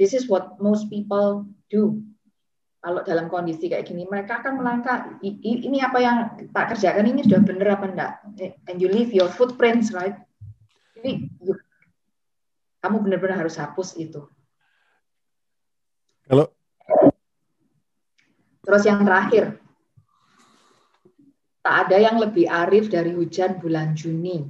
This 0.00 0.16
is 0.16 0.32
what 0.32 0.56
most 0.56 0.88
people 0.88 1.44
do 1.68 2.00
kalau 2.82 3.00
dalam 3.06 3.30
kondisi 3.30 3.70
kayak 3.70 3.86
gini 3.86 4.02
mereka 4.10 4.42
akan 4.42 4.58
melangkah 4.58 5.14
ini 5.22 5.78
apa 5.78 5.98
yang 6.02 6.16
tak 6.50 6.74
kerjakan? 6.74 7.14
Ini 7.14 7.22
sudah 7.22 7.40
benar 7.46 7.78
apa 7.78 7.86
enggak? 7.86 8.12
And 8.66 8.82
you 8.82 8.90
leave 8.90 9.14
your 9.14 9.30
footprints 9.30 9.94
right? 9.94 10.18
Jadi 10.98 11.30
you, 11.46 11.54
kamu 12.82 13.06
benar-benar 13.06 13.46
harus 13.46 13.54
hapus 13.54 13.94
itu. 14.02 14.26
Kalau 16.26 16.50
terus 18.66 18.82
yang 18.82 19.06
terakhir. 19.06 19.62
Tak 21.62 21.86
ada 21.86 22.02
yang 22.02 22.18
lebih 22.18 22.50
arif 22.50 22.90
dari 22.90 23.14
hujan 23.14 23.62
bulan 23.62 23.94
Juni. 23.94 24.42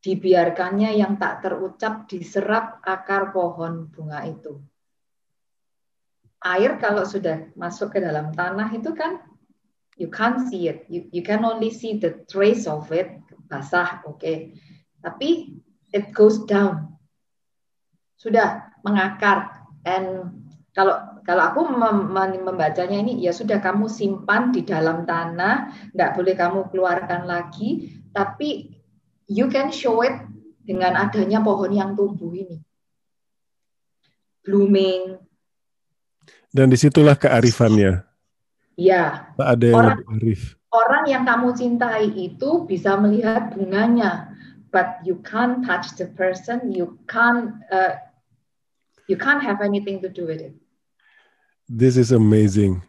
Dibiarkannya 0.00 0.96
yang 0.96 1.20
tak 1.20 1.44
terucap 1.44 2.08
diserap 2.08 2.80
akar 2.80 3.28
pohon 3.36 3.92
bunga 3.92 4.24
itu 4.24 4.56
air 6.44 6.78
kalau 6.78 7.02
sudah 7.02 7.50
masuk 7.58 7.94
ke 7.94 7.98
dalam 7.98 8.30
tanah 8.30 8.70
itu 8.70 8.94
kan 8.94 9.18
you 9.98 10.06
can't 10.08 10.46
see 10.46 10.70
it. 10.70 10.86
You, 10.86 11.10
you 11.10 11.22
can 11.26 11.42
only 11.42 11.74
see 11.74 11.98
the 11.98 12.22
trace 12.30 12.70
of 12.70 12.88
it, 12.94 13.10
basah, 13.50 14.00
oke. 14.06 14.22
Okay. 14.22 14.54
Tapi 15.02 15.58
it 15.90 16.14
goes 16.14 16.46
down. 16.46 16.94
Sudah 18.14 18.70
mengakar. 18.86 19.66
And 19.82 20.38
kalau 20.72 21.18
kalau 21.26 21.42
aku 21.50 21.60
mem 21.66 22.14
membacanya 22.46 23.02
ini 23.02 23.18
ya 23.18 23.34
sudah 23.34 23.58
kamu 23.58 23.90
simpan 23.90 24.54
di 24.54 24.62
dalam 24.62 25.02
tanah, 25.02 25.90
nggak 25.92 26.14
boleh 26.14 26.34
kamu 26.38 26.70
keluarkan 26.70 27.26
lagi, 27.26 27.98
tapi 28.14 28.78
you 29.26 29.50
can 29.50 29.74
show 29.74 30.00
it 30.06 30.14
dengan 30.62 30.94
adanya 30.94 31.42
pohon 31.42 31.74
yang 31.74 31.98
tumbuh 31.98 32.30
ini. 32.32 32.62
Blooming, 34.46 35.27
dan 36.52 36.72
di 36.72 36.78
situlah 36.80 37.16
kearifannya. 37.16 38.04
Ya. 38.78 39.34
ada 39.34 39.64
yang 39.66 39.78
orang, 39.82 39.98
lebih 39.98 40.08
arif. 40.22 40.42
Orang 40.70 41.04
yang 41.10 41.26
kamu 41.26 41.48
cintai 41.58 42.14
itu 42.14 42.62
bisa 42.62 42.94
melihat 42.94 43.50
bunganya, 43.50 44.30
but 44.70 45.02
you 45.02 45.18
can't 45.26 45.66
touch 45.66 45.98
the 45.98 46.06
person, 46.14 46.70
you 46.70 46.94
can't, 47.10 47.58
uh, 47.74 47.98
you 49.10 49.18
can't 49.18 49.42
have 49.42 49.58
anything 49.58 49.98
to 49.98 50.06
do 50.06 50.30
with 50.30 50.38
it. 50.38 50.54
This 51.66 51.98
is 51.98 52.14
amazing. 52.14 52.86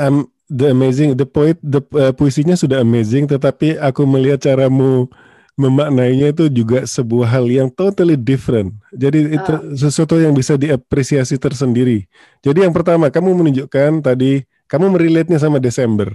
Um, 0.00 0.32
the 0.48 0.72
amazing, 0.72 1.20
the 1.20 1.28
poet, 1.28 1.60
the 1.60 1.84
uh, 1.92 2.16
puisinya 2.16 2.56
sudah 2.56 2.80
amazing, 2.80 3.28
tetapi 3.28 3.76
aku 3.76 4.08
melihat 4.08 4.48
caramu 4.48 5.10
memaknainya 5.56 6.36
itu 6.36 6.52
juga 6.52 6.84
sebuah 6.84 7.32
hal 7.32 7.48
yang 7.48 7.68
totally 7.72 8.14
different. 8.14 8.76
Jadi 8.92 9.40
itu 9.40 9.52
uh. 9.56 9.72
sesuatu 9.72 10.20
yang 10.20 10.36
bisa 10.36 10.54
diapresiasi 10.54 11.40
tersendiri. 11.40 12.04
Jadi 12.44 12.68
yang 12.68 12.76
pertama 12.76 13.08
kamu 13.08 13.32
menunjukkan 13.32 14.04
tadi 14.04 14.44
kamu 14.68 14.94
merelate-nya 14.94 15.40
sama 15.40 15.56
Desember. 15.56 16.12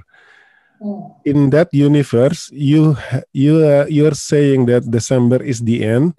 Hmm. 0.77 1.17
In 1.25 1.49
that 1.49 1.73
universe, 1.73 2.53
you 2.53 2.93
you 3.33 3.65
uh, 3.65 3.89
you're 3.89 4.17
saying 4.17 4.69
that 4.69 4.85
December 4.85 5.41
is 5.41 5.65
the 5.65 5.81
end 5.81 6.13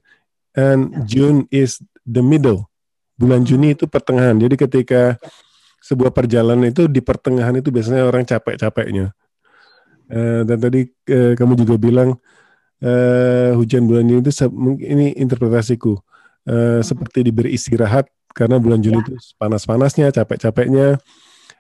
and 0.59 0.91
ya. 0.91 0.99
June 1.07 1.39
is 1.55 1.79
the 2.03 2.23
middle. 2.23 2.67
Bulan 3.15 3.47
Juni 3.47 3.71
hmm. 3.71 3.77
itu 3.79 3.85
pertengahan. 3.87 4.35
Jadi 4.35 4.55
ketika 4.59 5.15
ya. 5.15 5.31
sebuah 5.79 6.11
perjalanan 6.11 6.75
itu 6.75 6.91
di 6.91 6.99
pertengahan 6.99 7.55
itu 7.55 7.71
biasanya 7.71 8.03
orang 8.03 8.27
capek-capeknya. 8.27 9.15
Uh, 10.11 10.43
dan 10.43 10.59
tadi 10.59 10.91
uh, 10.91 11.39
kamu 11.39 11.55
juga 11.55 11.79
bilang 11.79 12.19
uh, 12.83 13.55
hujan 13.57 13.87
bulan 13.87 14.11
Juni 14.11 14.27
itu 14.27 14.33
ini 14.83 15.15
interpretasiku 15.17 15.95
uh, 15.95 16.01
hmm. 16.51 16.83
seperti 16.83 17.31
diberi 17.31 17.55
istirahat 17.55 18.11
karena 18.35 18.59
bulan 18.59 18.83
Juni 18.83 19.01
ya. 19.01 19.03
itu 19.07 19.15
panas-panasnya, 19.39 20.11
capek-capeknya, 20.11 20.99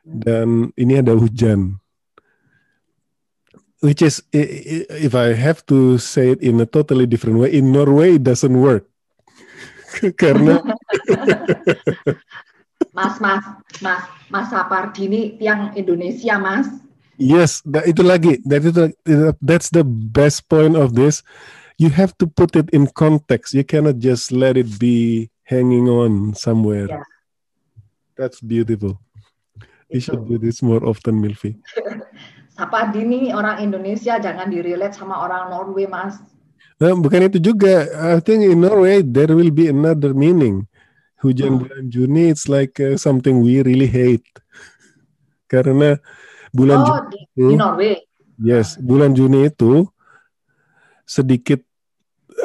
dan 0.03 0.74
ini 0.74 0.99
ada 0.99 1.15
hujan. 1.15 1.78
Which 3.82 3.99
is, 3.99 4.23
if 4.31 5.11
I 5.19 5.35
have 5.35 5.66
to 5.66 5.99
say 5.99 6.39
it 6.39 6.40
in 6.40 6.62
a 6.62 6.69
totally 6.70 7.03
different 7.03 7.43
way, 7.43 7.51
in 7.51 7.74
Norway 7.74 8.15
it 8.15 8.23
doesn't 8.23 8.55
work. 8.55 8.86
karena 10.23 10.62
Mas, 12.97 13.16
Mas, 13.24 13.40
Mas, 13.81 14.05
Mas 14.28 14.47
Sapardi 14.53 15.09
ini 15.09 15.40
tiang 15.40 15.73
Indonesia, 15.73 16.36
Mas. 16.36 16.69
Yes, 17.23 17.62
that, 17.70 17.86
itu 17.86 18.03
lagi. 18.03 18.43
That 18.43 18.66
itu, 18.66 18.90
that's 19.39 19.70
the 19.70 19.86
best 19.86 20.51
point 20.51 20.74
of 20.74 20.99
this. 20.99 21.23
You 21.78 21.94
have 21.94 22.19
to 22.19 22.27
put 22.27 22.59
it 22.59 22.66
in 22.74 22.90
context. 22.90 23.55
You 23.55 23.62
cannot 23.62 24.03
just 24.03 24.35
let 24.35 24.59
it 24.59 24.66
be 24.82 25.31
hanging 25.47 25.86
on 25.86 26.35
somewhere. 26.35 26.90
Yeah. 26.90 27.07
That's 28.19 28.43
beautiful. 28.43 28.99
You 29.86 30.01
should 30.03 30.27
do 30.27 30.40
this 30.40 30.65
more 30.65 30.82
often, 30.82 31.23
Milvi. 31.23 31.62
Sapa 32.59 32.89
Dini 32.94 33.31
orang 33.31 33.62
Indonesia 33.62 34.19
jangan 34.19 34.51
direlate 34.51 34.99
sama 34.99 35.23
orang 35.23 35.53
Norway, 35.53 35.86
Mas. 35.86 36.19
Nah, 36.82 36.99
bukan 36.99 37.31
itu 37.31 37.39
juga. 37.39 37.86
I 37.94 38.19
think 38.19 38.43
in 38.43 38.66
Norway 38.66 39.07
there 39.07 39.31
will 39.36 39.55
be 39.55 39.70
another 39.70 40.11
meaning. 40.11 40.66
Hujan 41.23 41.55
hmm. 41.55 41.61
bulan 41.62 41.85
Juni 41.93 42.24
it's 42.35 42.51
like 42.51 42.74
uh, 42.82 42.99
something 42.99 43.44
we 43.44 43.62
really 43.62 43.86
hate. 43.86 44.27
Karena 45.53 46.01
bulan 46.53 46.79
oh, 46.85 46.87
Juni 46.87 47.20
di, 47.35 47.43
di 47.49 47.55
Norway. 47.57 47.95
Yes, 48.39 48.77
bulan 48.79 49.16
Juni 49.16 49.49
itu 49.49 49.89
sedikit 51.09 51.61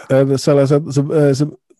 uh, 0.10 0.36
salah 0.40 0.66
satu 0.68 0.88
uh, 1.12 1.32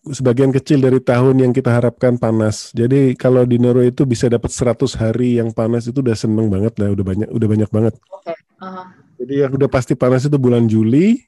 sebagian 0.08 0.54
kecil 0.54 0.80
dari 0.80 1.00
tahun 1.02 1.42
yang 1.42 1.52
kita 1.52 1.68
harapkan 1.68 2.16
panas. 2.16 2.70
Jadi 2.72 3.16
kalau 3.18 3.44
di 3.44 3.60
Norway 3.60 3.92
itu 3.92 4.08
bisa 4.08 4.30
dapat 4.30 4.52
100 4.52 4.94
hari 4.96 5.40
yang 5.40 5.52
panas 5.52 5.88
itu 5.88 6.00
udah 6.00 6.16
seneng 6.16 6.48
banget 6.48 6.76
lah, 6.80 6.94
udah 6.94 7.04
banyak 7.04 7.28
udah 7.28 7.48
banyak 7.48 7.70
banget. 7.70 7.94
Okay. 8.22 8.36
Uh-huh. 8.62 8.86
Jadi 9.18 9.34
yang 9.44 9.52
udah 9.52 9.68
pasti 9.70 9.92
panas 9.98 10.24
itu 10.24 10.36
bulan 10.38 10.70
Juli. 10.70 11.18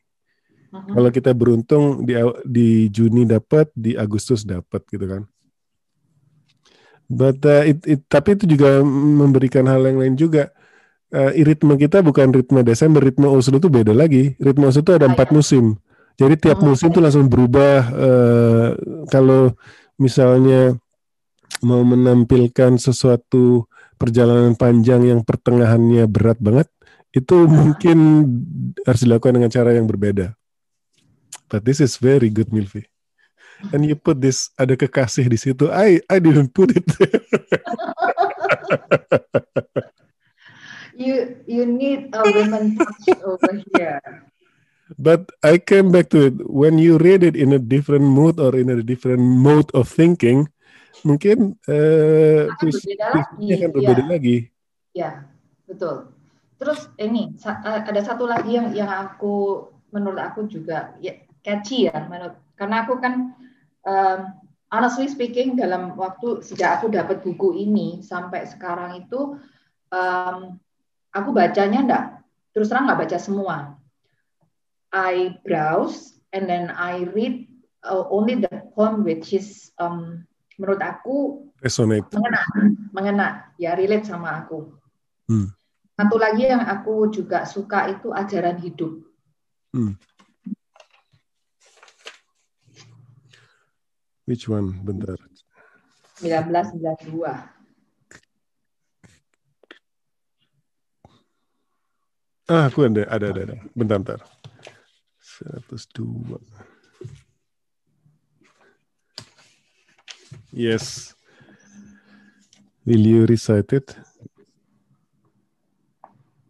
Uh-huh. 0.70 0.94
Kalau 0.96 1.10
kita 1.10 1.30
beruntung 1.34 2.06
di 2.06 2.14
di 2.46 2.68
Juni 2.88 3.26
dapat, 3.26 3.68
di 3.74 3.98
Agustus 3.98 4.46
dapat 4.46 4.86
gitu 4.88 5.04
kan. 5.04 5.22
But 7.10 7.42
uh, 7.42 7.66
it, 7.66 7.82
it, 7.90 8.00
tapi 8.06 8.38
itu 8.38 8.46
juga 8.46 8.86
memberikan 8.86 9.66
hal 9.66 9.82
yang 9.82 9.98
lain 9.98 10.14
juga. 10.14 10.54
Uh, 11.10 11.34
ritme 11.42 11.74
kita 11.74 12.06
bukan 12.06 12.30
ritme 12.30 12.62
Desember, 12.62 13.02
ritme 13.02 13.26
Oslo 13.26 13.58
itu 13.58 13.66
beda 13.66 13.90
lagi. 13.90 14.38
Ritme 14.38 14.70
Oslo 14.70 14.86
itu 14.86 14.94
ada 14.94 15.06
ah, 15.06 15.10
empat 15.10 15.28
iya. 15.30 15.34
musim. 15.34 15.74
Jadi 16.14 16.34
tiap 16.38 16.62
oh, 16.62 16.70
musim 16.70 16.94
tuh 16.94 17.02
langsung 17.02 17.26
berubah. 17.26 17.76
Uh, 17.90 18.68
kalau 19.10 19.50
misalnya 19.98 20.78
mau 21.66 21.82
menampilkan 21.82 22.78
sesuatu 22.78 23.66
perjalanan 23.98 24.54
panjang 24.54 25.10
yang 25.10 25.26
pertengahannya 25.26 26.06
berat 26.06 26.38
banget, 26.38 26.70
itu 27.10 27.34
mungkin 27.50 27.98
harus 28.86 29.02
dilakukan 29.02 29.42
dengan 29.42 29.50
cara 29.50 29.74
yang 29.74 29.90
berbeda. 29.90 30.38
But 31.50 31.66
this 31.66 31.82
is 31.82 31.98
very 31.98 32.30
good, 32.30 32.54
Milvi. 32.54 32.86
And 33.74 33.84
you 33.84 33.98
put 33.98 34.22
this 34.22 34.54
ada 34.54 34.78
kekasih 34.78 35.26
di 35.26 35.36
situ. 35.36 35.66
I 35.74 35.98
I 36.06 36.22
didn't 36.22 36.54
put 36.54 36.70
it. 36.70 36.86
you 41.00 41.40
you 41.48 41.64
need 41.64 42.12
a 42.12 42.22
woman 42.28 42.76
touch 42.76 43.16
over 43.24 43.56
here. 43.72 44.04
But 45.00 45.32
I 45.40 45.56
came 45.56 45.88
back 45.88 46.12
to 46.12 46.28
it 46.28 46.36
when 46.44 46.76
you 46.76 47.00
read 47.00 47.24
it 47.24 47.34
in 47.34 47.56
a 47.56 47.62
different 47.62 48.04
mood 48.04 48.36
or 48.36 48.52
in 48.52 48.68
a 48.68 48.82
different 48.84 49.22
mode 49.22 49.70
of 49.72 49.88
thinking, 49.88 50.50
mungkin 51.06 51.56
uh, 51.64 52.52
akan 52.52 52.68
berbeda 52.68 53.06
lagi. 53.16 53.46
akan 53.56 53.70
berbeda 53.72 54.02
ya. 54.04 54.10
lagi. 54.10 54.36
Ya, 54.92 55.10
betul. 55.64 56.10
Terus 56.60 56.92
ini 57.00 57.32
eh, 57.40 57.80
ada 57.86 58.00
satu 58.04 58.28
lagi 58.28 58.58
yang 58.58 58.74
yang 58.76 58.90
aku 58.90 59.64
menurut 59.94 60.20
aku 60.20 60.44
juga 60.50 60.92
ya, 61.00 61.16
catchy 61.40 61.88
ya 61.88 61.96
menurut 62.10 62.36
karena 62.54 62.84
aku 62.84 63.00
kan 63.00 63.32
um, 63.88 64.20
honestly 64.68 65.08
speaking 65.08 65.56
dalam 65.56 65.96
waktu 65.96 66.44
sejak 66.44 66.78
aku 66.78 66.92
dapat 66.92 67.24
buku 67.24 67.56
ini 67.56 68.04
sampai 68.04 68.44
sekarang 68.44 69.02
itu 69.06 69.40
um, 69.88 70.60
aku 71.14 71.30
bacanya 71.34 71.80
enggak 71.82 72.04
terus 72.54 72.70
terang 72.70 72.86
nggak 72.86 73.00
baca 73.06 73.18
semua 73.18 73.56
I 74.90 75.38
browse 75.46 76.18
and 76.34 76.50
then 76.50 76.70
I 76.74 77.06
read 77.14 77.46
uh, 77.86 78.06
only 78.10 78.42
the 78.42 78.50
poem 78.74 79.06
which 79.06 79.30
is 79.32 79.70
um, 79.78 80.26
menurut 80.58 80.82
aku 80.82 81.46
resonate 81.62 82.10
mengena 82.10 82.42
mengena 82.90 83.26
ya 83.56 83.78
relate 83.78 84.04
sama 84.04 84.44
aku. 84.44 84.74
Hmm. 85.30 85.54
Satu 85.94 86.16
lagi 86.18 86.48
yang 86.48 86.64
aku 86.64 87.12
juga 87.12 87.46
suka 87.46 87.86
itu 87.92 88.10
ajaran 88.10 88.58
hidup. 88.58 88.98
Hmm. 89.70 89.94
Which 94.26 94.48
one? 94.48 94.80
Bentar. 94.82 95.18
1992. 96.22 97.59
Ah, 102.50 102.66
aku 102.66 102.82
ada, 102.82 103.06
ada, 103.06 103.30
ada, 103.30 103.46
ada. 103.46 103.56
Bentar, 103.78 104.02
bentar. 104.02 104.26
102. 105.22 106.34
Yes. 110.50 111.14
Will 112.82 113.06
you 113.06 113.22
recite 113.30 113.70
it? 113.70 113.94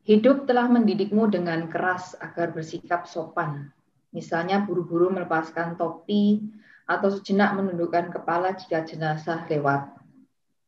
Hidup 0.09 0.49
telah 0.49 0.73
mendidikmu 0.73 1.29
dengan 1.29 1.69
keras 1.69 2.17
agar 2.17 2.57
bersikap 2.57 3.05
sopan. 3.05 3.69
Misalnya 4.17 4.65
buru-buru 4.65 5.13
melepaskan 5.13 5.77
topi 5.77 6.49
atau 6.89 7.13
sejenak 7.13 7.61
menundukkan 7.61 8.09
kepala 8.09 8.57
jika 8.57 8.89
jenazah 8.89 9.45
lewat. 9.53 9.93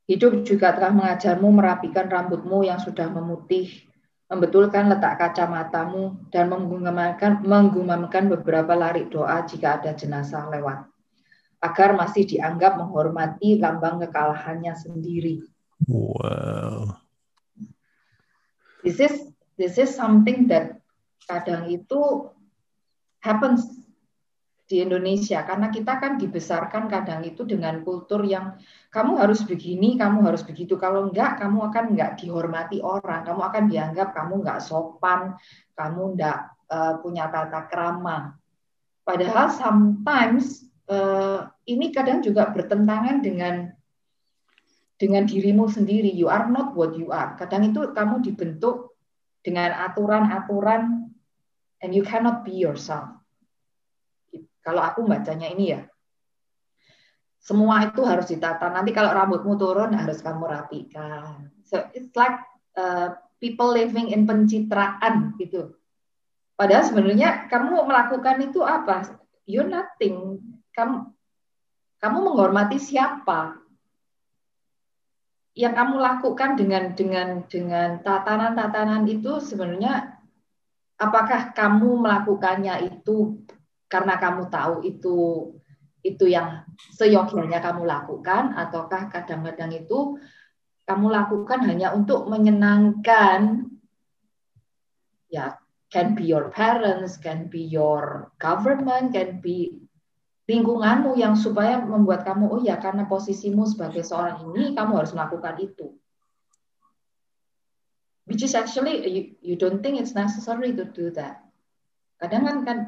Hidup 0.04 0.44
juga 0.44 0.76
telah 0.76 0.92
mengajarmu 0.92 1.48
merapikan 1.56 2.12
rambutmu 2.12 2.68
yang 2.68 2.76
sudah 2.76 3.08
memutih 3.08 3.91
membetulkan 4.32 4.88
letak 4.88 5.20
kacamatamu, 5.20 6.32
dan 6.32 6.48
menggumamkan, 6.48 7.44
menggumamkan 7.44 8.32
beberapa 8.32 8.72
larik 8.72 9.12
doa 9.12 9.44
jika 9.44 9.76
ada 9.76 9.92
jenazah 9.92 10.48
lewat, 10.48 10.88
agar 11.60 11.92
masih 11.92 12.24
dianggap 12.24 12.80
menghormati 12.80 13.60
lambang 13.60 14.00
kekalahannya 14.00 14.72
sendiri. 14.72 15.44
Wow. 15.84 16.96
This 18.80 19.04
is 19.04 19.14
this 19.60 19.76
is 19.76 19.92
something 19.92 20.48
that 20.48 20.80
kadang 21.28 21.68
itu 21.68 22.32
happens 23.20 23.68
di 24.64 24.80
Indonesia 24.80 25.44
karena 25.44 25.68
kita 25.68 26.00
kan 26.00 26.16
dibesarkan 26.16 26.88
kadang 26.88 27.20
itu 27.28 27.44
dengan 27.44 27.84
kultur 27.84 28.24
yang 28.24 28.56
kamu 28.92 29.16
harus 29.16 29.40
begini, 29.42 29.96
kamu 29.96 30.20
harus 30.28 30.44
begitu. 30.44 30.76
Kalau 30.76 31.08
enggak, 31.08 31.40
kamu 31.40 31.72
akan 31.72 31.84
enggak 31.96 32.20
dihormati 32.20 32.84
orang, 32.84 33.24
kamu 33.24 33.40
akan 33.40 33.64
dianggap 33.72 34.12
kamu 34.12 34.44
enggak 34.44 34.60
sopan, 34.60 35.32
kamu 35.72 36.12
enggak 36.12 36.52
uh, 36.68 37.00
punya 37.00 37.32
tata 37.32 37.72
krama. 37.72 38.36
Padahal 39.02 39.48
sometimes 39.48 40.68
uh, 40.92 41.48
ini 41.64 41.88
kadang 41.90 42.20
juga 42.20 42.52
bertentangan 42.52 43.24
dengan 43.24 43.72
dengan 45.00 45.24
dirimu 45.24 45.72
sendiri. 45.72 46.12
You 46.12 46.28
are 46.28 46.46
not 46.52 46.76
what 46.76 46.92
you 46.94 47.10
are. 47.10 47.34
Kadang 47.40 47.72
itu 47.72 47.96
kamu 47.96 48.20
dibentuk 48.20 48.94
dengan 49.40 49.72
aturan-aturan 49.88 51.10
and 51.80 51.90
you 51.90 52.04
cannot 52.04 52.44
be 52.44 52.60
yourself 52.60 53.22
kalau 54.62 54.80
aku 54.80 55.02
bacanya 55.04 55.50
ini 55.50 55.74
ya, 55.74 55.82
semua 57.42 57.90
itu 57.90 58.06
harus 58.06 58.30
ditata. 58.30 58.70
Nanti 58.70 58.94
kalau 58.94 59.10
rambutmu 59.10 59.58
turun 59.58 59.90
harus 59.98 60.22
kamu 60.22 60.46
rapikan. 60.46 61.50
So 61.66 61.82
it's 61.90 62.14
like 62.14 62.38
uh, 62.78 63.18
people 63.42 63.74
living 63.74 64.14
in 64.14 64.30
pencitraan 64.30 65.34
gitu. 65.42 65.74
Padahal 66.54 66.86
sebenarnya 66.86 67.50
kamu 67.50 67.82
melakukan 67.82 68.38
itu 68.46 68.62
apa? 68.62 69.18
You're 69.42 69.66
nothing. 69.66 70.38
Kamu 70.70 71.10
kamu 71.98 72.18
menghormati 72.30 72.78
siapa? 72.78 73.58
Yang 75.58 75.74
kamu 75.74 75.94
lakukan 75.98 76.50
dengan 76.54 76.84
dengan 76.94 77.28
dengan 77.50 77.98
tatanan-tatanan 78.06 79.02
itu 79.10 79.42
sebenarnya 79.42 80.14
apakah 80.94 81.50
kamu 81.50 81.98
melakukannya 82.06 82.86
itu 82.86 83.42
karena 83.90 84.14
kamu 84.16 84.48
tahu 84.48 84.86
itu 84.86 85.18
itu 86.02 86.26
yang 86.26 86.66
seyogyanya 86.98 87.62
kamu 87.62 87.86
lakukan 87.86 88.58
ataukah 88.58 89.06
kadang-kadang 89.10 89.70
itu 89.70 90.18
kamu 90.82 91.14
lakukan 91.14 91.62
hanya 91.62 91.94
untuk 91.94 92.26
menyenangkan 92.26 93.70
ya 95.30 95.62
can 95.92 96.18
be 96.18 96.26
your 96.26 96.50
parents, 96.50 97.20
can 97.20 97.46
be 97.46 97.62
your 97.62 98.34
government, 98.42 99.14
can 99.14 99.38
be 99.38 99.78
lingkunganmu 100.50 101.14
yang 101.14 101.38
supaya 101.38 101.78
membuat 101.78 102.26
kamu 102.26 102.50
oh 102.50 102.60
ya 102.60 102.76
karena 102.82 103.06
posisimu 103.06 103.62
sebagai 103.64 104.02
seorang 104.02 104.42
ini 104.50 104.74
kamu 104.74 104.92
harus 104.98 105.14
melakukan 105.14 105.54
itu. 105.62 105.94
Which 108.26 108.42
is 108.42 108.56
actually 108.58 109.06
you, 109.06 109.22
you 109.42 109.54
don't 109.54 109.84
think 109.84 110.02
it's 110.02 110.16
necessary 110.16 110.74
to 110.74 110.88
do 110.88 111.14
that. 111.14 111.46
Kadang 112.18 112.42
kan 112.48 112.56
kan 112.66 112.78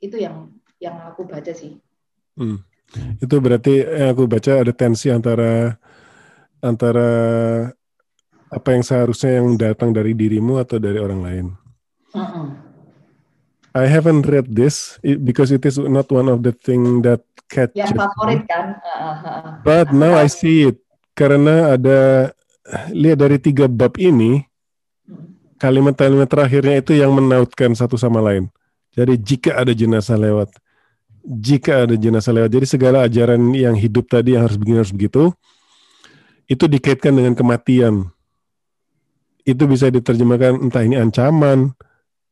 itu 0.00 0.16
yang 0.20 0.56
yang 0.80 0.96
aku 1.04 1.24
baca 1.28 1.52
sih. 1.52 1.80
Hmm. 2.36 2.60
Itu 3.18 3.42
berarti 3.42 3.82
yang 3.82 4.14
aku 4.14 4.30
baca 4.30 4.62
ada 4.62 4.72
tensi 4.72 5.10
antara 5.10 5.74
antara 6.62 7.10
apa 8.46 8.68
yang 8.72 8.84
seharusnya 8.86 9.42
yang 9.42 9.58
datang 9.58 9.90
dari 9.90 10.14
dirimu 10.14 10.62
atau 10.62 10.78
dari 10.78 11.00
orang 11.02 11.20
lain. 11.20 11.46
Uh 12.14 12.20
-uh. 12.22 12.46
I 13.76 13.84
haven't 13.84 14.24
read 14.24 14.48
this 14.56 14.96
because 15.04 15.52
it 15.52 15.60
is 15.68 15.76
not 15.76 16.08
one 16.08 16.32
of 16.32 16.40
the 16.40 16.56
thing 16.56 17.04
that 17.04 17.20
catches. 17.52 17.76
Yang 17.92 18.00
favorit 18.00 18.42
kan. 18.48 18.80
Uh, 18.80 19.60
But 19.60 19.92
now 19.92 20.16
I 20.16 20.32
see 20.32 20.72
it 20.72 20.80
karena 21.12 21.76
ada 21.76 22.32
lihat 22.96 23.20
dari 23.20 23.36
tiga 23.36 23.68
bab 23.68 24.00
ini 24.00 24.48
hmm. 25.04 25.60
kalimat-kalimat 25.60 26.24
terakhirnya 26.24 26.80
itu 26.80 26.96
yang 26.96 27.12
menautkan 27.12 27.76
satu 27.76 28.00
sama 28.00 28.24
lain. 28.24 28.48
Jadi 28.96 29.20
jika 29.20 29.60
ada 29.60 29.76
jenazah 29.76 30.16
lewat, 30.16 30.56
jika 31.26 31.90
ada 31.90 31.98
jenazah 31.98 32.30
lewat. 32.30 32.50
Jadi 32.54 32.66
segala 32.70 33.02
ajaran 33.02 33.50
yang 33.50 33.74
hidup 33.74 34.06
tadi 34.06 34.38
yang 34.38 34.46
harus 34.46 34.54
begini 34.54 34.78
harus 34.78 34.94
begitu, 34.94 35.34
itu 36.46 36.64
dikaitkan 36.70 37.10
dengan 37.10 37.34
kematian. 37.34 38.06
Itu 39.42 39.66
bisa 39.66 39.90
diterjemahkan 39.90 40.62
entah 40.62 40.82
ini 40.86 40.94
ancaman. 40.94 41.74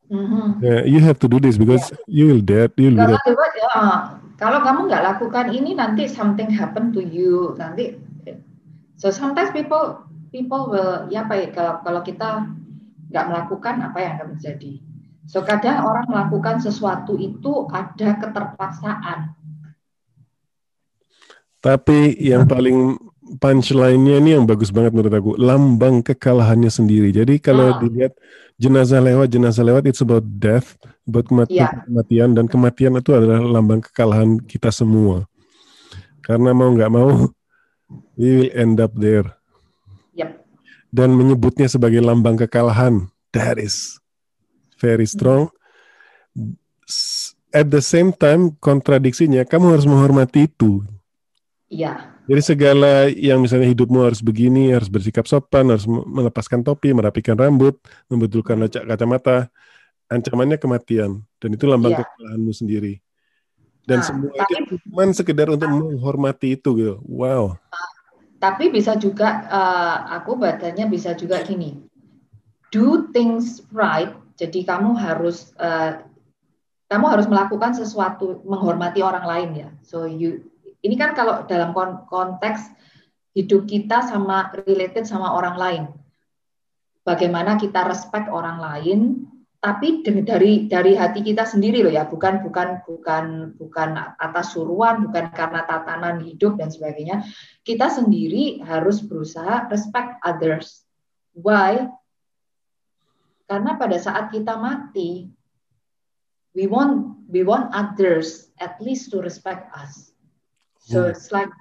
Mm-hmm. 0.07 0.47
Yeah, 0.61 0.81
you 0.85 0.99
have 1.01 1.17
to 1.19 1.27
do 1.27 1.41
this 1.41 1.57
because 1.57 1.89
yeah. 2.05 2.07
you 2.07 2.25
will 2.29 2.43
dead, 2.43 2.71
you 2.77 2.93
will 2.93 3.09
dead. 3.09 3.17
Ya, 3.57 4.13
kalau 4.37 4.61
kamu 4.61 4.85
nggak 4.85 5.03
lakukan 5.03 5.49
ini 5.49 5.73
nanti 5.73 6.05
something 6.05 6.47
happen 6.51 6.93
to 6.93 7.01
you 7.01 7.57
nanti. 7.57 7.97
So 9.01 9.09
sometimes 9.09 9.49
people 9.49 10.05
people 10.29 10.69
will 10.69 11.09
ya 11.09 11.25
apa 11.25 11.33
ya 11.41 11.47
kalau, 11.49 11.73
kalau 11.81 12.01
kita 12.05 12.53
nggak 13.09 13.25
melakukan 13.33 13.75
apa 13.81 13.97
yang 13.97 14.11
akan 14.21 14.27
terjadi. 14.37 14.84
So 15.25 15.41
kadang 15.41 15.81
orang 15.81 16.05
melakukan 16.05 16.61
sesuatu 16.61 17.17
itu 17.17 17.65
ada 17.73 18.21
keterpaksaan. 18.21 19.33
Tapi 21.65 22.13
yang 22.21 22.45
paling 22.45 22.93
punchline-nya 23.41 24.21
ini 24.21 24.37
yang 24.37 24.45
bagus 24.45 24.69
banget 24.69 24.93
menurut 24.93 25.13
aku, 25.17 25.31
lambang 25.41 26.05
kekalahannya 26.05 26.69
sendiri. 26.69 27.09
Jadi 27.09 27.41
kalau 27.41 27.73
ah. 27.73 27.81
dilihat 27.81 28.13
jenazah 28.61 29.01
lewat, 29.01 29.33
jenazah 29.33 29.65
lewat, 29.65 29.89
it's 29.89 30.05
about 30.05 30.21
death, 30.37 30.77
about 31.09 31.25
kematian, 31.25 31.65
yeah. 31.65 31.73
kematian, 31.89 32.29
dan 32.37 32.45
kematian 32.45 32.93
itu 33.01 33.17
adalah 33.17 33.41
lambang 33.41 33.81
kekalahan 33.81 34.37
kita 34.45 34.69
semua. 34.69 35.25
Karena 36.21 36.53
mau 36.53 36.69
nggak 36.69 36.91
mau, 36.93 37.33
we 38.21 38.45
will 38.45 38.53
end 38.53 38.77
up 38.77 38.93
there. 38.93 39.25
Yep. 40.13 40.45
Dan 40.93 41.17
menyebutnya 41.17 41.65
sebagai 41.65 42.05
lambang 42.05 42.37
kekalahan, 42.37 43.09
that 43.33 43.57
is 43.57 43.97
very 44.85 45.09
strong. 45.09 45.49
At 47.49 47.73
the 47.73 47.81
same 47.81 48.13
time, 48.13 48.53
kontradiksinya, 48.61 49.41
kamu 49.49 49.73
harus 49.73 49.89
menghormati 49.89 50.45
itu. 50.45 50.85
Iya. 51.71 52.13
Jadi 52.25 52.41
segala 52.41 53.07
yang 53.09 53.41
misalnya 53.41 53.69
hidupmu 53.69 54.05
harus 54.05 54.21
begini, 54.21 54.73
harus 54.73 54.89
bersikap 54.89 55.25
sopan, 55.29 55.69
harus 55.69 55.85
melepaskan 55.87 56.61
topi, 56.61 56.93
merapikan 56.93 57.37
rambut, 57.37 57.77
membetulkan 58.09 58.65
kacamata, 58.65 59.49
ancamannya 60.09 60.57
kematian. 60.57 61.21
Dan 61.37 61.49
itu 61.53 61.65
lambang 61.69 61.95
ya. 61.95 61.99
kekalahanmu 62.01 62.53
sendiri. 62.53 62.99
Dan 63.85 64.01
nah, 64.01 64.05
semua 64.05 64.33
tapi, 64.33 64.53
itu 64.65 64.75
cuma 64.89 65.05
sekedar 65.13 65.47
untuk 65.53 65.69
menghormati 65.69 66.57
itu 66.57 66.69
gitu. 66.75 66.95
Wow. 67.05 67.61
Tapi 68.41 68.73
bisa 68.73 68.97
juga, 68.97 69.45
uh, 69.47 69.97
aku 70.17 70.35
bacanya 70.35 70.89
bisa 70.89 71.13
juga 71.13 71.45
gini. 71.45 71.85
Do 72.73 73.07
things 73.13 73.61
right 73.69 74.11
jadi 74.35 74.59
kamu 74.67 74.99
harus 74.99 75.55
uh, 75.59 76.03
kamu 76.91 77.05
harus 77.09 77.27
melakukan 77.27 77.73
sesuatu 77.73 78.43
menghormati 78.45 79.01
orang 79.01 79.25
lain 79.25 79.49
ya. 79.55 79.69
So 79.81 80.05
you 80.05 80.51
ini 80.85 80.95
kan 80.99 81.17
kalau 81.17 81.47
dalam 81.49 81.73
konteks 82.05 82.69
hidup 83.33 83.65
kita 83.65 84.05
sama 84.05 84.53
related 84.67 85.09
sama 85.09 85.33
orang 85.33 85.55
lain. 85.57 85.83
Bagaimana 87.05 87.57
kita 87.57 87.85
respect 87.85 88.29
orang 88.29 88.57
lain 88.61 89.29
tapi 89.65 90.05
dari 90.05 90.69
dari 90.69 90.93
hati 90.93 91.25
kita 91.25 91.41
sendiri 91.41 91.81
loh 91.81 91.89
ya, 91.89 92.05
bukan 92.05 92.45
bukan 92.45 92.85
bukan 92.85 93.57
bukan 93.57 93.89
atas 94.21 94.53
suruhan, 94.53 95.09
bukan 95.09 95.33
karena 95.33 95.65
tatanan 95.65 96.21
hidup 96.21 96.61
dan 96.61 96.69
sebagainya. 96.69 97.25
Kita 97.65 97.89
sendiri 97.89 98.61
harus 98.61 99.01
berusaha 99.01 99.65
respect 99.73 100.21
others. 100.21 100.85
Why? 101.33 101.89
Karena 103.45 103.77
pada 103.77 103.97
saat 104.01 104.33
kita 104.33 104.57
mati, 104.57 105.29
we 106.57 106.65
want 106.65 107.21
we 107.29 107.45
want 107.45 107.69
others 107.75 108.49
at 108.57 108.79
least 108.81 109.13
to 109.13 109.21
respect 109.21 109.69
us. 109.75 110.13
So 110.81 111.05
hmm. 111.05 111.13
it's 111.13 111.29
like 111.29 111.51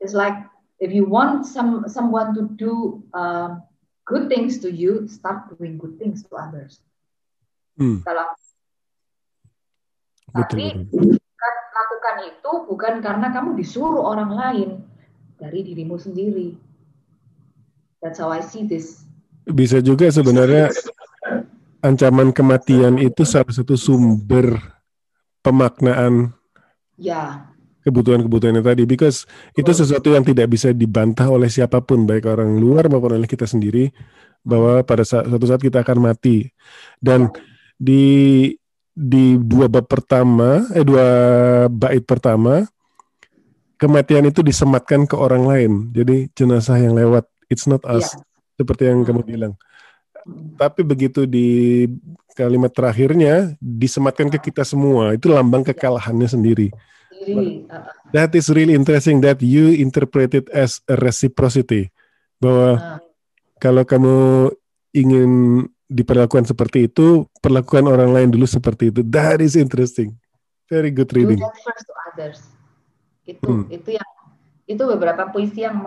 it's 0.00 0.16
like 0.16 0.36
if 0.80 0.92
you 0.92 1.04
want 1.04 1.44
some 1.44 1.84
someone 1.90 2.32
to 2.38 2.48
do 2.56 3.04
um, 3.12 3.60
good 4.08 4.32
things 4.32 4.62
to 4.64 4.72
you, 4.72 5.04
start 5.08 5.52
doing 5.56 5.76
good 5.76 6.00
things 6.00 6.24
to 6.28 6.32
others. 6.40 6.80
Hmm. 7.76 8.00
Kalau 8.00 8.32
tapi 10.30 10.86
lakukan 11.74 12.16
itu 12.22 12.52
bukan 12.70 12.94
karena 13.02 13.34
kamu 13.34 13.58
disuruh 13.58 14.04
orang 14.08 14.30
lain 14.30 14.70
dari 15.36 15.66
dirimu 15.66 15.98
sendiri. 15.98 16.54
That's 18.00 18.16
how 18.22 18.32
I 18.32 18.40
see 18.40 18.64
this. 18.64 19.04
Bisa 19.44 19.82
juga 19.82 20.08
sebenarnya 20.08 20.70
ancaman 21.80 22.32
kematian 22.32 23.00
itu 23.00 23.24
salah 23.24 23.48
satu 23.52 23.76
sumber 23.76 24.60
pemaknaan 25.40 26.32
ya. 27.00 27.48
kebutuhan-kebutuhan 27.84 28.60
tadi 28.60 28.84
because 28.84 29.24
itu 29.56 29.72
sesuatu 29.72 30.12
yang 30.12 30.24
tidak 30.24 30.52
bisa 30.52 30.72
dibantah 30.76 31.28
oleh 31.32 31.48
siapa 31.48 31.80
pun 31.80 32.04
baik 32.04 32.28
orang 32.28 32.60
luar 32.60 32.92
maupun 32.92 33.16
oleh 33.16 33.28
kita 33.28 33.48
sendiri 33.48 33.88
bahwa 34.44 34.80
pada 34.84 35.04
saat, 35.04 35.28
suatu 35.28 35.46
saat 35.48 35.60
kita 35.60 35.84
akan 35.84 36.12
mati. 36.12 36.48
Dan 37.00 37.28
di 37.76 38.48
di 38.92 39.40
dua 39.40 39.68
bab 39.72 39.88
pertama 39.88 40.68
eh 40.76 40.84
dua 40.84 41.06
bait 41.72 42.04
pertama 42.04 42.68
kematian 43.80 44.28
itu 44.28 44.44
disematkan 44.44 45.08
ke 45.08 45.16
orang 45.16 45.44
lain. 45.48 45.72
Jadi 45.96 46.28
jenazah 46.36 46.76
yang 46.76 46.96
lewat. 46.96 47.24
It's 47.48 47.64
not 47.64 47.82
us. 47.88 48.14
Ya. 48.14 48.22
seperti 48.60 48.92
yang 48.92 49.08
kamu 49.08 49.24
bilang 49.24 49.52
tapi 50.56 50.80
begitu 50.84 51.24
di 51.24 51.88
kalimat 52.36 52.72
terakhirnya 52.72 53.54
disematkan 53.60 54.32
ke 54.32 54.50
kita 54.50 54.64
semua, 54.64 55.16
itu 55.16 55.28
lambang 55.28 55.66
kekalahannya 55.66 56.28
sendiri. 56.28 56.68
That 58.16 58.32
is 58.32 58.48
really 58.48 58.72
interesting 58.72 59.20
that 59.22 59.44
you 59.44 59.76
interpret 59.76 60.32
it 60.32 60.48
as 60.50 60.80
a 60.88 60.96
reciprocity. 60.96 61.92
Bahwa 62.40 63.00
kalau 63.60 63.84
kamu 63.84 64.48
ingin 64.96 65.30
diperlakukan 65.90 66.48
seperti 66.48 66.88
itu, 66.88 67.28
perlakukan 67.44 67.84
orang 67.90 68.16
lain 68.16 68.28
dulu 68.32 68.48
seperti 68.48 68.88
itu. 68.88 69.04
That 69.04 69.44
is 69.44 69.58
interesting. 69.58 70.16
Very 70.70 70.94
good 70.94 71.12
reading. 71.12 71.42
Do 71.42 71.50
that 71.50 71.60
first 71.60 71.84
to 71.84 71.94
others. 72.08 72.40
Itu 73.26 73.42
hmm. 73.42 73.64
itu 73.68 73.98
yang 74.00 74.10
itu 74.70 74.82
beberapa 74.86 75.28
puisi 75.34 75.66
yang 75.66 75.82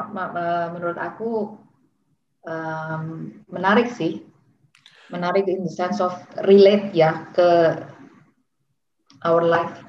menurut 0.76 0.99
aku 0.99 1.56
um, 2.44 3.03
menarik 3.48 3.90
sih, 3.95 4.22
menarik 5.14 5.45
in 5.45 5.61
the 5.61 5.69
sense 5.69 6.02
of 6.02 6.18
relate 6.49 6.90
ya 6.98 7.30
ke 7.38 7.77
our 9.22 9.45
life. 9.45 9.85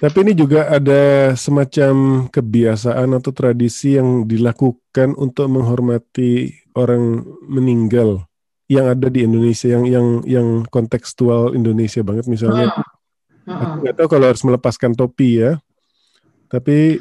Tapi 0.00 0.24
ini 0.26 0.32
juga 0.34 0.66
ada 0.66 1.30
semacam 1.38 2.26
kebiasaan 2.32 3.12
atau 3.14 3.30
tradisi 3.30 3.94
yang 3.94 4.26
dilakukan 4.26 5.14
untuk 5.14 5.46
menghormati 5.46 6.50
orang 6.74 7.22
meninggal 7.46 8.24
yang 8.66 8.88
ada 8.88 9.12
di 9.12 9.22
Indonesia 9.22 9.68
yang 9.68 9.84
yang 9.84 10.06
yang 10.24 10.48
kontekstual 10.72 11.52
Indonesia 11.52 12.00
banget 12.00 12.26
misalnya. 12.26 12.72
Hmm. 13.44 13.52
Aku 13.52 13.74
nggak 13.84 13.96
tahu 14.00 14.08
kalau 14.08 14.26
harus 14.32 14.42
melepaskan 14.42 14.96
topi 14.96 15.44
ya. 15.44 15.60
Tapi 16.48 16.98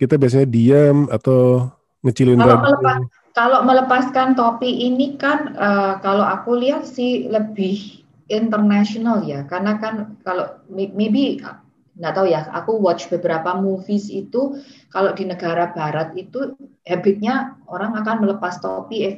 kita 0.00 0.18
biasanya 0.18 0.48
diam 0.48 1.06
atau 1.12 1.70
ngecilin 2.02 2.40
kalau 2.42 2.58
melepas, 2.58 3.21
kalau 3.32 3.64
melepaskan 3.64 4.36
topi 4.36 4.68
ini 4.68 5.16
kan 5.16 5.56
uh, 5.56 6.00
kalau 6.04 6.24
aku 6.24 6.56
lihat 6.56 6.84
sih 6.84 7.28
lebih 7.28 8.04
internasional 8.28 9.24
ya 9.24 9.44
karena 9.48 9.76
kan 9.80 10.16
kalau 10.24 10.60
maybe 10.72 11.40
nggak 11.92 12.14
tahu 12.16 12.26
ya 12.32 12.48
aku 12.56 12.80
watch 12.80 13.12
beberapa 13.12 13.52
movies 13.56 14.08
itu 14.08 14.56
kalau 14.88 15.12
di 15.12 15.28
negara 15.28 15.68
barat 15.76 16.16
itu 16.16 16.56
habitnya 16.88 17.60
orang 17.68 17.92
akan 18.00 18.24
melepas 18.24 18.56
topi 18.64 19.12
if 19.12 19.16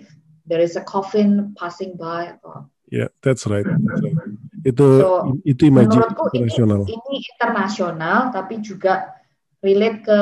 there 0.51 0.59
is 0.59 0.74
a 0.74 0.82
coffin 0.82 1.55
passing 1.55 1.95
by 1.95 2.35
atau 2.35 2.66
Yeah, 2.93 3.11
that's 3.24 3.49
right. 3.49 3.65
That's 3.65 4.03
right. 4.07 4.15
Itu 4.62 4.86
so, 5.03 5.11
itu 5.43 5.66
menurutku 5.73 6.31
internasional. 6.31 6.85
Ini, 6.86 6.95
ini 6.95 7.16
internasional 7.27 8.31
tapi 8.31 8.61
juga 8.61 9.19
relate 9.65 9.99
ke 10.05 10.20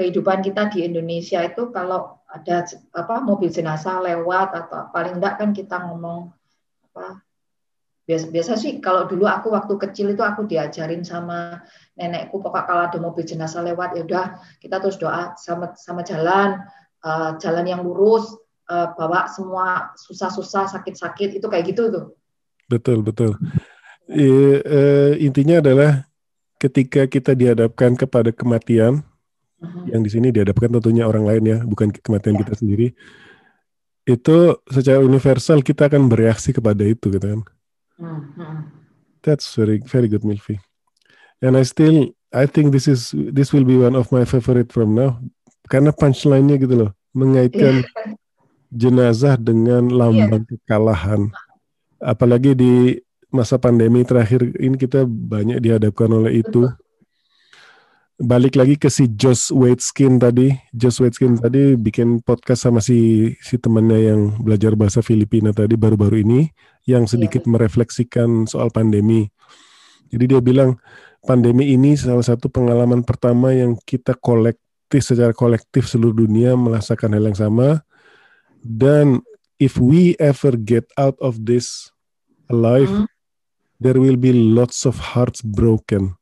kehidupan 0.00 0.40
kita 0.40 0.72
di 0.72 0.88
Indonesia 0.88 1.44
itu 1.44 1.68
kalau 1.70 2.19
ada 2.30 2.62
apa 2.94 3.14
mobil 3.22 3.50
jenazah 3.50 3.98
lewat 3.98 4.54
atau 4.54 4.86
paling 4.94 5.18
enggak 5.18 5.42
kan 5.42 5.50
kita 5.50 5.82
ngomong 5.82 6.30
apa 6.90 7.22
biasa 8.06 8.26
biasa 8.30 8.52
sih 8.58 8.78
kalau 8.82 9.06
dulu 9.06 9.26
aku 9.26 9.54
waktu 9.54 9.74
kecil 9.78 10.14
itu 10.14 10.22
aku 10.22 10.46
diajarin 10.46 11.02
sama 11.06 11.62
nenekku 11.94 12.42
pokok 12.42 12.66
kalau 12.66 12.82
ada 12.86 12.98
mobil 12.98 13.22
jenazah 13.22 13.62
lewat 13.62 13.98
ya 13.98 14.02
udah 14.06 14.26
kita 14.58 14.82
terus 14.82 14.98
doa 14.98 15.34
sama 15.38 15.74
sama 15.78 16.02
jalan 16.02 16.58
uh, 17.04 17.36
jalan 17.38 17.66
yang 17.66 17.82
lurus 17.82 18.34
uh, 18.70 18.94
bawa 18.94 19.26
semua 19.30 19.94
susah-susah 19.98 20.70
sakit-sakit 20.70 21.42
itu 21.42 21.46
kayak 21.50 21.64
gitu 21.74 21.90
tuh. 21.90 22.06
Betul 22.70 23.02
betul. 23.02 23.34
E, 24.06 24.26
uh, 24.62 25.12
intinya 25.18 25.58
adalah 25.58 26.06
ketika 26.58 27.06
kita 27.10 27.34
dihadapkan 27.34 27.98
kepada 27.98 28.30
kematian 28.30 29.02
uh-huh. 29.60 29.84
yang 29.92 30.02
di 30.02 30.10
sini 30.10 30.32
dihadapkan 30.34 30.72
tentunya 30.72 31.04
orang 31.04 31.24
lain 31.28 31.44
ya, 31.46 31.58
bukan 31.62 31.92
kematian 31.92 32.36
ya. 32.36 32.40
kita 32.42 32.52
sendiri. 32.58 32.86
Itu 34.08 34.58
secara 34.66 35.04
universal 35.04 35.60
kita 35.60 35.92
akan 35.92 36.08
bereaksi 36.08 36.50
kepada 36.56 36.82
itu 36.82 37.12
gitu 37.12 37.22
kan. 37.22 37.40
Uh-huh. 38.00 38.66
That's 39.20 39.52
very 39.52 39.84
very 39.84 40.08
good 40.08 40.24
Milvi. 40.24 40.56
And 41.44 41.56
I 41.56 41.64
still 41.68 42.16
I 42.32 42.48
think 42.48 42.72
this 42.72 42.88
is 42.88 43.12
this 43.12 43.52
will 43.52 43.68
be 43.68 43.76
one 43.76 43.94
of 43.94 44.08
my 44.08 44.24
favorite 44.24 44.72
from 44.72 44.96
now 44.96 45.20
karena 45.70 45.94
punchline-nya 45.94 46.58
gitu 46.58 46.74
loh, 46.86 46.90
mengaitkan 47.14 47.86
yeah. 47.86 48.16
jenazah 48.74 49.38
dengan 49.38 49.86
lambang 49.86 50.42
yeah. 50.42 50.58
kekalahan. 50.58 51.30
Apalagi 52.02 52.58
di 52.58 52.98
masa 53.30 53.54
pandemi 53.60 54.02
terakhir 54.02 54.42
ini 54.58 54.74
kita 54.74 55.06
banyak 55.06 55.62
dihadapkan 55.62 56.10
oleh 56.10 56.42
itu. 56.42 56.66
Balik 58.20 58.60
lagi 58.60 58.76
ke 58.76 58.92
si 58.92 59.08
Josh 59.16 59.48
Waitzkin 59.48 60.20
tadi, 60.20 60.52
Josh 60.76 61.00
Waitzkin 61.00 61.40
tadi 61.40 61.72
bikin 61.72 62.20
podcast 62.20 62.68
sama 62.68 62.84
si 62.84 63.32
si 63.40 63.56
temannya 63.56 64.12
yang 64.12 64.20
belajar 64.44 64.76
bahasa 64.76 65.00
Filipina 65.00 65.56
tadi 65.56 65.80
baru-baru 65.80 66.20
ini 66.20 66.52
yang 66.84 67.08
sedikit 67.08 67.48
yeah. 67.48 67.56
merefleksikan 67.56 68.44
soal 68.44 68.68
pandemi. 68.68 69.32
Jadi 70.12 70.36
dia 70.36 70.40
bilang 70.44 70.76
pandemi 71.24 71.72
ini 71.72 71.96
salah 71.96 72.20
satu 72.20 72.52
pengalaman 72.52 73.08
pertama 73.08 73.56
yang 73.56 73.80
kita 73.88 74.12
kolektif 74.20 75.00
secara 75.00 75.32
kolektif 75.32 75.88
seluruh 75.88 76.20
dunia 76.20 76.52
merasakan 76.60 77.16
hal 77.16 77.24
yang 77.24 77.38
sama 77.40 77.80
dan 78.60 79.24
if 79.56 79.80
we 79.80 80.12
ever 80.20 80.60
get 80.60 80.84
out 81.00 81.16
of 81.24 81.48
this 81.48 81.88
alive 82.52 82.92
mm 82.92 83.08
there 83.80 83.96
will 83.96 84.20
be 84.20 84.30
lots 84.30 84.84
of 84.84 85.16
hearts 85.16 85.40
broken. 85.40 86.19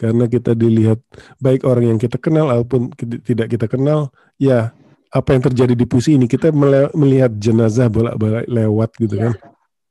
Karena 0.00 0.24
kita 0.24 0.56
dilihat 0.56 1.04
baik 1.36 1.68
orang 1.68 1.92
yang 1.92 2.00
kita 2.00 2.16
kenal 2.16 2.48
ataupun 2.48 2.88
tidak 3.20 3.52
kita 3.52 3.68
kenal, 3.68 4.08
ya 4.40 4.72
apa 5.12 5.28
yang 5.36 5.42
terjadi 5.44 5.76
di 5.76 5.84
puisi 5.84 6.16
ini 6.16 6.24
kita 6.24 6.48
melihat 6.96 7.36
jenazah 7.36 7.92
bolak-balik 7.92 8.48
lewat 8.48 8.90
gitu 8.96 9.20
ya. 9.20 9.22
kan? 9.28 9.32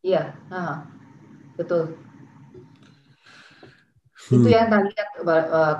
Iya, 0.02 0.24
nah, 0.50 0.90
betul. 1.54 1.94
Hmm. 4.34 4.42
Itu 4.42 4.50
yang 4.50 4.74
tadi 4.74 4.90
uh, 5.30 5.78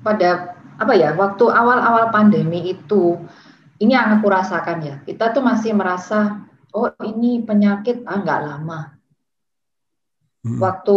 pada 0.00 0.30
apa 0.76 0.92
ya 0.92 1.16
waktu 1.16 1.44
awal-awal 1.48 2.12
pandemi 2.12 2.72
itu 2.72 3.16
ini 3.80 3.96
yang 3.96 4.20
aku 4.20 4.28
rasakan 4.28 4.84
ya 4.84 4.96
kita 5.08 5.32
tuh 5.32 5.40
masih 5.40 5.72
merasa 5.72 6.44
oh 6.76 6.92
ini 7.00 7.40
penyakit 7.40 8.04
ah 8.04 8.20
nggak 8.20 8.40
lama 8.44 8.95
Hmm. 10.46 10.62
Waktu 10.62 10.96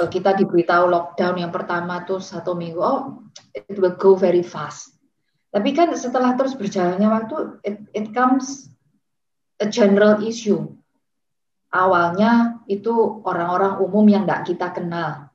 uh, 0.00 0.08
kita 0.08 0.32
diberitahu 0.32 0.88
lockdown 0.88 1.36
yang 1.44 1.52
pertama 1.52 2.08
tuh 2.08 2.24
satu 2.24 2.56
minggu, 2.56 2.80
oh 2.80 3.20
it 3.52 3.76
will 3.76 3.92
go 3.92 4.16
very 4.16 4.40
fast. 4.40 4.96
Tapi 5.52 5.76
kan 5.76 5.92
setelah 5.92 6.32
terus 6.40 6.56
berjalannya 6.56 7.04
waktu, 7.04 7.36
it, 7.68 7.76
it 7.92 8.06
comes 8.16 8.72
a 9.60 9.68
general 9.68 10.24
issue. 10.24 10.72
Awalnya 11.68 12.64
itu 12.64 13.20
orang-orang 13.28 13.76
umum 13.84 14.08
yang 14.08 14.24
tidak 14.24 14.42
kita 14.48 14.68
kenal. 14.72 15.28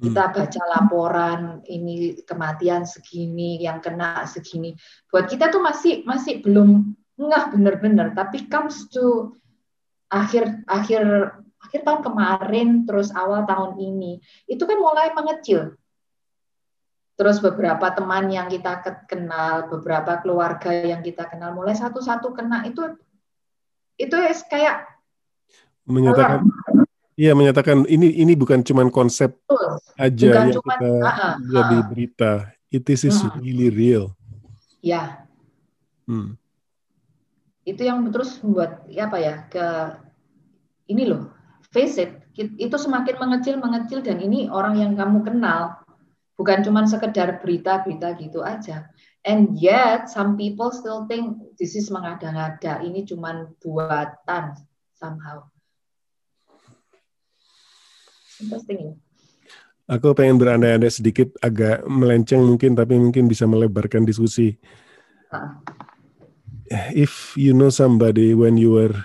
Kita 0.00 0.24
hmm. 0.24 0.32
baca 0.32 0.62
laporan 0.72 1.40
ini 1.68 2.24
kematian 2.24 2.88
segini, 2.88 3.60
yang 3.60 3.84
kena 3.84 4.24
segini. 4.24 4.72
Buat 5.12 5.28
kita 5.28 5.52
tuh 5.52 5.60
masih 5.60 6.08
masih 6.08 6.40
belum 6.40 6.96
nggak 7.20 7.52
benar-benar. 7.52 8.16
Tapi 8.16 8.48
comes 8.48 8.88
to 8.88 9.36
akhir 10.08 10.64
akhir 10.64 11.36
akhir 11.74 11.90
tahun 11.90 12.02
kemarin 12.06 12.68
terus 12.86 13.10
awal 13.10 13.42
tahun 13.50 13.74
ini 13.82 14.22
itu 14.46 14.62
kan 14.62 14.78
mulai 14.78 15.10
mengecil 15.10 15.74
terus 17.18 17.42
beberapa 17.42 17.90
teman 17.90 18.30
yang 18.30 18.46
kita 18.46 18.78
kenal 19.10 19.66
beberapa 19.66 20.22
keluarga 20.22 20.70
yang 20.70 21.02
kita 21.02 21.26
kenal 21.26 21.50
mulai 21.50 21.74
satu-satu 21.74 22.30
kena 22.30 22.70
itu 22.70 22.94
itu 23.98 24.14
kayak 24.46 24.86
menyatakan 25.82 26.46
Iya 27.14 27.30
menyatakan 27.30 27.86
ini 27.86 28.10
ini 28.10 28.34
bukan 28.34 28.66
cuma 28.66 28.82
konsep 28.90 29.38
Betul. 29.46 29.78
aja 30.02 30.30
bukan 30.34 30.34
yang 30.34 30.54
cuman, 30.58 30.78
kita 30.82 30.90
uh, 30.90 31.34
jadi 31.46 31.76
uh, 31.78 31.84
berita. 31.86 32.32
It 32.74 32.90
is 32.90 33.06
uh, 33.06 33.30
really 33.38 33.70
real. 33.70 34.18
Ya. 34.82 35.22
Hmm. 36.10 36.34
Itu 37.62 37.86
yang 37.86 38.02
terus 38.10 38.42
membuat 38.42 38.82
ya 38.90 39.06
apa 39.06 39.22
ya 39.22 39.46
ke 39.46 39.66
ini 40.90 41.06
loh 41.06 41.30
face 41.74 41.98
it, 41.98 42.14
itu 42.38 42.76
semakin 42.78 43.18
mengecil 43.18 43.58
mengecil 43.58 43.98
dan 43.98 44.22
ini 44.22 44.46
orang 44.46 44.78
yang 44.78 44.94
kamu 44.94 45.26
kenal, 45.26 45.74
bukan 46.38 46.62
cuma 46.62 46.86
sekedar 46.86 47.42
berita-berita 47.42 48.14
gitu 48.22 48.46
aja. 48.46 48.86
And 49.26 49.58
yet 49.58 50.06
some 50.06 50.38
people 50.38 50.70
still 50.70 51.10
think 51.10 51.42
this 51.58 51.74
is 51.74 51.90
mengada-ngada, 51.90 52.86
ini 52.86 53.02
cuma 53.02 53.50
buatan 53.58 54.54
somehow. 54.94 55.50
Interesting. 58.38 59.02
Aku 59.84 60.16
pengen 60.16 60.40
berandai-andai 60.40 60.88
sedikit, 60.88 61.34
agak 61.44 61.84
melenceng 61.84 62.40
mungkin, 62.40 62.72
tapi 62.72 62.96
mungkin 62.96 63.28
bisa 63.28 63.44
melebarkan 63.44 64.08
diskusi. 64.08 64.56
Uh. 65.28 65.60
If 66.96 67.36
you 67.36 67.52
know 67.52 67.68
somebody 67.68 68.32
when 68.32 68.56
you 68.56 68.72
were 68.72 68.96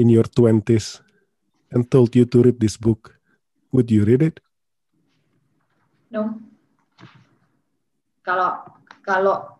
in 0.00 0.08
your 0.08 0.24
twenties 0.24 1.03
and 1.74 1.90
told 1.90 2.14
you 2.14 2.24
to 2.24 2.42
read 2.46 2.62
this 2.62 2.78
book, 2.78 3.18
would 3.74 3.90
you 3.90 4.06
read 4.06 4.22
it? 4.22 4.38
No. 6.14 6.38
Kalau 8.22 8.62
kalau 9.02 9.58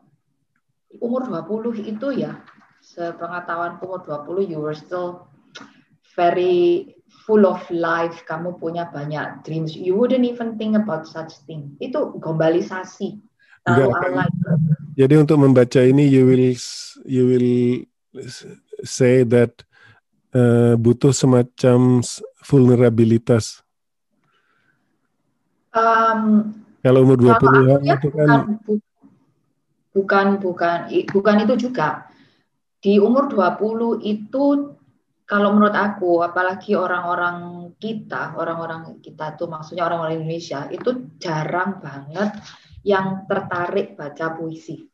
umur 1.03 1.27
20 1.27 1.85
itu 1.85 2.09
ya, 2.15 2.39
sepengetahuan 2.81 3.83
umur 3.83 4.07
20 4.07 4.47
you 4.47 4.63
were 4.63 4.79
still 4.79 5.27
very 6.15 6.95
full 7.27 7.45
of 7.45 7.59
life, 7.75 8.23
kamu 8.31 8.55
punya 8.63 8.87
banyak 8.95 9.43
dreams. 9.43 9.75
You 9.75 9.99
wouldn't 9.99 10.25
even 10.25 10.55
think 10.55 10.79
about 10.79 11.11
such 11.11 11.35
thing. 11.45 11.75
Itu 11.83 12.17
globalisasi. 12.23 13.19
Enggak, 13.65 14.29
Jadi 14.95 15.15
untuk 15.19 15.41
membaca 15.41 15.81
ini 15.83 16.07
you 16.07 16.29
will 16.29 16.53
you 17.09 17.25
will 17.27 17.51
say 18.85 19.25
that 19.25 19.65
uh, 20.35 20.75
butuh 20.77 21.15
semacam 21.15 22.03
vulnerabilitas. 22.43 23.63
Um, 25.75 26.53
Kalau 26.85 27.01
umur 27.03 27.17
20-an 27.17 27.81
itu 27.81 28.09
kan 28.13 28.61
bukan, 29.95 30.27
bukan 30.43 30.77
bukan 31.11 31.37
itu 31.49 31.55
juga. 31.71 32.07
Di 32.85 33.01
umur 33.01 33.33
20 33.33 34.05
itu 34.05 34.45
kalau 35.25 35.57
menurut 35.57 35.73
aku 35.73 36.21
apalagi 36.21 36.77
orang-orang 36.77 37.73
kita, 37.81 38.37
orang-orang 38.37 39.01
kita 39.01 39.33
tuh 39.41 39.49
maksudnya 39.49 39.89
orang-orang 39.89 40.21
Indonesia 40.21 40.69
itu 40.69 41.09
jarang 41.17 41.81
banget 41.81 42.37
yang 42.85 43.25
tertarik 43.25 43.97
baca 43.97 44.37
puisi. 44.37 44.85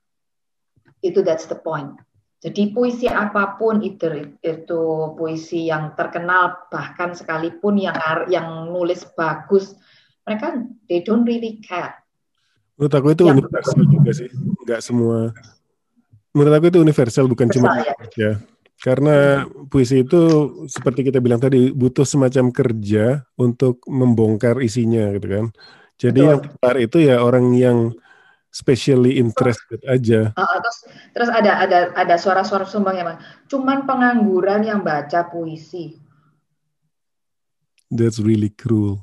Itu 1.02 1.26
that's 1.26 1.50
the 1.50 1.58
point 1.58 1.98
jadi 2.40 2.72
puisi 2.72 3.04
apa 3.04 3.60
pun 3.60 3.84
itu 3.84 4.32
itu 4.40 4.82
puisi 5.12 5.68
yang 5.68 5.92
terkenal 5.92 6.68
bahkan 6.72 7.12
sekalipun 7.12 7.76
yang 7.76 7.96
yang 8.32 8.72
nulis 8.72 9.04
bagus 9.12 9.76
mereka 10.24 10.62
they 10.88 11.04
don't 11.04 11.28
really 11.28 11.60
care. 11.60 12.00
Menurut 12.80 12.94
aku 12.96 13.08
itu 13.12 13.22
yang 13.28 13.36
universal 13.44 13.82
juga 13.84 14.10
sih, 14.16 14.30
nggak 14.64 14.80
semua. 14.80 15.36
Menurut 16.32 16.52
aku 16.56 16.66
itu 16.72 16.78
universal 16.80 17.28
bukan 17.28 17.52
cuma 17.52 17.76
ya. 17.84 17.94
ya. 18.16 18.32
Karena 18.80 19.44
puisi 19.68 20.00
itu 20.00 20.20
seperti 20.64 21.12
kita 21.12 21.20
bilang 21.20 21.36
tadi 21.36 21.68
butuh 21.68 22.08
semacam 22.08 22.48
kerja 22.48 23.20
untuk 23.36 23.84
membongkar 23.84 24.64
isinya 24.64 25.12
gitu 25.12 25.28
kan. 25.28 25.46
Jadi 26.00 26.20
Betul. 26.24 26.28
yang 26.32 26.40
tertarik 26.40 26.82
itu 26.88 26.98
ya 27.04 27.16
orang 27.20 27.52
yang 27.52 27.92
specially 28.50 29.16
interested 29.22 29.78
aja. 29.86 30.34
Uh, 30.34 30.58
terus 30.58 30.78
terus 31.14 31.30
ada 31.30 31.62
ada 31.62 31.78
ada 31.94 32.14
suara-suara 32.18 32.66
sumbang 32.66 32.98
ya, 32.98 33.16
Cuman 33.46 33.86
pengangguran 33.86 34.66
yang 34.66 34.82
baca 34.82 35.26
puisi. 35.30 35.96
that's 37.90 38.22
really 38.22 38.54
cruel. 38.54 39.02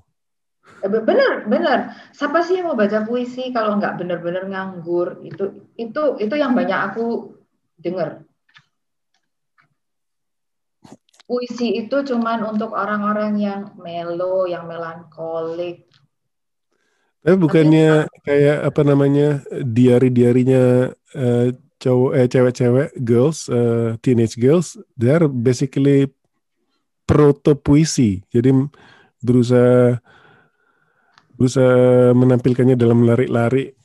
Eh, 0.84 0.88
bener, 0.88 1.50
bener. 1.50 1.92
Siapa 2.14 2.46
sih 2.46 2.62
yang 2.62 2.72
mau 2.72 2.78
baca 2.78 3.02
puisi 3.04 3.50
kalau 3.50 3.76
nggak 3.82 3.98
bener-bener 3.98 4.46
nganggur? 4.46 5.26
Itu, 5.26 5.74
itu, 5.74 6.02
itu 6.22 6.36
yang 6.38 6.54
banyak 6.54 6.80
aku 6.94 7.34
dengar. 7.82 8.24
Puisi 11.28 11.76
itu 11.76 11.98
cuman 12.08 12.56
untuk 12.56 12.72
orang-orang 12.72 13.36
yang 13.36 13.62
melo, 13.76 14.48
yang 14.48 14.64
melankolik. 14.70 15.87
Tapi 17.28 17.36
bukannya 17.44 18.08
kayak 18.24 18.72
apa 18.72 18.82
namanya 18.88 19.44
diari-diarinya 19.52 20.96
uh, 20.96 21.52
cowok 21.76 22.12
eh 22.16 22.28
cewek-cewek 22.32 22.90
girls 23.04 23.52
uh, 23.52 24.00
teenage 24.00 24.40
girls 24.40 24.80
they're 24.96 25.28
basically 25.28 26.08
proto 27.04 27.60
puisi. 27.60 28.24
Jadi 28.32 28.56
berusaha 29.20 30.00
berusaha 31.36 32.16
menampilkannya 32.16 32.80
dalam 32.80 33.04
lari-lari 33.04 33.76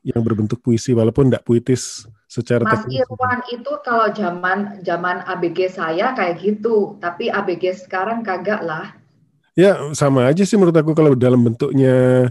yang 0.00 0.24
berbentuk 0.24 0.64
puisi 0.64 0.96
walaupun 0.96 1.28
tidak 1.28 1.44
puitis 1.44 2.08
secara 2.24 2.64
Mas 2.64 2.80
teknis. 2.80 3.04
Irwan 3.04 3.40
itu 3.52 3.72
kalau 3.84 4.08
zaman 4.16 4.80
zaman 4.80 5.20
ABG 5.28 5.76
saya 5.76 6.16
kayak 6.16 6.40
gitu, 6.40 6.96
tapi 6.96 7.28
ABG 7.28 7.76
sekarang 7.76 8.24
kagak 8.24 8.64
lah. 8.64 8.96
Ya 9.52 9.76
sama 9.92 10.32
aja 10.32 10.48
sih 10.48 10.56
menurut 10.56 10.80
aku 10.80 10.96
kalau 10.96 11.12
dalam 11.12 11.44
bentuknya 11.44 12.30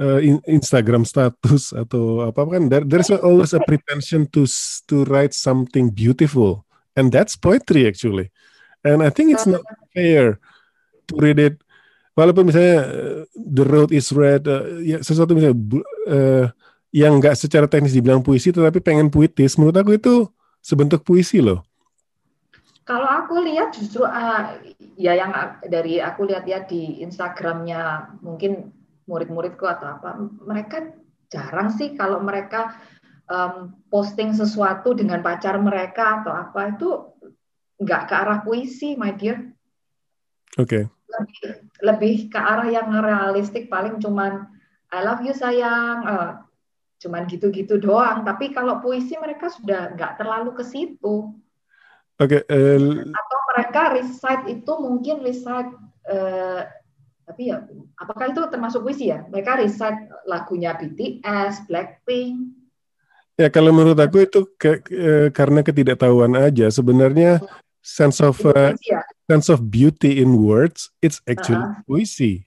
uh, 0.00 0.20
Instagram 0.46 1.04
status 1.08 1.72
atau 1.72 2.28
apa 2.28 2.40
kan? 2.46 2.68
There, 2.68 2.84
there's 2.84 3.10
always 3.10 3.56
a 3.56 3.60
pretension 3.64 4.28
to 4.36 4.44
to 4.88 5.04
write 5.08 5.32
something 5.32 5.90
beautiful. 5.90 6.64
And 6.96 7.12
that's 7.12 7.36
poetry 7.36 7.84
actually. 7.84 8.32
And 8.80 9.04
I 9.04 9.10
think 9.10 9.34
it's 9.36 9.44
not 9.44 9.64
fair 9.92 10.40
to 11.10 11.12
read 11.18 11.36
it. 11.42 11.60
Walaupun 12.16 12.48
misalnya 12.48 12.78
uh, 12.88 13.20
the 13.36 13.64
road 13.68 13.92
is 13.92 14.08
red 14.08 14.48
uh, 14.48 14.80
ya 14.80 15.04
sesuatu 15.04 15.36
misalnya 15.36 15.56
uh, 16.08 16.46
yang 16.88 17.20
nggak 17.20 17.36
secara 17.36 17.68
teknis 17.68 17.92
dibilang 17.92 18.24
puisi 18.24 18.48
tetapi 18.48 18.80
pengen 18.80 19.12
puitis 19.12 19.60
menurut 19.60 19.76
aku 19.76 20.00
itu 20.00 20.14
sebentuk 20.64 21.04
puisi 21.04 21.44
loh. 21.44 21.60
Kalau 22.88 23.04
aku 23.04 23.42
lihat 23.44 23.76
justru 23.76 24.06
uh, 24.06 24.56
ya 24.96 25.12
yang 25.12 25.34
dari 25.68 26.00
aku 26.00 26.24
lihat 26.24 26.48
ya 26.48 26.64
di 26.64 27.04
Instagramnya 27.04 28.16
mungkin 28.24 28.72
murid-muridku 29.06 29.64
atau 29.66 29.98
apa 29.98 30.18
mereka 30.42 30.92
jarang 31.30 31.70
sih 31.74 31.94
kalau 31.94 32.22
mereka 32.22 32.74
um, 33.30 33.74
posting 33.90 34.34
sesuatu 34.34 34.94
dengan 34.94 35.22
pacar 35.22 35.58
mereka 35.58 36.22
atau 36.22 36.34
apa 36.34 36.74
itu 36.74 36.90
nggak 37.82 38.02
ke 38.10 38.14
arah 38.14 38.38
puisi 38.42 38.94
my 38.98 39.14
dear 39.14 39.54
Oke. 40.56 40.88
Okay 40.88 40.96
lebih, 41.06 41.42
lebih 41.82 42.14
ke 42.28 42.38
arah 42.38 42.68
yang 42.68 42.90
realistik 42.92 43.70
paling 43.70 43.98
cuman 44.02 44.46
I 44.92 45.02
love 45.02 45.22
you 45.24 45.34
sayang 45.34 46.06
uh, 46.06 46.30
cuman 46.96 47.28
gitu-gitu 47.28 47.76
doang 47.76 48.24
tapi 48.24 48.50
kalau 48.50 48.80
puisi 48.80 49.16
mereka 49.20 49.52
sudah 49.52 49.92
nggak 49.94 50.16
terlalu 50.20 50.56
ke 50.56 50.64
situ 50.64 51.36
Oke. 52.16 52.40
Okay, 52.40 52.42
uh... 52.48 53.04
Atau 53.12 53.38
mereka 53.52 53.92
recite 53.92 54.48
itu 54.48 54.72
mungkin 54.80 55.20
recite, 55.20 55.68
uh, 56.08 56.64
tapi 57.26 57.50
ya, 57.50 57.58
apakah 57.98 58.30
itu 58.30 58.38
termasuk 58.46 58.86
puisi 58.86 59.10
ya? 59.10 59.26
Mereka 59.26 59.58
recite 59.58 60.06
lagunya 60.30 60.78
BTS, 60.78 61.66
Blackpink. 61.66 62.54
Ya 63.36 63.50
kalau 63.50 63.74
menurut 63.74 63.98
aku 63.98 64.24
itu 64.24 64.46
ke, 64.54 64.80
ke, 64.80 65.28
karena 65.34 65.60
ketidaktahuan 65.66 66.38
aja. 66.38 66.70
Sebenarnya 66.70 67.42
sense 67.82 68.22
of 68.22 68.38
uh, 68.46 68.72
sense 69.26 69.50
of 69.50 69.66
beauty 69.68 70.22
in 70.22 70.38
words, 70.38 70.88
it's 71.02 71.18
actually 71.26 71.60
uh 71.60 71.74
-huh. 71.74 71.82
puisi. 71.84 72.46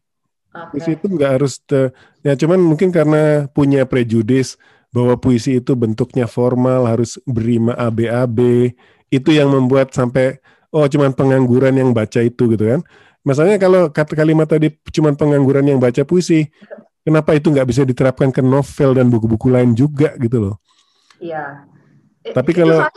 Okay. 0.49 0.67
Puisi 0.71 0.89
itu 0.95 1.05
nggak 1.11 1.31
harus 1.37 1.61
te, 1.61 1.91
ya 2.23 2.33
cuman 2.39 2.57
mungkin 2.63 2.89
karena 2.89 3.51
punya 3.51 3.83
prejudis 3.85 4.55
bahwa 4.89 5.19
puisi 5.19 5.61
itu 5.61 5.77
bentuknya 5.77 6.25
formal 6.25 6.89
harus 6.89 7.21
berima 7.29 7.77
ABAB 7.77 8.73
itu 9.13 9.29
yang 9.29 9.53
membuat 9.53 9.93
sampai 9.93 10.41
oh 10.73 10.89
cuman 10.89 11.13
pengangguran 11.13 11.77
yang 11.77 11.93
baca 11.93 12.23
itu 12.25 12.49
gitu 12.49 12.65
kan. 12.65 12.81
Masalahnya 13.29 13.61
kalau 13.61 13.93
kata 13.93 14.17
kalimat 14.17 14.49
tadi 14.49 14.73
cuman 14.89 15.13
pengangguran 15.13 15.69
yang 15.69 15.77
baca 15.77 16.01
puisi, 16.01 16.49
kenapa 17.05 17.37
itu 17.37 17.53
nggak 17.53 17.67
bisa 17.69 17.85
diterapkan 17.85 18.33
ke 18.33 18.41
novel 18.41 18.97
dan 18.97 19.13
buku-buku 19.13 19.53
lain 19.53 19.77
juga 19.77 20.17
gitu 20.17 20.49
loh? 20.49 20.55
Iya. 21.21 21.69
Tapi 22.25 22.51
kalau 22.57 22.89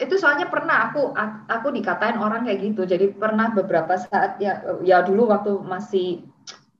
itu 0.00 0.16
soalnya 0.16 0.48
pernah 0.48 0.88
aku 0.88 1.12
aku 1.44 1.68
dikatain 1.76 2.16
orang 2.16 2.48
kayak 2.48 2.72
gitu 2.72 2.88
jadi 2.88 3.12
pernah 3.12 3.52
beberapa 3.52 4.00
saat 4.00 4.40
ya 4.40 4.64
ya 4.80 5.04
dulu 5.04 5.28
waktu 5.28 5.60
masih 5.60 6.24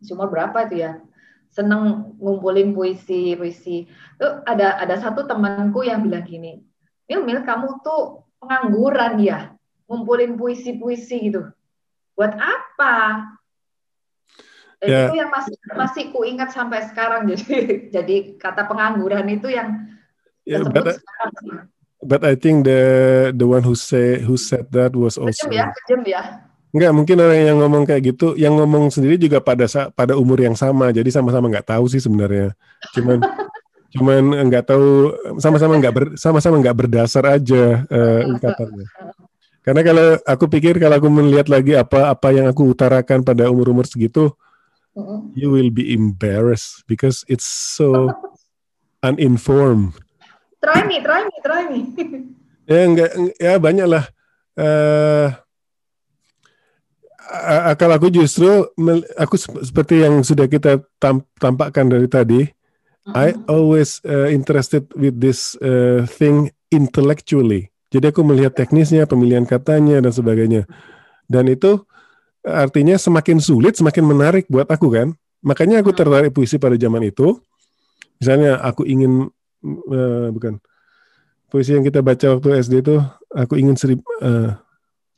umur 0.09 0.33
berapa 0.33 0.65
itu 0.65 0.89
ya 0.89 0.97
seneng 1.53 2.17
ngumpulin 2.17 2.73
puisi 2.73 3.37
puisi 3.37 3.85
tuh 4.17 4.41
ada 4.49 4.81
ada 4.81 4.97
satu 4.97 5.29
temanku 5.29 5.85
yang 5.85 6.01
bilang 6.01 6.25
gini 6.25 6.65
Mil 7.13 7.21
Mil 7.29 7.45
kamu 7.45 7.85
tuh 7.85 8.25
pengangguran 8.41 9.21
ya 9.21 9.53
ngumpulin 9.85 10.41
puisi 10.41 10.81
puisi 10.81 11.29
gitu 11.29 11.45
buat 12.21 12.37
apa 12.37 12.97
yeah. 14.85 15.09
itu 15.09 15.25
yang 15.25 15.33
masih 15.33 15.57
masih 15.73 16.05
kuingat 16.13 16.53
sampai 16.53 16.85
sekarang 16.85 17.25
jadi 17.33 17.89
jadi 17.89 18.17
kata 18.37 18.69
pengangguran 18.69 19.25
itu 19.33 19.49
yang 19.49 19.89
yeah, 20.45 20.61
but, 20.61 21.01
sekarang 21.01 21.73
But 22.01 22.25
I 22.25 22.33
think 22.33 22.65
the 22.65 23.29
the 23.37 23.45
one 23.45 23.61
who 23.61 23.77
say 23.77 24.25
who 24.25 24.41
said 24.41 24.73
that 24.73 24.97
was 24.97 25.21
also 25.21 25.53
kejam 25.53 25.53
ya, 25.53 25.67
kejam 25.85 26.01
ya. 26.09 26.23
Enggak, 26.73 26.93
mungkin 26.97 27.17
orang 27.21 27.41
yang 27.45 27.59
ngomong 27.61 27.85
kayak 27.85 28.03
gitu, 28.15 28.33
yang 28.41 28.57
ngomong 28.57 28.89
sendiri 28.89 29.21
juga 29.21 29.43
pada 29.43 29.69
pada 29.93 30.17
umur 30.17 30.41
yang 30.41 30.57
sama, 30.57 30.95
jadi 30.97 31.13
sama-sama 31.13 31.53
nggak 31.53 31.77
tahu 31.77 31.93
sih 31.93 32.01
sebenarnya. 32.01 32.57
Cuman 32.97 33.21
cuman 34.01 34.23
nggak 34.49 34.65
tahu 34.65 35.13
sama-sama 35.37 35.77
nggak 35.77 35.93
ber, 35.93 36.05
sama-sama 36.17 36.57
nggak 36.57 36.79
berdasar 36.79 37.37
aja 37.37 37.85
uh, 37.85 38.33
ungkapannya. 38.33 38.87
Karena 39.61 39.85
kalau 39.85 40.07
aku 40.25 40.45
pikir 40.49 40.81
kalau 40.81 40.97
aku 40.97 41.09
melihat 41.13 41.47
lagi 41.53 41.77
apa 41.77 42.13
apa 42.13 42.29
yang 42.33 42.49
aku 42.49 42.73
utarakan 42.73 43.21
pada 43.21 43.53
umur-umur 43.53 43.85
segitu, 43.85 44.33
you 45.37 45.53
will 45.53 45.69
be 45.69 45.93
embarrassed 45.93 46.83
because 46.89 47.23
it's 47.29 47.45
so 47.47 48.09
uninformed 49.05 49.93
try 50.61 50.81
me, 50.85 50.97
try 51.01 51.21
me, 51.25 51.37
try 51.43 51.63
me. 51.67 51.81
ya 52.71 52.81
enggak, 52.87 53.11
ya 53.41 53.53
banyak 53.57 53.87
lah. 53.89 54.05
Uh, 54.55 55.33
akal 57.73 57.91
aku 57.97 58.13
justru 58.13 58.69
aku 59.17 59.35
seperti 59.65 60.05
yang 60.05 60.21
sudah 60.21 60.47
kita 60.47 60.85
tampakkan 61.41 61.89
dari 61.89 62.07
tadi. 62.07 62.41
Uh-huh. 62.45 63.17
I 63.17 63.33
always 63.49 64.05
uh, 64.05 64.29
interested 64.29 64.85
with 64.93 65.17
this 65.19 65.57
uh, 65.65 66.05
thing 66.05 66.53
intellectually. 66.69 67.73
Jadi 67.91 68.15
aku 68.15 68.23
melihat 68.23 68.55
teknisnya, 68.55 69.05
pemilihan 69.05 69.43
katanya 69.43 69.99
dan 69.99 70.15
sebagainya. 70.15 70.63
Dan 71.27 71.51
itu 71.51 71.83
artinya 72.47 72.95
semakin 72.95 73.43
sulit, 73.43 73.75
semakin 73.75 74.07
menarik 74.07 74.47
buat 74.47 74.71
aku 74.71 74.95
kan. 74.95 75.09
Makanya 75.43 75.83
aku 75.83 75.91
tertarik 75.91 76.31
puisi 76.31 76.57
pada 76.57 76.79
zaman 76.79 77.03
itu. 77.11 77.39
Misalnya 78.23 78.63
aku 78.63 78.87
ingin 78.87 79.27
uh, 79.65 80.29
bukan 80.31 80.61
puisi 81.51 81.75
yang 81.75 81.85
kita 81.85 82.01
baca 82.01 82.39
waktu 82.39 82.63
SD 82.63 82.75
itu 82.87 82.97
aku 83.35 83.59
ingin 83.59 83.75
seribu 83.75 84.07
uh, 84.23 84.55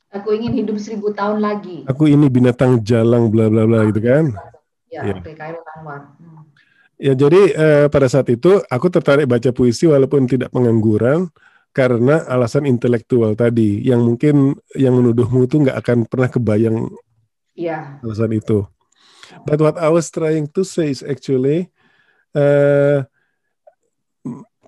aku 0.09 0.33
ingin 0.33 0.65
hidup 0.65 0.77
seribu 0.81 1.13
tahun 1.13 1.39
lagi 1.39 1.85
aku 1.85 2.09
ini 2.09 2.25
binatang 2.27 2.81
jalang 2.81 3.29
bla 3.29 3.47
bla 3.53 3.69
bla 3.69 3.85
gitu 3.93 4.01
kan 4.01 4.33
ya, 4.89 5.05
ya. 5.05 5.13
Hmm. 5.13 6.09
ya 6.97 7.13
jadi 7.13 7.41
uh, 7.53 7.85
pada 7.93 8.09
saat 8.09 8.27
itu 8.33 8.65
aku 8.65 8.89
tertarik 8.89 9.29
baca 9.29 9.53
puisi 9.53 9.85
walaupun 9.85 10.25
tidak 10.25 10.49
pengangguran 10.49 11.29
karena 11.73 12.21
alasan 12.29 12.69
intelektual 12.69 13.33
tadi 13.33 13.81
yang 13.81 14.05
mungkin 14.05 14.53
yang 14.77 14.93
menuduhmu 14.93 15.49
itu 15.49 15.57
nggak 15.65 15.77
akan 15.81 15.97
pernah 16.05 16.29
kebayang 16.29 16.77
ya. 17.57 17.97
alasan 18.05 18.31
itu 18.37 18.61
but 19.49 19.57
what 19.57 19.75
I 19.81 19.89
was 19.89 20.13
trying 20.13 20.45
to 20.53 20.61
say 20.61 20.93
is 20.93 21.01
actually 21.01 21.73
uh, 22.37 23.01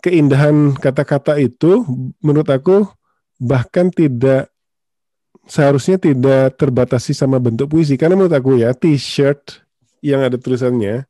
keindahan 0.02 0.74
kata-kata 0.74 1.38
itu 1.38 1.86
menurut 2.26 2.50
aku 2.50 2.90
bahkan 3.38 3.94
tidak 3.94 4.50
seharusnya 5.46 6.02
tidak 6.02 6.58
terbatasi 6.58 7.14
sama 7.14 7.38
bentuk 7.38 7.70
puisi 7.70 8.02
karena 8.02 8.18
menurut 8.18 8.34
aku 8.34 8.58
ya 8.58 8.74
t-shirt 8.74 9.62
yang 10.02 10.26
ada 10.26 10.42
tulisannya 10.42 11.06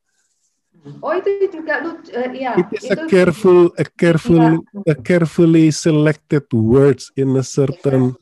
oh 1.01 1.13
itu 1.17 1.29
juga 1.49 1.81
lu 1.81 1.97
uh, 1.97 2.29
ya 2.33 2.53
it 2.57 2.69
is 2.77 2.85
itu, 2.85 2.93
a 2.93 2.97
careful 3.09 3.59
a 3.75 3.85
careful 3.85 4.61
ya. 4.85 4.93
a 4.93 4.95
carefully 4.95 5.73
selected 5.73 6.45
words 6.53 7.09
in 7.17 7.33
a 7.37 7.45
certain 7.45 8.13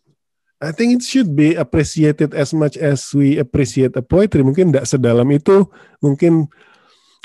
I 0.64 0.72
think 0.72 0.96
it 0.96 1.04
should 1.04 1.36
be 1.36 1.60
appreciated 1.60 2.32
as 2.32 2.56
much 2.56 2.80
as 2.80 3.12
we 3.12 3.36
appreciate 3.36 4.00
a 4.00 4.04
poetry 4.04 4.48
mungkin 4.48 4.72
tidak 4.72 4.88
sedalam 4.88 5.28
itu 5.36 5.68
mungkin 6.00 6.48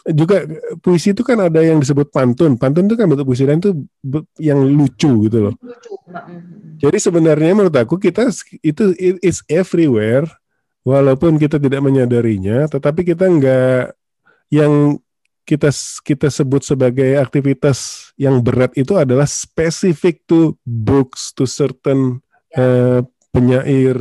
juga 0.09 0.43
puisi 0.81 1.13
itu 1.13 1.21
kan 1.21 1.37
ada 1.37 1.61
yang 1.61 1.85
disebut 1.85 2.09
pantun. 2.09 2.57
Pantun 2.57 2.89
itu 2.89 2.97
kan 2.97 3.13
bentuk 3.13 3.29
puisi 3.29 3.45
dan 3.45 3.61
itu 3.61 3.77
yang 4.41 4.57
lucu 4.65 5.29
gitu 5.29 5.39
loh. 5.45 5.55
Lucu. 5.61 5.93
Jadi 6.81 6.97
sebenarnya 6.97 7.53
menurut 7.53 7.77
aku 7.77 8.01
kita 8.01 8.33
itu 8.65 8.97
it's 8.97 9.45
everywhere. 9.53 10.25
walaupun 10.89 11.37
kita 11.37 11.61
tidak 11.61 11.85
menyadarinya, 11.85 12.65
tetapi 12.65 13.13
kita 13.13 13.29
nggak 13.29 13.93
yang 14.49 14.97
kita 15.49 15.73
kita 16.05 16.29
sebut 16.29 16.61
sebagai 16.61 17.17
aktivitas 17.17 18.13
yang 18.21 18.45
berat 18.45 18.77
itu 18.77 18.93
adalah 19.01 19.25
spesifik 19.25 20.21
to 20.29 20.61
books 20.69 21.33
to 21.33 21.49
certain 21.49 22.21
uh, 22.53 23.01
penyair 23.33 23.97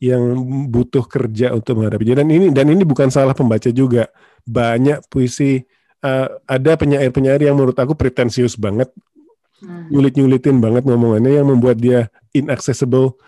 yang 0.00 0.24
butuh 0.72 1.04
kerja 1.04 1.52
untuk 1.52 1.84
menghadapi. 1.84 2.16
Dan 2.16 2.32
ini 2.32 2.48
dan 2.48 2.72
ini 2.72 2.80
bukan 2.80 3.12
salah 3.12 3.36
pembaca 3.36 3.68
juga. 3.68 4.08
Banyak 4.48 5.04
puisi 5.12 5.60
uh, 6.00 6.28
ada 6.48 6.72
penyair-penyair 6.80 7.44
yang 7.44 7.60
menurut 7.60 7.76
aku 7.76 7.92
pretensius 7.92 8.56
banget, 8.56 8.88
hmm. 9.60 9.92
nyulit-nyulitin 9.92 10.64
banget 10.64 10.88
ngomongannya 10.88 11.44
yang 11.44 11.48
membuat 11.52 11.76
dia 11.76 12.08
inaccessible 12.32 13.20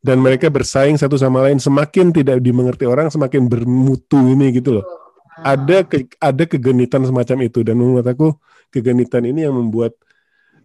dan 0.00 0.24
mereka 0.24 0.48
bersaing 0.48 0.96
satu 0.96 1.20
sama 1.20 1.44
lain 1.44 1.60
semakin 1.60 2.16
tidak 2.16 2.40
dimengerti 2.40 2.88
orang 2.88 3.12
semakin 3.12 3.44
bermutu 3.50 4.16
ini 4.30 4.54
gitu 4.56 4.80
loh 4.80 5.07
ada 5.44 5.84
ke, 5.86 6.08
ada 6.18 6.44
kegenitan 6.44 7.04
semacam 7.06 7.46
itu 7.46 7.62
dan 7.62 7.78
menurut 7.78 8.06
aku 8.06 8.34
kegenitan 8.72 9.24
ini 9.24 9.46
yang 9.46 9.56
membuat 9.56 9.94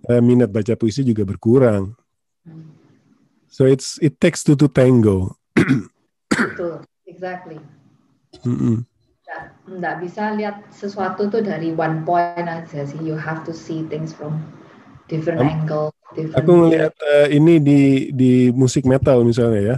uh, 0.10 0.22
minat 0.24 0.50
baca 0.50 0.74
puisi 0.76 1.06
juga 1.06 1.24
berkurang 1.24 1.94
so 3.48 3.70
it's 3.70 4.02
it 4.02 4.18
takes 4.18 4.42
two 4.42 4.58
to 4.58 4.68
tango 4.68 5.38
betul 6.30 6.82
exactly 7.06 7.60
mm 8.46 8.58
-mm. 8.58 8.78
Nggak, 9.64 9.96
bisa 10.04 10.36
lihat 10.38 10.62
sesuatu 10.70 11.26
tuh 11.26 11.42
dari 11.42 11.74
one 11.74 12.06
point 12.06 12.46
aja 12.46 12.86
sih 12.86 13.02
you 13.02 13.18
have 13.18 13.42
to 13.42 13.50
see 13.50 13.82
things 13.90 14.14
from 14.14 14.38
different 15.10 15.42
um, 15.42 15.50
angle 15.50 15.90
Aku 16.14 16.52
ngelihat 16.66 16.94
uh, 17.02 17.28
ini 17.30 17.58
di 17.58 17.82
di 18.14 18.54
musik 18.54 18.86
metal 18.86 19.26
misalnya 19.26 19.62
ya. 19.62 19.78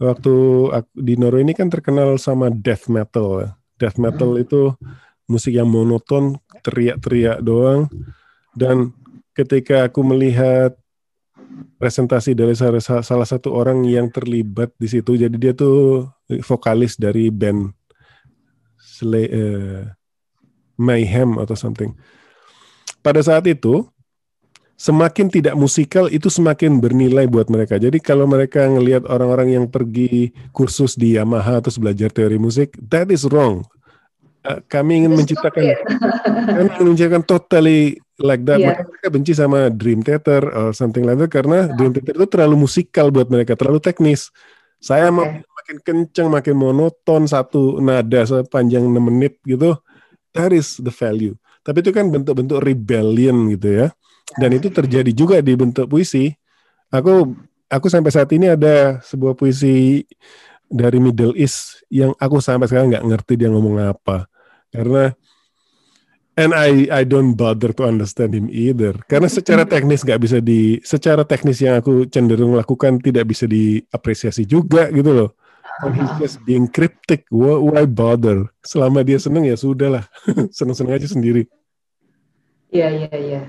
Waktu 0.00 0.34
aku, 0.72 0.88
di 0.96 1.14
Norway 1.16 1.44
ini 1.44 1.56
kan 1.56 1.72
terkenal 1.72 2.16
sama 2.20 2.52
death 2.52 2.88
metal. 2.88 3.28
Ya. 3.44 3.50
Death 3.80 3.96
metal 3.96 4.36
itu 4.36 4.76
musik 5.24 5.56
yang 5.56 5.72
monoton, 5.72 6.36
teriak-teriak 6.60 7.40
doang. 7.40 7.88
Dan 8.52 8.92
ketika 9.32 9.88
aku 9.88 10.04
melihat 10.04 10.76
presentasi 11.80 12.36
dari 12.36 12.52
salah, 12.52 13.24
satu 13.24 13.56
orang 13.56 13.88
yang 13.88 14.12
terlibat 14.12 14.76
di 14.76 14.86
situ, 14.90 15.16
jadi 15.16 15.32
dia 15.32 15.56
tuh 15.56 16.04
vokalis 16.44 17.00
dari 17.00 17.32
band 17.32 17.72
Slay, 18.76 19.32
uh, 19.32 19.88
Mayhem 20.76 21.40
atau 21.40 21.56
something. 21.56 21.96
Pada 23.00 23.24
saat 23.24 23.48
itu 23.48 23.88
semakin 24.80 25.28
tidak 25.28 25.52
musikal 25.60 26.08
itu 26.08 26.32
semakin 26.32 26.80
bernilai 26.80 27.28
buat 27.28 27.52
mereka. 27.52 27.76
Jadi 27.76 28.00
kalau 28.00 28.24
mereka 28.24 28.64
ngelihat 28.64 29.04
orang-orang 29.04 29.60
yang 29.60 29.64
pergi 29.68 30.32
kursus 30.56 30.96
di 30.96 31.20
Yamaha 31.20 31.60
terus 31.60 31.76
belajar 31.76 32.08
teori 32.08 32.40
musik, 32.40 32.72
that 32.88 33.12
is 33.12 33.28
wrong. 33.28 33.60
Uh, 34.40 34.56
kami 34.72 35.04
ingin 35.04 35.12
menciptakan 35.12 35.76
kami 36.56 36.72
ingin 36.80 36.96
menciptakan 36.96 37.24
totally 37.28 38.00
like 38.16 38.40
that. 38.48 38.56
Yeah. 38.56 38.80
mereka 38.80 39.08
benci 39.12 39.36
sama 39.36 39.68
Dream 39.68 40.00
Theater 40.00 40.48
or 40.48 40.72
something 40.72 41.04
like 41.04 41.20
that 41.20 41.28
karena 41.28 41.68
yeah. 41.68 41.76
Dream 41.76 41.92
Theater 41.92 42.16
itu 42.16 42.28
terlalu 42.32 42.64
musikal 42.64 43.12
buat 43.12 43.28
mereka, 43.28 43.60
terlalu 43.60 43.84
teknis. 43.84 44.32
Saya 44.80 45.12
okay. 45.12 45.14
mau 45.20 45.28
makin 45.28 45.76
kencang, 45.84 46.32
makin 46.32 46.56
monoton 46.56 47.28
satu 47.28 47.84
nada 47.84 48.24
sepanjang 48.24 48.88
6 48.88 48.96
menit 48.96 49.36
gitu. 49.44 49.76
That 50.32 50.56
is 50.56 50.80
the 50.80 50.88
value. 50.88 51.36
Tapi 51.60 51.84
itu 51.84 51.92
kan 51.92 52.08
bentuk-bentuk 52.08 52.64
rebellion 52.64 53.52
gitu 53.52 53.68
ya 53.84 53.88
dan 54.38 54.50
itu 54.54 54.70
terjadi 54.70 55.10
juga 55.10 55.42
di 55.42 55.56
bentuk 55.58 55.90
puisi. 55.90 56.30
Aku 56.90 57.34
aku 57.70 57.86
sampai 57.86 58.10
saat 58.14 58.30
ini 58.34 58.50
ada 58.50 58.98
sebuah 59.02 59.34
puisi 59.34 60.06
dari 60.70 61.02
Middle 61.02 61.34
East 61.34 61.82
yang 61.90 62.14
aku 62.18 62.38
sampai 62.38 62.70
sekarang 62.70 62.94
nggak 62.94 63.06
ngerti 63.06 63.34
dia 63.34 63.50
ngomong 63.50 63.82
apa. 63.82 64.30
Karena 64.70 65.10
and 66.38 66.54
I 66.54 66.86
I 66.90 67.02
don't 67.02 67.34
bother 67.34 67.74
to 67.74 67.82
understand 67.86 68.34
him 68.34 68.46
either. 68.50 68.94
Karena 69.10 69.26
secara 69.26 69.66
teknis 69.72 70.06
nggak 70.06 70.20
bisa 70.22 70.38
di 70.38 70.78
secara 70.86 71.26
teknis 71.26 71.58
yang 71.58 71.78
aku 71.82 72.06
cenderung 72.06 72.54
lakukan 72.54 73.02
tidak 73.02 73.26
bisa 73.30 73.50
diapresiasi 73.50 74.46
juga 74.46 74.90
gitu 74.94 75.10
loh. 75.10 75.30
And 75.80 75.96
he's 75.96 76.12
just 76.20 76.36
being 76.44 76.68
cryptic. 76.68 77.24
Why, 77.32 77.56
why 77.56 77.84
bother? 77.88 78.52
Selama 78.60 79.00
dia 79.00 79.16
seneng 79.16 79.48
ya 79.48 79.56
sudahlah. 79.56 80.04
Seneng 80.56 80.76
seneng 80.76 80.92
aja 80.92 81.08
sendiri. 81.08 81.48
Iya 82.68 82.86
iya 82.92 83.14
iya 83.16 83.42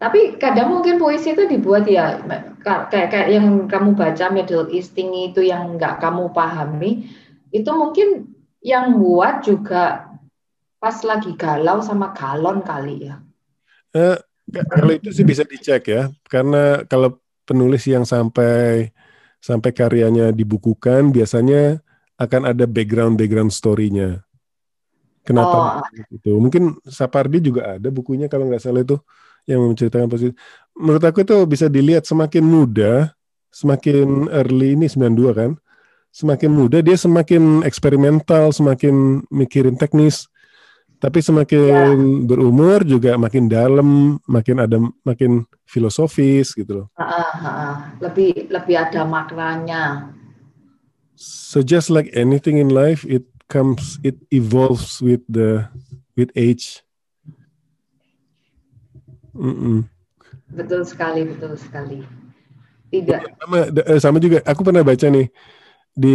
tapi 0.00 0.40
kadang 0.40 0.72
mungkin 0.72 0.96
puisi 0.96 1.36
itu 1.36 1.44
dibuat 1.44 1.84
ya 1.84 2.24
kayak 2.64 3.12
kayak 3.12 3.28
yang 3.36 3.68
kamu 3.68 3.92
baca 3.92 4.32
Middle 4.32 4.72
East 4.72 4.96
itu 4.96 5.44
yang 5.44 5.76
nggak 5.76 6.00
kamu 6.00 6.32
pahami, 6.32 7.04
itu 7.52 7.68
mungkin 7.68 8.32
yang 8.64 8.96
buat 8.96 9.44
juga 9.44 10.08
pas 10.80 10.96
lagi 11.04 11.36
galau 11.36 11.84
sama 11.84 12.16
galon 12.16 12.64
kali 12.64 13.12
ya. 13.12 13.20
Eh, 13.92 14.16
kalau 14.72 14.92
itu 14.96 15.12
sih 15.12 15.20
bisa 15.20 15.44
dicek 15.44 15.84
ya, 15.92 16.08
karena 16.32 16.80
kalau 16.88 17.20
penulis 17.44 17.84
yang 17.84 18.08
sampai 18.08 18.88
sampai 19.36 19.70
karyanya 19.76 20.32
dibukukan 20.32 21.12
biasanya 21.12 21.84
akan 22.16 22.56
ada 22.56 22.64
background 22.64 23.20
background 23.20 23.52
story-nya. 23.52 24.24
Kenapa 25.28 25.84
oh. 25.84 26.08
itu? 26.08 26.32
Mungkin 26.40 26.80
Sapardi 26.88 27.44
juga 27.44 27.76
ada 27.76 27.92
bukunya 27.92 28.32
kalau 28.32 28.48
nggak 28.48 28.64
salah 28.64 28.80
itu 28.80 28.96
yang 29.48 29.64
menceritakan 29.64 30.08
positif. 30.10 30.34
Menurut 30.76 31.04
aku 31.04 31.22
itu 31.24 31.36
bisa 31.44 31.66
dilihat 31.68 32.08
semakin 32.08 32.44
muda, 32.44 33.12
semakin 33.52 34.30
early 34.32 34.74
ini 34.78 34.86
92 34.88 35.36
kan, 35.36 35.50
semakin 36.10 36.50
muda 36.50 36.82
dia 36.82 36.96
semakin 36.98 37.62
eksperimental, 37.62 38.50
semakin 38.50 39.22
mikirin 39.30 39.78
teknis. 39.78 40.26
Tapi 41.00 41.24
semakin 41.24 41.96
ya. 41.96 41.96
berumur 42.28 42.84
juga 42.84 43.16
makin 43.16 43.48
dalam, 43.48 44.20
makin 44.28 44.60
ada 44.60 44.76
makin 45.00 45.48
filosofis 45.64 46.52
gitu 46.52 46.84
loh. 46.84 46.86
Lebih 48.04 48.52
lebih 48.52 48.76
ada 48.76 49.08
maknanya. 49.08 50.12
So 51.16 51.64
just 51.64 51.88
like 51.88 52.12
anything 52.12 52.60
in 52.60 52.68
life, 52.68 53.08
it 53.08 53.24
comes, 53.48 53.96
it 54.04 54.20
evolves 54.28 55.00
with 55.00 55.24
the 55.24 55.72
with 56.20 56.28
age. 56.36 56.84
Mm. 59.40 59.88
Betul 60.52 60.84
sekali, 60.84 61.24
betul 61.24 61.56
sekali. 61.56 62.04
Tidak. 62.90 63.20
Sama, 63.40 63.58
eh, 63.72 64.00
sama 64.02 64.18
juga. 64.20 64.44
Aku 64.44 64.60
pernah 64.60 64.84
baca 64.84 65.06
nih 65.08 65.30
di 65.94 66.14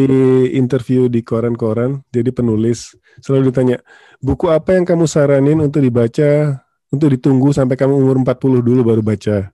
interview 0.53 1.09
di 1.09 1.25
koran-koran. 1.25 2.03
Jadi 2.13 2.29
penulis 2.29 2.93
selalu 3.23 3.49
ditanya, 3.49 3.77
buku 4.19 4.51
apa 4.51 4.75
yang 4.77 4.85
kamu 4.85 5.09
saranin 5.09 5.59
untuk 5.63 5.81
dibaca, 5.81 6.61
untuk 6.91 7.09
ditunggu 7.15 7.55
sampai 7.55 7.79
kamu 7.79 7.95
umur 7.95 8.21
40 8.21 8.61
dulu 8.61 8.81
baru 8.85 9.01
baca. 9.01 9.49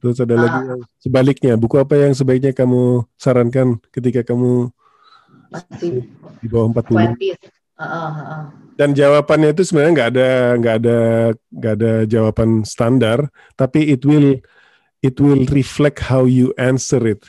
Terus 0.00 0.16
ada 0.20 0.34
ah. 0.36 0.40
lagi 0.40 0.60
yang 0.64 0.80
sebaliknya, 1.00 1.52
buku 1.56 1.76
apa 1.78 1.94
yang 1.96 2.12
sebaiknya 2.16 2.52
kamu 2.52 3.04
sarankan 3.20 3.78
ketika 3.94 4.26
kamu 4.26 4.72
masih 5.50 6.08
di 6.40 6.46
bawah 6.48 6.72
40? 6.72 7.14
20. 7.14 7.59
Uh, 7.80 7.84
uh, 7.84 8.12
uh 8.12 8.44
dan 8.80 8.96
jawabannya 8.96 9.52
itu 9.52 9.60
sebenarnya 9.60 9.92
nggak 9.92 10.10
ada 10.16 10.30
nggak 10.56 10.76
ada 10.80 10.98
nggak 11.52 11.74
ada 11.76 11.92
jawaban 12.08 12.64
standar 12.64 13.28
tapi 13.52 13.92
it 13.92 14.00
will 14.08 14.40
it 15.04 15.20
will 15.20 15.44
reflect 15.52 16.00
how 16.00 16.24
you 16.24 16.56
answer 16.56 17.00
it. 17.04 17.20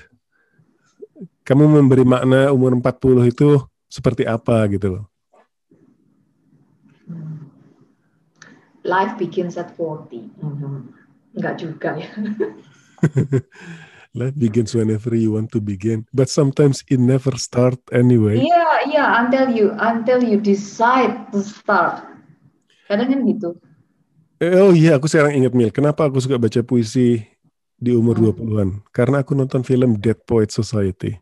Kamu 1.44 1.68
memberi 1.68 2.08
makna 2.08 2.56
umur 2.56 2.72
40 2.80 3.36
itu 3.36 3.60
seperti 3.92 4.24
apa 4.24 4.64
gitu 4.72 4.88
loh. 4.96 5.06
Life 8.88 9.20
begins 9.20 9.60
at 9.60 9.76
40 9.76 10.32
mm-hmm. 10.40 10.76
nggak 11.36 11.56
juga 11.60 12.00
ya 12.00 12.12
life 14.12 14.36
begins 14.36 14.76
whenever 14.76 15.16
you 15.16 15.36
want 15.36 15.48
to 15.52 15.64
begin 15.64 16.04
but 16.12 16.28
sometimes 16.28 16.84
it 16.92 17.00
never 17.00 17.36
start 17.40 17.80
anyway. 17.96 18.40
Iya 18.40 18.52
yeah, 18.52 18.74
iya 18.84 18.96
yeah, 18.96 19.08
until 19.24 19.46
you 19.52 19.68
until 19.80 20.20
you 20.20 20.38
decide 20.40 21.32
to 21.32 21.40
start. 21.44 22.04
Kadang 22.92 23.08
kan 23.08 23.20
gitu. 23.24 23.50
Eh, 24.42 24.58
oh 24.58 24.74
iya 24.74 24.98
aku 24.98 25.06
sekarang 25.06 25.38
ingat 25.38 25.54
Mil. 25.54 25.72
Kenapa 25.72 26.10
aku 26.10 26.18
suka 26.20 26.36
baca 26.42 26.60
puisi 26.66 27.24
di 27.82 27.92
umur 27.98 28.18
hmm. 28.18 28.38
20-an 28.38 28.70
karena 28.94 29.26
aku 29.26 29.34
nonton 29.34 29.66
film 29.66 29.98
Dead 29.98 30.18
Poet 30.30 30.54
Society 30.54 31.18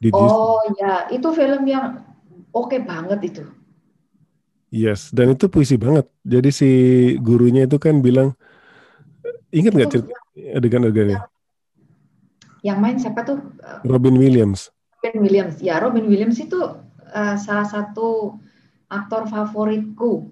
Did 0.00 0.16
oh 0.16 0.64
ya 0.80 1.12
itu 1.12 1.28
film 1.36 1.68
yang 1.68 2.00
oke 2.56 2.72
okay 2.72 2.80
banget 2.80 3.20
itu. 3.20 3.44
Yes, 4.70 5.10
dan 5.10 5.34
itu 5.34 5.50
puisi 5.50 5.76
banget. 5.76 6.06
Jadi 6.22 6.48
si 6.54 6.70
gurunya 7.18 7.66
itu 7.66 7.76
kan 7.76 7.98
bilang, 8.00 8.38
ingat 9.50 9.74
nggak 9.74 9.90
cerita 9.90 10.14
adegan-adegannya? 10.56 11.18
Yang 12.60 12.78
main 12.78 12.96
siapa 13.00 13.20
tuh? 13.24 13.38
Robin 13.84 14.16
Williams. 14.20 14.68
Robin 15.00 15.20
Williams. 15.24 15.56
Ya, 15.64 15.80
Robin 15.80 16.04
Williams 16.04 16.36
itu 16.36 16.60
uh, 17.10 17.36
salah 17.40 17.66
satu 17.66 18.36
aktor 18.90 19.26
favoritku. 19.30 20.28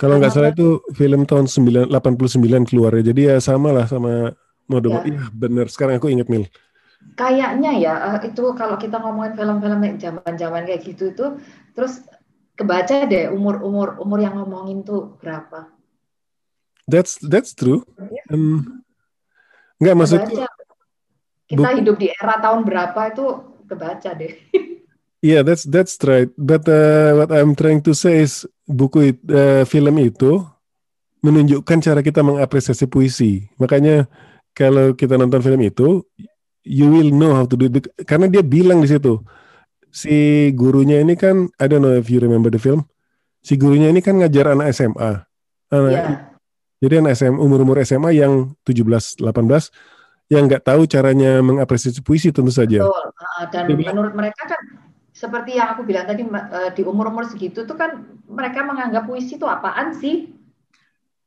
Kalau 0.00 0.16
nggak 0.16 0.32
salah 0.32 0.50
itu 0.54 0.80
film 0.96 1.28
tahun 1.28 1.44
9, 1.44 1.92
89 1.92 2.68
keluar 2.70 2.96
ya. 2.96 3.02
Jadi 3.12 3.20
ya 3.28 3.36
sama 3.36 3.68
lah 3.74 3.84
sama 3.84 4.32
mode 4.64 4.88
ya. 4.88 5.04
ya 5.04 5.22
bener. 5.34 5.68
Sekarang 5.68 6.00
aku 6.00 6.08
inget 6.08 6.30
Mil. 6.30 6.48
kayaknya 7.16 7.72
ya 7.80 7.94
eh, 8.12 8.28
itu 8.28 8.44
kalau 8.52 8.76
kita 8.76 9.00
ngomongin 9.00 9.32
film-film 9.32 9.80
zaman-zaman 9.96 10.68
kayak 10.68 10.84
gitu 10.84 11.16
itu 11.16 11.26
terus 11.72 12.04
kebaca 12.60 13.08
deh 13.08 13.32
umur 13.32 13.64
umur 13.64 14.18
yang 14.20 14.36
ngomongin 14.36 14.84
tuh 14.84 15.16
berapa 15.16 15.72
that's 16.84 17.16
that's 17.24 17.56
true 17.56 17.80
um, 18.28 18.84
nggak 19.80 19.96
maksudnya 19.96 20.44
kita 21.50 21.68
hidup 21.82 21.98
di 21.98 22.14
era 22.14 22.38
tahun 22.38 22.62
berapa 22.62 23.00
itu 23.10 23.26
kebaca 23.66 24.10
deh 24.14 24.34
Yeah, 25.20 25.44
that's 25.44 25.68
that's 25.68 26.00
right. 26.00 26.32
But 26.40 26.64
uh, 26.64 27.12
what 27.12 27.28
I'm 27.28 27.52
trying 27.52 27.84
to 27.84 27.92
say 27.92 28.24
is 28.24 28.48
buku 28.64 29.20
uh, 29.28 29.68
film 29.68 30.00
itu 30.00 30.40
menunjukkan 31.20 31.78
cara 31.84 32.00
kita 32.00 32.24
mengapresiasi 32.24 32.88
puisi. 32.88 33.44
Makanya 33.60 34.08
kalau 34.56 34.96
kita 34.96 35.20
nonton 35.20 35.44
film 35.44 35.60
itu, 35.60 36.00
you 36.64 36.88
will 36.88 37.12
know 37.12 37.36
how 37.36 37.44
to 37.44 37.52
do 37.52 37.68
it. 37.68 37.84
Karena 38.08 38.32
dia 38.32 38.40
bilang 38.40 38.80
di 38.80 38.88
situ, 38.88 39.20
si 39.92 40.48
gurunya 40.56 41.04
ini 41.04 41.12
kan, 41.20 41.52
I 41.60 41.68
don't 41.68 41.84
know 41.84 41.92
if 41.92 42.08
you 42.08 42.16
remember 42.16 42.48
the 42.48 42.56
film, 42.56 42.88
si 43.44 43.60
gurunya 43.60 43.92
ini 43.92 44.00
kan 44.00 44.24
ngajar 44.24 44.56
anak 44.56 44.72
SMA. 44.72 45.20
Anak, 45.68 45.92
yeah. 45.92 46.32
Jadi 46.80 46.94
anak 46.96 47.12
SMA, 47.20 47.36
umur-umur 47.36 47.76
SMA 47.84 48.16
yang 48.16 48.56
17, 48.64 49.20
18, 49.20 49.68
yang 50.30 50.46
nggak 50.46 50.62
tahu 50.62 50.86
caranya 50.86 51.42
mengapresiasi 51.42 52.00
puisi 52.06 52.30
tentu 52.30 52.54
saja. 52.54 52.86
Betul. 52.86 53.06
Dan 53.50 53.66
menurut 53.74 54.14
mereka 54.14 54.46
kan 54.46 54.62
seperti 55.10 55.58
yang 55.58 55.74
aku 55.74 55.82
bilang 55.82 56.06
tadi 56.06 56.22
eh, 56.24 56.70
di 56.72 56.82
umur-umur 56.86 57.26
segitu 57.26 57.66
tuh 57.66 57.74
kan 57.74 58.06
mereka 58.30 58.62
menganggap 58.62 59.10
puisi 59.10 59.34
itu 59.34 59.44
apaan 59.44 59.92
sih? 59.98 60.30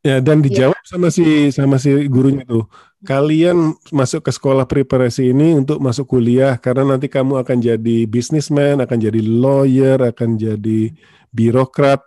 Ya 0.04 0.20
dan 0.24 0.40
iya. 0.40 0.72
dijawab 0.72 0.80
ya. 0.80 0.88
sama 0.88 1.08
si 1.12 1.52
sama 1.52 1.76
si 1.76 1.92
gurunya 2.08 2.48
itu. 2.48 2.64
Kalian 3.04 3.76
masuk 3.92 4.24
ke 4.24 4.32
sekolah 4.32 4.64
preparasi 4.64 5.36
ini 5.36 5.52
untuk 5.52 5.76
masuk 5.76 6.16
kuliah 6.16 6.56
karena 6.56 6.96
nanti 6.96 7.12
kamu 7.12 7.44
akan 7.44 7.60
jadi 7.60 8.08
businessman, 8.08 8.80
akan 8.80 8.96
jadi 8.96 9.20
lawyer, 9.20 10.00
akan 10.00 10.40
jadi 10.40 10.92
birokrat. 11.28 12.00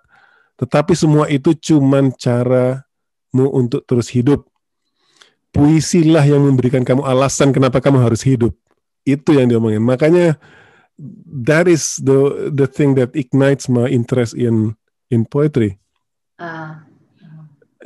Tetapi 0.57 0.97
semua 0.97 1.29
itu 1.29 1.53
cuman 1.53 2.09
caramu 2.17 3.45
untuk 3.53 3.85
terus 3.85 4.09
hidup. 4.09 4.49
Puisilah 5.57 6.21
yang 6.21 6.45
memberikan 6.45 6.85
kamu 6.85 7.01
alasan 7.01 7.49
kenapa 7.49 7.81
kamu 7.81 7.97
harus 7.97 8.21
hidup. 8.21 8.53
Itu 9.01 9.33
yang 9.33 9.49
diomongin. 9.49 9.81
Makanya 9.81 10.37
that 11.25 11.65
is 11.65 11.97
the 11.97 12.49
the 12.53 12.69
thing 12.69 12.93
that 12.93 13.09
ignites 13.17 13.65
my 13.65 13.89
interest 13.89 14.37
in 14.37 14.77
in 15.09 15.25
poetry. 15.25 15.81
Uh. 16.37 16.77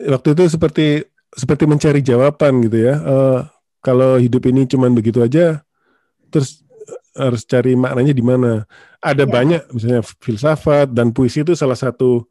Waktu 0.04 0.36
itu 0.36 0.44
seperti 0.52 1.08
seperti 1.32 1.64
mencari 1.64 2.04
jawaban 2.04 2.60
gitu 2.68 2.92
ya. 2.92 2.96
Uh, 3.00 3.40
kalau 3.80 4.20
hidup 4.20 4.44
ini 4.52 4.68
cuma 4.68 4.92
begitu 4.92 5.24
aja, 5.24 5.64
terus 6.28 6.62
harus 7.16 7.48
cari 7.48 7.76
maknanya 7.80 8.12
di 8.12 8.24
mana. 8.24 8.68
Ada 9.02 9.26
ya. 9.26 9.32
banyak, 9.32 9.62
misalnya 9.74 10.02
filsafat 10.04 10.94
dan 10.94 11.10
puisi 11.10 11.42
itu 11.42 11.58
salah 11.58 11.80
satu 11.80 12.28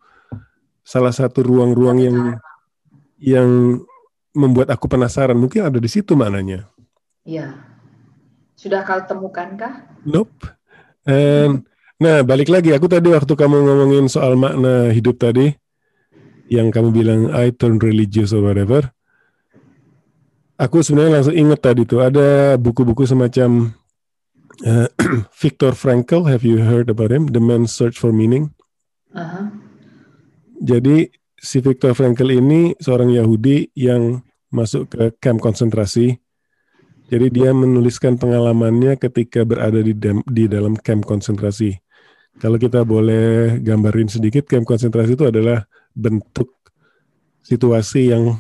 salah 0.87 1.11
satu 1.11 1.43
ruang-ruang 1.43 1.99
yang 1.99 2.17
yang 3.21 3.49
membuat 4.35 4.71
aku 4.71 4.87
penasaran. 4.87 5.37
Mungkin 5.37 5.67
ada 5.67 5.79
di 5.79 5.91
situ 5.91 6.15
maknanya. 6.15 6.71
Iya. 7.27 7.59
Sudah 8.55 8.85
kau 8.85 9.01
temukan 9.05 9.57
kah? 9.57 9.75
Nope. 10.05 10.53
And, 11.09 11.65
nah, 11.97 12.21
balik 12.21 12.53
lagi. 12.53 12.77
Aku 12.77 12.87
tadi 12.87 13.09
waktu 13.09 13.33
kamu 13.33 13.57
ngomongin 13.65 14.07
soal 14.07 14.37
makna 14.37 14.93
hidup 14.93 15.17
tadi, 15.17 15.53
yang 16.51 16.69
kamu 16.75 16.89
bilang 16.93 17.21
I 17.33 17.55
turn 17.55 17.81
religious 17.81 18.35
or 18.35 18.45
whatever, 18.45 18.91
aku 20.61 20.83
sebenarnya 20.85 21.23
langsung 21.23 21.37
inget 21.39 21.61
tadi 21.63 21.89
tuh 21.89 22.05
ada 22.05 22.59
buku-buku 22.61 23.09
semacam 23.09 23.73
uh, 24.67 24.89
Viktor 25.41 25.73
Frankl. 25.73 26.29
Have 26.29 26.45
you 26.45 26.61
heard 26.61 26.93
about 26.93 27.15
him? 27.15 27.33
The 27.33 27.41
Man's 27.41 27.73
Search 27.73 27.97
for 27.97 28.13
Meaning. 28.13 28.53
Uh-huh. 29.15 29.49
Jadi 30.61 31.09
si 31.41 31.65
Viktor 31.65 31.97
Frankl 31.97 32.29
ini 32.29 32.77
seorang 32.77 33.11
Yahudi 33.17 33.73
yang 33.73 34.21
masuk 34.53 34.93
ke 34.93 35.17
camp 35.19 35.41
konsentrasi 35.41 36.21
jadi 37.11 37.27
dia 37.27 37.51
menuliskan 37.51 38.15
pengalamannya 38.15 38.95
ketika 38.95 39.43
berada 39.43 39.83
di, 39.83 39.91
di 40.31 40.45
dalam 40.47 40.79
camp 40.79 41.03
konsentrasi. 41.03 41.75
Kalau 42.39 42.55
kita 42.55 42.87
boleh 42.87 43.59
gambarin 43.59 44.07
sedikit, 44.07 44.47
camp 44.47 44.63
konsentrasi 44.63 45.19
itu 45.19 45.27
adalah 45.27 45.67
bentuk 45.91 46.55
situasi 47.43 48.15
yang 48.15 48.39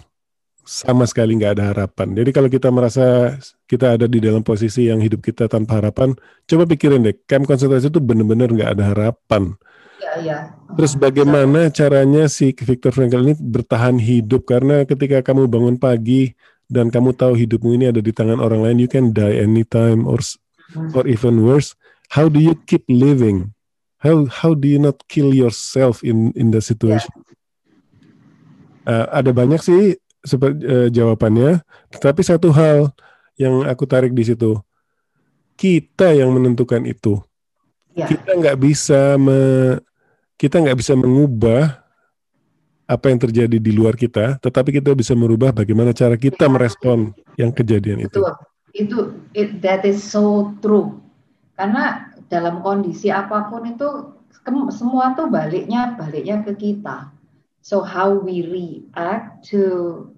sama 0.62 1.02
sekali 1.10 1.34
nggak 1.34 1.58
ada 1.58 1.74
harapan. 1.74 2.14
Jadi 2.14 2.30
kalau 2.30 2.46
kita 2.46 2.70
merasa 2.70 3.34
kita 3.66 3.98
ada 3.98 4.06
di 4.06 4.22
dalam 4.22 4.46
posisi 4.46 4.86
yang 4.86 5.02
hidup 5.02 5.18
kita 5.18 5.50
tanpa 5.50 5.82
harapan, 5.82 6.14
coba 6.46 6.62
pikirin 6.70 7.02
deh, 7.02 7.18
camp 7.26 7.50
konsentrasi 7.50 7.90
itu 7.90 7.98
benar-benar 7.98 8.54
nggak 8.54 8.70
ada 8.78 8.94
harapan. 8.94 9.58
Ya, 10.10 10.16
ya. 10.18 10.38
Terus 10.74 10.98
bagaimana 10.98 11.70
caranya 11.70 12.26
si 12.26 12.50
Viktor 12.50 12.90
Frankl 12.90 13.22
ini 13.22 13.34
bertahan 13.38 13.94
hidup? 14.00 14.48
Karena 14.50 14.82
ketika 14.82 15.22
kamu 15.22 15.46
bangun 15.46 15.76
pagi, 15.78 16.34
dan 16.70 16.86
kamu 16.86 17.18
tahu 17.18 17.34
hidupmu 17.34 17.74
ini 17.74 17.90
ada 17.90 17.98
di 17.98 18.14
tangan 18.14 18.38
orang 18.38 18.62
lain, 18.62 18.78
you 18.78 18.86
can 18.86 19.10
die 19.10 19.42
anytime 19.42 20.06
or 20.06 20.22
or 20.94 21.04
even 21.10 21.42
worse. 21.42 21.74
How 22.14 22.30
do 22.30 22.38
you 22.38 22.54
keep 22.54 22.86
living? 22.86 23.50
How 23.98 24.30
how 24.30 24.54
do 24.54 24.70
you 24.70 24.78
not 24.78 25.02
kill 25.10 25.34
yourself 25.34 26.06
in 26.06 26.30
in 26.38 26.54
the 26.54 26.62
situation? 26.62 27.10
Yeah. 27.10 27.28
Uh, 28.86 29.06
ada 29.12 29.30
banyak 29.34 29.60
sih 29.60 29.98
seperti 30.22 30.62
uh, 30.64 30.88
jawabannya, 30.88 31.60
tetapi 31.90 32.22
satu 32.22 32.54
hal 32.54 32.94
yang 33.34 33.66
aku 33.66 33.84
tarik 33.84 34.14
di 34.14 34.24
situ, 34.24 34.56
kita 35.58 36.14
yang 36.14 36.30
menentukan 36.32 36.86
itu. 36.86 37.18
Yeah. 37.98 38.08
Kita 38.08 38.38
nggak 38.38 38.58
bisa 38.62 39.18
me, 39.18 39.74
kita 40.40 40.56
nggak 40.56 40.80
bisa 40.80 40.96
mengubah 40.96 41.84
apa 42.88 43.12
yang 43.12 43.20
terjadi 43.20 43.60
di 43.60 43.72
luar 43.76 43.92
kita, 43.92 44.40
tetapi 44.40 44.80
kita 44.80 44.96
bisa 44.96 45.12
merubah 45.12 45.52
bagaimana 45.52 45.92
cara 45.92 46.16
kita 46.16 46.48
merespon 46.48 47.12
yang 47.36 47.52
kejadian 47.52 48.08
itu. 48.08 48.24
Itu 48.72 49.20
it, 49.36 49.60
that 49.60 49.84
is 49.84 50.00
so 50.00 50.56
true. 50.64 50.96
Karena 51.60 52.08
dalam 52.32 52.64
kondisi 52.64 53.12
apa 53.12 53.52
pun 53.52 53.68
itu 53.68 54.16
semua 54.72 55.12
tuh 55.12 55.28
baliknya 55.28 55.92
baliknya 56.00 56.40
ke 56.40 56.56
kita. 56.56 57.12
So 57.60 57.84
how 57.84 58.16
we 58.16 58.40
react 58.48 59.52
to 59.52 60.08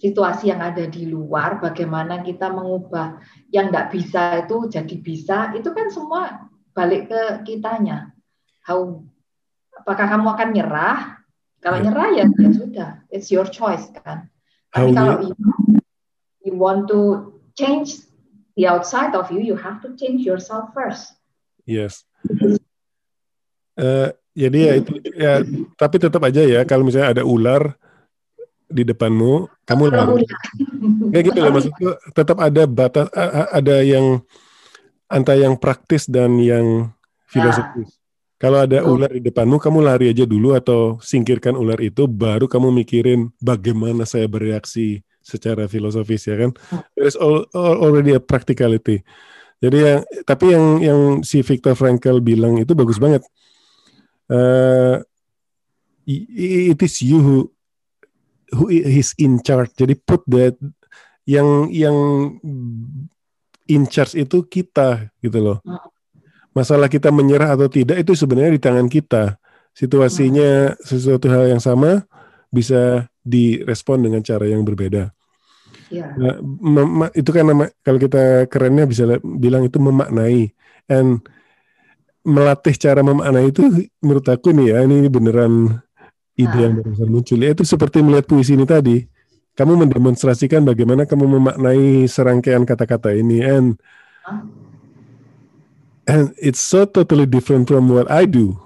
situasi 0.00 0.48
yang 0.48 0.64
ada 0.64 0.88
di 0.88 1.04
luar, 1.04 1.60
bagaimana 1.60 2.24
kita 2.24 2.48
mengubah 2.48 3.20
yang 3.52 3.68
tidak 3.68 3.92
bisa 3.92 4.48
itu 4.48 4.56
jadi 4.72 4.96
bisa, 4.96 5.38
itu 5.52 5.68
kan 5.76 5.92
semua 5.92 6.48
balik 6.72 7.12
ke 7.12 7.22
kitanya. 7.44 8.16
How 8.64 9.04
apakah 9.80 10.06
kamu 10.06 10.26
akan 10.36 10.48
nyerah 10.52 10.98
kalau 11.60 11.76
yeah. 11.76 11.84
nyerah 11.92 12.08
ya, 12.16 12.24
ya 12.24 12.50
sudah, 12.56 12.90
it's 13.12 13.28
your 13.28 13.44
choice 13.44 13.92
kan. 13.92 14.32
Tapi 14.72 14.92
How 14.92 14.96
kalau 14.96 15.14
you, 15.28 15.34
you 16.40 16.52
want 16.56 16.88
to 16.88 17.32
change 17.52 18.00
the 18.56 18.64
outside 18.64 19.12
of 19.12 19.28
you, 19.28 19.44
you 19.44 19.56
have 19.60 19.84
to 19.84 19.92
change 20.00 20.24
yourself 20.24 20.72
first. 20.72 21.12
Yes. 21.68 22.08
Uh, 23.76 24.12
jadi 24.32 24.58
ya 24.58 24.74
itu 24.80 24.92
ya, 25.12 25.32
tapi 25.76 25.96
tetap 26.00 26.24
aja 26.24 26.40
ya 26.40 26.64
kalau 26.64 26.88
misalnya 26.88 27.12
ada 27.12 27.22
ular 27.28 27.76
di 28.70 28.86
depanmu, 28.86 29.50
kamu 29.68 29.92
lari. 29.92 30.24
Kayak 31.12 31.24
gitu 31.28 31.38
loh 31.44 31.52
maksudku, 31.52 31.88
tetap 32.16 32.38
ada 32.40 32.62
batas, 32.64 33.06
ada 33.52 33.76
yang 33.84 34.24
antara 35.12 35.44
yang 35.44 35.60
praktis 35.60 36.08
dan 36.08 36.40
yang 36.40 36.88
filosofis. 37.28 37.99
Kalau 38.40 38.64
ada 38.64 38.80
oh. 38.80 38.96
ular 38.96 39.12
di 39.12 39.20
depanmu, 39.20 39.60
kamu 39.60 39.84
lari 39.84 40.08
aja 40.08 40.24
dulu 40.24 40.56
atau 40.56 40.96
singkirkan 41.04 41.52
ular 41.52 41.76
itu, 41.84 42.08
baru 42.08 42.48
kamu 42.48 42.72
mikirin 42.72 43.28
bagaimana 43.36 44.08
saya 44.08 44.24
bereaksi 44.24 45.04
secara 45.20 45.68
filosofis 45.68 46.24
ya 46.24 46.40
kan. 46.40 46.50
Hmm. 46.72 46.80
There 46.96 47.04
is 47.04 47.20
all, 47.20 47.44
all, 47.52 47.76
already 47.84 48.16
a 48.16 48.22
practicality. 48.22 49.04
Jadi 49.60 49.76
yang 49.76 50.00
tapi 50.24 50.56
yang 50.56 50.66
yang 50.80 51.00
si 51.20 51.44
Viktor 51.44 51.76
Frankl 51.76 52.24
bilang 52.24 52.56
itu 52.56 52.72
bagus 52.72 52.96
banget. 52.96 53.20
Uh, 54.24 55.04
it 56.08 56.80
is 56.80 56.96
you 57.04 57.20
who 57.20 57.36
who 58.56 58.72
is 58.72 59.12
in 59.20 59.44
charge. 59.44 59.76
Jadi 59.76 60.00
put 60.00 60.24
that 60.32 60.56
yang 61.28 61.68
yang 61.68 61.96
in 63.68 63.84
charge 63.84 64.16
itu 64.16 64.48
kita 64.48 65.12
gitu 65.20 65.38
loh. 65.44 65.58
Hmm 66.54 66.60
masalah 66.60 66.90
kita 66.90 67.14
menyerah 67.14 67.54
atau 67.54 67.70
tidak 67.70 68.02
itu 68.02 68.12
sebenarnya 68.14 68.52
di 68.54 68.62
tangan 68.62 68.88
kita. 68.90 69.38
Situasinya 69.70 70.74
sesuatu 70.82 71.30
hal 71.30 71.54
yang 71.54 71.62
sama 71.62 72.04
bisa 72.50 73.06
direspon 73.22 74.02
dengan 74.02 74.20
cara 74.26 74.50
yang 74.50 74.66
berbeda. 74.66 75.14
Ya. 75.90 76.14
Nah, 76.18 77.10
itu 77.14 77.30
kan 77.30 77.46
nama 77.46 77.70
kalau 77.82 77.98
kita 77.98 78.46
kerennya 78.50 78.86
bisa 78.86 79.06
bilang 79.22 79.66
itu 79.66 79.78
memaknai. 79.78 80.50
And 80.90 81.22
melatih 82.26 82.74
cara 82.76 83.00
memaknai 83.00 83.48
itu 83.48 83.62
menurut 84.02 84.26
aku 84.28 84.52
nih 84.52 84.76
ya 84.76 84.78
ini 84.84 85.08
beneran 85.08 85.80
ide 86.36 86.50
nah. 86.50 86.60
yang 86.66 86.72
barusan 86.82 87.08
muncul. 87.10 87.38
Ya, 87.38 87.54
itu 87.54 87.62
seperti 87.62 88.02
melihat 88.02 88.26
puisi 88.26 88.58
ini 88.58 88.66
tadi. 88.66 89.06
Kamu 89.54 89.86
mendemonstrasikan 89.86 90.62
bagaimana 90.66 91.06
kamu 91.06 91.26
memaknai 91.26 92.06
serangkaian 92.10 92.66
kata-kata 92.66 93.14
ini. 93.14 93.42
And? 93.42 93.78
And 96.10 96.34
it's 96.42 96.58
so 96.58 96.82
totally 96.82 97.24
different 97.24 97.70
from 97.70 97.86
what 97.86 98.10
I 98.10 98.26
do. 98.26 98.58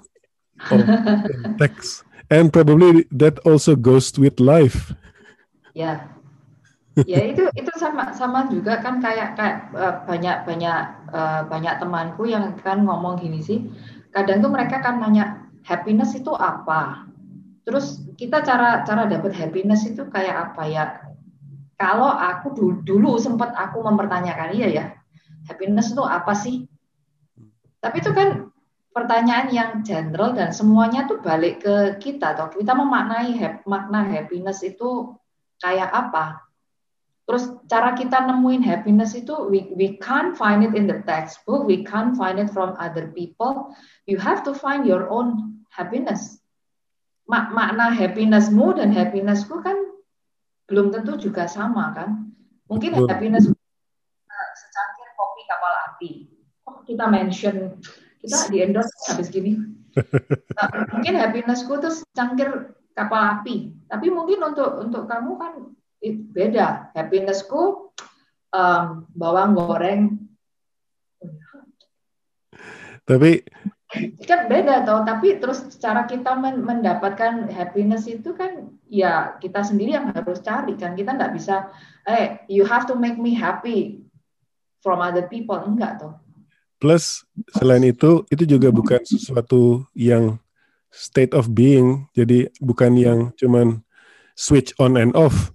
Text. 1.61 2.01
And 2.33 2.49
probably 2.49 3.05
that 3.13 3.37
also 3.45 3.77
goes 3.77 4.09
with 4.17 4.41
life. 4.41 4.97
Ya. 5.77 6.09
Ya 7.05 7.21
itu 7.27 7.43
itu 7.53 7.71
sama 7.75 8.15
sama 8.15 8.47
juga 8.47 8.79
kan 8.79 9.03
kayak 9.03 9.35
kayak 9.35 9.57
uh, 9.75 10.01
banyak 10.07 10.47
banyak 10.47 10.79
uh, 11.11 11.43
banyak 11.45 11.75
temanku 11.77 12.23
yang 12.25 12.55
kan 12.63 12.81
ngomong 12.81 13.21
gini 13.21 13.43
sih. 13.43 13.67
Kadang 14.15 14.41
tuh 14.41 14.49
mereka 14.49 14.81
kan 14.81 15.03
nanya 15.03 15.45
happiness 15.67 16.15
itu 16.15 16.31
apa? 16.33 17.05
Terus 17.67 17.99
kita 18.15 18.41
cara 18.41 18.87
cara 18.87 19.05
dapat 19.05 19.35
happiness 19.35 19.85
itu 19.85 20.07
kayak 20.07 20.49
apa 20.49 20.63
ya? 20.65 20.83
Kalau 21.75 22.07
aku 22.07 22.55
dulu, 22.55 22.79
dulu 22.87 23.11
sempat 23.19 23.51
aku 23.51 23.83
mempertanyakan 23.83 24.55
iya 24.55 24.67
ya 24.71 24.85
happiness 25.45 25.93
itu 25.93 26.03
apa 26.03 26.33
sih 26.33 26.65
tapi 27.85 28.01
itu 28.01 28.09
kan 28.09 28.49
pertanyaan 28.89 29.53
yang 29.53 29.71
general 29.85 30.33
dan 30.33 30.49
semuanya 30.49 31.05
tuh 31.05 31.21
balik 31.21 31.61
ke 31.61 32.01
kita 32.01 32.33
atau 32.33 32.49
kita 32.49 32.73
memaknai 32.73 33.37
makna 33.69 34.01
happiness 34.09 34.65
itu 34.65 35.13
kayak 35.61 35.93
apa 35.93 36.45
Terus 37.25 37.49
cara 37.65 37.97
kita 37.97 38.21
nemuin 38.21 38.61
happiness 38.61 39.17
itu 39.17 39.33
we, 39.49 39.73
we 39.73 39.97
can't 39.97 40.37
find 40.37 40.61
it 40.61 40.77
in 40.77 40.85
the 40.85 41.01
textbook, 41.09 41.65
we 41.65 41.81
can't 41.81 42.13
find 42.13 42.37
it 42.37 42.53
from 42.53 42.77
other 42.77 43.09
people. 43.09 43.73
You 44.05 44.21
have 44.21 44.45
to 44.45 44.53
find 44.53 44.85
your 44.85 45.09
own 45.09 45.57
happiness. 45.73 46.37
Mak 47.25 47.49
makna 47.49 47.89
happinessmu 47.89 48.77
dan 48.77 48.93
happinessku 48.93 49.57
kan 49.65 49.73
belum 50.69 50.93
tentu 50.93 51.17
juga 51.17 51.49
sama 51.49 51.97
kan. 51.97 52.29
Mungkin 52.69 52.93
happiness 53.09 53.49
secangkir 54.53 55.09
kopi 55.17 55.41
kapal 55.49 55.73
api. 55.89 56.34
Kita 56.85 57.05
mention 57.09 57.81
kita 58.21 58.37
di 58.49 58.57
endorse 58.61 58.93
habis 59.09 59.29
gini. 59.29 59.57
Nah, 60.55 60.91
mungkin 60.91 61.15
happinessku 61.15 61.71
tuh 61.79 61.91
secangkir 61.91 62.75
kapal 62.91 63.39
api. 63.39 63.71
Tapi 63.87 64.07
mungkin 64.11 64.43
untuk 64.43 64.83
untuk 64.83 65.07
kamu 65.07 65.31
kan 65.39 65.53
beda. 66.35 66.91
Happinessku 66.91 67.91
um, 68.51 69.07
bawang 69.15 69.55
goreng. 69.55 70.01
Tapi 73.07 73.45
kan 74.27 74.51
beda 74.51 74.83
toh. 74.83 75.07
Tapi 75.07 75.39
terus 75.39 75.79
cara 75.79 76.03
kita 76.03 76.35
mendapatkan 76.39 77.47
happiness 77.51 78.07
itu 78.09 78.35
kan 78.35 78.75
ya 78.87 79.39
kita 79.39 79.63
sendiri 79.63 79.95
yang 79.95 80.11
harus 80.11 80.43
cari 80.43 80.75
kan. 80.75 80.95
Kita 80.95 81.15
nggak 81.15 81.33
bisa, 81.35 81.71
eh 82.03 82.43
you 82.51 82.67
have 82.67 82.83
to 82.87 82.95
make 82.99 83.15
me 83.15 83.31
happy 83.31 84.03
from 84.83 84.99
other 84.99 85.27
people 85.27 85.55
enggak 85.55 86.03
toh. 86.03 86.24
Plus 86.85 87.25
selain 87.57 87.81
itu 87.81 88.21
itu 88.29 88.45
juga 88.45 88.69
bukan 88.69 89.01
sesuatu 89.01 89.89
yang 89.97 90.37
state 90.93 91.33
of 91.33 91.49
being. 91.49 92.05
Jadi 92.13 92.53
bukan 92.61 92.93
yang 92.93 93.19
cuman 93.41 93.81
switch 94.37 94.69
on 94.77 94.93
and 94.93 95.17
off. 95.17 95.49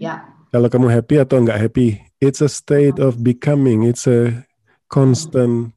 Ya. 0.00 0.24
Kalau 0.48 0.72
kamu 0.72 0.88
happy 0.88 1.20
atau 1.20 1.44
nggak 1.44 1.60
happy, 1.60 2.00
it's 2.24 2.40
a 2.40 2.48
state 2.48 2.96
of 2.96 3.20
becoming. 3.20 3.84
It's 3.84 4.08
a 4.08 4.48
constant 4.88 5.76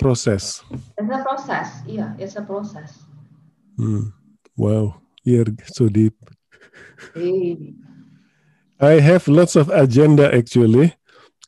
process. 0.00 0.64
It's 0.96 1.12
a 1.12 1.20
process. 1.20 1.84
Iya, 1.84 2.16
it's 2.16 2.40
a 2.40 2.44
process. 2.48 3.04
Hmm. 3.76 4.16
Wow, 4.56 4.96
you're 5.28 5.52
so 5.76 5.92
deep. 5.92 6.16
Hey. 7.12 7.76
I 8.80 8.96
have 8.96 9.28
lots 9.28 9.60
of 9.60 9.68
agenda 9.68 10.32
actually, 10.32 10.96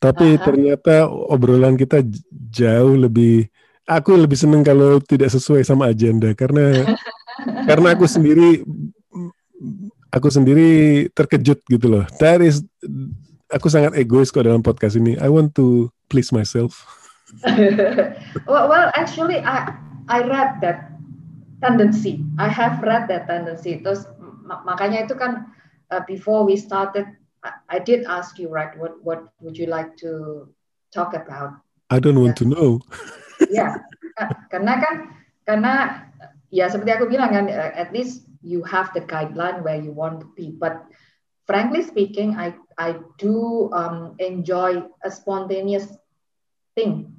tapi 0.03 0.35
uh 0.35 0.35
-huh. 0.35 0.43
ternyata 0.43 1.07
obrolan 1.07 1.79
kita 1.79 2.03
jauh 2.51 2.99
lebih. 2.99 3.47
Aku 3.83 4.15
lebih 4.15 4.39
seneng 4.39 4.63
kalau 4.63 4.99
tidak 5.03 5.31
sesuai 5.31 5.63
sama 5.63 5.91
agenda 5.91 6.31
karena 6.35 6.87
karena 7.69 7.95
aku 7.95 8.07
sendiri 8.07 8.63
aku 10.11 10.27
sendiri 10.27 11.07
terkejut 11.15 11.63
gitu 11.67 11.87
loh. 11.87 12.03
That 12.19 12.43
is 12.43 12.63
aku 13.51 13.67
sangat 13.71 13.95
egois 13.95 14.31
kok 14.31 14.43
dalam 14.43 14.63
podcast 14.63 14.99
ini. 14.99 15.15
I 15.19 15.27
want 15.31 15.55
to 15.59 15.87
please 16.07 16.31
myself. 16.35 16.83
well, 18.49 18.69
well, 18.69 18.87
actually, 18.93 19.41
I 19.41 19.73
I 20.07 20.21
read 20.23 20.61
that 20.61 20.93
tendency. 21.63 22.21
I 22.37 22.51
have 22.51 22.83
read 22.83 23.07
that 23.07 23.25
tendency. 23.25 23.79
Terus 23.81 24.05
makanya 24.45 25.07
itu 25.07 25.15
kan 25.17 25.49
uh, 25.89 26.03
before 26.05 26.45
we 26.45 26.59
started, 26.59 27.07
I, 27.43 27.77
I 27.77 27.79
did 27.79 28.07
ask 28.07 28.39
you 28.39 28.47
right, 28.47 28.71
what 28.79 28.97
what 29.03 29.29
would 29.43 29.59
you 29.59 29.67
like 29.67 29.99
to 30.01 30.47
talk 30.95 31.13
about? 31.13 31.59
I 31.91 31.99
don't 31.99 32.17
want 32.17 32.39
yeah. 32.39 32.41
to 32.41 32.45
know. 32.47 32.69
ya, 33.51 33.67
yeah. 34.17 34.29
karena 34.47 34.73
kan 34.79 34.95
karena 35.43 35.73
ya 36.49 36.71
seperti 36.71 36.91
aku 36.95 37.05
bilang 37.11 37.35
kan, 37.35 37.45
uh, 37.51 37.71
at 37.75 37.91
least 37.91 38.25
you 38.41 38.63
have 38.63 38.89
the 38.95 39.03
guideline 39.03 39.61
where 39.61 39.77
you 39.77 39.91
want 39.91 40.23
to 40.23 40.27
be. 40.33 40.55
But 40.55 40.87
frankly 41.45 41.83
speaking, 41.83 42.39
I 42.39 42.55
I 42.79 42.97
do 43.19 43.69
um, 43.75 44.15
enjoy 44.17 44.87
a 45.03 45.09
spontaneous 45.11 45.91
thing. 46.73 47.13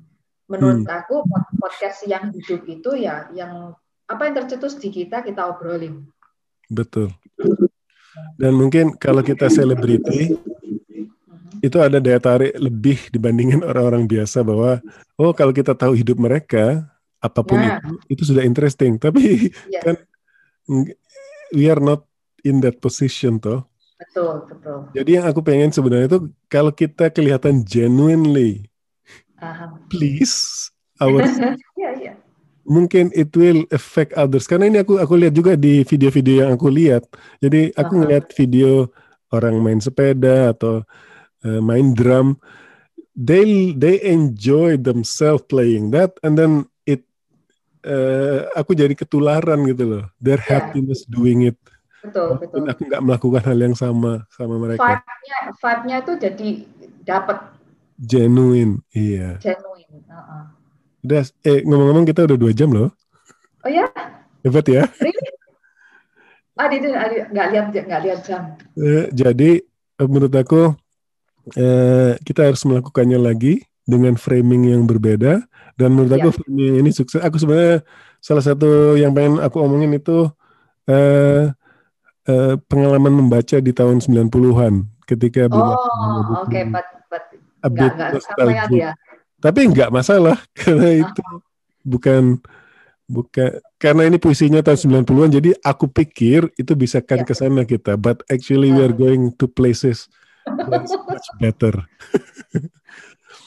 Menurut 0.48 0.84
hmm. 0.84 0.92
aku 0.92 1.24
podcast 1.56 2.04
yang 2.04 2.32
hidup 2.32 2.68
itu 2.68 3.00
ya 3.00 3.28
yang 3.32 3.72
apa 4.04 4.28
yang 4.28 4.34
tercetus 4.36 4.76
di 4.76 4.92
kita 4.92 5.24
kita 5.24 5.48
obrolin. 5.48 6.04
Betul. 6.68 7.12
Dan 8.38 8.54
mungkin 8.54 8.94
kalau 8.98 9.22
kita 9.22 9.50
selebriti 9.50 10.34
itu 11.64 11.76
ada 11.80 11.96
daya 11.96 12.20
tarik 12.20 12.52
lebih 12.60 13.08
dibandingin 13.08 13.64
orang-orang 13.64 14.04
biasa 14.04 14.44
bahwa 14.44 14.84
oh 15.16 15.32
kalau 15.32 15.50
kita 15.50 15.72
tahu 15.72 15.96
hidup 15.96 16.20
mereka 16.20 16.84
apa 17.24 17.40
pun 17.40 17.56
nah. 17.56 17.80
itu 17.80 18.20
itu 18.20 18.22
sudah 18.28 18.44
interesting 18.44 19.00
tapi 19.00 19.48
yeah. 19.72 19.80
kan 19.80 19.96
we 21.56 21.72
are 21.72 21.80
not 21.80 22.04
in 22.44 22.60
that 22.60 22.76
position 22.84 23.40
toh. 23.40 23.64
Betul, 23.96 24.44
betul. 24.44 24.78
Jadi 24.92 25.10
yang 25.16 25.24
aku 25.24 25.40
pengen 25.40 25.72
sebenarnya 25.72 26.12
itu 26.12 26.20
kalau 26.52 26.68
kita 26.68 27.08
kelihatan 27.08 27.64
genuinely 27.64 28.68
uh-huh. 29.40 29.72
please 29.88 30.68
our. 31.00 31.24
Mungkin 32.64 33.12
it 33.12 33.30
will 33.36 33.64
affect 33.72 34.16
others 34.16 34.48
karena 34.48 34.68
ini 34.68 34.78
aku 34.80 35.00
aku 35.00 35.14
lihat 35.16 35.34
juga 35.36 35.52
di 35.54 35.84
video-video 35.84 36.44
yang 36.44 36.52
aku 36.56 36.68
lihat. 36.68 37.04
Jadi 37.40 37.72
aku 37.76 37.92
uh-huh. 37.92 38.00
ngeliat 38.04 38.24
video 38.34 38.88
orang 39.32 39.60
main 39.60 39.80
sepeda 39.80 40.52
atau 40.52 40.84
uh, 41.44 41.60
main 41.60 41.92
drum 41.92 42.36
they 43.14 43.70
they 43.78 44.02
enjoy 44.02 44.74
themselves 44.74 45.46
playing 45.46 45.94
that 45.94 46.10
and 46.26 46.34
then 46.34 46.66
uh, 47.84 48.48
aku 48.56 48.72
jadi 48.72 48.92
ketularan 48.96 49.64
gitu 49.68 49.84
loh. 49.84 50.04
Their 50.18 50.40
yeah. 50.40 50.48
happiness 50.48 51.04
doing 51.06 51.52
it. 51.52 51.58
Betul, 52.04 52.36
betul. 52.36 52.68
aku 52.68 52.82
nggak 52.84 53.02
melakukan 53.04 53.42
hal 53.48 53.58
yang 53.60 53.76
sama 53.76 54.28
sama 54.28 54.60
mereka. 54.60 54.84
Vibe-nya, 54.84 55.38
vibe-nya 55.56 55.96
itu 56.04 56.12
jadi 56.20 56.48
dapat. 57.00 57.38
Genuine, 57.94 58.82
iya. 58.92 59.38
Genuine. 59.40 60.02
Uh-uh. 60.10 60.44
Udah, 61.04 61.22
eh 61.44 61.60
ngomong-ngomong 61.68 62.08
kita 62.08 62.24
udah 62.24 62.38
dua 62.40 62.52
jam 62.56 62.72
loh. 62.72 62.88
Oh 63.60 63.70
ya? 63.70 63.84
Hebat 64.40 64.66
ya? 64.68 64.88
Really? 65.00 65.28
Ah, 66.54 66.70
itu 66.70 66.86
nggak 66.86 67.46
lihat 67.52 67.66
nggak 67.74 68.00
lihat 68.06 68.20
jam. 68.24 68.56
Eh, 68.78 69.10
jadi 69.12 69.60
eh, 69.64 70.08
menurut 70.08 70.32
aku 70.32 70.72
eh, 71.58 72.16
kita 72.24 72.48
harus 72.48 72.62
melakukannya 72.64 73.18
lagi 73.18 73.60
dengan 73.84 74.16
framing 74.16 74.72
yang 74.72 74.88
berbeda 74.88 75.44
dan 75.76 75.88
menurut 75.92 76.16
aku 76.16 76.28
ya. 76.30 76.34
film 76.40 76.54
ini 76.80 76.90
sukses. 76.94 77.20
Aku 77.20 77.36
sebenarnya 77.36 77.84
salah 78.24 78.40
satu 78.40 78.96
yang 78.96 79.12
pengen 79.12 79.42
aku 79.44 79.60
omongin 79.60 79.92
itu 79.92 80.32
uh, 80.88 81.44
uh, 82.24 82.54
pengalaman 82.70 83.12
membaca 83.12 83.60
di 83.60 83.72
tahun 83.76 84.00
90-an 84.00 84.88
ketika 85.04 85.52
Oh, 85.52 85.76
oke, 86.40 86.48
okay, 86.48 86.64
but 86.64 86.86
but 87.12 87.28
update 87.60 87.92
ya. 88.72 88.96
Tapi 89.44 89.60
enggak 89.68 89.92
masalah 89.92 90.40
karena 90.58 91.04
itu 91.04 91.22
bukan 91.84 92.40
bukan 93.04 93.60
karena 93.76 94.08
ini 94.08 94.16
puisinya 94.16 94.64
tahun 94.64 95.04
90-an 95.04 95.36
jadi 95.36 95.50
aku 95.60 95.92
pikir 95.92 96.48
itu 96.56 96.72
bisa 96.72 97.04
kan 97.04 97.20
ya. 97.20 97.28
ke 97.28 97.36
sana 97.36 97.68
kita 97.68 98.00
but 98.00 98.24
actually 98.32 98.72
we 98.72 98.80
are 98.80 98.88
ah. 98.88 98.96
going 98.96 99.28
to 99.36 99.44
places 99.44 100.08
much 100.72 101.28
better. 101.40 101.84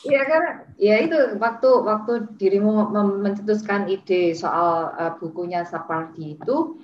Iya 0.07 0.23
kan, 0.23 0.43
ya 0.79 0.95
itu 1.03 1.35
waktu 1.35 1.69
waktu 1.83 2.13
dirimu 2.39 2.95
mencetuskan 3.19 3.91
ide 3.91 4.31
soal 4.31 4.95
uh, 4.95 5.13
bukunya 5.19 5.67
Sapardi 5.67 6.39
itu, 6.39 6.79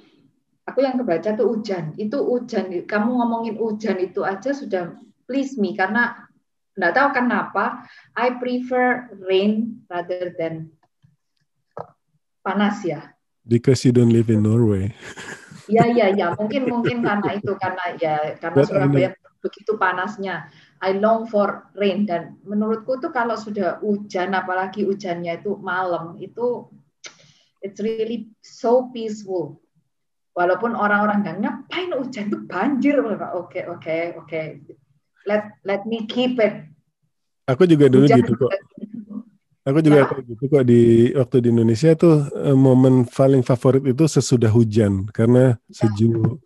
aku 0.67 0.79
yang 0.83 0.99
kebaca 0.99 1.31
tuh 1.31 1.47
hujan. 1.47 1.95
Itu 1.95 2.19
hujan, 2.19 2.83
kamu 2.83 3.09
ngomongin 3.15 3.55
hujan 3.55 4.03
itu 4.03 4.27
aja 4.27 4.51
sudah 4.51 4.99
please 5.23 5.55
me 5.55 5.71
karena 5.71 6.27
nggak 6.73 6.93
tahu 6.93 7.09
kenapa 7.13 7.85
I 8.17 8.37
prefer 8.37 9.13
rain 9.25 9.85
rather 9.89 10.33
than 10.33 10.73
panas 12.43 12.81
ya. 12.83 13.13
Because 13.43 13.83
you 13.83 13.91
don't 13.91 14.11
live 14.11 14.31
in 14.31 14.43
Norway. 14.43 14.95
Iya 15.67 15.83
iya 15.95 16.07
iya, 16.11 16.27
mungkin 16.35 16.67
mungkin 16.67 17.03
karena 17.03 17.39
itu 17.39 17.55
karena 17.55 17.83
ya 17.99 18.15
karena 18.39 18.61
Surabaya 18.67 19.09
begitu 19.39 19.75
panasnya. 19.79 20.47
I 20.83 20.99
long 20.99 21.31
for 21.31 21.71
rain 21.79 22.03
dan 22.03 22.35
menurutku 22.43 22.99
tuh 22.99 23.15
kalau 23.15 23.39
sudah 23.39 23.79
hujan 23.79 24.35
apalagi 24.35 24.83
hujannya 24.83 25.39
itu 25.39 25.55
malam 25.63 26.19
itu 26.19 26.67
it's 27.63 27.79
really 27.79 28.31
so 28.43 28.91
peaceful. 28.91 29.63
Walaupun 30.35 30.75
orang-orang 30.75 31.23
nggak 31.23 31.39
ngapain 31.39 31.91
hujan 31.95 32.27
itu 32.27 32.37
banjir, 32.43 32.99
oke 32.99 33.59
oke 33.71 33.97
oke. 34.19 34.41
Let 35.23 35.43
let 35.63 35.81
me 35.87 36.05
keep 36.05 36.39
it. 36.39 36.67
Aku 37.47 37.67
juga 37.67 37.91
dulu 37.91 38.07
hujan 38.07 38.19
gitu 38.23 38.33
kok. 38.39 38.51
Aku 39.63 39.79
juga 39.79 40.11
kayak 40.11 40.23
gitu 40.27 40.43
kok 40.51 40.63
di 40.67 41.11
waktu 41.15 41.37
di 41.39 41.47
Indonesia 41.55 41.95
tuh 41.95 42.27
eh, 42.31 42.55
momen 42.55 43.07
paling 43.07 43.43
favorit 43.47 43.83
itu 43.87 44.03
sesudah 44.07 44.51
hujan 44.51 45.07
karena 45.07 45.55
ya. 45.71 45.87
sejuk 45.87 46.43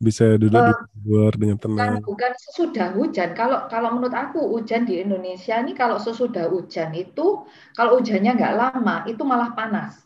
bisa 0.00 0.40
duduk 0.40 0.64
uh, 0.64 0.72
di 0.72 0.98
luar 1.04 1.32
dengan 1.36 1.60
tenang. 1.60 2.00
Bukan, 2.00 2.08
bukan 2.08 2.32
sesudah 2.40 2.88
hujan. 2.96 3.36
Kalau 3.36 3.68
kalau 3.68 3.92
menurut 3.92 4.16
aku 4.16 4.40
hujan 4.48 4.88
di 4.88 4.96
Indonesia 4.96 5.60
ini 5.60 5.76
kalau 5.76 6.00
sesudah 6.00 6.48
hujan 6.48 6.96
itu 6.96 7.44
kalau 7.76 8.00
hujannya 8.00 8.32
nggak 8.32 8.54
lama 8.56 9.04
itu 9.04 9.20
malah 9.28 9.52
panas. 9.52 10.00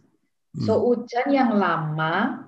Hmm. 0.50 0.66
So 0.66 0.82
hujan 0.82 1.30
yang 1.30 1.54
lama 1.54 2.42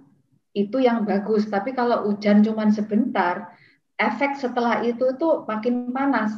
itu 0.59 0.83
yang 0.83 1.07
bagus. 1.07 1.47
Tapi 1.47 1.71
kalau 1.71 2.11
hujan 2.11 2.43
cuma 2.43 2.67
sebentar, 2.75 3.55
efek 3.97 4.37
setelah 4.37 4.85
itu 4.85 5.17
tuh 5.17 5.45
makin 5.49 5.91
panas. 5.91 6.33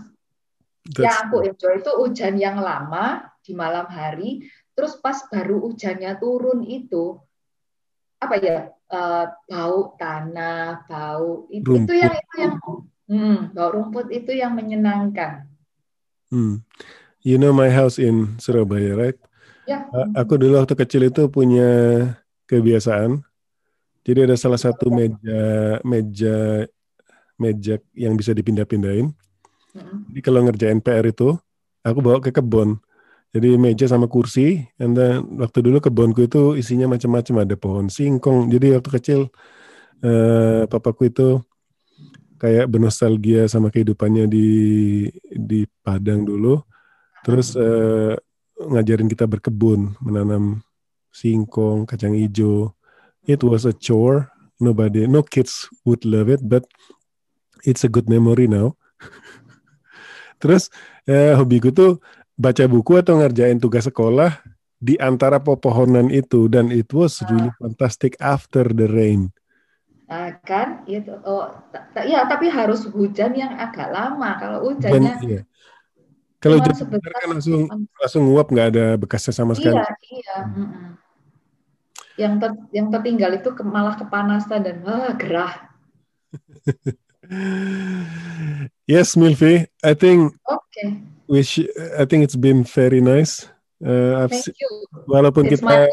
That's... 0.89 1.05
Yang 1.05 1.16
aku 1.28 1.36
enjoy 1.44 1.74
itu 1.85 1.93
hujan 2.01 2.35
yang 2.40 2.59
lama 2.62 3.28
di 3.44 3.52
malam 3.52 3.86
hari, 3.90 4.47
terus 4.72 4.97
pas 4.97 5.20
baru 5.28 5.60
hujannya 5.60 6.16
turun 6.16 6.64
itu 6.64 7.18
apa 8.18 8.35
ya 8.43 8.59
uh, 8.90 9.26
bau 9.47 9.94
tanah, 9.94 10.82
bau 10.89 11.47
itu, 11.52 11.86
itu 11.86 11.94
yang 11.94 12.14
itu 12.18 12.36
yang 12.40 12.55
hmm, 13.06 13.39
bau 13.55 13.70
rumput 13.70 14.10
itu 14.10 14.35
yang 14.35 14.59
menyenangkan. 14.59 15.47
Hmm. 16.32 16.64
You 17.22 17.36
know 17.36 17.52
my 17.52 17.68
house 17.68 17.98
in 17.98 18.39
Surabaya, 18.39 18.94
right? 18.94 19.18
Ya. 19.68 19.85
Aku 20.16 20.40
dulu 20.40 20.56
waktu 20.56 20.72
kecil 20.72 21.12
itu 21.12 21.28
punya 21.28 21.68
kebiasaan. 22.48 23.20
Jadi 24.06 24.24
ada 24.24 24.36
salah 24.40 24.56
satu 24.56 24.89
meja 24.89 25.76
meja 25.85 26.64
meja 27.39 27.78
yang 27.94 28.19
bisa 28.19 28.35
dipindah-pindahin. 28.35 29.15
Jadi 30.10 30.20
kalau 30.20 30.43
ngerjain 30.44 30.82
PR 30.82 31.06
itu, 31.06 31.39
aku 31.86 31.98
bawa 32.02 32.19
ke 32.19 32.35
kebun. 32.35 32.82
Jadi 33.28 33.60
meja 33.60 33.85
sama 33.85 34.09
kursi, 34.09 34.65
dan 34.81 34.97
waktu 35.36 35.60
dulu 35.60 35.85
kebunku 35.85 36.24
itu 36.24 36.56
isinya 36.56 36.89
macam-macam 36.89 37.44
ada 37.44 37.55
pohon 37.60 37.86
singkong. 37.93 38.48
Jadi 38.48 38.73
waktu 38.73 38.89
kecil 38.89 39.20
eh, 40.01 40.65
papaku 40.65 41.12
itu 41.12 41.28
kayak 42.40 42.73
bernostalgia 42.73 43.44
sama 43.51 43.69
kehidupannya 43.69 44.24
di 44.32 44.48
di 45.28 45.69
Padang 45.85 46.24
dulu. 46.24 46.65
Terus 47.20 47.52
eh, 47.52 48.16
ngajarin 48.56 49.12
kita 49.12 49.28
berkebun, 49.28 50.01
menanam 50.01 50.65
singkong, 51.12 51.85
kacang 51.85 52.16
hijau. 52.16 52.73
It 53.28 53.44
was 53.44 53.69
a 53.69 53.77
chore. 53.77 54.32
Nobody, 54.59 55.06
no 55.06 55.23
kids 55.23 55.70
would 55.86 56.02
love 56.02 56.27
it, 56.27 56.43
but 56.43 56.66
it's 57.66 57.82
a 57.82 57.90
good 57.90 58.06
memory 58.06 58.47
now. 58.47 58.76
Terus 60.43 60.70
eh, 61.09 61.35
hobiku 61.35 61.74
tuh 61.74 61.98
baca 62.39 62.64
buku 62.70 63.02
atau 63.02 63.18
ngerjain 63.18 63.59
tugas 63.59 63.90
sekolah 63.90 64.39
di 64.78 64.94
antara 65.02 65.43
pepohonan 65.43 66.06
itu 66.06 66.47
dan 66.47 66.70
it 66.70 66.86
was 66.94 67.18
ah. 67.18 67.26
really 67.26 67.51
fantastic 67.59 68.14
after 68.22 68.62
the 68.70 68.86
rain. 68.86 69.35
Nah, 70.09 70.40
kan 70.40 70.89
itu 70.89 71.12
oh 71.26 71.52
ya 72.01 72.24
tapi 72.24 72.48
harus 72.48 72.89
hujan 72.89 73.36
yang 73.36 73.52
agak 73.59 73.93
lama 73.93 74.40
kalau 74.40 74.59
hujannya 74.72 75.20
dan, 75.20 75.20
iya. 75.20 75.40
kalau 76.40 76.62
hujan 76.62 76.76
sebentar 76.80 77.12
kan 77.12 77.28
langsung 77.36 77.68
langsung 78.01 78.22
nguap 78.24 78.48
nggak 78.48 78.68
ada 78.72 78.86
bekasnya 78.97 79.35
sama 79.36 79.52
sekali. 79.52 79.76
Iya 79.76 79.93
iya. 80.09 80.36
Hmm. 80.48 80.90
Yang 82.18 82.35
ter, 82.43 82.51
yang 82.74 82.86
tertinggal 82.90 83.30
itu 83.36 83.51
ke, 83.55 83.62
malah 83.62 83.94
kepanasan 84.01 84.64
dan 84.64 84.76
wah 84.82 85.12
gerah. 85.18 85.55
yes, 88.88 89.16
Milvi, 89.16 89.66
I 89.84 89.92
think. 89.94 90.34
Okay 90.48 91.18
wish 91.28 91.60
I 92.00 92.09
think 92.09 92.24
it's 92.24 92.34
been 92.34 92.64
very 92.64 93.05
nice. 93.05 93.46
Uh, 93.78 94.26
Thank 94.26 94.56
you. 94.59 94.70
Walaupun 95.06 95.46
It's 95.46 95.60
kita 95.60 95.86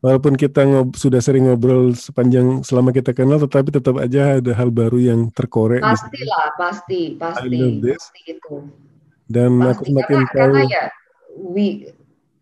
walaupun 0.00 0.38
kita 0.38 0.64
ngob, 0.64 0.96
sudah 0.96 1.20
sering 1.20 1.50
ngobrol 1.50 1.92
sepanjang 1.92 2.62
selama 2.64 2.94
kita 2.94 3.12
kenal, 3.12 3.42
tetapi 3.42 3.74
tetap 3.74 3.98
aja 4.00 4.40
ada 4.40 4.52
hal 4.56 4.70
baru 4.72 4.96
yang 5.02 5.20
terkorek. 5.34 5.84
Pastilah, 5.84 6.54
pasti, 6.56 7.18
pasti, 7.18 7.44
I 7.44 7.60
love 7.60 7.78
this. 7.82 8.00
pasti 8.00 8.20
itu. 8.30 8.54
Dan 9.28 9.60
pasti. 9.60 9.68
aku 9.68 9.84
makin 9.92 10.18
karena, 10.24 10.28
tahu. 10.28 10.38
Karena 10.38 10.60
ya, 10.68 10.82
we, 11.36 11.68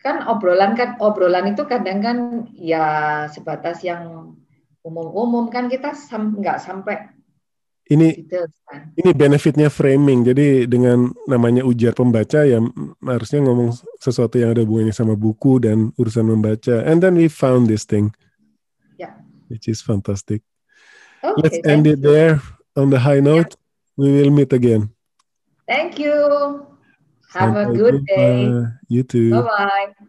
kan 0.03 0.27
obrolan 0.27 0.75
kan 0.75 0.99
obrolan 0.99 1.55
itu 1.55 1.63
kadang 1.67 2.03
kan 2.03 2.19
ya 2.59 2.87
sebatas 3.31 3.83
yang 3.87 4.35
umum-umum 4.83 5.47
kan 5.47 5.71
kita 5.71 5.95
sam, 5.95 6.35
nggak 6.43 6.59
sampai 6.59 7.12
ini 7.93 8.09
ini 8.97 9.11
benefitnya 9.13 9.69
framing. 9.69 10.25
Jadi 10.25 10.65
dengan 10.65 11.13
namanya 11.29 11.61
ujar 11.61 11.93
pembaca 11.93 12.43
ya 12.49 12.57
harusnya 13.05 13.45
ngomong 13.45 13.77
sesuatu 14.01 14.41
yang 14.41 14.57
ada 14.57 14.65
hubungannya 14.65 14.97
sama 14.97 15.13
buku 15.13 15.61
dan 15.61 15.93
urusan 16.01 16.25
membaca. 16.25 16.81
And 16.89 17.05
then 17.05 17.21
we 17.21 17.29
found 17.29 17.69
this 17.69 17.85
thing. 17.85 18.17
Yeah. 18.97 19.13
Which 19.53 19.69
is 19.69 19.85
fantastic. 19.85 20.41
Okay, 21.21 21.37
Let's 21.39 21.59
end 21.69 21.85
it 21.87 22.01
you. 22.01 22.09
there 22.09 22.33
on 22.75 22.89
the 22.91 22.99
high 22.99 23.21
note. 23.21 23.55
Yeah. 23.55 23.61
We 24.01 24.09
will 24.25 24.33
meet 24.33 24.51
again. 24.57 24.89
Thank 25.69 26.01
you. 26.01 26.17
Have 27.37 27.53
Sampai 27.53 27.65
a 27.65 27.77
good 27.77 27.97
jumpa. 28.03 28.09
day. 28.09 28.37
You 28.89 29.03
too. 29.05 29.31
Bye 29.37 29.93
bye. 29.93 30.02